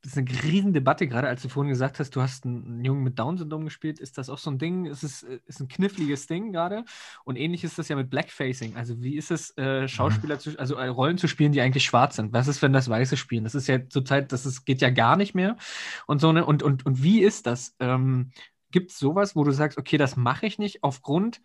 Das 0.08 0.16
ist 0.16 0.30
eine 0.30 0.44
Riesendebatte, 0.44 1.06
gerade 1.06 1.28
als 1.28 1.42
du 1.42 1.50
vorhin 1.50 1.70
gesagt 1.70 2.00
hast, 2.00 2.16
du 2.16 2.22
hast 2.22 2.46
einen 2.46 2.82
Jungen 2.82 3.04
mit 3.04 3.20
Down-Syndrom 3.20 3.66
gespielt. 3.66 4.00
Ist 4.00 4.18
das 4.18 4.30
auch 4.30 4.38
so 4.38 4.50
ein 4.50 4.58
Ding? 4.58 4.86
Ist 4.86 5.04
es 5.04 5.24
ist 5.24 5.60
ein 5.60 5.68
kniffliges 5.68 6.28
Ding 6.28 6.54
gerade? 6.54 6.86
Und 7.26 7.36
ähnlich 7.36 7.66
ist 7.66 7.78
das 7.78 7.90
ja 7.90 7.98
mit 7.98 8.10
Blackfacing. 8.10 8.78
Also 8.78 9.02
wie 9.02 9.18
ist 9.18 9.32
es, 9.32 9.58
äh, 9.58 9.86
Schauspieler 9.90 10.40
zu, 10.40 10.58
also 10.58 10.76
äh, 10.76 10.88
Rollen 10.88 11.18
zu 11.18 11.28
spielen, 11.28 11.52
die 11.52 11.60
eigentlich 11.60 11.84
schwarz 11.84 12.16
sind? 12.16 12.32
Was 12.32 12.48
ist, 12.48 12.62
wenn 12.62 12.72
das 12.72 12.88
Weiße 12.88 13.18
spielen? 13.18 13.44
Das 13.44 13.54
ist 13.54 13.68
ja 13.68 13.90
zurzeit, 13.90 14.32
das 14.32 14.46
ist, 14.46 14.64
geht 14.64 14.80
ja 14.80 14.92
gar 14.92 15.18
nicht 15.18 15.36
mehr. 15.36 15.58
Und 16.06 16.22
so 16.22 16.30
eine, 16.30 16.46
und, 16.46 16.64
und, 16.64 16.86
und 16.86 17.04
wie 17.04 17.22
ist 17.22 17.46
das? 17.46 17.76
Ähm, 17.82 18.32
Gibt 18.72 18.92
es 18.92 19.00
sowas, 19.00 19.36
wo 19.36 19.44
du 19.44 19.52
sagst, 19.52 19.78
okay, 19.78 19.98
das 19.98 20.16
mache 20.16 20.46
ich 20.46 20.58
nicht 20.58 20.84
aufgrund 20.84 21.42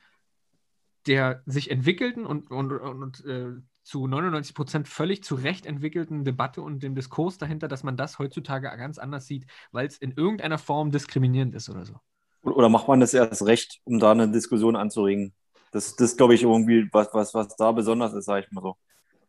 der 1.09 1.43
sich 1.47 1.69
entwickelten 1.69 2.25
und, 2.27 2.49
und, 2.49 2.71
und, 2.71 3.03
und 3.03 3.25
äh, 3.25 3.55
zu 3.83 4.07
99 4.07 4.55
Prozent 4.55 4.89
völlig 4.89 5.25
zu 5.25 5.35
Recht 5.35 5.67
entwickelten 5.67 6.25
Debatte 6.25 6.63
und 6.63 6.83
dem 6.83 6.95
Diskurs 6.95 7.39
dahinter, 7.39 7.69
dass 7.69 7.83
man 7.83 7.97
das 7.97 8.19
heutzutage 8.19 8.69
ganz 8.77 8.99
anders 8.99 9.27
sieht, 9.27 9.47
weil 9.73 9.87
es 9.87 9.99
in 9.99 10.13
irgendeiner 10.13 10.59
Form 10.59 10.91
diskriminierend 10.91 11.55
ist 11.55 11.69
oder 11.69 11.85
so. 11.85 11.95
Oder 12.43 12.69
macht 12.69 12.89
man 12.89 13.01
das 13.01 13.15
erst 13.15 13.45
recht, 13.47 13.81
um 13.85 13.99
da 13.99 14.13
eine 14.13 14.29
Diskussion 14.31 14.77
anzuregen? 14.77 15.33
Das, 15.71 15.97
das 15.97 16.17
glaube 16.17 16.35
ich, 16.35 16.43
irgendwie, 16.43 16.89
was, 16.93 17.09
was, 17.13 17.35
was 17.35 17.57
da 17.57 17.73
besonders 17.73 18.13
ist, 18.13 18.27
sage 18.27 18.45
ich 18.47 18.53
mal 18.53 18.63
so. 18.63 18.77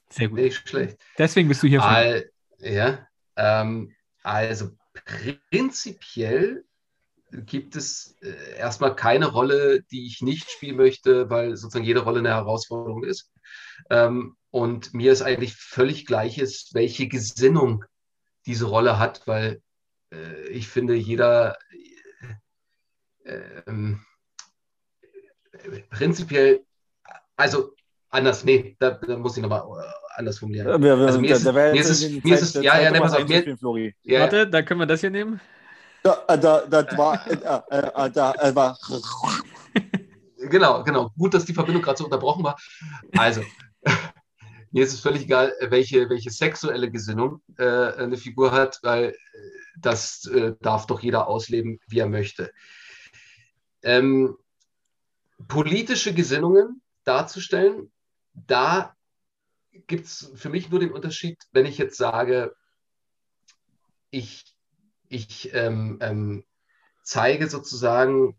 Sehr 0.09 0.27
gut. 0.27 0.39
Nicht 0.39 0.67
schlecht. 0.67 0.97
Deswegen 1.17 1.47
bist 1.47 1.63
du 1.63 1.67
hier. 1.67 1.83
Al 1.83 2.29
ja, 2.59 3.07
ähm, 3.35 3.93
also 4.21 4.69
prinzipiell 5.49 6.63
gibt 7.31 7.75
es 7.75 8.15
äh, 8.21 8.57
erstmal 8.57 8.95
keine 8.95 9.27
Rolle, 9.27 9.81
die 9.91 10.05
ich 10.05 10.21
nicht 10.21 10.49
spielen 10.49 10.77
möchte, 10.77 11.29
weil 11.29 11.55
sozusagen 11.55 11.85
jede 11.85 12.01
Rolle 12.01 12.19
eine 12.19 12.29
Herausforderung 12.29 13.03
ist. 13.03 13.31
Ähm, 13.89 14.35
und 14.53 14.93
mir 14.93 15.11
ist 15.11 15.23
eigentlich 15.23 15.55
völlig 15.55 16.05
gleich 16.05 16.37
ist, 16.37 16.75
welche 16.75 17.07
Gesinnung 17.07 17.85
diese 18.45 18.65
Rolle 18.65 18.99
hat, 18.99 19.25
weil 19.25 19.63
äh, 20.13 20.47
ich 20.49 20.67
finde, 20.67 20.93
jeder 20.93 21.57
äh, 23.25 23.61
ähm, 23.65 24.05
prinzipiell, 25.89 26.63
also 27.35 27.73
anders, 28.09 28.43
nee, 28.43 28.75
da, 28.79 28.91
da 28.91 29.17
muss 29.17 29.35
ich 29.37 29.41
nochmal 29.41 29.61
äh, 29.61 29.89
anders 30.19 30.37
formulieren. 30.37 30.67
Ja, 30.67 30.79
wir- 30.79 30.99
wir- 30.99 31.07
Also 31.07 31.19
mir 31.19 31.29
da- 31.29 31.35
ist, 31.37 31.45
da 31.47 31.51
mir 31.51 31.73
ist, 31.81 31.89
es- 31.89 32.23
mir 32.23 32.35
ist 32.35 32.41
es, 32.43 32.53
ja, 32.53 32.79
ja, 32.79 32.91
ne, 32.91 32.97
um 32.99 33.03
pass 33.03 33.13
auf, 33.13 33.27
mir, 33.27 33.57
Flori. 33.57 33.95
ja, 34.03 34.19
Warte, 34.19 34.47
da 34.47 34.61
können 34.61 34.81
wir 34.81 34.85
das 34.85 35.01
hier 35.01 35.09
nehmen. 35.09 35.41
Da, 36.03 36.25
äh, 36.27 36.37
da, 36.37 36.61
das 36.67 36.95
war, 36.95 37.25
äh, 37.27 37.33
äh, 37.33 38.11
da, 38.11 38.33
äh, 38.33 38.53
war 38.53 38.77
Genau, 40.37 40.83
genau. 40.83 41.09
Gut, 41.17 41.33
dass 41.33 41.45
die 41.45 41.53
Verbindung 41.53 41.81
gerade 41.81 41.97
so 41.97 42.03
unterbrochen 42.03 42.43
war. 42.43 42.55
Also, 43.15 43.41
mir 44.73 44.83
ist 44.83 44.93
es 44.93 45.01
völlig 45.01 45.23
egal, 45.23 45.53
welche, 45.61 46.09
welche 46.09 46.31
sexuelle 46.31 46.89
Gesinnung 46.89 47.41
äh, 47.57 47.63
eine 47.63 48.17
Figur 48.17 48.51
hat, 48.51 48.79
weil 48.81 49.09
äh, 49.09 49.15
das 49.77 50.25
äh, 50.25 50.55
darf 50.61 50.87
doch 50.87 50.99
jeder 50.99 51.27
ausleben, 51.27 51.79
wie 51.87 51.99
er 51.99 52.09
möchte. 52.09 52.51
Ähm, 53.83 54.35
politische 55.47 56.13
Gesinnungen 56.15 56.81
darzustellen, 57.03 57.91
da 58.33 58.95
gibt 59.85 60.07
es 60.07 60.31
für 60.35 60.49
mich 60.49 60.71
nur 60.71 60.79
den 60.79 60.91
Unterschied, 60.91 61.37
wenn 61.51 61.67
ich 61.67 61.77
jetzt 61.77 61.97
sage, 61.97 62.55
ich, 64.09 64.43
ich 65.07 65.53
ähm, 65.53 65.99
ähm, 66.01 66.43
zeige 67.03 67.47
sozusagen 67.47 68.35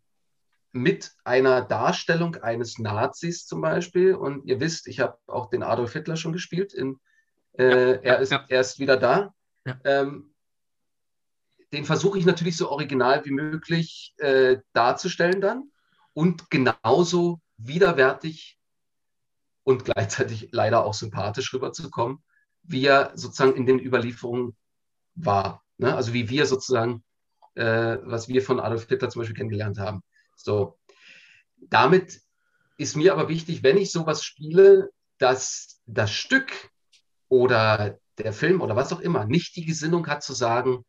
mit 0.75 1.13
einer 1.23 1.63
Darstellung 1.63 2.35
eines 2.37 2.81
Nazis 2.81 3.47
zum 3.47 3.61
Beispiel, 3.61 4.17
und 4.17 4.45
ihr 4.45 4.59
wisst, 4.59 4.89
ich 4.89 4.99
habe 4.99 5.17
auch 5.29 5.49
den 5.49 5.63
Adolf 5.63 5.93
Hitler 5.93 6.17
schon 6.17 6.33
gespielt, 6.33 6.75
in, 6.75 6.99
äh, 7.57 7.93
Ja, 7.93 8.01
er, 8.03 8.19
ist, 8.19 8.33
ja. 8.33 8.45
er 8.49 8.61
ist 8.61 8.81
wieder 8.81 8.97
da. 8.97 9.33
Ähm, 9.85 10.35
den 11.73 11.85
versuche 11.85 12.19
ich 12.19 12.27
natürlich 12.27 12.57
so 12.57 12.71
original 12.71 13.25
wie 13.25 13.31
möglich 13.31 14.15
äh, 14.19 14.59
darzustellen 14.73 15.41
dann 15.41 15.71
und 16.13 16.51
genauso 16.51 17.41
widerwärtig 17.57 18.59
und 19.63 19.85
gleichzeitig 19.85 20.49
leider 20.51 20.85
auch 20.85 20.95
sympathisch 20.95 21.55
rüberzukommen, 21.55 22.19
wie 22.65 22.85
er 22.85 23.13
sozusagen 23.15 23.57
in 23.57 23.67
den 23.67 23.79
Überlieferungen 23.79 24.57
war. 25.15 25.63
Ne? 25.79 25.95
Also 25.95 26.13
wie 26.13 26.29
wir 26.29 26.47
sozusagen, 26.47 27.05
äh, 27.55 27.99
was 28.03 28.27
wir 28.29 28.43
von 28.43 28.59
Adolf 28.59 28.89
Hitler 28.89 29.09
zum 29.09 29.21
Beispiel 29.21 29.37
kennengelernt 29.37 29.79
haben. 29.79 30.03
So. 30.37 30.79
Damit 31.57 32.21
ist 32.77 32.97
mir 32.97 33.13
aber 33.13 33.29
wichtig, 33.29 33.63
wenn 33.63 33.77
ich 33.77 33.93
sowas 33.93 34.25
spiele, 34.25 34.91
dass 35.19 35.81
das 35.87 36.13
Stück 36.13 36.71
oder 37.29 37.99
der 38.19 38.33
Film 38.33 38.61
oder 38.61 38.77
was 38.77 38.93
auch 38.93 39.01
immer 39.01 39.25
nicht 39.25 39.57
die 39.57 39.65
Gesinnung 39.65 40.07
hat 40.07 40.23
zu 40.23 40.33
sagen, 40.35 40.85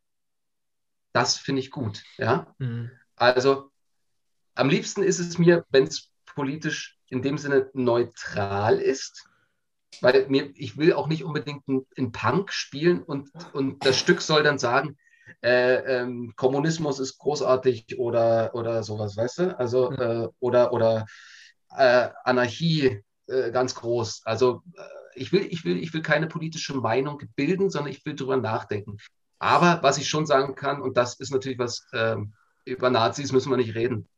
das 1.12 1.36
finde 1.36 1.60
ich 1.60 1.70
gut. 1.70 2.02
Ja? 2.18 2.54
Mhm. 2.58 2.90
Also 3.14 3.70
am 4.54 4.68
liebsten 4.68 5.02
ist 5.02 5.18
es 5.18 5.38
mir, 5.38 5.64
wenn 5.70 5.84
es 5.84 6.10
politisch 6.24 6.98
in 7.08 7.22
dem 7.22 7.38
Sinne 7.38 7.70
neutral 7.72 8.78
ist, 8.78 9.28
weil 10.00 10.28
mir, 10.28 10.50
ich 10.54 10.76
will 10.76 10.92
auch 10.92 11.08
nicht 11.08 11.24
unbedingt 11.24 11.64
in 11.94 12.12
Punk 12.12 12.52
spielen 12.52 13.02
und, 13.02 13.30
und 13.54 13.84
das 13.84 13.98
Stück 13.98 14.20
soll 14.20 14.42
dann 14.42 14.58
sagen, 14.58 14.98
äh, 15.42 16.00
ähm, 16.00 16.32
Kommunismus 16.36 16.98
ist 16.98 17.18
großartig 17.18 17.98
oder, 17.98 18.54
oder 18.54 18.82
sowas, 18.82 19.16
weißt 19.16 19.38
du? 19.38 19.58
Also, 19.58 19.90
äh, 19.92 20.28
oder, 20.40 20.72
oder 20.72 21.06
äh, 21.76 22.08
Anarchie 22.24 23.02
äh, 23.26 23.50
ganz 23.50 23.74
groß. 23.74 24.22
Also 24.24 24.62
äh, 24.76 24.82
ich 25.14 25.32
will, 25.32 25.46
ich, 25.50 25.64
will, 25.64 25.78
ich 25.78 25.92
will 25.94 26.02
keine 26.02 26.26
politische 26.26 26.74
Meinung 26.74 27.22
bilden, 27.34 27.70
sondern 27.70 27.92
ich 27.92 28.04
will 28.04 28.14
drüber 28.14 28.36
nachdenken. 28.36 28.98
Aber 29.38 29.82
was 29.82 29.98
ich 29.98 30.08
schon 30.08 30.26
sagen 30.26 30.54
kann, 30.54 30.80
und 30.80 30.96
das 30.96 31.18
ist 31.20 31.32
natürlich 31.32 31.58
was, 31.58 31.86
ähm, 31.92 32.32
über 32.64 32.90
Nazis 32.90 33.32
müssen 33.32 33.50
wir 33.50 33.56
nicht 33.56 33.74
reden. 33.74 34.08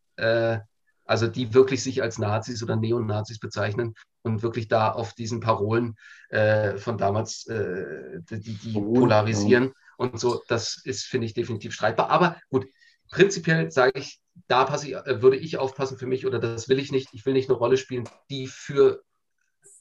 Also 1.08 1.26
die 1.26 1.54
wirklich 1.54 1.82
sich 1.82 2.02
als 2.02 2.18
Nazis 2.18 2.62
oder 2.62 2.76
Neonazis 2.76 3.38
bezeichnen 3.38 3.94
und 4.22 4.42
wirklich 4.42 4.68
da 4.68 4.90
auf 4.92 5.14
diesen 5.14 5.40
Parolen 5.40 5.96
äh, 6.28 6.76
von 6.76 6.98
damals, 6.98 7.46
äh, 7.46 8.20
die, 8.30 8.54
die 8.54 8.72
polarisieren 8.72 9.72
und 9.98 10.18
so, 10.18 10.42
das 10.48 10.80
ist, 10.84 11.04
finde 11.04 11.26
ich, 11.26 11.34
definitiv 11.34 11.74
streitbar. 11.74 12.08
Aber 12.08 12.40
gut, 12.50 12.66
prinzipiell 13.10 13.70
sage 13.70 13.92
ich, 13.98 14.20
da 14.46 14.64
passe 14.64 14.86
ich, 14.88 14.94
äh, 14.94 15.20
würde 15.20 15.36
ich 15.36 15.58
aufpassen 15.58 15.98
für 15.98 16.06
mich 16.06 16.24
oder 16.24 16.38
das 16.38 16.68
will 16.68 16.78
ich 16.78 16.92
nicht. 16.92 17.08
Ich 17.12 17.26
will 17.26 17.32
nicht 17.34 17.50
eine 17.50 17.58
Rolle 17.58 17.76
spielen, 17.76 18.08
die 18.30 18.46
für, 18.46 19.02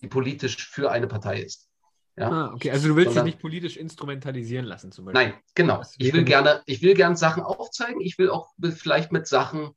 die 0.02 0.08
politisch 0.08 0.68
für 0.68 0.92
eine 0.92 1.08
Partei 1.08 1.42
ist. 1.42 1.70
Ja? 2.18 2.32
Ah, 2.32 2.54
okay, 2.54 2.72
also 2.72 2.88
du 2.88 2.96
willst 2.96 3.10
Sondern- 3.10 3.26
dich 3.26 3.36
nicht 3.36 3.42
politisch 3.42 3.78
instrumentalisieren 3.78 4.66
lassen 4.66 4.92
zum 4.92 5.06
Beispiel. 5.06 5.22
Nein, 5.24 5.40
genau. 5.54 5.84
Ich 6.00 6.12
will 6.14 6.24
gerne, 6.24 6.64
ich 6.66 6.82
will 6.82 6.96
gerne 6.96 7.16
Sachen 7.16 7.44
aufzeigen. 7.44 8.02
Ich 8.02 8.18
will 8.18 8.32
auch 8.32 8.50
vielleicht 8.76 9.12
mit 9.12 9.28
Sachen 9.28 9.72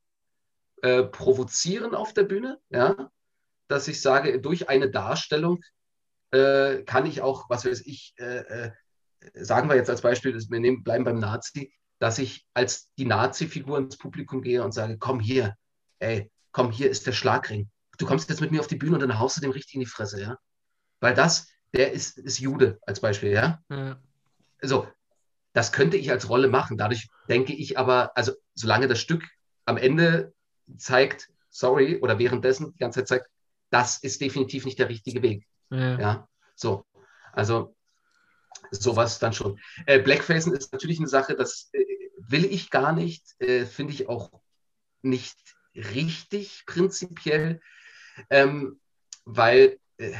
äh, 0.83 1.03
provozieren 1.03 1.95
auf 1.95 2.15
der 2.15 2.23
Bühne, 2.23 2.59
ja, 2.71 3.11
dass 3.69 3.89
ich 3.89 4.01
sage, 4.01 4.41
durch 4.41 4.71
eine 4.71 4.91
Darstellung 4.91 5.63
äh, 6.31 6.83
kann 6.85 7.05
ich 7.05 7.21
auch, 7.21 7.51
was 7.51 7.67
weiß 7.67 7.83
ich, 7.85 8.15
äh, 8.17 8.39
äh, 8.39 8.71
sagen 9.35 9.69
wir 9.69 9.77
jetzt 9.77 9.91
als 9.91 10.03
Beispiel, 10.03 10.35
wir 10.35 10.61
nehmen, 10.61 10.83
bleiben 10.83 11.05
beim 11.05 11.19
Nazi, 11.19 11.73
dass 11.99 12.19
ich 12.19 12.47
als 12.55 12.91
die 12.97 13.05
Nazi-Figur 13.05 13.79
ins 13.79 13.99
Publikum 13.99 14.43
gehe 14.43 14.63
und 14.65 14.73
sage, 14.73 14.97
komm 14.99 15.21
hier, 15.21 15.55
ey, 15.99 16.31
komm, 16.53 16.71
hier 16.73 16.91
ist 16.91 17.07
der 17.07 17.13
Schlagring. 17.13 17.71
Du 17.99 18.07
kommst 18.07 18.31
jetzt 18.31 18.41
mit 18.41 18.51
mir 18.51 18.61
auf 18.61 18.67
die 18.67 18.77
Bühne 18.77 18.95
und 18.95 19.01
dann 19.01 19.19
haust 19.19 19.37
du 19.37 19.41
dem 19.43 19.51
richtig 19.51 19.75
in 19.75 19.81
die 19.81 19.87
Fresse, 19.87 20.21
ja. 20.21 20.39
Weil 21.01 21.15
das, 21.15 21.49
der 21.75 21.93
ist, 21.93 22.19
ist 22.19 22.39
Jude 22.39 22.79
als 22.87 23.01
Beispiel, 23.01 23.31
ja 23.33 23.61
Ja. 23.69 24.01
so, 24.63 24.89
das 25.53 25.73
könnte 25.73 25.97
ich 25.97 26.11
als 26.11 26.29
Rolle 26.29 26.49
machen. 26.49 26.79
Dadurch 26.79 27.09
denke 27.29 27.53
ich 27.53 27.79
aber, 27.79 28.17
also 28.17 28.33
solange 28.55 28.89
das 28.89 29.01
Stück 29.01 29.25
am 29.67 29.77
Ende 29.77 30.33
zeigt, 30.77 31.29
sorry, 31.51 31.99
oder 32.01 32.19
währenddessen 32.19 32.73
die 32.73 32.79
ganze 32.79 33.01
Zeit 33.01 33.09
zeigt, 33.09 33.27
das 33.71 34.03
ist 34.03 34.21
definitiv 34.21 34.65
nicht 34.65 34.79
der 34.79 34.89
richtige 34.89 35.23
Weg. 35.23 35.47
Ja. 35.71 35.99
Ja, 35.99 36.29
so. 36.55 36.87
Also 37.33 37.77
sowas 38.71 39.19
dann 39.19 39.33
schon. 39.33 39.59
Äh, 39.87 40.01
Blackfacen 40.01 40.55
ist 40.55 40.73
natürlich 40.73 40.99
eine 40.99 41.09
Sache, 41.09 41.35
das 41.35 41.71
äh, 41.73 41.85
will 42.17 42.45
ich 42.45 42.71
gar 42.71 42.93
nicht, 42.93 43.25
äh, 43.41 43.67
finde 43.67 43.93
ich 43.93 44.09
auch 44.09 44.31
nicht 45.03 45.39
richtig 45.75 46.65
prinzipiell, 46.67 47.61
ähm, 48.29 48.81
weil 49.25 49.79
äh, 49.99 50.13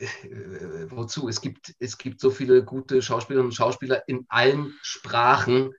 äh, 0.00 0.90
wozu? 0.90 1.28
Es 1.28 1.40
gibt, 1.40 1.74
es 1.78 1.98
gibt 1.98 2.20
so 2.20 2.30
viele 2.30 2.64
gute 2.64 3.02
Schauspielerinnen 3.02 3.50
und 3.50 3.56
Schauspieler 3.56 4.06
in 4.06 4.26
allen 4.28 4.74
Sprachen, 4.82 5.72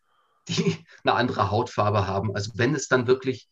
die 0.47 0.77
eine 1.03 1.13
andere 1.13 1.51
Hautfarbe 1.51 2.07
haben. 2.07 2.35
Also 2.35 2.51
wenn 2.55 2.75
es 2.75 2.87
dann 2.87 3.07
wirklich, 3.07 3.47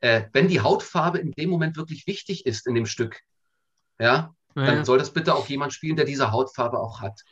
äh, 0.00 0.24
wenn 0.32 0.48
die 0.48 0.60
Hautfarbe 0.60 1.18
in 1.18 1.32
dem 1.32 1.50
Moment 1.50 1.76
wirklich 1.76 2.06
wichtig 2.06 2.46
ist 2.46 2.66
in 2.66 2.74
dem 2.74 2.86
Stück, 2.86 3.20
ja, 3.98 4.34
Ja. 4.56 4.66
dann 4.66 4.84
soll 4.84 4.98
das 4.98 5.12
bitte 5.12 5.34
auch 5.34 5.46
jemand 5.46 5.72
spielen, 5.72 5.96
der 5.96 6.04
diese 6.04 6.32
Hautfarbe 6.32 6.78
auch 6.78 7.00
hat. 7.00 7.22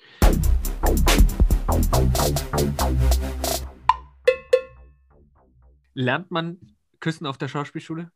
Lernt 5.95 6.31
man 6.31 6.59
Küssen 7.01 7.27
auf 7.27 7.39
der 7.39 7.49
Schauspielschule? 7.49 8.11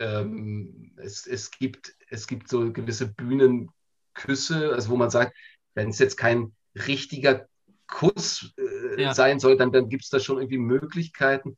ähm, 0.00 0.92
es, 0.96 1.26
es, 1.26 1.50
gibt, 1.50 1.94
es 2.08 2.26
gibt 2.26 2.48
so 2.48 2.72
gewisse 2.72 3.08
Bühnenküsse, 3.08 4.72
also 4.72 4.90
wo 4.90 4.96
man 4.96 5.10
sagt, 5.10 5.36
wenn 5.74 5.90
es 5.90 5.98
jetzt 5.98 6.16
kein 6.16 6.54
richtiger 6.74 7.48
Kuss 7.88 8.54
äh, 8.58 9.02
Ja. 9.02 9.14
sein 9.14 9.40
soll, 9.40 9.56
dann, 9.56 9.72
dann 9.72 9.88
gibt 9.88 10.04
es 10.04 10.10
da 10.10 10.20
schon 10.20 10.38
irgendwie 10.38 10.58
Möglichkeiten. 10.58 11.56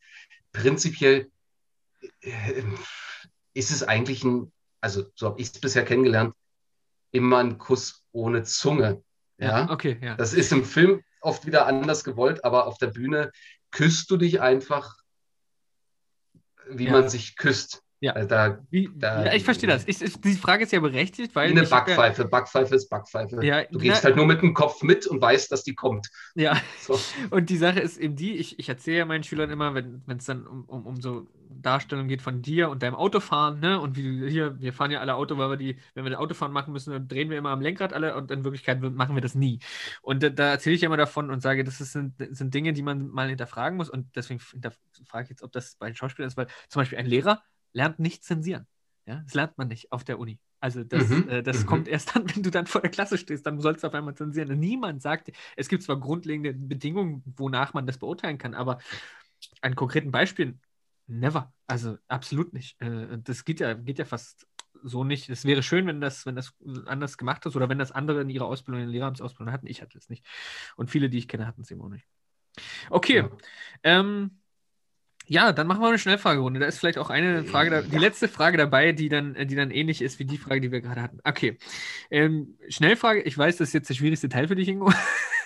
Prinzipiell 0.53 1.29
äh, 2.21 2.63
ist 3.53 3.69
es 3.71 3.83
eigentlich 3.83 4.23
ein, 4.23 4.51
also 4.81 5.05
so 5.15 5.27
habe 5.27 5.39
ich 5.41 5.47
es 5.47 5.59
bisher 5.59 5.85
kennengelernt, 5.85 6.35
immer 7.11 7.37
ein 7.37 7.57
Kuss 7.57 8.03
ohne 8.11 8.43
Zunge. 8.43 9.03
Ja, 9.37 9.69
Okay, 9.69 9.97
ja. 10.01 10.15
das 10.15 10.33
ist 10.33 10.51
im 10.51 10.65
Film 10.65 11.01
oft 11.21 11.45
wieder 11.45 11.65
anders 11.65 12.03
gewollt, 12.03 12.43
aber 12.43 12.67
auf 12.67 12.77
der 12.77 12.87
Bühne 12.87 13.31
küsst 13.71 14.11
du 14.11 14.17
dich 14.17 14.41
einfach, 14.41 14.97
wie 16.69 16.85
Ja. 16.85 16.91
man 16.91 17.09
sich 17.09 17.35
küsst. 17.35 17.83
Ja. 18.01 18.15
Äh, 18.15 18.25
Da, 18.27 18.57
da- 18.95 19.25
ja, 19.25 19.33
ich 19.33 19.43
verstehe 19.43 19.69
das. 19.69 19.87
Ich, 19.87 20.01
ich, 20.01 20.19
die 20.19 20.33
Frage 20.33 20.63
ist 20.63 20.71
ja 20.71 20.79
berechtigt, 20.79 21.35
weil. 21.35 21.49
Wie 21.49 21.59
eine 21.59 21.67
Backpfeife. 21.67 22.25
Backpfeife 22.25 22.75
ist 22.75 22.89
Backpfeife. 22.89 23.45
Ja, 23.45 23.63
du 23.63 23.77
gehst 23.77 23.99
na- 24.01 24.07
halt 24.07 24.15
nur 24.15 24.25
mit 24.25 24.41
dem 24.41 24.53
Kopf 24.53 24.81
mit 24.81 25.05
und 25.05 25.21
weißt, 25.21 25.51
dass 25.51 25.63
die 25.63 25.75
kommt. 25.75 26.09
Ja, 26.35 26.59
So. 26.81 26.99
und 27.29 27.49
die 27.49 27.57
Sache 27.57 27.79
ist 27.79 27.97
eben 27.97 28.15
die, 28.15 28.35
ich, 28.37 28.57
ich 28.59 28.67
erzähle 28.69 28.97
ja 28.97 29.05
meinen 29.05 29.23
Schülern 29.23 29.51
immer, 29.51 29.75
wenn 29.75 30.01
es 30.17 30.25
dann 30.25 30.47
um, 30.47 30.65
um, 30.65 30.85
um 30.87 30.99
so 31.01 31.27
Darstellungen 31.49 32.07
geht 32.07 32.23
von 32.23 32.41
dir 32.41 32.69
und 32.69 32.81
deinem 32.81 32.95
Autofahren, 32.95 33.59
ne? 33.59 33.79
Und 33.79 33.95
wie 33.95 34.27
hier, 34.29 34.59
wir 34.59 34.73
fahren 34.73 34.89
ja 34.89 34.99
alle 34.99 35.13
Auto, 35.13 35.37
weil 35.37 35.51
wir 35.51 35.57
die, 35.57 35.77
wenn 35.93 36.03
wir 36.03 36.09
das 36.09 36.19
Autofahren 36.19 36.51
machen 36.51 36.73
müssen, 36.73 36.91
dann 36.91 37.07
drehen 37.07 37.29
wir 37.29 37.37
immer 37.37 37.49
am 37.49 37.61
Lenkrad 37.61 37.93
alle 37.93 38.15
und 38.15 38.31
in 38.31 38.43
Wirklichkeit 38.43 38.81
machen 38.81 39.13
wir 39.15 39.21
das 39.21 39.35
nie. 39.35 39.59
Und 40.01 40.23
da, 40.23 40.29
da 40.29 40.49
erzähle 40.51 40.75
ich 40.75 40.81
ja 40.81 40.87
immer 40.87 40.97
davon 40.97 41.29
und 41.29 41.41
sage, 41.41 41.63
das 41.63 41.77
sind, 41.77 42.15
sind 42.31 42.53
Dinge, 42.53 42.73
die 42.73 42.81
man 42.81 43.09
mal 43.09 43.29
hinterfragen 43.29 43.77
muss. 43.77 43.91
Und 43.91 44.15
deswegen 44.15 44.39
frage 44.39 45.25
ich 45.25 45.29
jetzt, 45.29 45.43
ob 45.43 45.51
das 45.51 45.75
bei 45.75 45.87
den 45.87 45.95
Schauspielern 45.95 46.29
ist, 46.29 46.37
weil 46.37 46.47
zum 46.69 46.79
Beispiel 46.81 46.97
ein 46.97 47.05
Lehrer 47.05 47.43
lernt 47.73 47.99
nicht 47.99 48.23
zensieren. 48.23 48.67
Ja, 49.05 49.21
das 49.23 49.33
lernt 49.33 49.57
man 49.57 49.67
nicht 49.67 49.91
auf 49.91 50.03
der 50.03 50.19
Uni. 50.19 50.39
Also 50.59 50.83
das, 50.83 51.09
Mhm, 51.09 51.27
äh, 51.27 51.41
das 51.41 51.63
mhm. 51.63 51.65
kommt 51.67 51.87
erst 51.87 52.15
dann, 52.15 52.29
wenn 52.35 52.43
du 52.43 52.51
dann 52.51 52.67
vor 52.67 52.81
der 52.81 52.91
Klasse 52.91 53.17
stehst, 53.17 53.45
dann 53.47 53.59
sollst 53.59 53.83
du 53.83 53.87
auf 53.87 53.93
einmal 53.95 54.13
zensieren. 54.15 54.51
Und 54.51 54.59
niemand 54.59 55.01
sagt, 55.01 55.27
dir- 55.27 55.33
es 55.55 55.67
gibt 55.67 55.81
zwar 55.83 55.99
grundlegende 55.99 56.53
Bedingungen, 56.53 57.23
wonach 57.35 57.73
man 57.73 57.87
das 57.87 57.97
beurteilen 57.97 58.37
kann, 58.37 58.53
aber 58.53 58.77
an 59.61 59.75
konkreten 59.75 60.11
Beispielen, 60.11 60.61
never. 61.07 61.51
Also 61.65 61.97
absolut 62.07 62.53
nicht. 62.53 62.79
Äh, 62.79 63.17
das 63.23 63.43
geht 63.43 63.59
ja, 63.59 63.73
geht 63.73 63.97
ja 63.97 64.05
fast 64.05 64.45
so 64.83 65.03
nicht. 65.03 65.29
Es 65.29 65.45
wäre 65.45 65.63
schön, 65.63 65.87
wenn 65.87 65.99
das, 65.99 66.25
wenn 66.25 66.35
das 66.35 66.53
anders 66.85 67.17
gemacht 67.17 67.45
ist 67.45 67.55
oder 67.55 67.69
wenn 67.69 67.79
das 67.79 67.91
andere 67.91 68.21
in 68.21 68.29
ihrer 68.29 68.45
Ausbildung, 68.45 68.81
in 68.81 68.87
der 68.87 68.93
Lehramtsausbildung 68.93 69.51
hatten. 69.53 69.67
Ich 69.67 69.81
hatte 69.81 69.97
es 69.97 70.09
nicht. 70.09 70.25
Und 70.75 70.89
viele, 70.91 71.09
die 71.09 71.17
ich 71.17 71.27
kenne, 71.27 71.47
hatten 71.47 71.61
es 71.61 71.71
eben 71.71 71.81
auch 71.81 71.89
nicht. 71.89 72.05
Okay. 72.89 73.17
Ja. 73.17 73.29
Ähm, 73.83 74.40
ja, 75.31 75.53
dann 75.53 75.65
machen 75.65 75.81
wir 75.81 75.87
eine 75.87 75.97
Schnellfragerunde. 75.97 76.59
Da 76.59 76.65
ist 76.65 76.77
vielleicht 76.77 76.97
auch 76.97 77.09
eine 77.09 77.45
Frage, 77.45 77.69
da, 77.69 77.81
die 77.81 77.97
letzte 77.97 78.27
Frage 78.27 78.57
dabei, 78.57 78.91
die 78.91 79.07
dann, 79.07 79.33
äh, 79.35 79.45
die 79.45 79.55
dann 79.55 79.71
ähnlich 79.71 80.01
ist 80.01 80.19
wie 80.19 80.25
die 80.25 80.37
Frage, 80.37 80.59
die 80.59 80.73
wir 80.73 80.81
gerade 80.81 81.01
hatten. 81.01 81.19
Okay. 81.23 81.57
Ähm, 82.09 82.57
Schnellfrage, 82.67 83.21
ich 83.21 83.37
weiß, 83.37 83.55
das 83.55 83.69
ist 83.69 83.73
jetzt 83.73 83.89
der 83.89 83.93
schwierigste 83.93 84.27
Teil 84.27 84.49
für 84.49 84.57
dich, 84.57 84.67
Ingo. 84.67 84.91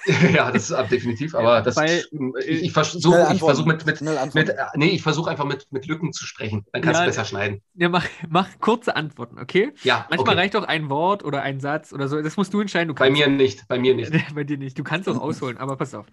ja, 0.34 0.52
das 0.52 0.64
ist 0.64 0.72
ab- 0.72 0.90
definitiv, 0.90 1.36
aber 1.36 1.62
das, 1.62 1.76
Weil- 1.76 2.04
ich, 2.40 2.48
ich 2.48 2.60
Schnell 2.60 2.72
versuche 2.72 3.30
ich 3.32 3.40
versuch 3.40 3.66
mit, 3.68 3.86
mit, 3.86 4.02
mit, 4.02 4.50
äh, 4.50 4.56
nee, 4.74 4.88
ich 4.90 5.04
versuche 5.04 5.30
einfach 5.30 5.46
mit, 5.46 5.68
mit 5.72 5.86
Lücken 5.86 6.14
zu 6.14 6.26
sprechen. 6.26 6.66
Dann 6.74 6.82
kannst 6.82 7.02
Ja, 7.02 7.06
du 7.06 7.10
besser 7.12 7.26
schneiden. 7.26 7.62
Ja, 7.76 7.88
mach, 7.88 8.08
mach 8.28 8.50
kurze 8.60 8.96
Antworten, 8.96 9.38
okay? 9.38 9.72
Ja, 9.84 10.08
Manchmal 10.10 10.30
okay. 10.34 10.40
reicht 10.40 10.56
auch 10.56 10.64
ein 10.64 10.90
Wort 10.90 11.24
oder 11.24 11.44
ein 11.44 11.60
Satz 11.60 11.94
oder 11.94 12.08
so. 12.08 12.20
Das 12.24 12.38
musst 12.38 12.52
du 12.56 12.60
entscheiden. 12.60 12.88
Du 12.88 12.96
Bei 12.96 13.12
mir 13.12 13.28
nicht, 13.28 13.68
bei 13.68 13.78
mir 13.78 13.94
nicht. 13.94 14.12
Bei 14.34 14.44
dir 14.44 14.58
nicht. 14.58 14.80
Du 14.80 14.84
kannst 14.84 15.08
auch 15.08 15.22
ausholen, 15.22 15.58
aber 15.60 15.76
pass 15.76 15.94
auf. 15.94 16.08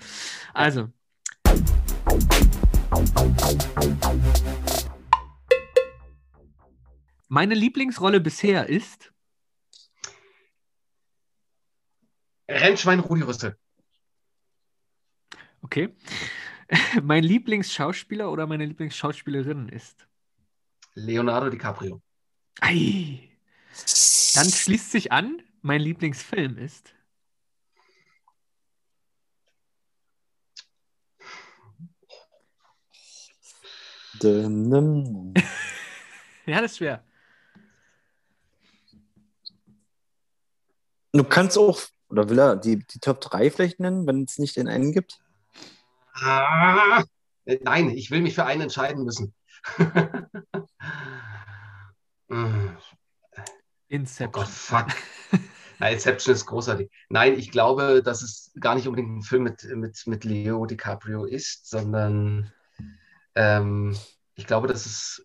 Also. 0.53 0.89
Meine 7.29 7.55
Lieblingsrolle 7.55 8.21
bisher 8.21 8.69
ist. 8.69 9.13
Rennschwein 12.49 13.01
Rudi 13.01 13.23
Rüssel. 13.23 13.57
Okay. 15.63 15.95
Mein 17.03 17.23
Lieblingsschauspieler 17.23 18.31
oder 18.31 18.47
meine 18.47 18.67
Lieblingsschauspielerin 18.67 19.69
ist. 19.69 20.07
Leonardo 20.95 21.51
DiCaprio. 21.51 22.03
Ei. 22.61 23.31
Dann 24.35 24.49
schließt 24.49 24.91
sich 24.91 25.13
an, 25.13 25.43
mein 25.63 25.81
Lieblingsfilm 25.81 26.59
ist. 26.59 26.95
Ja, 36.45 36.61
das 36.61 36.73
ist 36.73 36.79
schwer. 36.79 37.05
Du 41.13 41.23
kannst 41.23 41.57
auch, 41.57 41.81
oder 42.09 42.29
will 42.29 42.39
er 42.41 42.57
die, 42.57 42.85
die 42.85 42.99
Top 42.99 43.21
3 43.21 43.49
vielleicht 43.53 43.79
nennen, 43.79 44.09
wenn 44.09 44.25
es 44.25 44.39
nicht 44.39 44.57
den 44.57 44.67
einen 44.67 44.91
gibt? 44.91 45.21
Ah, 46.15 47.05
nein, 47.45 47.91
ich 47.91 48.11
will 48.11 48.23
mich 48.23 48.35
für 48.35 48.45
einen 48.45 48.63
entscheiden 48.63 49.05
müssen. 49.05 49.35
Oh 52.35 52.49
Inception. 53.89 54.33
Gott, 54.33 54.49
fuck. 54.49 54.87
Na, 55.79 55.91
Inception 55.91 56.35
ist 56.35 56.47
großartig. 56.47 56.91
Nein, 57.11 57.39
ich 57.39 57.51
glaube, 57.51 58.03
dass 58.03 58.23
es 58.23 58.51
gar 58.59 58.75
nicht 58.75 58.89
unbedingt 58.89 59.19
ein 59.19 59.23
Film 59.23 59.43
mit, 59.43 59.65
mit, 59.65 60.07
mit 60.07 60.25
Leo 60.25 60.65
DiCaprio 60.65 61.27
ist, 61.27 61.69
sondern 61.69 62.51
ähm, 63.35 63.97
ich 64.35 64.47
glaube, 64.47 64.67
dass 64.69 64.87
es, 64.87 65.25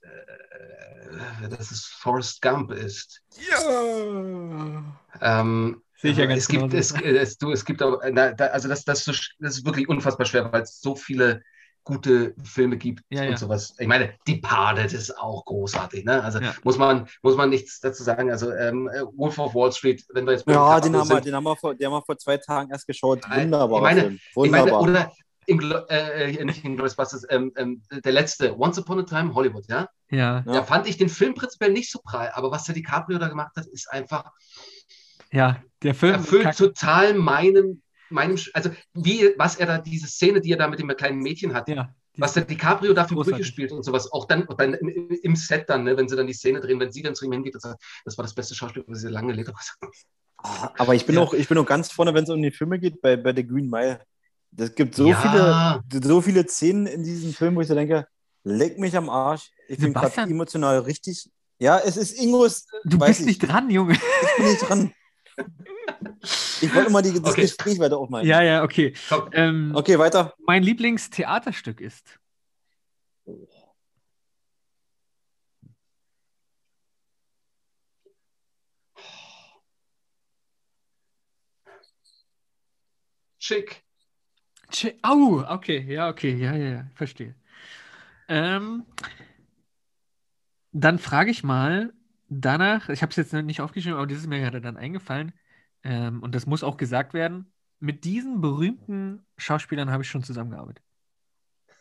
äh, 1.44 1.50
dass 1.50 1.72
es 1.72 1.86
Forrest 1.86 2.42
Gump 2.42 2.72
ist. 2.72 3.22
Ja. 3.50 4.84
Ähm, 5.22 5.82
Sehe 6.00 6.12
ich 6.12 6.18
ja 6.18 6.26
ganz 6.28 6.44
es 6.44 6.48
gibt, 6.48 6.74
es, 6.74 6.92
es, 6.92 7.38
du, 7.38 7.52
es 7.52 7.66
gibt 7.66 7.82
aber, 7.82 8.00
na, 8.12 8.32
da, 8.34 8.48
also 8.48 8.68
das, 8.68 8.84
das, 8.84 9.04
das 9.06 9.28
ist 9.40 9.66
wirklich 9.66 9.90
unfassbar 9.90 10.26
schwer, 10.28 10.52
weil 10.52 10.62
es 10.62 10.80
so 10.80 10.96
viele 10.96 11.42
gute 11.84 12.36
Filme 12.44 12.78
gibt 12.78 13.02
Ja, 13.10 13.22
und 13.24 13.30
ja. 13.30 13.38
sowas. 13.38 13.74
Ich 13.80 13.88
meine, 13.88 14.14
Departed 14.28 14.92
ist 14.94 15.18
auch 15.18 15.46
großartig, 15.46 16.04
ne? 16.06 16.22
Also 16.22 16.40
Ja. 16.40 16.54
muss 16.64 16.78
man, 16.78 17.08
muss 17.24 17.36
man 17.38 17.50
nichts 17.50 17.80
dazu 17.80 18.04
sagen. 18.04 18.30
Also 18.30 18.52
ähm, 18.52 18.90
äh, 18.90 19.04
Wolf 19.16 19.40
of 19.40 19.56
Wall 19.56 19.72
Street, 19.72 20.04
wenn 20.14 20.26
wir 20.26 20.34
jetzt 20.34 20.46
Ja, 20.48 20.80
den 20.82 20.96
haben, 20.96 21.08
wir, 21.10 21.16
sind, 21.16 21.26
den, 21.26 21.34
haben 21.36 21.46
wir 21.46 21.56
vor, 21.56 21.74
den 21.74 21.86
haben 21.88 21.94
wir 21.94 22.04
vor 22.06 22.18
zwei 22.18 22.38
Tagen 22.38 22.70
erst 22.72 22.86
geschaut. 22.86 23.24
Äh, 23.32 23.44
Wunderbarer 23.44 23.78
ich 23.78 23.82
meine- 23.82 24.02
Film. 24.02 24.20
ich 24.20 24.52
meine, 24.52 24.64
Wunderbar. 24.72 24.82
oder 24.82 25.12
Inglo 25.48 25.78
äh, 25.90 26.34
äh, 26.36 26.46
nicht 26.46 26.64
Inglourious 26.64 26.96
Basterds, 26.96 27.26
ähm, 27.30 27.52
ähm, 27.56 27.82
der 27.90 28.12
letzte, 28.12 28.58
Once 28.60 28.78
Upon 28.78 29.00
a 29.00 29.04
Time 29.04 29.34
Hollywood, 29.34 29.66
ja? 29.68 29.90
Ja, 30.12 30.44
Ja. 30.46 30.54
Da 30.54 30.64
fand 30.64 30.88
ich 30.88 30.98
den 30.98 31.10
Film 31.10 31.34
prinzipiell 31.34 31.72
nicht 31.72 31.90
so 31.92 32.00
prall, 32.04 32.30
aber 32.34 32.52
was 32.52 32.66
der 32.66 32.76
DiCaprio 32.76 33.18
da 33.18 33.28
gemacht 33.30 33.56
hat, 33.56 33.66
ist 33.68 33.90
einfach 33.92 34.32
ja, 35.32 35.62
der 35.84 35.96
Film. 35.96 36.14
erfüllt 36.14 36.56
total 36.58 37.14
meinem, 37.14 37.82
meinem, 38.10 38.38
also 38.54 38.70
wie, 38.94 39.34
was 39.38 39.56
er 39.56 39.66
da, 39.66 39.78
diese 39.80 40.08
Szene, 40.08 40.42
die 40.42 40.52
er 40.52 40.58
da 40.58 40.68
mit 40.68 40.80
dem 40.80 40.88
kleinen 40.90 41.20
Mädchen 41.20 41.54
hat, 41.54 41.68
Ja, 41.70 41.90
was 42.18 42.34
der 42.34 42.46
DiCaprio 42.46 42.94
da 42.94 43.06
für. 43.06 43.16
Brüche 43.16 43.44
spielt 43.44 43.72
und 43.72 43.84
sowas, 43.84 44.12
auch 44.12 44.26
dann, 44.26 44.48
dann 44.58 44.74
im, 44.74 45.10
im 45.22 45.36
Set 45.36 45.70
dann, 45.70 45.84
ne, 45.84 45.96
wenn 45.98 46.08
sie 46.10 46.16
dann 46.16 46.28
die 46.28 46.34
Szene 46.34 46.60
drehen, 46.62 46.80
wenn 46.80 46.92
sie 46.92 47.02
dann 47.02 47.16
zu 47.16 47.26
ihm 47.26 47.32
hingeht 47.32 47.56
und 47.56 47.62
sagt, 47.62 47.82
das 48.06 48.18
war 48.18 48.24
das 48.24 48.34
beste 48.34 48.56
Schauspiel, 48.56 48.84
was 48.88 49.00
sie 49.00 49.10
lange 49.10 49.34
gelebt 49.34 49.50
hat. 49.50 49.92
Aber 50.78 50.94
ich 50.96 51.06
bin, 51.06 51.16
Ja. 51.16 51.22
auch, 51.22 51.34
ich 51.34 51.48
bin 51.48 51.58
auch 51.58 51.66
ganz 51.66 51.92
vorne, 51.92 52.14
wenn 52.14 52.24
es 52.24 52.30
um 52.30 52.42
die 52.42 52.52
Filme 52.52 52.80
geht, 52.80 53.02
bei, 53.02 53.18
bei 53.18 53.34
The 53.36 53.46
Green 53.46 53.70
Mile. 53.70 54.00
Es 54.56 54.74
gibt 54.76 54.96
so, 54.96 55.10
Ja. 55.10 55.84
viele, 55.90 56.04
so 56.08 56.22
viele 56.22 56.48
Szenen 56.48 56.88
in 56.88 57.04
diesem 57.04 57.34
Film, 57.34 57.56
wo 57.56 57.62
ich 57.62 57.68
so 57.68 57.76
denke, 57.76 58.08
leck 58.44 58.80
mich 58.80 58.96
am 58.96 59.10
Arsch. 59.10 59.52
Ich 59.68 59.80
bin 59.80 59.94
gerade 59.94 60.22
emotional 60.22 60.80
richtig. 60.80 61.30
Ja, 61.60 61.80
es 61.80 61.98
ist 61.98 62.20
Ingos. 62.20 62.68
Du 62.84 63.00
bist 63.00 63.22
ich, 63.22 63.26
nicht 63.26 63.40
dran, 63.40 63.70
Junge. 63.70 63.94
Ich 63.94 64.36
bin 64.38 64.46
nicht 64.46 64.62
dran. 64.70 64.94
Ich 66.62 66.74
wollte 66.74 66.90
immer 66.90 67.02
die, 67.02 67.14
das 67.14 67.32
Okay. 67.34 67.42
Gespräch 67.42 67.80
weiter 67.80 67.98
aufmachen. 67.98 68.28
Ja, 68.28 68.42
ja, 68.42 68.64
okay. 68.64 68.94
Ähm, 69.32 69.72
Okay, 69.76 69.98
weiter. 70.00 70.34
Mein 70.46 70.64
Lieblingstheaterstück 70.64 71.82
ist. 71.82 72.20
Schick. 83.40 83.87
Au, 85.02 85.44
okay, 85.48 85.86
ja, 85.88 86.10
okay, 86.10 86.36
ja, 86.36 86.56
ja, 86.56 86.70
ja, 86.70 86.88
verstehe. 86.94 87.36
Ähm, 88.28 88.86
dann 90.72 91.00
frage 91.00 91.32
ich 91.32 91.44
mal 91.44 91.94
danach, 92.30 92.90
ich 92.90 93.02
habe 93.02 93.10
es 93.12 93.16
jetzt 93.16 93.34
noch 93.34 93.42
nicht 93.42 93.62
aufgeschrieben, 93.62 93.98
aber 93.98 94.08
das 94.08 94.20
ist 94.20 94.28
mir 94.28 94.40
gerade 94.40 94.62
dann 94.62 94.78
eingefallen, 94.78 95.32
ähm, 95.84 96.22
und 96.22 96.36
das 96.36 96.46
muss 96.46 96.64
auch 96.64 96.78
gesagt 96.78 97.14
werden, 97.14 97.52
mit 97.80 98.04
diesen 98.04 98.42
berühmten 98.42 99.26
Schauspielern 99.38 99.92
habe 99.92 100.04
ich 100.04 100.10
schon 100.10 100.24
zusammengearbeitet. 100.24 100.84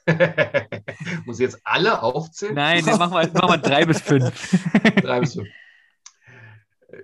Muss 1.26 1.40
ich 1.40 1.44
jetzt 1.44 1.60
alle 1.64 2.00
aufzählen? 2.00 2.54
Nein, 2.54 2.84
dann 2.84 2.98
machen 2.98 3.12
wir, 3.14 3.32
machen 3.32 3.50
wir 3.50 3.58
drei 3.58 3.84
bis 3.84 4.00
fünf. 4.00 4.64
Drei 5.02 5.20
bis 5.20 5.34
fünf. 5.34 5.48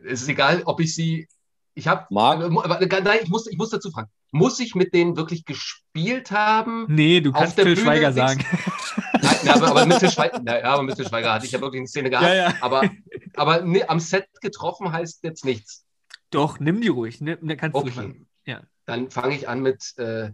Es 0.05 0.23
ist 0.23 0.29
egal, 0.29 0.63
ob 0.67 0.79
ich 0.81 0.95
sie. 0.95 1.27
Ich 1.75 1.89
habe. 1.89 2.07
Marc? 2.11 2.39
Nein, 2.39 3.19
ich 3.23 3.29
muss, 3.29 3.49
ich 3.49 3.59
muss 3.59 3.71
dazu 3.71 3.91
fragen. 3.91 4.09
Muss 4.35 4.61
ich 4.61 4.75
mit 4.75 4.95
denen 4.95 5.17
wirklich 5.17 5.45
gespielt 5.45 6.31
haben? 6.31 6.87
Nee, 6.89 7.21
du 7.21 7.33
kannst 7.33 7.57
Till 7.57 7.67
Bühne 7.67 7.77
Schweiger 7.77 8.13
sagen. 8.13 8.43
Nein, 9.21 9.37
na, 9.45 9.55
aber, 9.55 9.69
aber 9.69 9.87
mit 9.87 9.99
Til 9.99 10.11
Schweiger, 10.11 10.41
na, 10.43 10.63
aber 10.63 10.83
mit 10.83 10.97
Schweiger 10.97 11.35
hatte 11.35 11.45
ich 11.45 11.53
ja 11.53 11.61
wirklich 11.61 11.81
eine 11.81 11.87
Szene 11.87 12.09
gehabt. 12.09 12.27
Ja, 12.27 12.35
ja. 12.35 12.55
Aber, 12.63 12.91
aber 13.37 13.61
nee, 13.61 13.85
am 13.85 14.01
Set 14.01 14.27
getroffen 14.41 14.91
heißt 14.91 15.23
jetzt 15.23 15.45
nichts. 15.45 15.85
Doch, 16.31 16.59
nimm 16.59 16.81
die 16.81 16.89
ruhig. 16.89 17.21
Nimm, 17.21 17.39
ne, 17.43 17.59
kannst 17.59 17.77
du 17.77 17.81
Okay. 17.81 17.91
machen. 17.95 18.29
Ja. 18.47 18.63
Dann 18.87 19.11
fange 19.11 19.37
ich 19.37 19.49
an 19.51 19.61
mit 19.61 19.97
äh, 19.99 20.31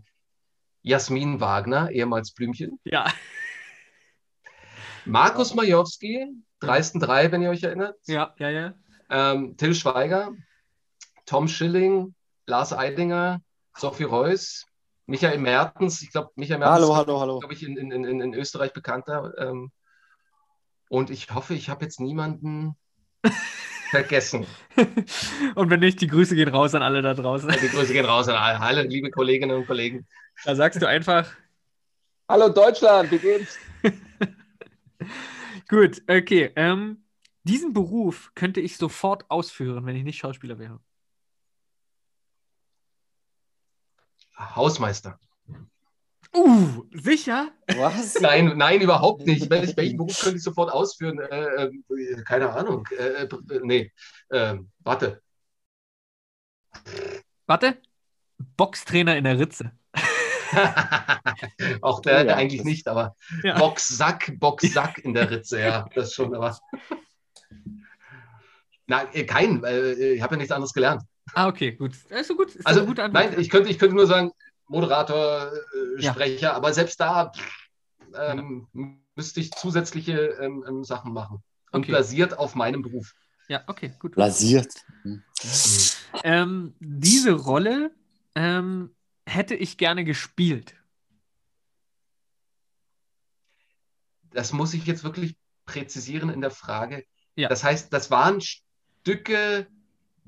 Jasmin 0.83 1.41
Wagner, 1.41 1.91
ehemals 1.91 2.33
Blümchen. 2.33 2.79
Ja. 2.85 3.13
Markus 5.05 5.55
Majowski, 5.55 6.25
Dreisten 6.61 7.01
drei, 7.01 7.33
wenn 7.33 7.43
ihr 7.43 7.51
euch 7.51 7.65
erinnert. 7.65 7.97
Ja, 8.07 8.35
ja, 8.39 8.51
ja. 8.51 8.75
Ähm, 9.11 9.57
Till 9.57 9.75
Schweiger, 9.75 10.33
Tom 11.27 11.49
Schilling, 11.49 12.15
Lars 12.47 12.73
Eidinger, 12.73 13.41
Sophie 13.79 14.05
Reuss, 14.05 14.67
Michael 15.07 15.39
Mertens. 15.39 16.03
Ich 16.03 16.11
glaube, 16.11 16.31
Michael 16.37 16.59
Mertens 16.59 16.77
Hallo, 16.77 16.93
ist, 16.93 16.99
hallo, 16.99 17.21
hallo. 17.21 17.39
glaube 17.39 17.55
ich, 17.55 17.63
in, 17.63 17.77
in, 17.77 17.93
in, 17.93 18.21
in 18.21 18.35
Österreich 18.35 18.73
bekannter. 18.73 19.33
Ähm, 19.39 19.71
und 20.89 21.11
ich 21.11 21.33
hoffe, 21.35 21.55
ich 21.55 21.69
habe 21.69 21.85
jetzt 21.85 22.01
niemanden 22.01 22.77
vergessen. 23.91 24.47
Und 25.55 25.71
wenn 25.71 25.81
nicht, 25.81 26.01
die 26.01 26.09
Grüße 26.09 26.35
gehen 26.35 26.49
raus 26.49 26.75
an 26.75 26.83
alle 26.83 27.03
da 27.03 27.15
draußen. 27.15 27.49
Die 27.51 27.69
Grüße 27.69 27.93
gehen 27.93 28.07
raus 28.07 28.29
an 28.29 28.37
alle, 28.37 28.61
alle 28.61 28.83
liebe 28.83 29.11
Kolleginnen 29.11 29.57
und 29.57 29.67
Kollegen. 29.67 30.07
Da 30.45 30.55
sagst 30.55 30.81
du 30.83 30.87
einfach, 30.87 31.29
Hallo 32.29 32.51
Deutschland, 32.51 33.11
wie 33.11 33.19
geht's? 33.19 33.59
gut, 35.69 36.03
okay. 36.07 36.53
Ähm, 36.57 37.05
diesen 37.45 37.73
Beruf 37.73 38.33
könnte 38.35 38.61
ich 38.61 38.77
sofort 38.77 39.25
ausführen, 39.31 39.87
wenn 39.87 39.97
ich 39.97 40.05
nicht 40.05 40.19
Schauspieler 40.19 40.59
wäre. 40.59 40.79
Hausmeister. 44.39 45.19
Uh, 46.35 46.85
sicher? 46.93 47.49
Was? 47.77 48.15
Nein, 48.21 48.53
nein, 48.57 48.81
überhaupt 48.83 49.27
nicht. 49.27 49.49
Welch, 49.51 49.77
welchen 49.77 49.97
Beruf 49.97 50.21
könnte 50.21 50.37
ich 50.37 50.43
sofort 50.43 50.71
ausführen? 50.71 51.19
Äh, 51.19 51.65
äh, 51.65 52.23
keine 52.25 52.53
Ahnung. 52.53 52.87
Äh, 52.97 53.25
äh, 53.25 53.29
nee, 53.63 53.93
ähm, 54.31 54.71
warte. 54.81 55.23
Warte. 57.47 57.79
Boxtrainer 58.57 59.17
in 59.17 59.25
der 59.25 59.39
Ritze. 59.39 59.73
Auch 61.83 62.01
der, 62.01 62.15
Oh 62.15 62.19
ja, 62.19 62.25
der 62.25 62.37
eigentlich 62.37 62.61
das- 62.61 62.67
nicht, 62.67 62.89
aber 62.89 63.17
Ja. 63.43 63.59
Boxsack, 63.59 64.33
Boxsack 64.39 64.99
in 64.99 65.15
der 65.15 65.31
Ritze, 65.31 65.61
ja, 65.61 65.89
das 65.95 66.13
schon, 66.15 66.35
aber. 66.35 66.59
Nein, 68.87 69.07
äh, 69.13 69.25
kein, 69.25 69.63
äh, 69.65 69.93
ich 70.15 70.23
habe 70.23 70.35
ja 70.35 70.39
nichts 70.39 70.53
anderes 70.53 70.73
gelernt. 70.73 71.03
Ah, 71.35 71.49
okay, 71.49 71.73
gut. 71.73 71.93
Das 72.09 72.23
ist 72.23 72.29
so 72.29 72.37
gut. 72.37 72.55
Ist 72.55 72.67
Also, 72.67 72.81
Antwort. 72.81 73.13
nein, 73.13 73.39
ich 73.39 73.51
könnte, 73.51 73.71
ich 73.71 73.79
könnte 73.79 73.95
nur 73.95 74.07
sagen, 74.07 74.33
Moderator, 74.67 75.53
äh, 75.53 76.03
Ja. 76.03 76.13
Sprecher, 76.13 76.55
aber 76.55 76.73
selbst 76.73 77.01
da 77.01 77.31
pff, 77.31 77.69
ähm, 78.15 78.69
müsste 79.15 79.41
ich 79.41 79.51
zusätzliche 79.53 80.19
ähm, 80.41 80.65
ähm, 80.67 80.85
Sachen 80.85 81.13
machen. 81.13 81.43
Und 81.73 81.83
Okay. 81.83 81.93
basiert 81.93 82.39
auf 82.39 82.55
meinem 82.55 82.83
Beruf. 82.83 83.13
Ja, 83.49 83.63
okay, 83.67 83.93
gut. 83.99 84.15
Blasiert. 84.15 84.75
Ähm, 86.23 86.75
diese 86.81 87.33
Rolle 87.33 87.91
ähm, 88.35 88.95
hätte 89.27 89.55
ich 89.55 89.79
gerne 89.79 90.05
gespielt? 90.05 90.75
Das 94.31 94.53
muss 94.53 94.75
ich 94.75 94.87
jetzt 94.87 95.05
wirklich 95.05 95.37
präzisieren 95.65 96.31
in 96.31 96.41
der 96.41 96.51
Frage. 96.51 97.05
Ja. 97.37 97.49
Das 97.49 97.65
heißt, 97.65 97.93
das 97.93 98.11
waren 98.11 98.41
Stücke, 98.41 99.67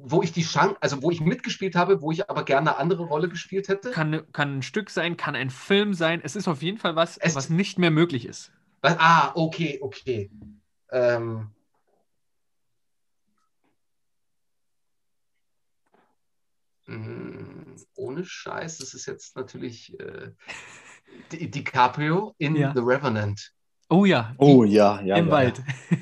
wo 0.03 0.23
ich 0.23 0.33
die 0.33 0.43
Chance, 0.43 0.77
also 0.81 1.03
wo 1.03 1.11
ich 1.11 1.21
mitgespielt 1.21 1.75
habe, 1.77 2.01
wo 2.03 2.11
ich 2.13 2.29
aber 2.31 2.45
gerne 2.45 2.71
eine 2.71 2.79
andere 2.79 3.05
Rolle 3.05 3.29
gespielt 3.29 3.69
hätte. 3.69 3.91
Kann, 3.91 4.23
kann 4.33 4.59
ein 4.59 4.63
Stück 4.63 4.91
sein, 4.91 5.17
kann 5.17 5.35
ein 5.37 5.51
Film 5.51 5.95
sein. 5.95 6.21
Es 6.23 6.37
ist 6.37 6.49
auf 6.49 6.63
jeden 6.63 6.79
Fall 6.79 6.97
was, 6.97 7.17
Es- 7.19 7.35
was 7.35 7.51
nicht 7.51 7.79
mehr 7.79 7.91
möglich 7.91 8.25
ist. 8.27 8.53
Was- 8.83 8.97
Ah, 8.99 9.33
okay, 9.35 9.79
okay. 9.83 10.31
Ähm, 10.91 11.51
mh, 16.87 17.77
ohne 17.97 18.25
Scheiß, 18.25 18.79
das 18.79 18.95
ist 18.95 19.07
jetzt 19.07 19.37
natürlich 19.37 19.99
äh, 20.01 20.31
Di- 21.33 21.51
DiCaprio 21.51 22.35
in 22.39 22.57
Ja. 22.57 22.73
The 22.75 22.81
Revenant. 22.81 23.53
Oh 23.89 24.05
ja, 24.05 24.35
Oh 24.39 24.65
ja, 24.65 25.01
ja. 25.03 25.17
im 25.17 25.27
ja. 25.27 25.33
Wald. 25.33 25.59
Ja, 25.91 25.97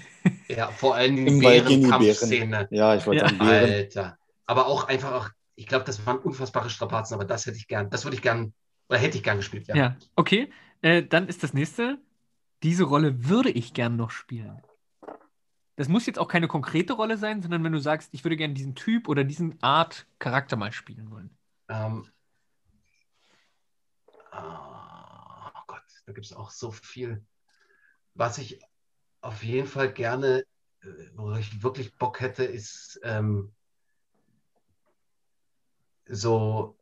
vor 0.77 0.95
allem 0.95 1.16
die 1.16 1.39
Bärenkampfszene. 1.41 2.69
Ja, 2.70 2.95
ich 2.95 3.07
wollte 3.07 3.23
Ja. 3.23 3.29
sagen, 3.29 3.39
Bären. 3.39 3.70
Alter. 3.70 4.19
Aber 4.47 4.66
auch 4.66 4.89
einfach 4.89 5.12
auch, 5.12 5.31
ich 5.57 5.66
glaube, 5.66 5.85
das 5.85 6.05
waren 6.07 6.19
unfassbare 6.19 6.70
Strapazen, 6.70 7.15
aber 7.15 7.25
das 7.25 7.47
hätte 7.47 7.57
ich 7.57 7.69
gern, 7.69 7.91
das 7.91 8.05
würde 8.05 8.16
ich 8.16 8.23
gern, 8.23 8.55
oder 8.89 8.99
hätte 8.99 9.19
ich 9.19 9.23
gern 9.25 9.37
gespielt, 9.37 9.69
ja. 9.69 9.77
Ja, 9.77 9.97
okay. 10.16 10.51
Äh, 10.81 11.03
dann 11.03 11.29
ist 11.29 11.43
das 11.43 11.53
nächste. 11.53 11.99
Diese 12.62 12.85
Rolle 12.85 13.29
würde 13.29 13.51
ich 13.51 13.75
gern 13.75 13.97
noch 13.97 14.11
spielen. 14.11 14.62
Das 15.77 15.89
muss 15.89 16.07
jetzt 16.07 16.19
auch 16.19 16.29
keine 16.29 16.49
konkrete 16.49 16.95
Rolle 16.95 17.19
sein, 17.19 17.41
sondern 17.41 17.62
wenn 17.62 17.73
du 17.73 17.79
sagst, 17.79 18.12
ich 18.12 18.25
würde 18.25 18.37
gern 18.37 18.55
diesen 18.55 18.75
Typ 18.75 19.09
oder 19.09 19.23
diesen 19.23 19.62
Art 19.62 20.07
Charakter 20.19 20.57
mal 20.57 20.73
spielen 20.73 21.11
wollen. 21.11 21.31
Ähm, 21.69 22.11
ah, 24.33 25.53
oh 25.55 25.61
Gott, 25.69 25.85
da 26.07 26.12
gibt 26.12 26.27
es 26.27 26.33
auch 26.33 26.51
so 26.51 26.73
viel. 26.73 27.25
Was 28.15 28.39
ich 28.39 28.59
auf 29.20 29.43
jeden 29.43 29.66
Fall 29.66 29.93
gerne, 29.93 30.45
äh, 30.82 30.86
wo 31.15 31.32
ich 31.35 31.62
wirklich 31.62 31.97
Bock 31.97 32.20
hätte, 32.20 32.45
ist 32.45 33.01
ähm, 33.03 33.53
so 36.07 36.77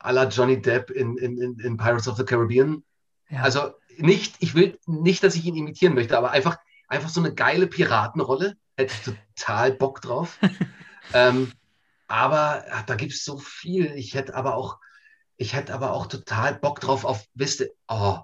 à 0.00 0.12
la 0.12 0.28
Johnny 0.28 0.60
Depp 0.60 0.90
in, 0.90 1.16
in, 1.16 1.58
in, 1.58 1.76
Pirates 1.76 2.08
of 2.08 2.16
the 2.16 2.24
Caribbean. 2.24 2.84
Ja. 3.30 3.42
Also 3.42 3.72
nicht, 3.96 4.36
ich 4.40 4.54
will 4.54 4.78
nicht, 4.86 5.22
dass 5.22 5.34
ich 5.34 5.44
ihn 5.46 5.56
imitieren 5.56 5.94
möchte, 5.94 6.18
aber 6.18 6.30
einfach, 6.30 6.58
einfach 6.88 7.08
so 7.08 7.20
eine 7.20 7.34
geile 7.34 7.66
Piratenrolle. 7.66 8.56
Hätte 8.76 8.94
ich 8.94 9.16
total 9.36 9.72
Bock 9.72 10.02
drauf. 10.02 10.38
ähm, 11.14 11.52
aber 12.06 12.64
ach, 12.70 12.82
da 12.82 12.96
gibt 12.96 13.12
es 13.12 13.24
so 13.24 13.38
viel. 13.38 13.92
Ich 13.94 14.14
hätte 14.14 14.34
aber 14.34 14.56
auch, 14.56 14.78
ich 15.36 15.54
hätte 15.54 15.72
aber 15.72 15.92
auch 15.92 16.06
total 16.06 16.54
Bock 16.54 16.80
drauf 16.80 17.04
auf, 17.04 17.24
wisst 17.34 17.60
ihr, 17.60 17.70
oh, 17.88 18.18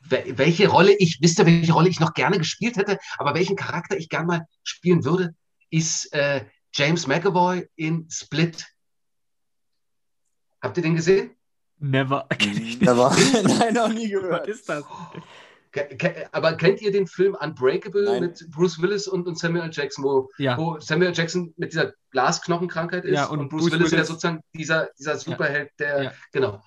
welche 0.00 0.68
Rolle 0.68 0.92
ich, 0.96 1.18
wisst 1.20 1.38
ihr, 1.38 1.46
welche 1.46 1.72
Rolle 1.72 1.88
ich 1.88 2.00
noch 2.00 2.14
gerne 2.14 2.38
gespielt 2.38 2.76
hätte, 2.76 2.98
aber 3.18 3.34
welchen 3.34 3.56
Charakter 3.56 3.96
ich 3.96 4.08
gerne 4.08 4.26
mal 4.26 4.46
spielen 4.62 5.04
würde, 5.04 5.34
ist 5.70 6.12
äh, 6.12 6.44
James 6.72 7.06
McAvoy 7.06 7.68
in 7.76 8.06
Split. 8.10 8.66
Habt 10.62 10.76
ihr 10.76 10.82
den 10.82 10.96
gesehen? 10.96 11.30
Never. 11.78 12.26
Kenn 12.38 12.52
ich 12.52 12.60
nicht. 12.60 12.82
Never. 12.82 13.14
Nein, 13.42 13.74
noch 13.74 13.88
nie 13.88 14.12
Was 14.14 14.22
gehört. 14.22 14.46
ist 14.48 14.68
das? 14.68 14.84
Aber 16.32 16.54
kennt 16.54 16.80
ihr 16.80 16.90
den 16.90 17.06
Film 17.06 17.36
Unbreakable 17.38 18.04
Nein. 18.04 18.20
mit 18.22 18.50
Bruce 18.50 18.80
Willis 18.80 19.06
und, 19.06 19.26
und 19.26 19.38
Samuel 19.38 19.68
Jackson, 19.70 20.04
wo, 20.04 20.30
Ja. 20.38 20.56
wo 20.56 20.80
Samuel 20.80 21.12
Jackson 21.14 21.52
mit 21.58 21.72
dieser 21.72 21.92
Glasknochenkrankheit 22.12 23.04
ist 23.04 23.12
Ja, 23.14 23.26
und, 23.26 23.40
und 23.40 23.48
Bruce, 23.50 23.64
Bruce 23.64 23.72
Willis, 23.72 23.90
ja 23.90 23.98
Willis- 23.98 24.08
sozusagen 24.08 24.40
dieser, 24.54 24.88
dieser 24.98 25.18
Superheld, 25.18 25.70
der, 25.78 26.02
Ja. 26.04 26.12
genau. 26.32 26.62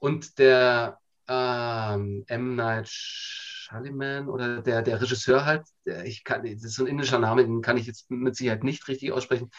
Und 0.00 0.38
der 0.40 0.98
ähm, 1.30 2.24
M. 2.26 2.56
Night 2.56 2.88
Shyamalan 2.88 4.28
oder 4.28 4.62
der, 4.62 4.82
der 4.82 5.00
Regisseur 5.00 5.44
halt, 5.44 5.62
der, 5.86 6.04
ich 6.04 6.24
kann, 6.24 6.42
das 6.42 6.64
ist 6.64 6.74
so 6.74 6.84
ein 6.84 6.88
indischer 6.88 7.20
Name, 7.20 7.44
den 7.44 7.62
kann 7.62 7.76
ich 7.76 7.86
jetzt 7.86 8.10
mit 8.10 8.34
Sicherheit 8.34 8.64
nicht 8.64 8.88
richtig 8.88 9.12
aussprechen. 9.12 9.50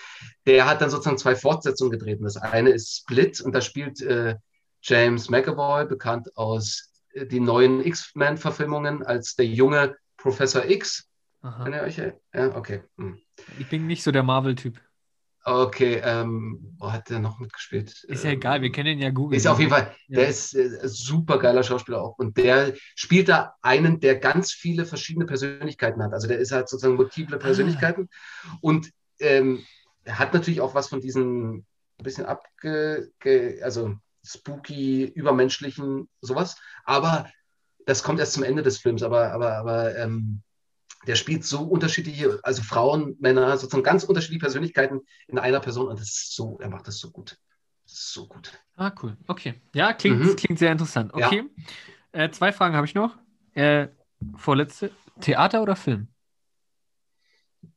Der 0.45 0.65
hat 0.67 0.81
dann 0.81 0.89
sozusagen 0.89 1.17
zwei 1.17 1.35
Fortsetzungen 1.35 1.91
gedreht. 1.91 2.19
Und 2.19 2.25
das 2.25 2.35
eine 2.35 2.71
ist 2.71 2.97
Split 2.97 3.39
und 3.39 3.55
da 3.55 3.61
spielt 3.61 4.01
äh, 4.01 4.35
James 4.81 5.29
McAvoy, 5.29 5.85
bekannt 5.85 6.35
aus 6.35 6.91
äh, 7.13 7.25
den 7.25 7.45
neuen 7.45 7.83
X-Men-Verfilmungen 7.85 9.03
als 9.03 9.35
der 9.35 9.45
junge 9.45 9.95
Professor 10.17 10.65
X. 10.65 11.07
Aha. 11.41 11.63
Kennt 11.63 11.75
ihr 11.75 11.83
euch? 11.83 11.97
Ja, 11.97 12.55
okay. 12.55 12.83
Hm. 12.97 13.17
Ich 13.57 13.69
bin 13.69 13.87
nicht 13.87 14.03
so 14.03 14.11
der 14.11 14.23
Marvel-Typ. 14.23 14.79
Okay, 15.43 15.99
ähm, 16.03 16.75
wo 16.77 16.91
hat 16.91 17.09
der 17.09 17.19
noch 17.19 17.39
mitgespielt? 17.39 18.03
Ist 18.03 18.23
ja 18.23 18.29
Ähm, 18.29 18.37
egal, 18.37 18.61
wir 18.61 18.71
können 18.71 18.89
ihn 18.89 18.99
ja 18.99 19.09
googeln. 19.09 19.37
Ist 19.37 19.47
auf 19.47 19.57
jeden 19.59 19.71
Fall, 19.71 19.95
Ja. 20.07 20.19
der 20.19 20.27
ist 20.27 20.53
äh, 20.53 20.79
super 20.83 21.39
geiler 21.39 21.63
Schauspieler 21.63 21.99
auch. 21.99 22.17
Und 22.19 22.37
der 22.37 22.73
spielt 22.95 23.27
da 23.27 23.55
einen, 23.63 23.99
der 23.99 24.17
ganz 24.19 24.51
viele 24.51 24.85
verschiedene 24.85 25.25
Persönlichkeiten 25.25 26.03
hat. 26.03 26.13
Also 26.13 26.27
der 26.27 26.37
ist 26.37 26.51
halt 26.51 26.69
sozusagen 26.69 26.95
multiple 26.95 27.39
Persönlichkeiten. 27.39 28.07
Und 28.61 28.91
ähm, 29.19 29.65
hat 30.07 30.33
natürlich 30.33 30.61
auch 30.61 30.75
was 30.75 30.89
von 30.89 31.01
diesen 31.01 31.65
ein 31.97 32.03
bisschen 32.03 32.25
abge, 32.25 33.11
ge, 33.19 33.61
also 33.63 33.95
spooky, 34.23 35.05
übermenschlichen, 35.05 36.07
sowas. 36.21 36.57
Aber 36.85 37.27
das 37.87 38.03
kommt 38.03 38.19
erst 38.19 38.33
zum 38.33 38.43
Ende 38.43 38.61
des 38.61 38.77
Films. 38.77 39.01
Aber, 39.01 39.31
aber, 39.31 39.53
aber 39.57 39.95
ähm, 39.97 40.43
der 41.07 41.15
spielt 41.15 41.43
so 41.45 41.63
unterschiedliche, 41.63 42.39
also 42.43 42.61
Frauen, 42.63 43.15
Männer, 43.19 43.57
sozusagen 43.57 43.83
ganz 43.83 44.03
unterschiedliche 44.03 44.41
Persönlichkeiten 44.41 45.01
in 45.27 45.39
einer 45.39 45.59
Person. 45.59 45.87
Und 45.87 45.99
das 45.99 46.07
ist 46.09 46.35
so, 46.35 46.59
er 46.59 46.69
macht 46.69 46.87
das 46.87 46.97
so 46.99 47.11
gut. 47.11 47.37
Das 47.83 48.11
so 48.13 48.27
gut. 48.27 48.51
Ah, 48.75 48.91
cool. 49.01 49.17
Okay. 49.27 49.55
Ja, 49.73 49.93
klingt, 49.93 50.19
Mhm. 50.19 50.35
klingt 50.35 50.59
sehr 50.59 50.71
interessant. 50.71 51.11
Ja. 51.15 51.27
Okay. 51.27 51.43
Äh, 52.11 52.29
zwei 52.31 52.51
Fragen 52.51 52.75
habe 52.75 52.85
ich 52.85 52.93
noch. 52.95 53.17
Äh, 53.53 53.87
vorletzte. 54.35 54.91
Theater 55.19 55.61
oder 55.61 55.75
Film? 55.75 56.07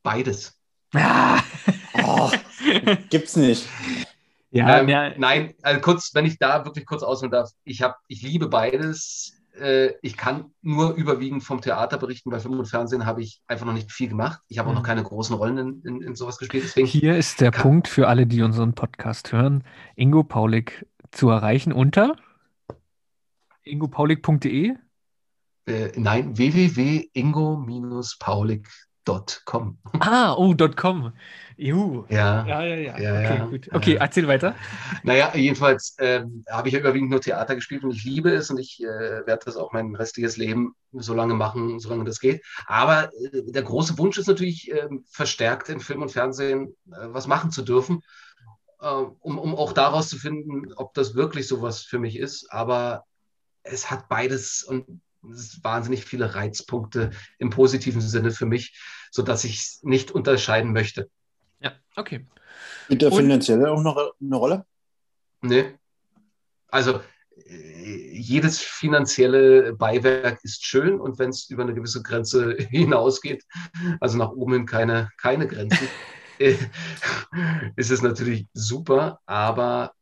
Beides. 0.03 0.57
Ah. 0.93 1.41
Oh, 2.03 2.31
gibt's 3.09 3.35
nicht. 3.35 3.67
ja, 4.51 4.79
ähm, 4.79 4.89
ja, 4.89 5.17
Nein, 5.17 5.53
also 5.61 5.81
kurz, 5.81 6.13
wenn 6.13 6.25
ich 6.25 6.37
da 6.37 6.63
wirklich 6.65 6.85
kurz 6.85 7.03
ausholen 7.03 7.31
darf, 7.31 7.51
ich 7.63 7.81
habe, 7.81 7.95
ich 8.07 8.21
liebe 8.21 8.47
beides. 8.47 9.33
Äh, 9.59 9.93
ich 10.01 10.17
kann 10.17 10.51
nur 10.61 10.93
überwiegend 10.95 11.43
vom 11.43 11.61
Theater 11.61 11.97
berichten, 11.97 12.31
weil 12.31 12.39
Film 12.39 12.59
und 12.59 12.65
Fernsehen 12.67 13.05
habe 13.05 13.21
ich 13.21 13.41
einfach 13.47 13.65
noch 13.65 13.73
nicht 13.73 13.91
viel 13.91 14.09
gemacht. 14.09 14.41
Ich 14.47 14.57
habe 14.59 14.67
auch 14.69 14.73
Mhm. 14.73 14.77
noch 14.79 14.85
keine 14.85 15.03
großen 15.03 15.35
Rollen 15.35 15.57
in, 15.57 15.81
in, 15.83 16.01
in 16.01 16.15
sowas 16.15 16.37
gespielt. 16.37 16.63
Deswegen, 16.65 16.87
Hier 16.87 17.15
ist 17.17 17.39
der 17.41 17.51
Kann- 17.51 17.61
Punkt 17.63 17.87
für 17.87 18.07
alle, 18.07 18.27
die 18.27 18.41
unseren 18.41 18.73
Podcast 18.75 19.31
hören. 19.31 19.63
Ingo 19.95 20.23
Paulik 20.23 20.85
zu 21.11 21.29
erreichen 21.29 21.71
unter 21.71 22.15
ingopaulik.de. 23.63 24.73
äh, 25.67 25.91
nein, 25.95 26.37
www.ingo-paulik.com. 29.05 29.77
Ah, 29.99 30.33
oh, 30.35 30.55
.com. 30.75 31.13
Juhu. 31.57 32.05
Ja. 32.09 32.45
Ja, 32.45 32.61
ja, 32.63 32.75
ja. 32.75 32.99
Ja, 32.99 33.13
okay, 33.19 33.37
ja. 33.37 33.45
gut. 33.45 33.73
Okay, 33.73 33.93
Ja. 33.93 34.01
erzähl 34.01 34.27
weiter. 34.27 34.55
Naja, 35.03 35.31
jedenfalls 35.35 35.95
ähm, 35.99 36.43
habe 36.49 36.67
ich 36.67 36.73
ja 36.73 36.81
überwiegend 36.81 37.11
nur 37.11 37.21
Theater 37.21 37.55
gespielt 37.55 37.83
und 37.83 37.91
ich 37.91 38.03
liebe 38.03 38.29
es 38.31 38.49
und 38.49 38.59
ich 38.59 38.81
äh, 38.83 39.25
werde 39.25 39.45
das 39.45 39.55
auch 39.55 39.71
mein 39.71 39.95
restliches 39.95 40.35
Leben 40.35 40.75
so 40.91 41.13
lange 41.13 41.33
machen, 41.33 41.79
solange 41.79 42.03
das 42.03 42.19
geht. 42.19 42.43
Aber 42.65 43.05
äh, 43.13 43.43
der 43.51 43.63
große 43.63 43.97
Wunsch 43.97 44.17
ist 44.17 44.27
natürlich, 44.27 44.69
ähm, 44.71 45.05
verstärkt 45.09 45.69
in 45.69 45.79
Film 45.79 46.01
und 46.01 46.11
Fernsehen 46.11 46.75
äh, 46.91 47.07
was 47.07 47.27
machen 47.27 47.51
zu 47.51 47.61
dürfen, 47.61 48.01
äh, 48.81 48.87
um, 48.87 49.39
um 49.39 49.55
auch 49.55 49.71
daraus 49.71 50.09
zu 50.09 50.17
finden, 50.17 50.73
ob 50.73 50.93
das 50.93 51.15
wirklich 51.15 51.47
sowas 51.47 51.83
für 51.83 51.99
mich 51.99 52.17
ist. 52.19 52.51
Aber 52.51 53.05
es 53.63 53.89
hat 53.89 54.09
beides 54.09 54.61
und 54.63 55.01
wahnsinnig 55.63 56.05
viele 56.05 56.35
Reizpunkte 56.35 57.11
im 57.39 57.49
positiven 57.49 58.01
Sinne 58.01 58.31
für 58.31 58.45
mich, 58.45 58.79
sodass 59.11 59.43
ich 59.43 59.59
es 59.59 59.79
nicht 59.83 60.11
unterscheiden 60.11 60.73
möchte. 60.73 61.09
Ja, 61.59 61.73
okay. 61.95 62.25
Spielt 62.83 63.01
der 63.01 63.11
finanzielle 63.11 63.71
auch 63.71 63.81
noch 63.81 63.97
eine 64.21 64.35
Rolle? 64.35 64.65
Nee. 65.41 65.73
Also 66.67 67.01
äh, 67.47 68.17
jedes 68.17 68.59
finanzielle 68.59 69.73
Beiwerk 69.73 70.43
ist 70.43 70.65
schön 70.65 70.99
und 70.99 71.19
wenn 71.19 71.29
es 71.29 71.49
über 71.49 71.63
eine 71.63 71.73
gewisse 71.73 72.01
Grenze 72.01 72.55
hinausgeht, 72.69 73.43
also 73.99 74.17
nach 74.17 74.29
oben 74.29 74.53
hin 74.53 74.65
keine, 74.65 75.09
keine 75.17 75.47
Grenzen, 75.47 75.87
äh, 76.39 76.55
ist 77.75 77.91
es 77.91 78.01
natürlich 78.01 78.47
super, 78.53 79.19
aber 79.25 79.93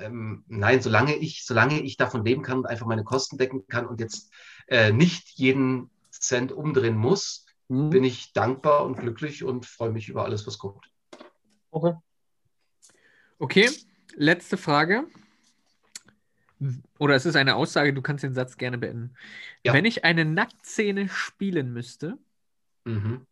ähm, 0.00 0.44
nein, 0.48 0.80
solange 0.80 1.16
ich, 1.16 1.44
solange 1.44 1.80
ich 1.80 1.96
davon 1.96 2.24
leben 2.24 2.42
kann 2.42 2.58
und 2.58 2.66
einfach 2.66 2.86
meine 2.86 3.04
Kosten 3.04 3.38
decken 3.38 3.66
kann 3.68 3.86
und 3.86 4.00
jetzt 4.00 4.30
äh, 4.72 4.90
nicht 4.90 5.28
jeden 5.32 5.90
Cent 6.10 6.50
umdrehen 6.50 6.96
muss, 6.96 7.44
mhm. 7.68 7.90
bin 7.90 8.04
ich 8.04 8.32
dankbar 8.32 8.86
und 8.86 8.96
glücklich 8.96 9.44
und 9.44 9.66
freue 9.66 9.90
mich 9.90 10.08
über 10.08 10.24
alles, 10.24 10.46
was 10.46 10.56
kommt. 10.56 10.90
Okay. 11.70 11.92
Okay, 13.38 13.68
letzte 14.14 14.56
Frage. 14.56 15.06
Oder 16.98 17.16
es 17.16 17.26
ist 17.26 17.36
eine 17.36 17.56
Aussage, 17.56 17.92
du 17.92 18.00
kannst 18.00 18.24
den 18.24 18.32
Satz 18.32 18.56
gerne 18.56 18.78
beenden. 18.78 19.14
Ja. 19.62 19.74
Wenn 19.74 19.84
ich 19.84 20.04
eine 20.04 20.24
Nacktszene 20.24 21.10
spielen 21.10 21.74
müsste, 21.74 22.16
mhm. 22.84 23.26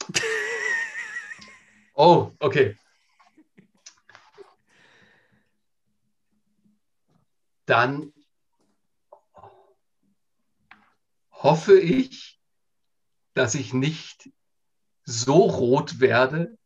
Oh, 1.94 2.30
okay. 2.38 2.76
Dann 7.66 8.13
hoffe 11.44 11.78
ich, 11.78 12.40
dass 13.34 13.54
ich 13.54 13.72
nicht 13.72 14.30
so 15.04 15.34
rot 15.34 16.00
werde, 16.00 16.56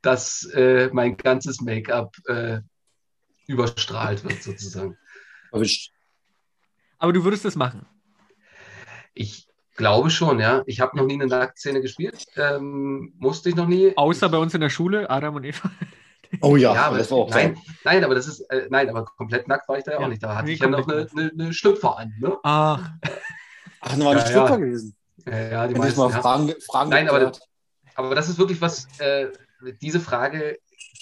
dass 0.00 0.44
äh, 0.54 0.88
mein 0.92 1.16
ganzes 1.16 1.60
Make-up 1.60 2.16
äh, 2.26 2.60
überstrahlt 3.46 4.24
wird, 4.24 4.42
sozusagen. 4.42 4.96
Erwischt. 5.50 5.92
Aber 6.98 7.12
du 7.12 7.24
würdest 7.24 7.44
das 7.44 7.56
machen. 7.56 7.84
Ich 9.12 9.48
glaube 9.74 10.10
schon, 10.10 10.38
ja. 10.38 10.62
Ich 10.66 10.80
habe 10.80 10.96
noch 10.96 11.04
nie 11.04 11.14
eine 11.14 11.26
Nacktszene 11.26 11.80
gespielt. 11.80 12.24
Ähm, 12.36 13.12
musste 13.18 13.48
ich 13.48 13.56
noch 13.56 13.66
nie. 13.66 13.96
Außer 13.96 14.28
bei 14.28 14.38
uns 14.38 14.54
in 14.54 14.60
der 14.60 14.70
Schule, 14.70 15.10
Adam 15.10 15.34
und 15.34 15.44
Eva. 15.44 15.70
Oh 16.40 16.56
ja, 16.56 16.72
Ja, 16.72 16.86
aber 16.86 16.96
das 16.96 17.10
war 17.10 17.18
auch 17.18 17.28
nein, 17.28 17.58
nein, 17.84 18.02
aber 18.02 18.14
das 18.14 18.26
ist, 18.26 18.40
äh, 18.48 18.66
nein, 18.70 18.88
aber 18.88 19.04
komplett 19.04 19.48
nackt 19.48 19.68
war 19.68 19.76
ich 19.76 19.84
da 19.84 19.92
ja, 19.92 19.98
auch 19.98 20.08
nicht. 20.08 20.22
Da 20.22 20.34
hatte 20.34 20.46
nee, 20.46 20.54
ich 20.54 20.60
ja 20.60 20.66
noch 20.66 20.88
eine, 20.88 21.06
eine, 21.14 21.30
eine 21.30 21.52
Schlüpfer 21.52 21.98
an. 21.98 22.14
Ne? 22.18 22.38
Ach, 22.42 22.90
Ach, 23.82 23.90
dann 23.90 24.00
war 24.00 24.12
Ja, 24.12 24.14
nicht 24.14 24.28
Stripper 24.28 24.50
ja. 24.50 24.56
gewesen. 24.56 24.96
Ja, 25.26 25.38
ja, 25.38 25.68
die 25.68 25.74
Wenn 25.74 25.82
meisten, 25.82 26.00
mal. 26.00 26.10
Fragen, 26.10 26.54
Fragen 26.66 26.90
Nein, 26.90 27.08
aber. 27.08 27.32
Aber 27.94 28.14
das 28.14 28.30
ist 28.30 28.38
wirklich 28.38 28.62
was, 28.62 28.86
äh, 29.00 29.28
diese 29.82 30.00
Frage 30.00 30.56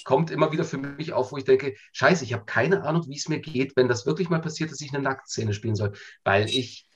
kommt 0.04 0.30
immer 0.30 0.50
wieder 0.50 0.64
für 0.64 0.78
mich 0.78 1.12
auf, 1.12 1.30
wo 1.30 1.36
ich 1.36 1.44
denke, 1.44 1.76
scheiße, 1.92 2.24
ich 2.24 2.32
habe 2.32 2.44
keine 2.46 2.82
Ahnung, 2.82 3.06
wie 3.06 3.16
es 3.16 3.28
mir 3.28 3.38
geht, 3.38 3.76
wenn 3.76 3.86
das 3.86 4.06
wirklich 4.06 4.28
mal 4.28 4.40
passiert, 4.40 4.72
dass 4.72 4.80
ich 4.80 4.92
eine 4.92 5.02
Nacktszene 5.02 5.54
spielen 5.54 5.76
soll, 5.76 5.92
weil 6.24 6.48
ich 6.48 6.88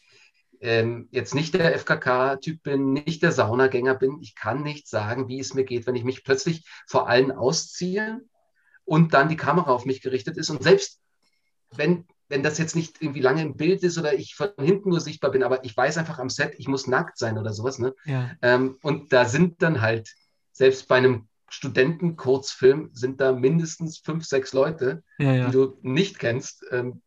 ähm, 0.60 1.08
jetzt 1.12 1.34
nicht 1.34 1.54
der 1.54 1.78
FKK-Typ 1.78 2.62
bin, 2.62 2.92
nicht 2.92 3.22
der 3.22 3.30
Saunagänger 3.30 3.94
bin. 3.94 4.18
Ich 4.20 4.34
kann 4.34 4.62
nicht 4.62 4.88
sagen, 4.88 5.28
wie 5.28 5.38
es 5.38 5.54
mir 5.54 5.64
geht, 5.64 5.86
wenn 5.86 5.94
ich 5.94 6.04
mich 6.04 6.24
plötzlich 6.24 6.66
vor 6.88 7.08
allen 7.08 7.30
ausziehe 7.30 8.20
und 8.84 9.14
dann 9.14 9.28
die 9.28 9.36
Kamera 9.36 9.72
auf 9.72 9.84
mich 9.84 10.00
gerichtet 10.00 10.38
ist. 10.38 10.50
Und 10.50 10.62
selbst 10.62 11.00
wenn, 11.70 12.06
wenn 12.28 12.42
das 12.42 12.58
jetzt 12.58 12.74
nicht 12.76 13.00
irgendwie 13.02 13.20
lange 13.20 13.42
im 13.42 13.56
Bild 13.56 13.82
ist 13.82 13.98
oder 13.98 14.14
ich 14.14 14.34
von 14.34 14.48
hinten 14.58 14.90
nur 14.90 15.00
sichtbar 15.00 15.30
bin, 15.30 15.42
aber 15.42 15.64
ich 15.64 15.76
weiß 15.76 15.98
einfach 15.98 16.18
am 16.18 16.30
Set, 16.30 16.54
ich 16.58 16.68
muss 16.68 16.86
nackt 16.86 17.18
sein 17.18 17.38
oder 17.38 17.52
sowas, 17.52 17.78
ne? 17.78 17.94
ja. 18.04 18.30
Ähm, 18.42 18.76
und 18.82 19.12
da 19.12 19.24
sind 19.26 19.62
dann 19.62 19.80
halt, 19.80 20.14
selbst 20.52 20.88
bei 20.88 20.96
einem 20.96 21.28
Studentenkurzfilm, 21.48 22.90
sind 22.92 23.20
da 23.20 23.32
mindestens 23.32 23.98
fünf, 23.98 24.24
sechs 24.24 24.52
Leute, 24.52 25.02
Ja, 25.18 25.32
ja. 25.32 25.46
die 25.46 25.52
du 25.52 25.78
nicht 25.82 26.18
kennst. 26.18 26.64
Ähm, 26.70 27.02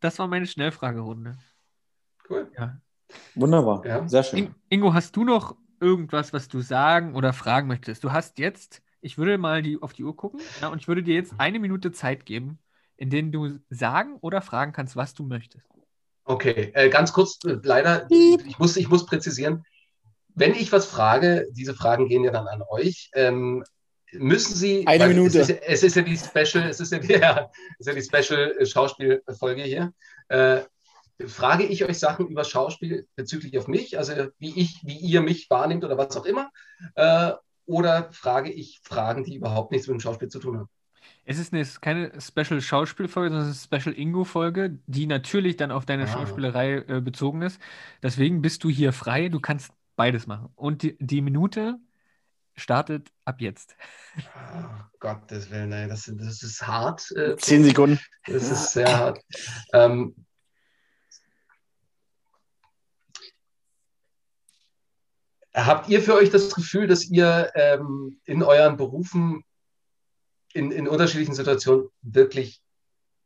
Das 0.00 0.18
war 0.18 0.28
meine 0.28 0.46
Schnellfragerunde. 0.46 1.36
cool. 2.30 2.50
Ja. 2.56 2.78
Wunderbar. 3.34 3.84
Ja. 3.86 4.08
Sehr 4.08 4.22
schön. 4.22 4.38
In 4.46 4.54
Ingo, 4.68 4.94
hast 4.94 5.16
du 5.16 5.24
noch 5.24 5.56
irgendwas, 5.80 6.32
was 6.32 6.48
du 6.48 6.60
sagen 6.60 7.14
oder 7.14 7.32
fragen 7.32 7.68
möchtest? 7.68 8.04
Du 8.04 8.12
hast 8.12 8.38
jetzt, 8.38 8.82
ich 9.00 9.18
würde 9.18 9.38
mal 9.38 9.62
die, 9.62 9.80
auf 9.80 9.92
die 9.92 10.04
Uhr 10.04 10.16
gucken 10.16 10.40
ja, 10.60 10.68
und 10.68 10.80
ich 10.80 10.88
würde 10.88 11.02
dir 11.02 11.14
jetzt 11.14 11.34
eine 11.38 11.58
Minute 11.58 11.92
Zeit 11.92 12.26
geben, 12.26 12.58
in 12.96 13.10
denen 13.10 13.32
du 13.32 13.58
sagen 13.70 14.16
oder 14.20 14.42
fragen 14.42 14.72
kannst, 14.72 14.96
was 14.96 15.14
du 15.14 15.24
möchtest. 15.24 15.66
Okay, 16.24 16.72
äh, 16.74 16.88
ganz 16.88 17.12
kurz, 17.12 17.38
äh, 17.44 17.58
leider, 17.62 18.08
ich 18.10 18.58
muss, 18.58 18.76
ich 18.76 18.88
muss 18.88 19.06
präzisieren, 19.06 19.64
wenn 20.34 20.54
ich 20.54 20.70
was 20.72 20.86
frage, 20.86 21.46
diese 21.52 21.74
Fragen 21.74 22.08
gehen 22.08 22.24
ja 22.24 22.30
dann 22.30 22.46
an 22.46 22.62
euch, 22.68 23.10
ähm, 23.14 23.64
müssen 24.12 24.54
Sie, 24.54 24.86
Eine 24.86 25.04
weil 25.04 25.08
Minute. 25.14 25.40
Es 25.40 25.48
ist, 25.48 25.62
es 25.62 25.82
ist 25.82 25.96
ja 25.96 26.02
die 26.02 26.16
Special, 26.16 26.68
es 26.68 26.80
ist 26.80 26.92
ja 26.92 26.98
die, 26.98 27.12
ja, 27.12 27.50
es 27.78 27.86
ist 27.86 27.86
ja 27.86 27.94
die 27.94 28.24
Special 28.24 28.54
äh, 28.58 28.66
Schauspielfolge 28.66 29.62
hier. 29.62 29.92
Äh, 30.28 30.60
frage 31.26 31.64
ich 31.64 31.84
euch 31.84 31.98
Sachen 31.98 32.28
über 32.28 32.44
Schauspiel 32.44 33.06
bezüglich 33.16 33.56
auf 33.58 33.68
mich, 33.68 33.96
also 33.96 34.12
wie 34.38 34.58
ich, 34.60 34.80
wie 34.84 34.98
ihr 34.98 35.22
mich 35.22 35.48
wahrnehmt 35.48 35.84
oder 35.84 35.96
was 35.96 36.16
auch 36.16 36.26
immer, 36.26 36.50
äh, 36.94 37.32
oder 37.64 38.12
frage 38.12 38.52
ich 38.52 38.80
Fragen, 38.82 39.24
die 39.24 39.36
überhaupt 39.36 39.72
nichts 39.72 39.86
mit 39.86 39.94
dem 39.94 40.00
Schauspiel 40.00 40.28
zu 40.28 40.38
tun 40.38 40.58
haben? 40.58 40.68
Es 41.28 41.38
ist 41.38 41.52
eine, 41.52 41.60
es 41.60 41.70
ist 41.70 41.82
keine 41.82 42.12
Special 42.20 42.60
Schauspielfolge, 42.60 43.30
sondern 43.30 43.50
es 43.50 43.56
ist 43.56 43.72
eine 43.72 43.80
Special 43.80 43.98
Ingo-Folge, 43.98 44.78
die 44.86 45.06
natürlich 45.06 45.56
dann 45.56 45.72
auf 45.72 45.84
deine 45.84 46.04
Ah. 46.04 46.06
Schauspielerei 46.06 46.84
äh, 46.86 47.00
bezogen 47.00 47.42
ist. 47.42 47.60
Deswegen 48.00 48.42
bist 48.42 48.62
du 48.62 48.70
hier 48.70 48.92
frei, 48.92 49.28
du 49.28 49.40
kannst 49.40 49.72
beides 49.96 50.28
machen. 50.28 50.50
Und 50.54 50.82
die, 50.82 50.96
die 51.00 51.22
Minute 51.22 51.80
startet 52.54 53.10
ab 53.24 53.40
jetzt. 53.40 53.76
Oh, 54.18 54.20
Gottes 55.00 55.50
Willen, 55.50 55.72
ey, 55.72 55.88
das, 55.88 56.10
das 56.14 56.42
ist 56.44 56.64
hart. 56.64 57.10
Äh, 57.16 57.36
Zehn 57.36 57.64
Sekunden. 57.64 57.98
Das 58.26 58.48
ist 58.48 58.72
sehr 58.72 58.96
hart. 58.96 59.20
Ähm, 59.72 60.14
habt 65.52 65.88
ihr 65.88 66.00
für 66.02 66.14
euch 66.14 66.30
das 66.30 66.54
Gefühl, 66.54 66.86
dass 66.86 67.04
ihr 67.10 67.50
ähm, 67.56 68.20
in 68.24 68.44
euren 68.44 68.76
Berufen 68.76 69.42
in, 70.56 70.70
in 70.72 70.88
unterschiedlichen 70.88 71.34
Situationen 71.34 71.88
wirklich 72.02 72.62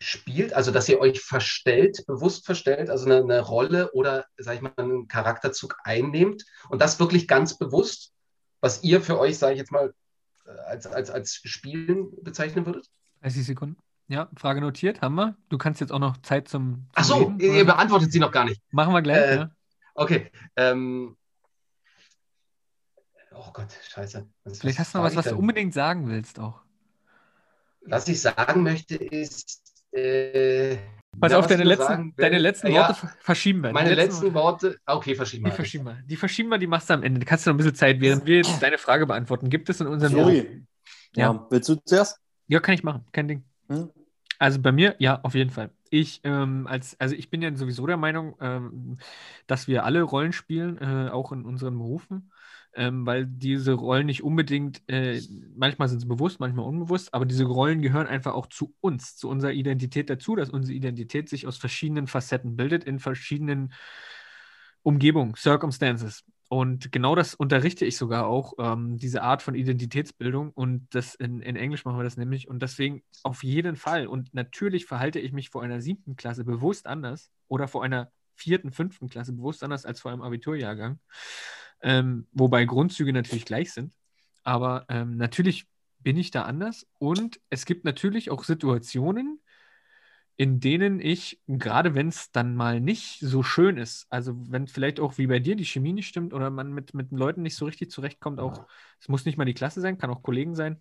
spielt? 0.01 0.53
Also, 0.53 0.71
dass 0.71 0.89
ihr 0.89 0.99
euch 1.01 1.21
verstellt, 1.21 2.05
bewusst 2.07 2.45
verstellt, 2.47 2.91
also 2.91 3.07
eine, 3.07 3.17
eine 3.23 3.41
Rolle 3.41 3.93
oder, 3.93 4.27
sag 4.39 4.57
ich 4.57 4.61
mal, 4.63 4.73
einen 4.77 5.09
Charakterzug 5.09 5.77
einnehmt 5.85 6.45
und 6.69 6.81
das 6.81 6.99
wirklich 7.01 7.29
ganz 7.29 7.57
bewusst, 7.59 8.13
was 8.61 8.83
ihr 8.83 9.01
für 9.01 9.19
euch, 9.19 9.39
sage 9.39 9.55
ich 9.55 9.59
jetzt 9.59 9.73
mal, 9.73 9.95
äh, 10.47 10.51
als, 10.67 10.87
als, 10.87 11.11
als 11.11 11.41
Spielen 11.45 12.11
bezeichnen 12.23 12.67
würdet? 12.67 12.87
30 13.23 13.45
Sekunden. 13.47 13.77
Ja, 14.09 14.29
Frage 14.37 14.61
notiert, 14.61 15.03
haben 15.03 15.15
wir. 15.15 15.37
Du 15.51 15.57
kannst 15.59 15.81
jetzt 15.81 15.93
auch 15.93 15.99
noch 16.01 16.17
Zeit 16.23 16.49
zum, 16.49 16.75
zum 16.75 16.89
Ach 16.95 17.05
so, 17.05 17.15
Reden, 17.15 17.39
ihr 17.41 17.65
beantwortet 17.65 18.11
sie 18.11 18.19
noch 18.19 18.33
gar 18.33 18.45
nicht. 18.45 18.61
Machen 18.73 18.93
wir 18.93 19.03
gleich, 19.03 19.17
Äh, 19.19 19.37
ja. 19.37 19.51
Okay. 19.95 20.31
Ähm, 20.57 21.17
oh 23.33 23.51
Gott, 23.53 23.69
scheiße. 23.89 24.27
Was- 24.45 24.59
Vielleicht 24.59 24.79
hast 24.79 24.95
du 24.95 24.99
noch 24.99 25.05
was, 25.05 25.15
was 25.17 25.27
du 25.27 25.37
unbedingt 25.37 25.75
sagen 25.75 26.09
willst 26.09 26.41
auch. 26.41 26.63
Was 27.87 28.09
ich 28.09 28.21
sagen 28.21 28.63
möchte 28.63 28.97
ist. 28.97 29.61
Äh, 29.93 30.77
Pass 31.19 31.33
ja, 31.33 31.39
auf, 31.39 31.47
deine 31.49 31.65
letzten, 31.65 31.87
sagen 31.87 32.15
deine 32.17 32.39
letzten 32.39 32.69
ja, 32.69 32.83
Worte 32.83 32.95
ver- 32.95 33.13
verschieben 33.19 33.63
wir. 33.63 33.71
Die 33.71 33.75
Meine 33.75 33.95
letzten 33.95 34.33
Worte. 34.33 34.79
Okay, 34.87 35.15
verschieben 35.17 35.45
Die 35.45 35.51
wir. 35.51 35.55
verschieben 35.55 35.85
wir. 35.85 35.99
Die 36.07 36.17
verschieben 36.17 36.49
wir, 36.51 36.59
die 36.59 36.69
machst 36.69 36.89
du 36.89 36.95
am 36.95 37.03
Ende. 37.03 37.19
Du 37.19 37.27
kannst 37.27 37.47
noch 37.47 37.55
ein 37.55 37.57
bisschen 37.57 37.75
Zeit, 37.75 38.01
während 38.01 38.25
wir 38.27 38.37
jetzt 38.37 38.63
deine 38.63 38.79
Frage 38.79 39.07
beantworten. 39.07 39.51
Gibt 39.51 39.69
es 39.69 39.81
in 39.81 39.89
unserem 39.89 40.13
Flori. 40.13 40.65
Ja. 41.17 41.33
Ja. 41.33 41.47
Willst 41.51 41.69
du 41.69 41.75
zuerst? 41.85 42.21
Ja, 42.47 42.61
kann 42.61 42.75
ich 42.75 42.85
machen. 42.85 43.05
Kein 43.13 43.27
Ding. 43.27 43.45
Hm? 43.69 43.91
Also 44.39 44.61
bei 44.61 44.73
mir, 44.73 44.95
ja, 44.99 45.21
auf 45.23 45.35
jeden 45.35 45.51
Fall. 45.51 45.71
Ich, 45.91 46.21
ähm, 46.23 46.67
als, 46.69 46.99
also 47.01 47.15
ich 47.17 47.29
bin 47.29 47.43
ja 47.43 47.55
sowieso 47.55 47.87
der 47.87 47.97
Meinung, 47.97 48.37
ähm, 48.41 48.99
dass 49.49 49.67
wir 49.67 49.85
alle 49.85 50.03
Rollen 50.03 50.33
spielen, 50.33 50.79
äh, 50.79 51.11
auch 51.11 51.33
in 51.33 51.45
unseren 51.45 51.77
Berufen, 51.77 52.31
ähm, 52.75 53.07
weil 53.07 53.27
diese 53.27 53.73
Rollen 53.73 54.07
nicht 54.07 54.23
unbedingt, 54.23 54.83
äh, 54.89 55.21
manchmal 55.57 55.89
sind 55.89 56.01
sie 56.01 56.07
bewusst, 56.07 56.41
manchmal 56.41 56.67
unbewusst, 56.67 57.13
aber 57.13 57.27
diese 57.27 57.45
Rollen 57.45 57.83
gehören 57.83 58.07
einfach 58.07 58.35
auch 58.35 58.47
zu 58.47 58.75
uns, 58.81 59.17
zu 59.17 59.29
unserer 59.29 59.53
Identität 59.53 60.11
dazu, 60.11 60.37
dass 60.37 60.51
unsere 60.51 60.75
Identität 60.75 61.29
sich 61.29 61.47
aus 61.47 61.57
verschiedenen 61.57 62.07
Facetten 62.07 62.57
bildet, 62.57 62.85
in 62.85 62.99
verschiedenen 62.99 63.73
Umgebungen, 64.83 65.35
Circumstances. 65.35 66.25
Und 66.53 66.91
genau 66.91 67.15
das 67.15 67.37
unterrichte 67.37 67.85
ich 67.85 67.97
sogar 67.97 68.27
auch, 68.27 68.55
ähm, 68.59 68.97
diese 68.99 69.23
Art 69.23 69.41
von 69.41 69.55
Identitätsbildung. 69.55 70.51
Und 70.51 70.89
das 70.91 71.15
in, 71.15 71.41
in 71.41 71.55
Englisch 71.55 71.85
machen 71.85 71.97
wir 71.99 72.03
das 72.03 72.17
nämlich. 72.17 72.49
Und 72.49 72.61
deswegen 72.61 73.03
auf 73.23 73.45
jeden 73.45 73.77
Fall. 73.77 74.09
Und 74.09 74.35
natürlich 74.35 74.87
verhalte 74.87 75.21
ich 75.21 75.33
mich 75.33 75.51
vor 75.51 75.63
einer 75.63 75.81
siebten 75.81 76.17
Klasse 76.17 76.43
bewusst 76.43 76.89
anders 76.89 77.31
oder 77.47 77.69
vor 77.69 77.85
einer 77.85 78.11
vierten, 78.35 78.73
fünften 78.73 79.09
Klasse 79.09 79.33
bewusst 79.33 79.63
anders 79.63 79.85
als 79.85 80.01
vor 80.01 80.11
einem 80.11 80.23
Abiturjahrgang. 80.23 80.99
Ähm, 81.83 82.27
wobei 82.33 82.65
Grundzüge 82.65 83.13
natürlich 83.13 83.45
gleich 83.45 83.73
sind. 83.73 83.95
Aber 84.43 84.85
ähm, 84.89 85.17
natürlich 85.17 85.67
bin 85.99 86.17
ich 86.17 86.31
da 86.31 86.43
anders. 86.43 86.87
Und 86.99 87.41
es 87.51 87.65
gibt 87.65 87.85
natürlich 87.85 88.31
auch 88.31 88.45
Situationen, 88.45 89.41
in 90.37 90.59
denen 90.59 91.01
ich, 91.01 91.39
gerade 91.49 91.95
wenn 91.95 92.09
es 92.09 92.33
dann 92.33 92.55
mal 92.55 92.81
nicht 92.81 93.21
so 93.21 93.43
schön 93.43 93.77
ist, 93.77 94.07
also 94.09 94.35
wenn 94.51 94.67
vielleicht 94.69 94.99
auch 94.99 95.19
wie 95.19 95.27
bei 95.27 95.39
dir 95.39 95.55
die 95.55 95.67
Chemie 95.67 95.93
nicht 95.93 96.09
stimmt 96.09 96.33
oder 96.33 96.49
man 96.49 96.73
mit, 96.73 96.95
mit 96.95 97.13
Leuten 97.13 97.43
nicht 97.43 97.57
so 97.57 97.67
richtig 97.67 97.91
zurechtkommt, 97.91 98.41
auch, 98.41 98.67
es 98.99 99.09
muss 99.09 99.27
nicht 99.27 99.37
mal 99.37 99.45
die 99.45 99.53
Klasse 99.53 99.83
sein, 99.83 99.99
kann 99.99 100.09
auch 100.09 100.23
Kollegen 100.23 100.55
sein, 100.55 100.81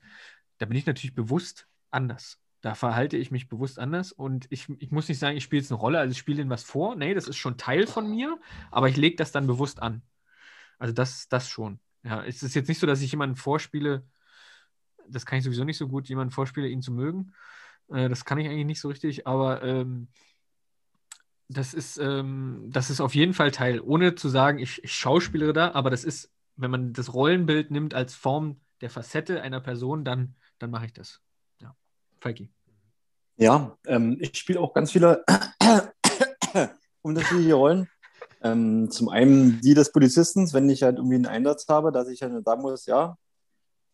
da 0.60 0.66
bin 0.66 0.78
ich 0.78 0.86
natürlich 0.86 1.14
bewusst 1.14 1.68
anders. 1.92 2.40
Da 2.62 2.74
verhalte 2.74 3.18
ich 3.18 3.32
mich 3.32 3.50
bewusst 3.50 3.80
anders 3.80 4.14
und 4.14 4.48
ich, 4.50 4.68
ich 4.80 4.92
muss 4.92 5.10
nicht 5.10 5.20
sagen, 5.20 5.36
ich 5.36 5.44
spiele 5.44 5.62
jetzt 5.62 5.72
eine 5.72 5.80
Rolle, 5.80 6.00
also 6.00 6.12
ich 6.14 6.18
spiele 6.18 6.38
denen 6.38 6.50
was 6.50 6.64
vor. 6.64 6.96
Nee, 6.96 7.14
das 7.14 7.28
ist 7.28 7.36
schon 7.38 7.58
Teil 7.58 7.86
von 7.86 8.10
mir, 8.10 8.40
aber 8.72 8.88
ich 8.88 8.96
lege 8.96 9.18
das 9.18 9.34
dann 9.34 9.46
bewusst 9.46 9.82
an. 9.82 10.04
Also 10.80 10.94
das, 10.94 11.28
das 11.28 11.50
schon. 11.50 11.80
Ja, 12.04 12.24
es 12.24 12.42
ist 12.42 12.56
jetzt 12.56 12.68
nicht 12.68 12.80
so, 12.80 12.88
dass 12.88 13.02
ich 13.02 13.12
jemanden 13.12 13.36
vorspiele, 13.36 14.04
das 15.08 15.26
kann 15.26 15.38
ich 15.38 15.44
sowieso 15.44 15.64
nicht 15.64 15.78
so 15.78 15.88
gut, 15.88 16.08
jemanden 16.08 16.32
vorspiele, 16.32 16.68
ihn 16.68 16.82
zu 16.82 16.92
mögen. 16.92 17.34
Äh, 17.90 18.10
Das 18.10 18.26
kann 18.26 18.40
ich 18.40 18.48
eigentlich 18.48 18.66
nicht 18.66 18.82
so 18.82 18.88
richtig, 18.88 19.28
aber 19.28 19.62
ähm, 19.64 20.08
das 21.50 21.74
ist, 21.74 21.98
ähm, 21.98 22.66
das 22.70 22.90
ist 22.90 23.02
auf 23.02 23.16
jeden 23.16 23.34
Fall 23.34 23.52
Teil, 23.52 23.82
ohne 23.82 24.16
zu 24.16 24.30
sagen, 24.30 24.60
ich, 24.60 24.84
ich 24.84 24.94
schauspielere 24.94 25.54
da, 25.54 25.72
aber 25.72 25.90
das 25.90 26.04
ist, 26.04 26.32
wenn 26.56 26.72
man 26.72 26.94
das 26.94 27.14
Rollenbild 27.14 27.72
nimmt 27.72 27.94
als 27.94 28.16
Form 28.16 28.62
der 28.82 28.90
Facette 28.90 29.42
einer 29.42 29.60
Person, 29.60 30.06
dann, 30.06 30.36
dann 30.60 30.72
mache 30.72 30.86
ich 30.86 30.94
das. 30.94 31.22
Ja. 31.60 31.76
Falki. 32.20 32.50
Ja, 33.36 33.78
ähm, 33.88 34.18
ich 34.20 34.38
spiele 34.38 34.60
auch 34.60 34.74
ganz 34.74 34.92
viele 34.92 35.24
unterschiedliche 37.02 37.54
Rollen. 37.54 37.90
Ähm, 38.42 38.90
zum 38.90 39.10
einen 39.10 39.60
die 39.62 39.74
des 39.74 39.92
Polizisten, 39.92 40.52
wenn 40.54 40.70
ich 40.70 40.84
halt 40.84 40.98
irgendwie 40.98 41.16
einen 41.16 41.26
Einsatz 41.26 41.68
habe, 41.68 41.92
dass 41.92 42.08
ich 42.08 42.22
halt 42.22 42.46
sagen 42.46 42.62
muss, 42.62 42.86
ja, 42.86 43.18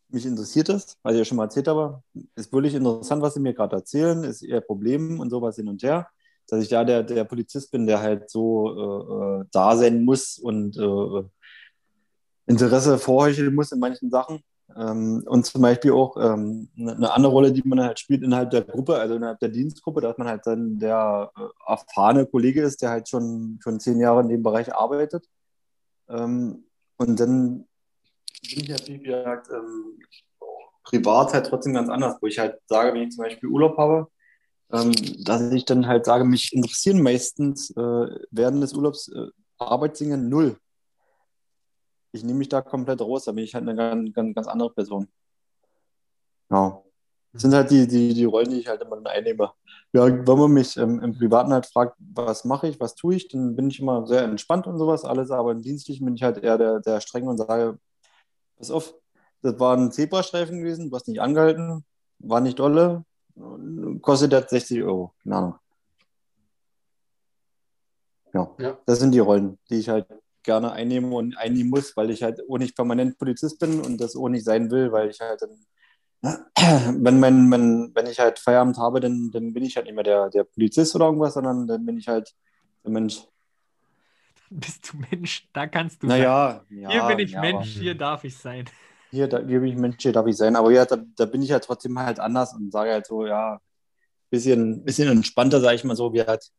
mich 0.09 0.25
interessiert 0.25 0.69
das, 0.69 0.97
was 1.03 1.13
ich 1.13 1.19
ja 1.19 1.25
schon 1.25 1.37
mal 1.37 1.45
erzählt 1.45 1.67
habe. 1.67 2.01
Ist 2.35 2.53
wirklich 2.53 2.75
interessant, 2.75 3.21
was 3.21 3.33
sie 3.33 3.39
mir 3.39 3.53
gerade 3.53 3.75
erzählen, 3.77 4.23
ist 4.23 4.41
ihr 4.43 4.61
Problem 4.61 5.19
und 5.19 5.29
sowas 5.29 5.55
hin 5.55 5.67
und 5.67 5.81
her. 5.83 6.07
dass 6.47 6.61
ich 6.63 6.69
da 6.69 6.83
der, 6.83 7.03
der 7.03 7.23
Polizist 7.23 7.71
bin, 7.71 7.87
der 7.87 8.01
halt 8.01 8.29
so 8.29 9.39
äh, 9.39 9.41
äh, 9.41 9.45
da 9.51 9.75
sein 9.75 10.03
muss 10.03 10.37
und 10.37 10.77
äh, 10.77 11.23
Interesse 12.45 12.99
vorheucheln 12.99 13.53
muss 13.55 13.71
in 13.71 13.79
manchen 13.79 14.11
Sachen. 14.11 14.41
Ähm, 14.75 15.23
und 15.27 15.45
zum 15.45 15.61
Beispiel 15.61 15.91
auch 15.91 16.17
ähm, 16.17 16.69
eine 16.77 16.95
eine 16.95 17.13
andere 17.13 17.31
Rolle, 17.31 17.51
die 17.51 17.61
man 17.65 17.81
halt 17.81 17.99
spielt 17.99 18.23
innerhalb 18.23 18.49
der 18.49 18.63
Gruppe, 18.63 18.95
also 18.95 19.15
innerhalb 19.15 19.39
der 19.39 19.49
Dienstgruppe, 19.49 20.01
dass 20.01 20.17
man 20.17 20.27
halt 20.27 20.45
dann 20.47 20.79
der 20.79 21.31
äh, 21.37 21.71
erfahrene 21.71 22.25
Kollege 22.25 22.63
ist, 22.63 22.81
der 22.81 22.89
halt 22.89 23.07
schon, 23.07 23.59
schon 23.61 23.79
zehn 23.79 23.99
Jahre 23.99 24.21
in 24.21 24.29
dem 24.29 24.43
Bereich 24.43 24.73
arbeitet. 24.73 25.27
Ähm, 26.09 26.65
und 26.97 27.19
dann 27.19 27.67
bin 28.41 28.63
ich 28.63 28.69
natürlich, 28.69 29.01
wie 29.01 29.05
gesagt, 29.05 29.49
privat 30.83 31.33
halt 31.33 31.47
trotzdem 31.47 31.73
ganz 31.73 31.89
anders, 31.89 32.17
wo 32.21 32.27
ich 32.27 32.39
halt 32.39 32.59
sage, 32.67 32.93
wenn 32.93 33.01
ich 33.03 33.15
zum 33.15 33.23
Beispiel 33.23 33.49
Urlaub 33.49 33.77
habe, 33.77 34.07
dass 34.69 35.51
ich 35.51 35.65
dann 35.65 35.87
halt 35.87 36.05
sage, 36.05 36.25
mich 36.25 36.53
interessieren 36.53 37.01
meistens 37.01 37.71
äh, 37.71 38.07
während 38.31 38.61
des 38.61 38.73
Urlaubs 38.73 39.09
äh, 39.09 39.27
Arbeitsdinge 39.57 40.17
null. 40.17 40.57
Ich 42.15 42.23
nehme 42.23 42.39
mich 42.39 42.49
da 42.49 42.61
komplett 42.61 43.01
raus, 43.01 43.25
da 43.25 43.33
bin 43.33 43.43
ich 43.43 43.53
halt 43.53 43.67
eine 43.67 43.75
ganz, 43.75 44.13
ganz, 44.13 44.33
ganz 44.35 44.47
andere 44.47 44.69
Person. 44.69 45.09
Ja. 46.49 46.81
Das 47.33 47.41
sind 47.41 47.53
halt 47.53 47.69
die, 47.69 47.85
die, 47.85 48.13
die 48.13 48.23
Rollen, 48.23 48.49
die 48.49 48.59
ich 48.59 48.67
halt 48.69 48.81
immer 48.81 49.05
einnehme. 49.05 49.51
Ja, 49.91 50.05
wenn 50.05 50.37
man 50.39 50.51
mich 50.51 50.77
ähm, 50.77 51.01
im 51.01 51.17
Privaten 51.17 51.51
halt 51.51 51.65
fragt, 51.65 51.97
was 51.99 52.45
mache 52.45 52.69
ich, 52.69 52.79
was 52.79 52.95
tue 52.95 53.15
ich, 53.15 53.27
dann 53.27 53.57
bin 53.57 53.69
ich 53.69 53.81
immer 53.81 54.07
sehr 54.07 54.23
entspannt 54.23 54.65
und 54.65 54.77
sowas, 54.77 55.03
alles, 55.03 55.29
aber 55.29 55.51
im 55.51 55.61
Dienstlichen 55.61 56.05
bin 56.05 56.15
ich 56.15 56.23
halt 56.23 56.37
eher 56.37 56.57
der, 56.57 56.79
der 56.79 57.01
streng 57.01 57.27
und 57.27 57.37
sage, 57.37 57.77
pass 58.55 58.71
auf, 58.71 58.95
das 59.41 59.59
war 59.59 59.75
ein 59.75 59.91
Zebrastreifen 59.91 60.59
gewesen, 60.59 60.89
du 60.89 60.95
hast 60.95 61.09
nicht 61.09 61.19
angehalten, 61.19 61.83
war 62.19 62.39
nicht 62.39 62.57
dolle, 62.57 63.03
kostet 64.01 64.31
das 64.31 64.49
60 64.49 64.83
Euro, 64.83 65.13
keine 65.21 65.35
Ahnung. 65.35 65.55
Ja, 68.33 68.55
Ja. 68.59 68.77
das 68.85 68.99
sind 68.99 69.11
die 69.11 69.19
Rollen, 69.19 69.59
die 69.69 69.79
ich 69.79 69.89
halt 69.89 70.07
gerne 70.45 70.71
einnehme 70.71 71.13
und 71.15 71.37
einnehmen 71.37 71.69
muss, 71.69 71.95
weil 71.97 72.09
ich 72.09 72.23
halt 72.23 72.41
auch 72.49 72.57
nicht 72.57 72.75
permanent 72.75 73.17
Polizist 73.17 73.59
bin 73.59 73.81
und 73.81 73.99
das 73.99 74.15
auch 74.15 74.29
nicht 74.29 74.45
sein 74.45 74.71
will, 74.71 74.91
weil 74.91 75.09
ich 75.09 75.19
halt 75.19 75.41
dann, 75.41 76.35
wenn, 77.03 77.19
mein, 77.19 77.51
wenn, 77.51 77.91
wenn 77.93 78.07
ich 78.07 78.19
halt 78.19 78.39
Feierabend 78.39 78.77
habe, 78.77 78.99
dann, 78.99 79.31
dann 79.31 79.53
bin 79.53 79.63
ich 79.63 79.75
halt 79.75 79.85
nicht 79.85 79.95
mehr 79.95 80.03
der, 80.03 80.29
der 80.29 80.43
Polizist 80.45 80.95
oder 80.95 81.05
irgendwas, 81.05 81.33
sondern 81.33 81.67
dann 81.67 81.85
bin 81.85 81.97
ich 81.97 82.07
halt 82.07 82.33
der 82.83 82.91
Mensch. 82.91 83.21
Bist 84.49 84.91
du 84.91 84.97
Mensch? 85.11 85.49
Da 85.53 85.67
kannst 85.67 86.01
du 86.01 86.07
sein. 86.07 86.19
Naja, 86.19 86.63
ja, 86.69 86.89
Hier 86.91 87.03
bin 87.15 87.19
ich 87.19 87.31
ja, 87.31 87.41
Mensch, 87.41 87.71
aber- 87.75 87.81
hier 87.81 87.95
darf 87.95 88.23
ich 88.23 88.37
sein. 88.37 88.65
Hier, 89.11 89.27
da, 89.27 89.39
hier 89.39 89.59
bin 89.59 89.69
ich 89.69 89.75
Mensch, 89.75 89.95
hier 89.99 90.11
darf 90.11 90.27
ich 90.27 90.35
sein. 90.37 90.55
Aber 90.55 90.71
ja, 90.71 90.85
da, 90.85 90.97
da 91.15 91.25
bin 91.25 91.41
ich 91.41 91.51
halt 91.51 91.63
trotzdem 91.63 91.97
halt 91.99 92.19
anders 92.19 92.53
und 92.53 92.71
sage 92.71 92.91
halt 92.91 93.05
so, 93.05 93.25
ja, 93.25 93.59
bisschen, 94.29 94.83
bisschen 94.83 95.09
entspannter, 95.09 95.61
sage 95.61 95.75
ich 95.75 95.83
mal 95.83 95.95
so, 95.95 96.13
wie 96.13 96.21
halt. 96.21 96.51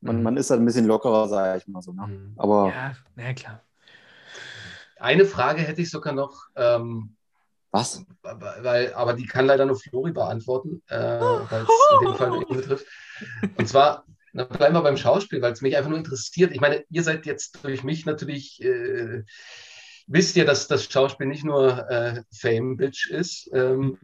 Man, 0.00 0.22
man 0.22 0.36
ist 0.36 0.50
halt 0.50 0.60
ein 0.60 0.66
bisschen 0.66 0.86
lockerer, 0.86 1.28
sage 1.28 1.58
ich 1.58 1.66
mal 1.68 1.82
so. 1.82 1.92
Ne? 1.92 2.06
Mhm. 2.06 2.34
Aber 2.36 2.68
Ja, 2.68 2.92
na 3.14 3.32
klar. 3.34 3.62
Eine 4.98 5.24
Frage 5.26 5.62
hätte 5.62 5.82
ich 5.82 5.90
sogar 5.90 6.12
noch, 6.12 6.46
ähm, 6.56 7.16
was? 7.70 8.04
weil, 8.22 8.94
aber 8.94 9.12
die 9.12 9.26
kann 9.26 9.46
leider 9.46 9.66
nur 9.66 9.78
Flori 9.78 10.12
beantworten, 10.12 10.82
äh, 10.88 10.98
weil 10.98 11.62
es 11.62 11.68
in 12.00 12.06
dem 12.06 12.14
Fall 12.16 12.30
nur 12.30 12.48
ihn 12.48 12.56
betrifft. 12.56 12.86
Und 13.58 13.68
zwar, 13.68 14.06
na, 14.32 14.44
bleiben 14.44 14.74
wir 14.74 14.82
beim 14.82 14.96
Schauspiel, 14.96 15.42
weil 15.42 15.52
es 15.52 15.60
mich 15.60 15.76
einfach 15.76 15.90
nur 15.90 15.98
interessiert. 15.98 16.52
Ich 16.52 16.60
meine, 16.60 16.84
ihr 16.88 17.02
seid 17.02 17.26
jetzt 17.26 17.62
durch 17.62 17.84
mich 17.84 18.06
natürlich, 18.06 18.62
äh, 18.62 19.24
wisst 20.06 20.36
ihr, 20.36 20.46
dass 20.46 20.68
das 20.68 20.84
Schauspiel 20.84 21.26
nicht 21.26 21.44
nur 21.44 21.90
äh, 21.90 22.22
Fame 22.32 22.76
Bitch 22.76 23.10
ist. 23.10 23.50
Ähm, 23.52 23.98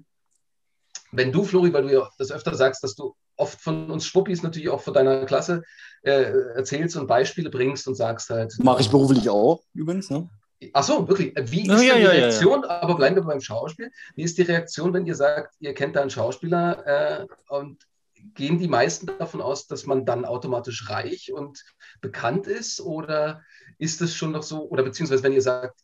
wenn 1.10 1.32
du, 1.32 1.44
Flori, 1.44 1.72
weil 1.72 1.82
du 1.84 1.92
ja 1.92 2.10
das 2.18 2.32
öfter 2.32 2.54
sagst, 2.54 2.82
dass 2.82 2.94
du 2.94 3.14
oft 3.36 3.60
von 3.60 3.90
uns 3.90 4.06
Schwuppis 4.06 4.42
natürlich 4.42 4.68
auch 4.68 4.80
von 4.80 4.94
deiner 4.94 5.24
Klasse 5.24 5.62
äh, 6.02 6.32
erzählst 6.54 6.96
und 6.96 7.06
Beispiele 7.06 7.50
bringst 7.50 7.86
und 7.88 7.94
sagst 7.94 8.30
halt. 8.30 8.54
Mache 8.62 8.82
ich 8.82 8.90
beruflich 8.90 9.28
auch, 9.28 9.62
übrigens. 9.74 10.10
Ne? 10.10 10.28
Ach 10.72 10.82
so, 10.82 11.08
wirklich. 11.08 11.34
Wie 11.50 11.62
ist 11.62 11.68
Ja, 11.68 11.76
die 11.76 11.86
ja, 11.86 11.96
ja, 11.96 12.02
ja. 12.02 12.10
Reaktion, 12.10 12.64
aber 12.64 12.94
bleiben 12.94 13.16
wir 13.16 13.22
beim 13.22 13.40
Schauspiel, 13.40 13.90
wie 14.14 14.22
ist 14.22 14.38
die 14.38 14.42
Reaktion, 14.42 14.92
wenn 14.92 15.06
ihr 15.06 15.14
sagt, 15.14 15.54
ihr 15.60 15.74
kennt 15.74 15.96
da 15.96 16.00
einen 16.00 16.10
Schauspieler 16.10 16.86
äh, 16.86 17.26
und 17.48 17.86
gehen 18.34 18.58
die 18.58 18.68
meisten 18.68 19.06
davon 19.06 19.40
aus, 19.40 19.66
dass 19.66 19.86
man 19.86 20.04
dann 20.04 20.24
automatisch 20.24 20.88
reich 20.88 21.32
und 21.32 21.64
bekannt 22.00 22.46
ist 22.46 22.80
oder 22.80 23.42
ist 23.78 24.00
es 24.00 24.14
schon 24.14 24.30
noch 24.30 24.44
so, 24.44 24.68
oder 24.68 24.84
beziehungsweise 24.84 25.24
wenn 25.24 25.32
ihr 25.32 25.42
sagt, 25.42 25.80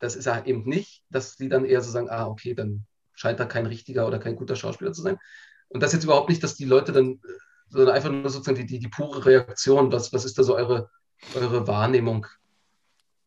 das 0.00 0.16
ist 0.16 0.26
er 0.26 0.46
eben 0.46 0.64
nicht, 0.64 1.04
dass 1.10 1.36
die 1.36 1.48
dann 1.48 1.64
eher 1.64 1.80
so 1.82 1.90
sagen, 1.90 2.10
ah, 2.10 2.26
okay, 2.26 2.54
dann 2.54 2.86
scheint 3.14 3.38
er 3.40 3.46
kein 3.46 3.66
richtiger 3.66 4.06
oder 4.06 4.18
kein 4.18 4.36
guter 4.36 4.56
Schauspieler 4.56 4.92
zu 4.92 5.02
sein. 5.02 5.18
Und 5.68 5.82
das 5.82 5.92
jetzt 5.92 6.04
überhaupt 6.04 6.28
nicht, 6.28 6.42
dass 6.42 6.56
die 6.56 6.64
Leute 6.64 6.92
dann, 6.92 7.20
sondern 7.68 7.94
einfach 7.94 8.10
nur 8.10 8.30
sozusagen 8.30 8.58
die, 8.58 8.66
die, 8.66 8.78
die 8.78 8.88
pure 8.88 9.24
Reaktion, 9.24 9.92
was, 9.92 10.12
was 10.12 10.24
ist 10.24 10.38
da 10.38 10.42
so 10.42 10.54
eure, 10.54 10.90
eure 11.34 11.66
Wahrnehmung? 11.66 12.26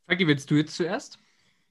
Frankie, 0.05 0.27
willst 0.27 0.49
du 0.49 0.55
jetzt 0.55 0.75
zuerst? 0.75 1.19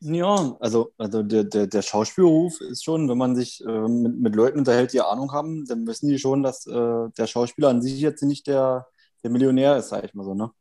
Ja, 0.01 0.57
also, 0.61 0.93
also 0.97 1.25
der, 1.25 1.43
der, 1.43 1.67
der 1.67 1.83
Schauspielberuf 1.83 2.61
ist 2.61 2.85
schon, 2.85 3.09
wenn 3.09 3.19
man 3.19 3.35
sich 3.35 3.65
äh, 3.65 3.89
mit, 3.89 4.21
mit 4.21 4.37
Leuten 4.37 4.61
unterhält, 4.61 4.93
die 4.93 5.01
Ahnung 5.01 5.33
haben, 5.33 5.65
dann 5.67 5.87
wissen 5.89 6.09
die 6.09 6.21
schon, 6.21 6.45
dass 6.45 6.67
äh, 6.67 7.09
der 7.19 7.27
Schauspieler 7.27 7.69
an 7.69 7.83
sich 7.83 8.01
jetzt 8.01 8.23
nicht 8.23 8.47
der, 8.47 8.87
der 9.25 9.31
Millionär 9.31 9.77
ist, 9.77 9.89
sag 9.89 10.05
ich 10.05 10.15
mal 10.15 10.25
so, 10.25 10.35
ne? 10.35 10.53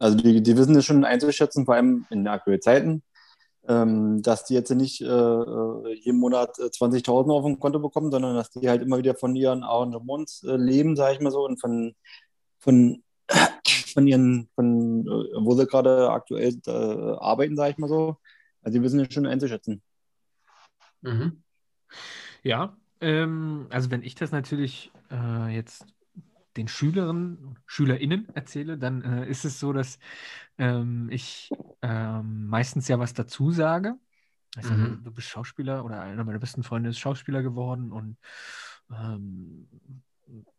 Also 0.00 0.16
die, 0.16 0.42
die 0.42 0.56
wissen 0.56 0.74
das 0.74 0.86
schon 0.86 1.04
einzuschätzen, 1.04 1.66
vor 1.66 1.74
allem 1.74 2.06
in 2.10 2.26
aktuellen 2.26 2.62
Zeiten, 2.62 3.02
ähm, 3.68 4.22
dass 4.22 4.44
die 4.44 4.54
jetzt 4.54 4.70
nicht 4.70 5.00
äh, 5.00 5.06
äh, 5.06 5.94
jeden 5.94 6.18
Monat 6.18 6.58
äh, 6.58 6.64
20.000 6.64 7.30
auf 7.30 7.44
dem 7.44 7.60
Konto 7.60 7.78
bekommen, 7.78 8.10
sondern 8.10 8.34
dass 8.34 8.50
die 8.50 8.68
halt 8.68 8.82
immer 8.82 8.98
wieder 8.98 9.14
von 9.14 9.36
ihren 9.36 9.62
Arrangements 9.62 10.42
äh, 10.44 10.56
leben, 10.56 10.96
sag 10.96 11.14
ich 11.14 11.20
mal 11.20 11.30
so, 11.30 11.44
und 11.44 11.60
von, 11.60 11.94
von, 12.58 13.02
von 13.92 14.06
ihren, 14.06 14.48
von 14.54 15.06
äh, 15.06 15.44
wo 15.44 15.54
sie 15.54 15.66
gerade 15.66 16.10
aktuell 16.10 16.58
äh, 16.66 16.70
arbeiten, 16.70 17.56
sag 17.56 17.70
ich 17.70 17.78
mal 17.78 17.88
so. 17.88 18.16
Also 18.62 18.78
die 18.78 18.82
wissen 18.82 18.98
das 18.98 19.12
schon 19.12 19.26
einzuschätzen. 19.26 19.82
Mhm. 21.02 21.42
Ja, 22.42 22.76
ähm, 23.00 23.66
also 23.70 23.90
wenn 23.90 24.02
ich 24.02 24.14
das 24.14 24.32
natürlich 24.32 24.90
äh, 25.10 25.54
jetzt 25.54 25.86
den 26.56 26.68
Schülerinnen, 26.68 27.58
SchülerInnen 27.66 28.28
erzähle, 28.34 28.78
dann 28.78 29.02
äh, 29.02 29.28
ist 29.28 29.44
es 29.44 29.60
so, 29.60 29.72
dass 29.72 29.98
ähm, 30.58 31.08
ich 31.10 31.50
ähm, 31.82 32.46
meistens 32.48 32.88
ja 32.88 32.98
was 32.98 33.14
dazu 33.14 33.50
sage. 33.52 33.96
Also, 34.56 34.74
Mhm. 34.74 35.02
du, 35.04 35.12
bist 35.12 35.28
Schauspieler 35.28 35.84
oder 35.84 36.00
einer 36.02 36.24
meiner 36.24 36.40
besten 36.40 36.62
Freunde 36.64 36.90
ist 36.90 36.98
Schauspieler 36.98 37.42
geworden 37.42 37.92
und 37.92 38.16
ähm, 38.90 39.68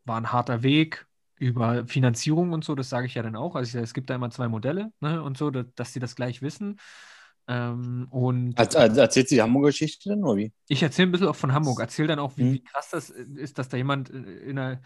war 0.04 0.16
ein 0.18 0.32
harter 0.32 0.62
Weg 0.62 1.06
über 1.36 1.86
Finanzierung 1.86 2.52
und 2.52 2.64
so, 2.64 2.74
das 2.74 2.88
sage 2.88 3.06
ich 3.06 3.14
ja 3.14 3.22
dann 3.22 3.36
auch. 3.36 3.56
Also 3.56 3.78
es 3.78 3.94
gibt 3.94 4.10
da 4.10 4.14
immer 4.14 4.30
zwei 4.30 4.48
Modelle 4.48 4.92
ne, 5.00 5.22
und 5.22 5.36
so, 5.36 5.50
dass, 5.50 5.66
dass 5.74 5.92
sie 5.92 6.00
das 6.00 6.16
gleich 6.16 6.40
wissen. 6.42 6.78
Ähm, 7.48 8.06
und 8.10 8.56
Als, 8.56 8.76
als, 8.76 8.96
erzählt 8.98 9.28
sie 9.28 9.34
die 9.36 9.42
Hamburger 9.42 9.68
Geschichte 9.68 10.08
denn, 10.10 10.24
oder 10.24 10.36
wie? 10.36 10.52
ich 10.68 10.82
erzähle 10.82 11.08
ein 11.08 11.12
bisschen 11.12 11.28
auch 11.28 11.36
von 11.36 11.52
Hamburg. 11.52 11.80
Erzähle 11.80 12.08
dann 12.08 12.18
auch, 12.18 12.36
wie, 12.38 12.50
Mhm. 12.50 12.52
wie 12.52 12.62
krass 12.62 12.90
das 12.90 13.10
ist, 13.10 13.58
dass 13.58 13.68
da 13.68 13.76
jemand 13.76 14.10
äh, 14.10 14.16
in 14.18 14.56
der 14.56 14.72
im 14.72 14.80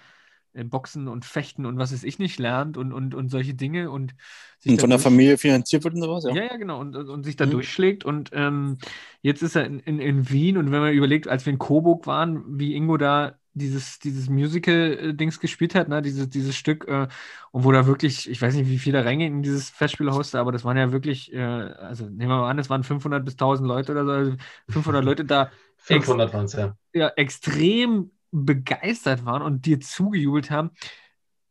Boxen 0.64 1.08
und 1.08 1.24
Fechten 1.24 1.66
und 1.66 1.78
was 1.78 1.92
es 1.92 2.04
ich 2.04 2.18
nicht 2.18 2.38
lernt 2.38 2.76
und, 2.76 2.92
und, 2.92 3.14
und 3.14 3.28
solche 3.30 3.54
Dinge 3.54 3.90
und 3.90 4.14
sich 4.58 4.74
Und 4.74 4.76
da 4.76 4.82
von 4.82 4.90
der 4.90 4.98
Familie 4.98 5.38
finanziert 5.38 5.84
wird 5.84 5.94
und 5.94 6.02
sowas, 6.02 6.24
ja? 6.24 6.36
ja, 6.36 6.44
ja, 6.44 6.56
genau. 6.56 6.80
Und, 6.80 6.96
und, 6.96 7.08
und 7.08 7.24
sich 7.24 7.36
da 7.36 7.46
Mhm. 7.46 7.50
durchschlägt. 7.50 8.04
Und 8.04 8.30
ähm, 8.32 8.78
jetzt 9.22 9.42
ist 9.42 9.56
er 9.56 9.64
in, 9.66 9.80
in, 9.80 10.00
in 10.00 10.28
Wien. 10.30 10.56
Und 10.58 10.72
wenn 10.72 10.80
man 10.80 10.92
überlegt, 10.92 11.28
als 11.28 11.46
wir 11.46 11.52
in 11.52 11.58
Coburg 11.58 12.06
waren, 12.06 12.58
wie 12.58 12.74
Ingo 12.74 12.96
da 12.96 13.38
dieses, 13.54 13.98
dieses 14.00 14.28
Musical-Dings 14.28 15.40
gespielt 15.40 15.74
hat, 15.74 15.88
ne, 15.88 16.02
dieses, 16.02 16.28
dieses 16.28 16.56
Stück, 16.56 16.86
äh, 16.88 17.08
und 17.52 17.64
wo 17.64 17.72
da 17.72 17.86
wirklich, 17.86 18.28
ich 18.28 18.42
weiß 18.42 18.54
nicht, 18.54 18.68
wie 18.68 18.78
viele 18.78 19.04
Ränge 19.04 19.26
in 19.26 19.42
dieses 19.42 19.70
Festspielhaus 19.70 20.30
da, 20.32 20.40
aber 20.40 20.52
das 20.52 20.64
waren 20.64 20.76
ja 20.76 20.92
wirklich, 20.92 21.32
äh, 21.32 21.38
also 21.40 22.04
nehmen 22.04 22.18
wir 22.30 22.36
mal 22.40 22.50
an, 22.50 22.58
es 22.58 22.68
waren 22.68 22.84
500 22.84 23.24
bis 23.24 23.36
1000 23.36 23.66
Leute 23.66 23.92
oder 23.92 24.04
so, 24.04 24.10
also 24.10 24.36
500 24.68 25.04
Leute 25.04 25.24
da 25.24 25.50
500 25.76 26.32
waren 26.34 26.44
es, 26.46 26.52
ja. 26.54 26.76
ja, 26.92 27.08
extrem 27.16 28.10
begeistert 28.44 29.24
waren 29.24 29.42
und 29.42 29.66
dir 29.66 29.80
zugejubelt 29.80 30.50
haben, 30.50 30.70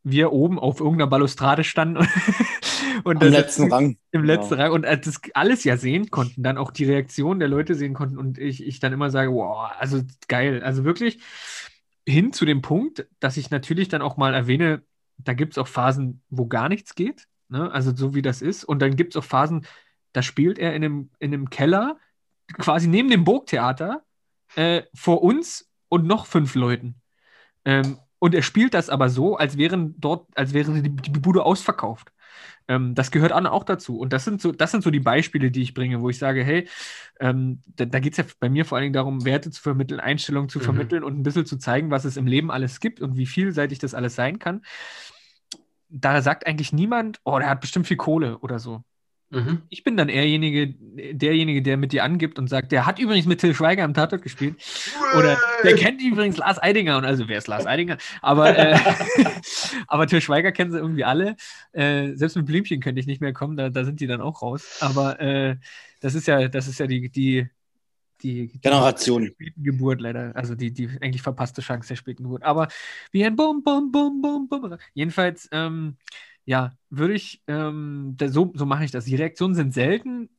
wir 0.04 0.32
oben 0.32 0.58
auf 0.58 0.78
irgendeiner 0.78 1.08
Balustrade 1.10 1.64
standen 1.64 1.96
und, 1.96 2.06
Am 3.16 3.18
das- 3.18 3.30
letzten 3.30 3.72
Rang. 3.72 3.98
im 4.12 4.24
letzten 4.24 4.54
Ja. 4.58 4.64
Rang 4.66 4.72
und 4.72 4.84
äh, 4.84 4.98
das 5.00 5.20
alles 5.34 5.64
ja 5.64 5.76
sehen 5.76 6.10
konnten, 6.10 6.42
dann 6.42 6.58
auch 6.58 6.70
die 6.70 6.84
Reaktion 6.84 7.40
der 7.40 7.48
Leute 7.48 7.74
sehen 7.74 7.92
konnten 7.94 8.18
und 8.18 8.38
ich, 8.38 8.64
ich 8.64 8.78
dann 8.78 8.92
immer 8.92 9.10
sage, 9.10 9.32
wow, 9.32 9.70
also 9.78 10.02
geil, 10.28 10.62
also 10.62 10.84
wirklich 10.84 11.20
hin 12.08 12.32
zu 12.32 12.44
dem 12.44 12.62
Punkt, 12.62 13.06
dass 13.18 13.36
ich 13.36 13.50
natürlich 13.50 13.88
dann 13.88 14.00
auch 14.02 14.16
mal 14.16 14.32
erwähne, 14.32 14.82
da 15.18 15.32
gibt 15.34 15.54
es 15.54 15.58
auch 15.58 15.66
Phasen, 15.66 16.22
wo 16.30 16.46
gar 16.46 16.68
nichts 16.68 16.94
geht, 16.94 17.26
ne? 17.48 17.70
also 17.72 17.94
so 17.96 18.14
wie 18.14 18.22
das 18.22 18.42
ist 18.42 18.62
und 18.64 18.80
dann 18.80 18.94
gibt 18.94 19.14
es 19.14 19.20
auch 19.20 19.24
Phasen, 19.26 19.66
da 20.12 20.22
spielt 20.22 20.58
er 20.60 20.74
in 20.74 20.84
einem, 20.84 21.10
in 21.18 21.34
einem 21.34 21.50
Keller, 21.50 21.96
quasi 22.58 22.86
neben 22.86 23.10
dem 23.10 23.24
Burgtheater, 23.24 24.02
äh, 24.54 24.82
vor 24.94 25.22
uns 25.22 25.68
und 25.88 26.06
noch 26.06 26.26
fünf 26.26 26.54
Leuten. 26.54 26.96
Ähm, 27.64 27.98
und 28.18 28.34
er 28.34 28.42
spielt 28.42 28.74
das 28.74 28.90
aber 28.90 29.08
so, 29.10 29.36
als 29.36 29.58
wären 29.58 29.94
dort, 30.00 30.26
als 30.36 30.54
wäre 30.54 30.72
die, 30.82 30.90
die 30.90 31.10
Bude 31.20 31.44
ausverkauft. 31.44 32.12
Ähm, 32.68 32.94
das 32.94 33.10
gehört 33.10 33.32
auch 33.32 33.64
dazu. 33.64 33.98
Und 33.98 34.12
das 34.12 34.24
sind, 34.24 34.40
so, 34.42 34.52
das 34.52 34.72
sind 34.72 34.84
so 34.84 34.90
die 34.90 35.00
Beispiele, 35.00 35.50
die 35.50 35.62
ich 35.62 35.74
bringe, 35.74 36.00
wo 36.02 36.10
ich 36.10 36.18
sage, 36.18 36.44
hey, 36.44 36.68
ähm, 37.20 37.60
da, 37.76 37.84
da 37.86 38.00
geht 38.00 38.14
es 38.14 38.18
ja 38.18 38.24
bei 38.40 38.48
mir 38.48 38.64
vor 38.64 38.78
allen 38.78 38.84
Dingen 38.84 38.94
darum, 38.94 39.24
Werte 39.24 39.50
zu 39.50 39.62
vermitteln, 39.62 40.00
Einstellungen 40.00 40.48
zu 40.48 40.60
Mhm. 40.60 40.64
vermitteln 40.64 41.04
und 41.04 41.18
ein 41.18 41.22
bisschen 41.22 41.46
zu 41.46 41.58
zeigen, 41.58 41.90
was 41.90 42.04
es 42.04 42.16
im 42.16 42.26
Leben 42.26 42.50
alles 42.50 42.80
gibt 42.80 43.00
und 43.00 43.16
wie 43.16 43.26
vielseitig 43.26 43.78
das 43.80 43.94
alles 43.94 44.14
sein 44.16 44.38
kann. 44.38 44.62
Da 45.88 46.20
sagt 46.22 46.46
eigentlich 46.46 46.72
niemand, 46.72 47.20
oh, 47.24 47.38
der 47.38 47.48
hat 47.48 47.60
bestimmt 47.60 47.86
viel 47.86 47.96
Kohle 47.96 48.38
oder 48.38 48.58
so. 48.58 48.82
Mhm. 49.30 49.62
Ich 49.70 49.82
bin 49.82 49.96
dann 49.96 50.08
erjenige, 50.08 50.74
derjenige, 51.12 51.60
der 51.60 51.76
mit 51.76 51.92
dir 51.92 52.04
angibt 52.04 52.38
und 52.38 52.48
sagt, 52.48 52.70
der 52.70 52.86
hat 52.86 53.00
übrigens 53.00 53.26
mit 53.26 53.40
Till 53.40 53.54
Schweiger 53.54 53.82
am 53.82 53.92
Tatort 53.92 54.22
gespielt. 54.22 54.54
Oder 55.18 55.36
der 55.64 55.74
kennt 55.74 56.00
übrigens 56.00 56.36
Lars 56.36 56.62
Eidinger. 56.62 56.96
Und 56.96 57.04
also, 57.04 57.28
wer 57.28 57.38
ist 57.38 57.48
Lars 57.48 57.66
Eidinger? 57.66 57.98
Aber, 58.22 58.56
äh, 58.56 58.78
aber 59.88 60.06
Till 60.06 60.20
Schweiger 60.20 60.52
kennen 60.52 60.70
sie 60.70 60.78
irgendwie 60.78 61.04
alle. 61.04 61.36
Äh, 61.72 62.14
selbst 62.14 62.36
mit 62.36 62.46
Blümchen 62.46 62.80
könnte 62.80 63.00
ich 63.00 63.06
nicht 63.08 63.20
mehr 63.20 63.32
kommen, 63.32 63.56
da, 63.56 63.68
da 63.68 63.84
sind 63.84 64.00
die 64.00 64.06
dann 64.06 64.20
auch 64.20 64.42
raus. 64.42 64.78
Aber 64.80 65.18
äh, 65.20 65.56
das 66.00 66.14
ist 66.14 66.28
ja, 66.28 66.46
das 66.46 66.68
ist 66.68 66.78
ja 66.78 66.86
die, 66.86 67.10
die, 67.10 67.48
die, 68.22 68.46
die 68.46 68.60
Generation. 68.60 69.26
späten 69.26 69.64
Geburt 69.64 70.00
leider. 70.00 70.36
Also 70.36 70.54
die, 70.54 70.72
die 70.72 70.88
eigentlich 71.00 71.22
verpasste 71.22 71.62
Chance 71.62 71.88
der 71.88 71.96
späten 71.96 72.22
Geburt. 72.22 72.44
Aber 72.44 72.68
wie 73.10 73.24
ein 73.24 73.34
Bum, 73.34 73.64
Bum, 73.64 73.90
Bum, 73.90 74.22
Bum, 74.22 74.48
Bum. 74.48 74.76
Jedenfalls, 74.94 75.48
ähm, 75.50 75.96
ja, 76.46 76.74
würde 76.90 77.14
ich, 77.14 77.42
ähm, 77.48 78.16
so, 78.26 78.52
so 78.56 78.66
mache 78.66 78.84
ich 78.86 78.92
das. 78.92 79.06
Die 79.06 79.16
Reaktionen 79.16 79.56
sind 79.56 79.74
selten, 79.74 80.30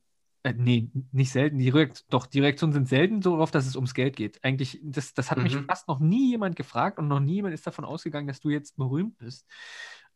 äh, 0.44 0.54
nee, 0.54 0.90
nicht 1.12 1.32
selten, 1.32 1.58
die 1.58 1.70
Reakt 1.70 2.06
doch, 2.12 2.26
die 2.26 2.40
Reaktionen 2.40 2.74
sind 2.74 2.88
selten 2.88 3.22
so 3.22 3.32
darauf, 3.32 3.52
dass 3.52 3.66
es 3.66 3.76
ums 3.76 3.94
Geld 3.94 4.16
geht. 4.16 4.44
Eigentlich, 4.44 4.80
das, 4.84 5.14
das 5.14 5.30
hat 5.32 5.42
mich 5.42 5.58
Mhm. 5.58 5.68
fast 5.68 5.88
noch 5.88 6.00
nie 6.00 6.30
jemand 6.30 6.56
gefragt 6.56 6.98
und 6.98 7.08
noch 7.08 7.20
nie 7.20 7.36
jemand 7.36 7.54
ist 7.54 7.66
davon 7.68 7.86
ausgegangen, 7.86 8.28
dass 8.28 8.40
du 8.40 8.50
jetzt 8.50 8.76
berühmt 8.78 9.18
bist. 9.18 9.46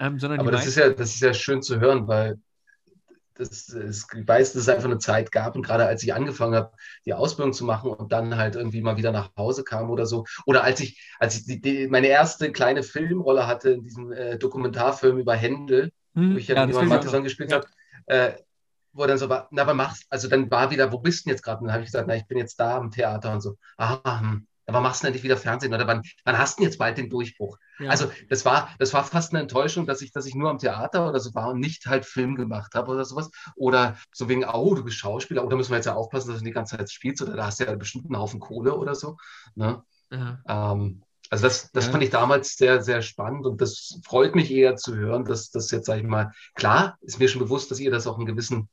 Ähm, 0.00 0.20
sondern 0.20 0.40
Aber 0.40 0.50
das 0.50 0.66
ist 0.66 0.76
ja, 0.76 0.90
das 0.90 1.14
ist 1.14 1.20
ja 1.20 1.34
schön 1.34 1.62
zu 1.62 1.80
hören, 1.80 2.06
weil 2.08 2.38
das, 3.48 3.66
das, 3.66 4.06
ich 4.14 4.28
weiß, 4.28 4.52
dass 4.52 4.62
es 4.62 4.68
einfach 4.68 4.84
eine 4.86 4.98
Zeit 4.98 5.32
gab 5.32 5.54
und 5.56 5.62
gerade 5.64 5.86
als 5.86 6.02
ich 6.02 6.14
angefangen 6.14 6.54
habe, 6.54 6.72
die 7.06 7.14
Ausbildung 7.14 7.52
zu 7.52 7.64
machen 7.64 7.90
und 7.92 8.12
dann 8.12 8.36
halt 8.36 8.56
irgendwie 8.56 8.82
mal 8.82 8.96
wieder 8.96 9.12
nach 9.12 9.30
Hause 9.36 9.64
kam 9.64 9.90
oder 9.90 10.06
so, 10.06 10.24
oder 10.46 10.64
als 10.64 10.80
ich, 10.80 11.00
als 11.18 11.36
ich 11.36 11.44
die, 11.46 11.60
die, 11.60 11.88
meine 11.88 12.08
erste 12.08 12.52
kleine 12.52 12.82
Filmrolle 12.82 13.46
hatte 13.46 13.70
in 13.70 13.82
diesem 13.82 14.12
äh, 14.12 14.38
Dokumentarfilm 14.38 15.18
über 15.18 15.34
Händel, 15.34 15.90
Hm, 16.14 16.32
wo 16.32 16.38
ich 16.38 16.48
ja, 16.48 16.56
ja, 16.56 16.66
mit 16.66 16.74
noch. 17.04 17.22
gespielt 17.22 17.52
habe, 17.52 17.66
äh, 18.06 18.32
wo 18.92 19.06
dann 19.06 19.18
so 19.18 19.28
war, 19.28 19.48
na, 19.50 19.62
aber 19.62 19.74
machst, 19.74 20.04
also 20.10 20.28
dann 20.28 20.50
war 20.50 20.70
wieder, 20.70 20.92
wo 20.92 20.98
bist 20.98 21.20
du 21.20 21.24
denn 21.24 21.34
jetzt 21.36 21.42
gerade? 21.42 21.60
Und 21.60 21.66
dann 21.66 21.74
habe 21.74 21.82
ich 21.84 21.88
gesagt, 21.90 22.08
na, 22.08 22.16
ich 22.16 22.26
bin 22.26 22.38
jetzt 22.38 22.56
da 22.60 22.76
am 22.76 22.90
Theater 22.90 23.32
und 23.32 23.40
so. 23.40 23.56
Ah, 23.78 24.20
hm, 24.20 24.46
aber 24.66 24.80
machst 24.80 25.02
du 25.02 25.06
endlich 25.06 25.24
wieder 25.24 25.36
Fernsehen? 25.36 25.74
Oder 25.74 25.86
wann, 25.86 26.02
wann 26.24 26.38
hast 26.38 26.58
du 26.58 26.62
denn 26.62 26.70
jetzt 26.70 26.78
bald 26.78 26.98
den 26.98 27.10
Durchbruch? 27.10 27.58
Ja. 27.78 27.90
Also 27.90 28.10
das 28.28 28.44
war, 28.44 28.70
das 28.78 28.92
war 28.92 29.04
fast 29.04 29.32
eine 29.32 29.40
Enttäuschung, 29.42 29.86
dass 29.86 30.02
ich, 30.02 30.12
dass 30.12 30.26
ich 30.26 30.34
nur 30.34 30.50
am 30.50 30.58
Theater 30.58 31.08
oder 31.08 31.20
so 31.20 31.34
war 31.34 31.50
und 31.50 31.60
nicht 31.60 31.86
halt 31.86 32.04
Film 32.06 32.34
gemacht 32.36 32.74
habe 32.74 32.90
oder 32.92 33.04
sowas. 33.04 33.30
Oder 33.56 33.96
so 34.12 34.28
wegen, 34.28 34.44
oh, 34.44 34.74
du 34.74 34.84
bist 34.84 34.96
Schauspieler, 34.96 35.44
oder 35.44 35.56
müssen 35.56 35.70
wir 35.70 35.76
jetzt 35.76 35.86
ja 35.86 35.94
aufpassen, 35.94 36.30
dass 36.30 36.38
du 36.38 36.44
die 36.44 36.52
ganze 36.52 36.76
Zeit 36.76 36.90
spielst, 36.90 37.22
oder 37.22 37.34
da 37.36 37.46
hast 37.46 37.60
du 37.60 37.64
ja 37.64 37.74
bestimmt 37.74 38.06
einen 38.06 38.18
Haufen 38.18 38.40
Kohle 38.40 38.76
oder 38.76 38.94
so. 38.94 39.16
Ne? 39.54 39.82
ja. 40.10 40.38
Ähm, 40.48 41.02
also 41.30 41.44
das, 41.44 41.70
das 41.72 41.86
Ja. 41.86 41.92
fand 41.92 42.02
ich 42.02 42.10
damals 42.10 42.56
sehr, 42.56 42.82
sehr 42.82 43.00
spannend 43.00 43.46
und 43.46 43.60
das 43.60 43.98
freut 44.04 44.34
mich 44.34 44.50
eher 44.50 44.76
zu 44.76 44.94
hören, 44.94 45.24
dass 45.24 45.50
das 45.50 45.70
jetzt, 45.70 45.86
sage 45.86 46.00
ich 46.02 46.06
mal, 46.06 46.32
klar, 46.54 46.98
ist 47.00 47.18
mir 47.18 47.28
schon 47.28 47.40
bewusst, 47.40 47.70
dass 47.70 47.80
ihr 47.80 47.90
das 47.90 48.06
auch 48.06 48.18
einen 48.18 48.26
gewissen, 48.26 48.68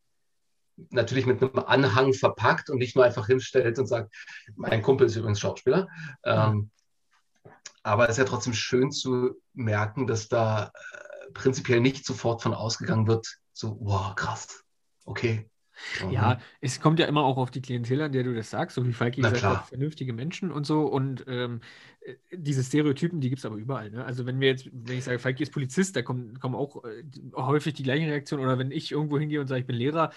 natürlich 0.90 1.26
mit 1.26 1.42
einem 1.42 1.64
Anhang 1.66 2.14
verpackt 2.14 2.70
und 2.70 2.78
nicht 2.78 2.96
nur 2.96 3.06
einfach 3.06 3.28
hinstellt 3.28 3.80
und 3.80 3.88
sagt, 3.88 4.14
mein 4.56 4.82
Kumpel 4.82 5.08
ist 5.08 5.16
übrigens 5.16 5.40
Schauspieler. 5.40 5.88
Ähm, 6.24 6.70
aber 7.84 8.06
es 8.06 8.12
ist 8.12 8.18
ja 8.18 8.26
trotzdem 8.26 8.54
schön 8.54 8.92
zu 8.92 9.36
merken, 9.54 10.08
dass 10.08 10.28
da 10.28 10.66
äh, 10.66 11.32
prinzipiell 11.34 11.80
nicht 11.80 12.06
sofort 12.06 12.42
von 12.42 12.54
ausgegangen 12.54 13.08
wird, 13.08 13.28
so, 13.54 13.78
wow, 13.80 14.16
krass, 14.16 14.64
okay. 15.06 15.50
Ja, 16.10 16.40
es 16.62 16.80
kommt 16.82 17.00
ja 17.00 17.06
immer 17.06 17.24
auch 17.24 17.38
auf 17.38 17.52
die 17.52 17.62
Klientel 17.62 18.02
an, 18.02 18.12
der 18.12 18.24
du 18.24 18.34
das 18.34 18.50
sagst, 18.50 18.76
so 18.76 18.86
wie 18.86 18.94
Falki 18.94 19.22
Na 19.22 19.30
gesagt 19.30 19.54
klar. 19.54 19.66
vernünftige 19.68 20.14
Menschen 20.14 20.52
und 20.52 20.66
so. 20.66 20.82
Und 20.82 21.26
ähm, 21.28 21.62
äh, 22.02 22.16
diese 22.32 22.64
Stereotypen, 22.64 23.22
die 23.22 23.30
gibt 23.30 23.40
es 23.40 23.46
aber 23.46 23.56
überall. 23.56 23.90
Ne? 23.92 24.04
Also 24.04 24.26
wenn 24.26 24.40
wir 24.40 24.50
jetzt, 24.50 24.70
wenn 24.72 24.98
ich 24.98 25.04
sage, 25.06 25.20
Falki 25.20 25.44
ist 25.44 25.54
Polizist, 25.54 25.96
da 25.96 26.02
kommen, 26.02 26.40
kommen 26.40 26.56
auch 26.56 26.84
äh, 26.84 27.04
häufig 27.36 27.74
die 27.74 27.84
gleichen 27.84 28.10
Reaktionen. 28.10 28.44
Oder 28.44 28.58
wenn 28.58 28.72
ich 28.72 28.92
irgendwo 28.92 29.18
hingehe 29.20 29.40
und 29.42 29.48
sage, 29.48 29.62
ich 29.62 29.68
bin 29.68 29.76
Lehrer, 29.76 30.12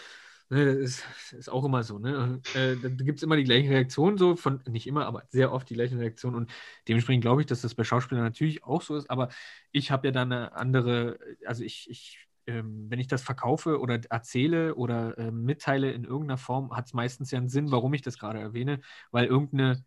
ne, 0.52 0.66
das 0.66 0.76
ist, 0.76 1.32
ist 1.32 1.48
auch 1.48 1.64
immer 1.64 1.82
so. 1.82 1.98
Ne? 1.98 2.40
Äh, 2.54 2.76
da 2.76 2.88
gibt 2.88 3.18
es 3.18 3.22
immer 3.22 3.36
die 3.36 3.44
gleichen 3.44 3.68
Reaktionen, 3.68 4.18
so 4.18 4.36
von, 4.36 4.60
nicht 4.68 4.86
immer, 4.86 5.06
aber 5.06 5.24
sehr 5.30 5.52
oft 5.52 5.68
die 5.70 5.74
gleichen 5.74 5.98
Reaktionen. 5.98 6.36
Und 6.36 6.52
dementsprechend 6.88 7.22
glaube 7.22 7.40
ich, 7.42 7.46
dass 7.46 7.62
das 7.62 7.74
bei 7.74 7.84
Schauspielern 7.84 8.24
natürlich 8.24 8.64
auch 8.64 8.82
so 8.82 8.96
ist. 8.96 9.10
Aber 9.10 9.28
ich 9.72 9.90
habe 9.90 10.08
ja 10.08 10.12
dann 10.12 10.32
eine 10.32 10.52
andere, 10.54 11.18
also 11.46 11.64
ich, 11.64 11.88
ich 11.90 12.18
ähm, 12.46 12.86
wenn 12.90 12.98
ich 12.98 13.06
das 13.06 13.22
verkaufe 13.22 13.80
oder 13.80 14.00
erzähle 14.10 14.74
oder 14.74 15.16
ähm, 15.18 15.44
mitteile 15.44 15.92
in 15.92 16.04
irgendeiner 16.04 16.38
Form, 16.38 16.76
hat 16.76 16.86
es 16.86 16.92
meistens 16.94 17.30
ja 17.30 17.38
einen 17.38 17.48
Sinn, 17.48 17.70
warum 17.70 17.94
ich 17.94 18.02
das 18.02 18.18
gerade 18.18 18.40
erwähne, 18.40 18.80
weil 19.12 19.26
irgendeine 19.26 19.84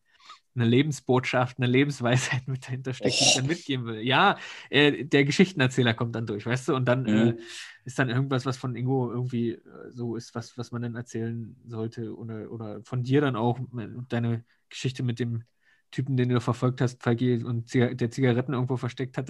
eine 0.56 0.66
Lebensbotschaft, 0.66 1.58
eine 1.58 1.68
Lebensweisheit 1.68 2.48
mit 2.48 2.66
dahinter 2.68 2.94
steckt, 2.94 3.20
die 3.20 3.26
ich 3.26 3.34
dann 3.34 3.46
mitgeben 3.48 3.86
will. 3.86 4.02
Ja, 4.02 4.38
äh, 4.70 5.06
der 5.06 5.26
Geschichtenerzähler 5.26 5.94
kommt 5.94 6.16
dann 6.16 6.26
durch, 6.28 6.46
weißt 6.46 6.70
du, 6.70 6.76
und 6.76 6.86
dann 6.86 7.06
äh, 7.08 7.34
Mhm. 7.34 7.40
ist 7.84 8.00
dann 8.00 8.10
irgendwas, 8.10 8.46
was 8.46 8.58
von 8.58 8.76
Ingo 8.76 9.12
irgendwie 9.12 9.52
äh, 9.52 9.62
so 9.92 10.16
ist, 10.16 10.36
was, 10.36 10.58
was 10.58 10.72
man 10.72 10.82
dann 10.82 10.96
erzählen 10.96 11.56
sollte 11.68 12.16
oder, 12.16 12.52
oder 12.52 12.82
von 12.84 13.04
dir 13.04 13.22
dann 13.22 13.36
auch 13.36 13.60
äh, 13.60 13.88
deine 14.10 14.44
Geschichte 14.70 15.04
mit 15.04 15.20
dem 15.20 15.44
Typen, 15.92 16.18
den 16.18 16.30
du 16.30 16.42
verfolgt 16.42 16.82
hast, 16.82 17.02
Falki, 17.04 17.44
und 17.44 17.70
Ziga 17.70 17.94
der 17.94 18.12
Zigaretten 18.12 18.54
irgendwo 18.54 18.78
versteckt 18.78 19.18
hat. 19.18 19.30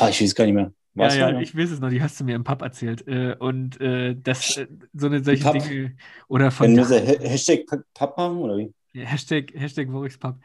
Ah, 0.00 0.08
ich 0.08 0.20
weiß 0.22 0.34
gar 0.34 0.44
nicht 0.44 0.54
mehr. 0.54 0.72
Ja, 0.94 1.14
ja, 1.14 1.32
noch? 1.32 1.40
ich 1.40 1.56
weiß 1.56 1.70
es 1.70 1.80
noch, 1.80 1.90
die 1.90 2.02
hast 2.02 2.18
du 2.18 2.24
mir 2.24 2.34
im 2.34 2.42
Pub 2.44 2.60
erzählt. 2.62 3.06
Äh, 3.06 3.36
und 3.38 3.80
äh, 3.80 4.16
das, 4.20 4.56
äh, 4.56 4.66
so 4.92 5.06
eine 5.06 5.22
solche 5.22 5.44
Pub? 5.44 5.62
Dinge 5.62 5.96
oder 6.28 6.50
von 6.50 6.74
Wenn 6.74 6.76
wir 6.76 6.84
Hashtag 7.30 7.66
Papp 7.94 8.16
machen, 8.16 8.38
oder 8.38 8.58
wie? 8.58 8.72
Ja, 8.92 9.04
Hashtag, 9.06 9.52
Hashtag 9.54 9.88
Pub. 10.20 10.40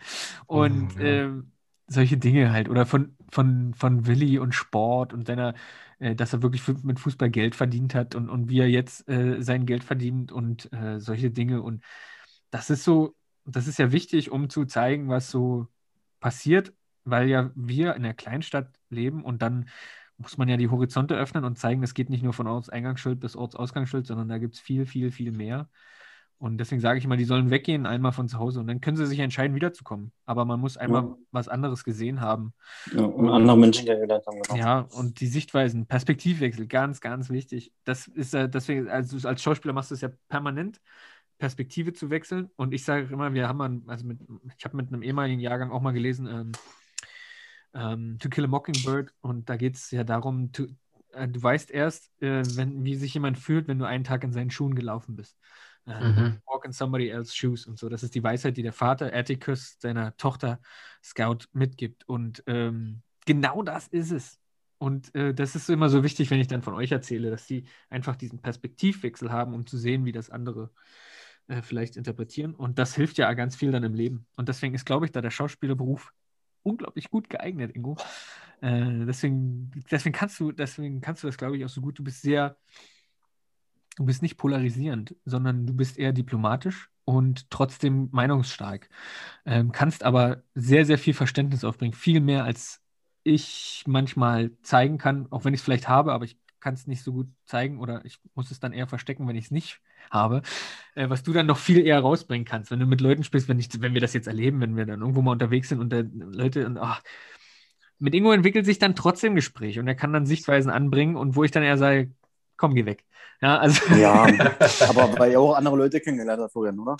Und 0.47 0.93
Mhm, 0.93 0.99
ja. 0.99 1.23
ähm, 1.23 1.51
solche 1.87 2.17
Dinge 2.17 2.51
halt. 2.51 2.69
Oder 2.69 2.85
von, 2.85 3.17
von, 3.31 3.73
von 3.73 4.05
Willi 4.07 4.39
und 4.39 4.53
Sport 4.53 5.13
und 5.13 5.27
seiner, 5.27 5.53
äh, 5.99 6.15
dass 6.15 6.33
er 6.33 6.41
wirklich 6.41 6.67
mit 6.83 6.99
Fußball 6.99 7.29
Geld 7.29 7.55
verdient 7.55 7.95
hat 7.95 8.15
und, 8.15 8.29
und 8.29 8.49
wie 8.49 8.59
er 8.59 8.69
jetzt 8.69 9.07
äh, 9.09 9.41
sein 9.41 9.65
Geld 9.65 9.83
verdient 9.83 10.31
und 10.31 10.71
äh, 10.73 10.99
solche 10.99 11.31
Dinge. 11.31 11.61
Und 11.61 11.83
das 12.51 12.69
ist 12.69 12.83
so, 12.83 13.15
das 13.45 13.67
ist 13.67 13.79
ja 13.79 13.91
wichtig, 13.91 14.31
um 14.31 14.49
zu 14.49 14.65
zeigen, 14.65 15.09
was 15.09 15.29
so 15.31 15.67
passiert, 16.19 16.73
weil 17.03 17.29
ja 17.29 17.51
wir 17.55 17.95
in 17.95 18.03
der 18.03 18.13
Kleinstadt 18.13 18.79
leben 18.89 19.23
und 19.23 19.41
dann 19.41 19.69
muss 20.17 20.37
man 20.37 20.47
ja 20.47 20.57
die 20.57 20.69
Horizonte 20.69 21.15
öffnen 21.15 21.43
und 21.43 21.57
zeigen, 21.57 21.83
es 21.83 21.93
geht 21.95 22.09
nicht 22.09 22.23
nur 22.23 22.33
von 22.33 22.47
Ortseingangsschild 22.47 23.19
bis 23.19 23.35
Ortsausgangsschild, 23.35 24.05
sondern 24.07 24.29
da 24.29 24.37
gibt 24.37 24.55
es 24.55 24.61
viel, 24.61 24.85
viel, 24.85 25.11
viel 25.11 25.31
mehr. 25.31 25.69
Und 26.39 26.57
deswegen 26.57 26.81
sage 26.81 26.99
ich 26.99 27.05
immer, 27.05 27.15
die 27.15 27.23
sollen 27.23 27.51
weggehen 27.51 27.85
einmal 27.85 28.11
von 28.11 28.27
zu 28.27 28.37
Hause 28.37 28.59
und 28.59 28.67
dann 28.67 28.81
können 28.81 28.97
sie 28.97 29.05
sich 29.05 29.19
entscheiden, 29.19 29.55
wiederzukommen. 29.55 30.11
Aber 30.25 30.43
man 30.43 30.59
muss 30.59 30.75
einmal 30.75 31.03
Ja. 31.03 31.15
was 31.31 31.47
anderes 31.47 31.85
gesehen 31.85 32.19
haben. 32.19 32.53
Ja, 32.93 33.03
und 33.03 33.29
andere 33.29 33.57
Menschen 33.57 33.85
kennengelernt 33.85 34.25
haben. 34.27 34.41
Genau. 34.41 34.57
Ja, 34.57 34.79
und 34.79 35.21
die 35.21 35.27
Sichtweisen, 35.27 35.85
Perspektivwechsel, 35.85 36.67
ganz, 36.67 36.99
ganz 36.99 37.29
wichtig. 37.29 37.71
Das 37.85 38.07
ist 38.07 38.33
ja, 38.33 38.47
deswegen, 38.47 38.89
also 38.89 39.25
als 39.27 39.41
Schauspieler 39.41 39.73
machst 39.73 39.91
du 39.91 39.95
es 39.95 40.01
ja 40.01 40.09
permanent, 40.27 40.81
Perspektive 41.39 41.93
zu 41.93 42.09
wechseln. 42.09 42.49
Und 42.57 42.73
ich 42.73 42.83
sage 42.83 43.07
immer, 43.11 43.33
wir 43.33 43.47
haben 43.47 43.57
mal, 43.57 43.81
also 43.87 44.05
mit, 44.05 44.19
ich 44.57 44.65
habe 44.65 44.75
mit 44.77 44.87
einem 44.89 45.01
ehemaligen 45.01 45.39
Jahrgang 45.39 45.71
auch 45.71 45.81
mal 45.81 45.91
gelesen, 45.91 46.27
ähm, 46.27 46.51
ähm, 47.73 48.17
To 48.19 48.29
Kill 48.29 48.43
a 48.43 48.47
Mockingbird, 48.47 49.13
und 49.21 49.49
da 49.49 49.55
geht 49.55 49.75
es 49.75 49.91
ja 49.91 50.03
darum, 50.03 50.51
to, 50.51 50.67
äh, 51.13 51.27
du 51.27 51.41
weißt 51.41 51.71
erst, 51.71 52.11
äh, 52.21 52.43
wenn, 52.55 52.83
wie 52.83 52.95
sich 52.95 53.13
jemand 53.13 53.39
fühlt, 53.39 53.67
wenn 53.67 53.79
du 53.79 53.85
einen 53.85 54.03
Tag 54.03 54.23
in 54.23 54.31
seinen 54.31 54.51
Schuhen 54.51 54.75
gelaufen 54.75 55.15
bist. 55.15 55.37
Mhm. 55.85 56.39
Walk 56.45 56.65
in 56.65 56.71
somebody 56.71 57.09
else's 57.09 57.35
shoes 57.35 57.65
und 57.65 57.77
so. 57.77 57.89
Das 57.89 58.03
ist 58.03 58.15
die 58.15 58.23
Weisheit, 58.23 58.55
die 58.57 58.63
der 58.63 58.73
Vater 58.73 59.13
Atticus 59.13 59.77
seiner 59.79 60.15
Tochter 60.17 60.59
Scout 61.03 61.45
mitgibt. 61.51 62.07
Und 62.07 62.43
ähm, 62.47 63.01
genau 63.25 63.63
das 63.63 63.87
ist 63.87 64.11
es. 64.11 64.39
Und 64.77 65.13
äh, 65.15 65.33
das 65.33 65.55
ist 65.55 65.69
immer 65.69 65.89
so 65.89 66.03
wichtig, 66.03 66.29
wenn 66.29 66.39
ich 66.39 66.47
dann 66.47 66.61
von 66.61 66.73
euch 66.73 66.91
erzähle, 66.91 67.29
dass 67.29 67.47
die 67.47 67.65
einfach 67.89 68.15
diesen 68.15 68.39
Perspektivwechsel 68.39 69.31
haben, 69.31 69.53
um 69.53 69.65
zu 69.65 69.77
sehen, 69.77 70.05
wie 70.05 70.11
das 70.11 70.29
andere 70.29 70.71
äh, 71.47 71.61
vielleicht 71.61 71.95
interpretieren. 71.95 72.53
Und 72.55 72.79
das 72.79 72.95
hilft 72.95 73.17
ja 73.17 73.31
ganz 73.33 73.55
viel 73.55 73.71
dann 73.71 73.83
im 73.83 73.93
Leben. 73.93 74.25
Und 74.37 74.49
deswegen 74.49 74.75
ist, 74.75 74.85
glaube 74.85 75.05
ich, 75.05 75.11
da 75.11 75.21
der 75.21 75.31
Schauspielerberuf 75.31 76.11
unglaublich 76.63 77.09
gut 77.09 77.29
geeignet, 77.29 77.75
Ingo. 77.75 77.97
Äh, 78.61 79.05
deswegen, 79.05 79.71
deswegen 79.91 80.13
kannst 80.13 80.39
du, 80.39 80.51
deswegen 80.51 81.01
kannst 81.01 81.23
du 81.23 81.27
das, 81.27 81.37
glaube 81.37 81.57
ich, 81.57 81.65
auch 81.65 81.69
so 81.69 81.81
gut. 81.81 81.99
Du 81.99 82.03
bist 82.03 82.21
sehr, 82.21 82.57
du 83.95 84.05
bist 84.05 84.21
nicht 84.21 84.37
polarisierend, 84.37 85.15
sondern 85.25 85.65
du 85.65 85.73
bist 85.73 85.97
eher 85.97 86.13
diplomatisch 86.13 86.89
und 87.05 87.49
trotzdem 87.49 88.09
meinungsstark. 88.11 88.89
Ähm, 89.45 89.71
kannst 89.71 90.03
aber 90.03 90.43
sehr, 90.55 90.85
sehr 90.85 90.97
viel 90.97 91.13
Verständnis 91.13 91.63
aufbringen. 91.63 91.93
Viel 91.93 92.21
mehr 92.21 92.43
als 92.43 92.81
ich 93.23 93.83
manchmal 93.87 94.51
zeigen 94.63 94.97
kann, 94.97 95.27
auch 95.31 95.45
wenn 95.45 95.53
ich 95.53 95.61
es 95.61 95.63
vielleicht 95.63 95.87
habe, 95.87 96.13
aber 96.13 96.25
ich 96.25 96.37
kann 96.59 96.73
es 96.73 96.87
nicht 96.87 97.03
so 97.03 97.11
gut 97.11 97.27
zeigen 97.45 97.79
oder 97.79 98.03
ich 98.05 98.19
muss 98.35 98.49
es 98.49 98.59
dann 98.59 98.73
eher 98.73 98.87
verstecken, 98.87 99.27
wenn 99.27 99.35
ich 99.35 99.45
es 99.45 99.51
nicht 99.51 99.81
habe, 100.09 100.41
äh, 100.95 101.09
was 101.09 101.23
du 101.23 101.33
dann 101.33 101.45
noch 101.45 101.57
viel 101.57 101.85
eher 101.85 101.99
rausbringen 101.99 102.45
kannst, 102.45 102.71
wenn 102.71 102.79
du 102.79 102.85
mit 102.85 103.01
Leuten 103.01 103.23
sprichst, 103.23 103.49
wenn, 103.49 103.59
ich, 103.59 103.69
wenn 103.81 103.93
wir 103.93 104.01
das 104.01 104.13
jetzt 104.13 104.27
erleben, 104.27 104.61
wenn 104.61 104.77
wir 104.77 104.85
dann 104.85 105.01
irgendwo 105.01 105.21
mal 105.21 105.33
unterwegs 105.33 105.69
sind 105.69 105.79
und 105.79 105.91
da 105.91 106.03
Leute 106.13 106.65
und 106.65 106.77
ach, 106.77 107.01
mit 107.99 108.15
Ingo 108.15 108.31
entwickelt 108.31 108.65
sich 108.65 108.79
dann 108.79 108.95
trotzdem 108.95 109.35
Gespräch 109.35 109.79
und 109.79 109.87
er 109.87 109.95
kann 109.95 110.13
dann 110.13 110.25
Sichtweisen 110.25 110.71
anbringen 110.71 111.15
und 111.15 111.35
wo 111.35 111.43
ich 111.43 111.51
dann 111.51 111.63
eher 111.63 111.77
sage, 111.77 112.11
komm, 112.63 112.75
geh 112.75 112.85
weg. 112.85 113.03
Ja, 113.41 113.59
also, 113.59 113.93
Ja, 113.95 114.23
aber 114.87 115.19
weil 115.19 115.33
er 115.33 115.41
auch 115.41 115.53
andere 115.53 115.75
Leute 115.75 115.99
kennengelernt 115.99 116.41
hat 116.41 116.51
vorher, 116.53 116.73
oder? 116.73 116.95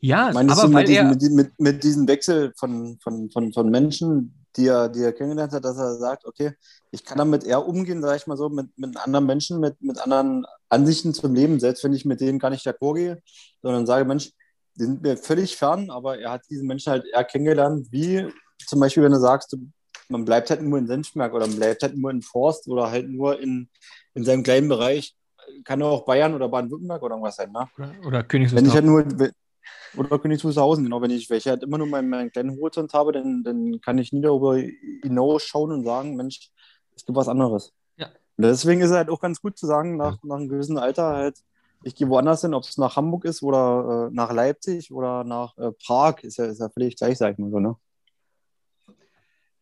ja 0.00 0.30
Meinst 0.32 0.58
aber 0.58 0.68
du 0.68 0.74
weil 0.74 0.84
mit, 0.84 0.88
diesem, 0.88 1.06
er, 1.06 1.10
mit, 1.10 1.32
mit, 1.32 1.60
mit 1.60 1.84
diesem 1.84 2.08
Wechsel 2.08 2.54
von, 2.56 2.98
von, 3.02 3.28
von, 3.30 3.52
von 3.52 3.70
Menschen, 3.70 4.34
die 4.56 4.66
er, 4.66 4.88
die 4.88 5.02
er 5.02 5.12
kennengelernt 5.12 5.52
hat, 5.52 5.62
dass 5.62 5.76
er 5.76 5.96
sagt, 5.96 6.24
okay, 6.24 6.52
ich 6.90 7.04
kann 7.04 7.18
damit 7.18 7.44
eher 7.44 7.68
umgehen, 7.68 8.00
sag 8.00 8.16
ich 8.16 8.26
mal 8.26 8.38
so, 8.38 8.48
mit, 8.48 8.68
mit 8.78 8.96
anderen 8.96 9.26
Menschen, 9.26 9.60
mit, 9.60 9.78
mit 9.82 9.98
anderen 9.98 10.46
Ansichten 10.70 11.12
zum 11.12 11.34
Leben, 11.34 11.60
selbst 11.60 11.84
wenn 11.84 11.92
ich 11.92 12.06
mit 12.06 12.22
denen 12.22 12.38
gar 12.38 12.48
nicht 12.48 12.66
d'accord 12.66 12.94
gehe, 12.94 13.22
sondern 13.60 13.84
sage, 13.84 14.06
Mensch, 14.06 14.30
die 14.76 14.84
sind 14.84 15.02
mir 15.02 15.18
völlig 15.18 15.54
fern, 15.54 15.90
aber 15.90 16.18
er 16.18 16.30
hat 16.30 16.42
diesen 16.48 16.66
Menschen 16.66 16.92
halt 16.92 17.04
eher 17.12 17.24
kennengelernt, 17.24 17.88
wie 17.90 18.26
zum 18.66 18.80
Beispiel, 18.80 19.02
wenn 19.02 19.12
du 19.12 19.20
sagst, 19.20 19.54
man 20.08 20.24
bleibt 20.24 20.48
halt 20.48 20.62
nur 20.62 20.78
in 20.78 20.86
Senfmerk 20.86 21.34
oder 21.34 21.46
man 21.46 21.56
bleibt 21.56 21.82
halt 21.82 21.94
nur 21.94 22.10
in 22.10 22.22
Forst 22.22 22.68
oder 22.68 22.90
halt 22.90 23.08
nur 23.10 23.38
in, 23.38 23.68
in 24.14 24.24
seinem 24.24 24.42
kleinen 24.42 24.68
Bereich, 24.68 25.14
kann 25.64 25.82
auch 25.82 26.04
Bayern 26.04 26.34
oder 26.34 26.48
Baden-Württemberg 26.48 27.02
oder 27.02 27.14
irgendwas 27.14 27.36
sein, 27.36 27.52
ne? 27.52 27.68
oder, 27.76 27.92
oder 28.06 28.22
Königs 28.22 28.54
Wenn 28.54 28.66
ich 28.66 28.72
halt 28.72 28.84
nur, 28.84 29.04
oder 29.96 30.18
Königswusterhausen, 30.18 30.84
genau, 30.84 31.00
wenn 31.02 31.10
ich 31.10 31.30
welche 31.30 31.50
halt 31.50 31.62
immer 31.62 31.78
nur 31.78 31.86
meinen, 31.86 32.08
meinen 32.08 32.32
kleinen 32.32 32.58
Horizont 32.58 32.92
habe, 32.92 33.12
dann, 33.12 33.42
dann 33.44 33.80
kann 33.80 33.98
ich 33.98 34.12
nie 34.12 34.20
darüber 34.20 34.56
hinausschauen 35.02 35.72
und 35.72 35.84
sagen, 35.84 36.16
Mensch, 36.16 36.50
es 36.96 37.04
gibt 37.04 37.16
was 37.16 37.28
anderes. 37.28 37.72
Ja. 37.96 38.08
Und 38.36 38.44
deswegen 38.44 38.80
ist 38.80 38.90
es 38.90 38.96
halt 38.96 39.10
auch 39.10 39.20
ganz 39.20 39.40
gut 39.40 39.58
zu 39.58 39.66
sagen, 39.66 39.96
nach, 39.96 40.18
nach 40.22 40.36
einem 40.36 40.48
gewissen 40.48 40.78
Alter 40.78 41.14
halt, 41.14 41.38
ich 41.82 41.94
gehe 41.94 42.08
woanders 42.08 42.40
hin, 42.40 42.54
ob 42.54 42.64
es 42.64 42.78
nach 42.78 42.96
Hamburg 42.96 43.24
ist 43.24 43.42
oder 43.42 44.08
äh, 44.08 44.14
nach 44.14 44.32
Leipzig 44.32 44.90
oder 44.90 45.22
nach 45.22 45.56
äh, 45.58 45.70
Prag, 45.72 46.22
ist 46.22 46.38
ja, 46.38 46.46
ist 46.46 46.60
ja 46.60 46.68
völlig 46.70 46.96
gleich, 46.96 47.18
sag 47.18 47.32
ich 47.32 47.38
mal 47.38 47.50
so, 47.50 47.60
ne? 47.60 47.76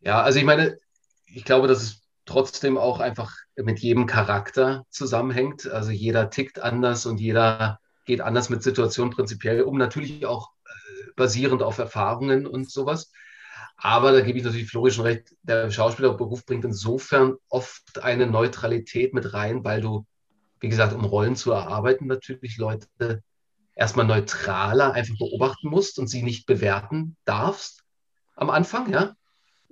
Ja, 0.00 0.22
also 0.22 0.38
ich 0.38 0.44
meine, 0.44 0.78
ich 1.26 1.44
glaube, 1.44 1.68
dass 1.68 1.82
es 1.82 2.01
trotzdem 2.24 2.78
auch 2.78 3.01
einfach 3.01 3.35
mit 3.57 3.81
jedem 3.81 4.07
Charakter 4.07 4.85
zusammenhängt. 4.90 5.66
Also 5.69 5.90
jeder 5.90 6.31
tickt 6.31 6.61
anders 6.61 7.07
und 7.07 7.19
jeder 7.19 7.81
geht 8.05 8.20
anders 8.20 8.51
mit 8.51 8.62
Situationen 8.62 9.12
prinzipiell 9.12 9.62
um, 9.62 9.78
natürlich 9.78 10.27
auch 10.27 10.51
äh, 10.65 11.11
basierend 11.16 11.62
auf 11.62 11.78
Erfahrungen 11.78 12.47
und 12.47 12.70
sowas. 12.70 13.12
Aber 13.77 14.12
da 14.12 14.20
gebe 14.20 14.39
ich 14.39 14.44
natürlich 14.44 14.69
Flori 14.69 14.90
schon 14.90 15.05
recht, 15.05 15.35
der 15.43 15.70
Schauspielerberuf 15.70 16.47
bringt 16.47 16.65
insofern 16.65 17.35
oft 17.49 18.03
eine 18.03 18.27
Neutralität 18.27 19.15
mit 19.15 19.35
rein, 19.35 19.65
weil 19.65 19.81
du, 19.81 20.07
wie 20.61 20.69
gesagt, 20.69 20.93
um 20.93 21.05
Rollen 21.05 21.36
zu 21.36 21.53
erarbeiten, 21.53 22.07
natürlich 22.07 22.59
Leute 22.59 22.86
erstmal 23.74 24.07
neutraler 24.07 24.93
einfach 24.93 25.16
beobachten 25.19 25.69
musst 25.69 25.99
und 25.99 26.07
sie 26.07 26.23
nicht 26.23 26.47
bewerten 26.47 27.16
darfst 27.24 27.82
am 28.36 28.51
Anfang, 28.51 28.90
ja 28.93 29.15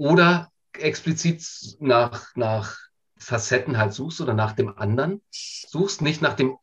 oder 0.01 0.50
explizit 0.79 1.77
nach, 1.81 2.35
nach 2.37 2.77
Facetten 3.17 3.79
halt 3.79 3.93
suchst 3.93 4.21
oder 4.21 4.35
nach 4.35 4.53
dem 4.53 4.77
anderen 4.77 5.21
suchst, 5.31 6.03
nicht 6.03 6.23
nach 6.23 6.35
dem 6.35 6.57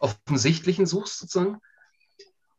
Offensichtlichen 0.00 0.86
suchst 0.86 1.18
sozusagen. 1.18 1.60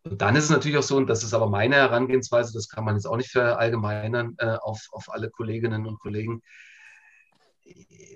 Und 0.04 0.22
dann 0.22 0.36
ist 0.36 0.46
es 0.46 0.50
natürlich 0.50 0.78
auch 0.78 0.84
so, 0.84 0.98
und 0.98 1.08
das 1.08 1.24
ist 1.24 1.34
aber 1.34 1.48
meine 1.48 1.76
Herangehensweise, 1.76 2.54
das 2.54 2.70
kann 2.70 2.84
man 2.86 2.96
jetzt 2.96 3.06
auch 3.06 3.18
nicht 3.18 3.30
verallgemeinern 3.30 4.36
äh, 4.40 4.58
auf, 4.62 4.88
auf 4.92 5.12
alle 5.12 5.30
Kolleginnen 5.30 5.86
und 5.86 6.00
Kollegen. 6.00 6.42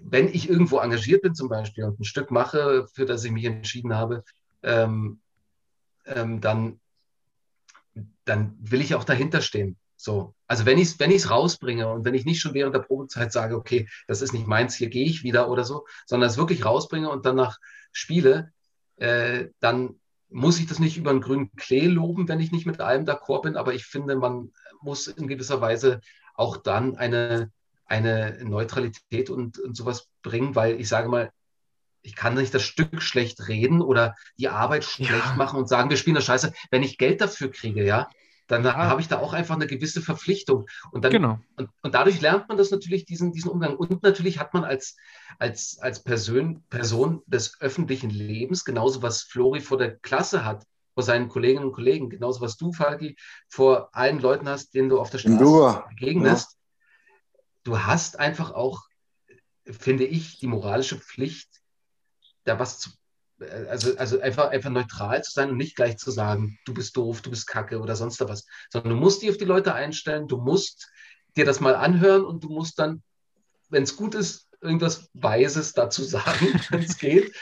Wenn 0.03 0.28
ich 0.28 0.49
irgendwo 0.49 0.80
engagiert 0.80 1.22
bin 1.22 1.36
zum 1.36 1.49
Beispiel 1.49 1.84
und 1.84 1.99
ein 1.99 2.06
Stück 2.06 2.32
mache, 2.32 2.88
für 2.94 3.06
das 3.06 3.24
ich 3.24 3.32
mich 3.32 3.45
entschieden 3.45 3.94
habe, 3.94 4.24
ähm, 4.64 5.22
ähm, 6.06 6.41
dann, 6.41 6.80
dann 8.26 8.56
will 8.60 8.82
ich 8.82 8.95
auch 8.95 9.03
dahinter 9.03 9.41
stehen. 9.41 9.78
So, 9.97 10.35
also 10.47 10.65
wenn 10.65 10.77
ich 10.77 10.89
es 10.89 10.99
wenn 10.99 11.11
ich's 11.11 11.30
rausbringe 11.30 11.88
und 11.88 12.03
wenn 12.05 12.13
ich 12.13 12.26
nicht 12.26 12.41
schon 12.41 12.53
während 12.53 12.76
der 12.76 12.81
Probezeit 12.81 13.31
sage, 13.31 13.55
okay, 13.55 13.88
das 14.07 14.22
ist 14.22 14.34
nicht 14.34 14.47
meins, 14.47 14.76
hier 14.76 14.89
gehe 14.89 15.05
ich 15.05 15.23
wieder 15.23 15.49
oder 15.49 15.63
so, 15.63 15.85
sondern 16.05 16.30
es 16.30 16.38
wirklich 16.38 16.65
rausbringe 16.65 17.09
und 17.09 17.26
danach 17.26 17.57
spiele, 17.91 18.51
äh, 18.97 19.47
dann 19.59 19.99
muss 20.30 20.59
ich 20.59 20.67
das 20.67 20.80
nicht 20.80 20.97
über 20.97 21.11
einen 21.11 21.22
grünen 21.22 21.51
Klee 21.55 21.88
loben, 21.88 22.27
wenn 22.27 22.39
ich 22.39 22.51
nicht 22.51 22.65
mit 22.65 22.81
allem 22.81 23.05
d'accord 23.05 23.43
bin, 23.43 23.55
aber 23.55 23.73
ich 23.73 23.85
finde, 23.85 24.15
man 24.15 24.51
muss 24.81 25.07
in 25.07 25.27
gewisser 25.27 25.61
Weise 25.61 26.01
auch 26.35 26.57
dann 26.57 26.97
eine, 26.97 27.51
eine 27.85 28.38
Neutralität 28.43 29.30
und, 29.30 29.59
und 29.59 29.77
sowas 29.77 30.09
bringen, 30.23 30.55
weil 30.55 30.80
ich 30.80 30.89
sage 30.89 31.07
mal, 31.07 31.31
ich 32.01 32.15
kann 32.15 32.35
nicht 32.35 32.53
das 32.53 32.63
Stück 32.63 33.01
schlecht 33.01 33.47
reden 33.47 33.81
oder 33.81 34.15
die 34.38 34.49
Arbeit 34.49 34.84
schlecht 34.84 35.11
Ja. 35.11 35.35
machen 35.35 35.57
und 35.57 35.67
sagen, 35.67 35.89
wir 35.89 35.97
spielen 35.97 36.15
das 36.15 36.26
scheiße. 36.26 36.53
Wenn 36.69 36.84
ich 36.84 36.97
Geld 36.97 37.22
dafür 37.22 37.49
kriege, 37.49 37.84
ja, 37.84 38.09
dann 38.47 38.63
Ja. 38.63 38.76
habe 38.76 39.01
ich 39.01 39.07
da 39.07 39.19
auch 39.19 39.34
einfach 39.34 39.55
eine 39.55 39.67
gewisse 39.67 40.01
Verpflichtung. 40.01 40.67
Und, 40.91 41.03
dann, 41.03 41.11
genau. 41.11 41.39
und, 41.55 41.69
und 41.81 41.95
dadurch 41.95 42.22
lernt 42.22 42.47
man 42.47 42.57
das 42.57 42.72
natürlich, 42.72 43.05
diesen, 43.05 43.31
diesen 43.31 43.49
Umgang. 43.49 43.76
Und 43.76 44.03
natürlich 44.03 44.39
hat 44.39 44.53
man 44.53 44.63
als, 44.63 44.95
als, 45.39 45.80
als 45.80 46.03
Person, 46.03 46.63
Person 46.69 47.22
des 47.26 47.59
öffentlichen 47.61 48.09
Lebens, 48.09 48.63
genauso 48.65 49.01
was 49.01 49.23
Flori 49.23 49.61
vor 49.61 49.77
der 49.77 49.97
Klasse 49.97 50.45
hat, 50.45 50.63
vor 50.93 51.03
seinen 51.03 51.27
Kolleginnen 51.27 51.65
und 51.65 51.73
Kollegen, 51.73 52.09
genauso 52.09 52.41
was 52.41 52.55
du, 52.55 52.72
Falki, 52.72 53.17
vor 53.49 53.89
allen 53.95 54.19
Leuten 54.19 54.47
hast, 54.47 54.73
denen 54.73 54.89
du 54.89 54.99
auf 54.99 55.09
der 55.09 55.17
Straße 55.17 55.38
Bürger. 55.38 55.85
begegnest. 55.89 56.57
Du 57.63 57.80
hast 57.80 58.19
einfach 58.19 58.51
auch, 58.51 58.84
finde 59.65 60.05
ich, 60.05 60.38
die 60.39 60.47
moralische 60.47 60.97
Pflicht, 60.99 61.49
da 62.43 62.59
was 62.59 62.80
zu, 62.80 62.91
also, 63.69 63.97
also 63.97 64.19
einfach, 64.19 64.49
einfach 64.49 64.69
neutral 64.69 65.23
zu 65.23 65.31
sein 65.31 65.49
und 65.49 65.57
nicht 65.57 65.76
gleich 65.76 65.97
zu 65.97 66.11
sagen, 66.11 66.57
du 66.65 66.73
bist 66.73 66.95
doof, 66.97 67.22
du 67.22 67.30
bist 67.30 67.47
kacke 67.47 67.80
oder 67.80 67.95
sonst 67.95 68.19
was, 68.22 68.45
sondern 68.72 68.91
du 68.91 68.97
musst 68.97 69.22
dich 69.22 69.30
auf 69.30 69.38
die 69.38 69.45
Leute 69.45 69.73
einstellen, 69.73 70.27
du 70.27 70.38
musst 70.38 70.89
dir 71.35 71.45
das 71.45 71.59
mal 71.59 71.76
anhören 71.76 72.23
und 72.23 72.43
du 72.43 72.49
musst 72.49 72.80
dann, 72.80 73.03
wenn 73.69 73.84
es 73.84 73.95
gut 73.95 74.15
ist, 74.15 74.47
irgendwas 74.61 75.09
Weises 75.13 75.73
dazu 75.73 76.03
sagen, 76.03 76.59
wenn 76.69 76.84
es 76.84 76.97
geht. 76.97 77.35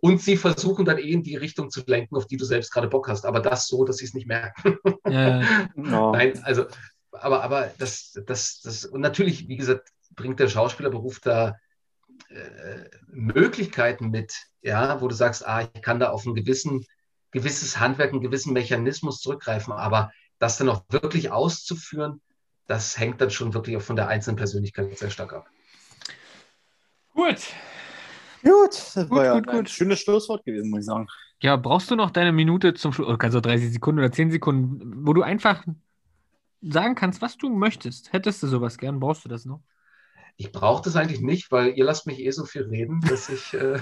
Und 0.00 0.22
sie 0.22 0.36
versuchen 0.36 0.84
dann 0.84 0.98
eh 0.98 1.10
in 1.10 1.22
die 1.22 1.36
Richtung 1.36 1.70
zu 1.70 1.82
lenken, 1.86 2.16
auf 2.16 2.26
die 2.26 2.36
du 2.36 2.44
selbst 2.44 2.72
gerade 2.72 2.88
Bock 2.88 3.08
hast. 3.08 3.26
Aber 3.26 3.40
das 3.40 3.66
so, 3.66 3.84
dass 3.84 3.96
sie 3.96 4.04
es 4.04 4.14
nicht 4.14 4.26
merken. 4.26 4.78
Äh. 5.04 5.44
Nein, 5.74 6.42
also, 6.44 6.66
aber, 7.12 7.42
aber 7.42 7.72
das, 7.78 8.12
das, 8.26 8.60
das, 8.60 8.84
und 8.84 9.00
natürlich, 9.00 9.48
wie 9.48 9.56
gesagt, 9.56 9.88
bringt 10.14 10.40
der 10.40 10.48
Schauspielerberuf 10.48 11.20
da 11.20 11.56
äh, 12.30 12.88
Möglichkeiten 13.08 14.10
mit, 14.10 14.32
ja, 14.62 15.00
wo 15.00 15.08
du 15.08 15.14
sagst, 15.14 15.46
ah, 15.46 15.62
ich 15.74 15.82
kann 15.82 16.00
da 16.00 16.10
auf 16.10 16.26
ein 16.26 16.34
gewissen, 16.34 16.84
gewisses 17.30 17.78
Handwerk, 17.78 18.12
einen 18.12 18.22
gewissen 18.22 18.52
Mechanismus 18.52 19.20
zurückgreifen, 19.20 19.72
aber 19.72 20.12
das 20.38 20.56
dann 20.58 20.68
auch 20.68 20.84
wirklich 20.90 21.30
auszuführen, 21.30 22.20
das 22.66 22.98
hängt 22.98 23.20
dann 23.20 23.30
schon 23.30 23.54
wirklich 23.54 23.76
auch 23.76 23.82
von 23.82 23.96
der 23.96 24.08
einzelnen 24.08 24.36
Persönlichkeit 24.36 24.96
sehr 24.98 25.10
stark 25.10 25.32
ab. 25.32 25.46
gut. 27.14 27.52
Gut, 28.42 28.72
das 28.96 29.10
Gut, 29.10 29.14
war 29.14 29.24
ja 29.24 29.34
gut, 29.34 29.48
ein 29.50 29.66
gut. 29.66 29.68
schönes 29.68 30.00
Schlusswort 30.00 30.44
gewesen, 30.44 30.70
muss 30.70 30.80
ich 30.80 30.86
sagen. 30.86 31.08
Ja, 31.40 31.56
brauchst 31.56 31.90
du 31.90 31.96
noch 31.96 32.10
deine 32.10 32.32
Minute 32.32 32.74
zum 32.74 32.92
Schluss? 32.92 33.06
Oder 33.08 33.18
kannst 33.18 33.34
du 33.34 33.38
auch 33.38 33.42
30 33.42 33.72
Sekunden 33.72 34.00
oder 34.00 34.10
10 34.12 34.30
Sekunden, 34.30 35.06
wo 35.06 35.12
du 35.12 35.22
einfach 35.22 35.64
sagen 36.60 36.94
kannst, 36.94 37.22
was 37.22 37.36
du 37.38 37.48
möchtest. 37.50 38.12
Hättest 38.12 38.42
du 38.42 38.46
sowas 38.48 38.78
gern, 38.78 39.00
brauchst 39.00 39.24
du 39.24 39.28
das 39.28 39.44
noch? 39.44 39.62
Ich 40.40 40.52
brauche 40.52 40.82
das 40.84 40.94
eigentlich 40.94 41.20
nicht, 41.20 41.50
weil 41.50 41.76
ihr 41.76 41.84
lasst 41.84 42.06
mich 42.06 42.20
eh 42.20 42.30
so 42.30 42.44
viel 42.44 42.62
reden, 42.62 43.00
dass 43.00 43.28
ich 43.28 43.52
äh, 43.54 43.80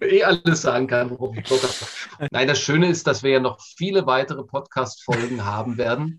eh 0.00 0.24
alles 0.24 0.62
sagen 0.62 0.88
kann, 0.88 1.10
worauf 1.10 1.36
ich 1.36 1.48
Bock 1.48 1.62
habe. 1.62 2.28
Nein, 2.32 2.48
das 2.48 2.60
Schöne 2.60 2.88
ist, 2.88 3.06
dass 3.06 3.22
wir 3.22 3.30
ja 3.30 3.38
noch 3.40 3.60
viele 3.60 4.04
weitere 4.04 4.42
Podcast-Folgen 4.42 5.44
haben 5.44 5.78
werden 5.78 6.18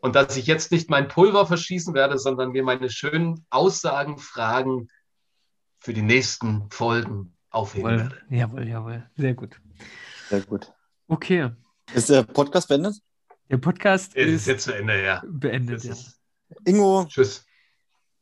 und 0.00 0.14
dass 0.16 0.36
ich 0.38 0.46
jetzt 0.46 0.72
nicht 0.72 0.88
mein 0.88 1.08
Pulver 1.08 1.46
verschießen 1.46 1.92
werde, 1.92 2.18
sondern 2.18 2.52
mir 2.52 2.62
meine 2.64 2.88
schönen 2.88 3.44
Aussagen, 3.50 4.16
Fragen 4.16 4.88
für 5.78 5.92
die 5.92 6.00
nächsten 6.02 6.70
Folgen 6.70 7.36
aufheben 7.50 7.90
Jawohl, 7.90 7.98
werde. 8.00 8.22
jawohl, 8.30 8.68
jawohl. 8.68 9.10
Sehr 9.18 9.34
gut. 9.34 9.60
Sehr 10.30 10.40
gut. 10.40 10.72
Okay. 11.08 11.50
Ist 11.92 12.08
der 12.08 12.22
Podcast 12.22 12.68
beendet? 12.68 12.96
Der 13.50 13.58
Podcast 13.58 14.14
ist 14.14 14.32
ist 14.32 14.46
jetzt 14.46 14.64
zu 14.64 14.74
Ende, 14.74 15.04
ja. 15.04 15.22
beendet. 15.26 15.80
Es 15.80 15.84
Ja. 15.84 15.92
ist, 15.92 16.20
Ingo. 16.64 17.04
tschüss. 17.06 17.44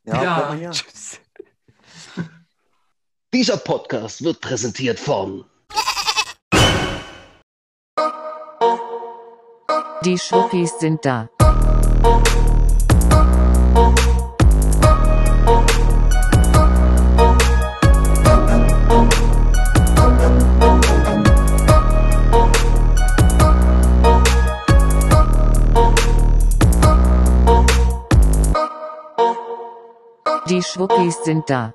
Ja, 0.03 0.23
Ja. 0.23 0.53
hier. 0.53 0.71
Tschüss. 0.71 1.19
Dieser 3.33 3.57
Podcast 3.57 4.23
wird 4.23 4.41
präsentiert 4.41 4.99
von 4.99 5.45
Die 10.03 10.17
Schwuppis 10.17 10.79
sind 10.79 11.05
da. 11.05 11.29
Schwuppis 30.63 31.23
sind 31.23 31.49
da. 31.49 31.73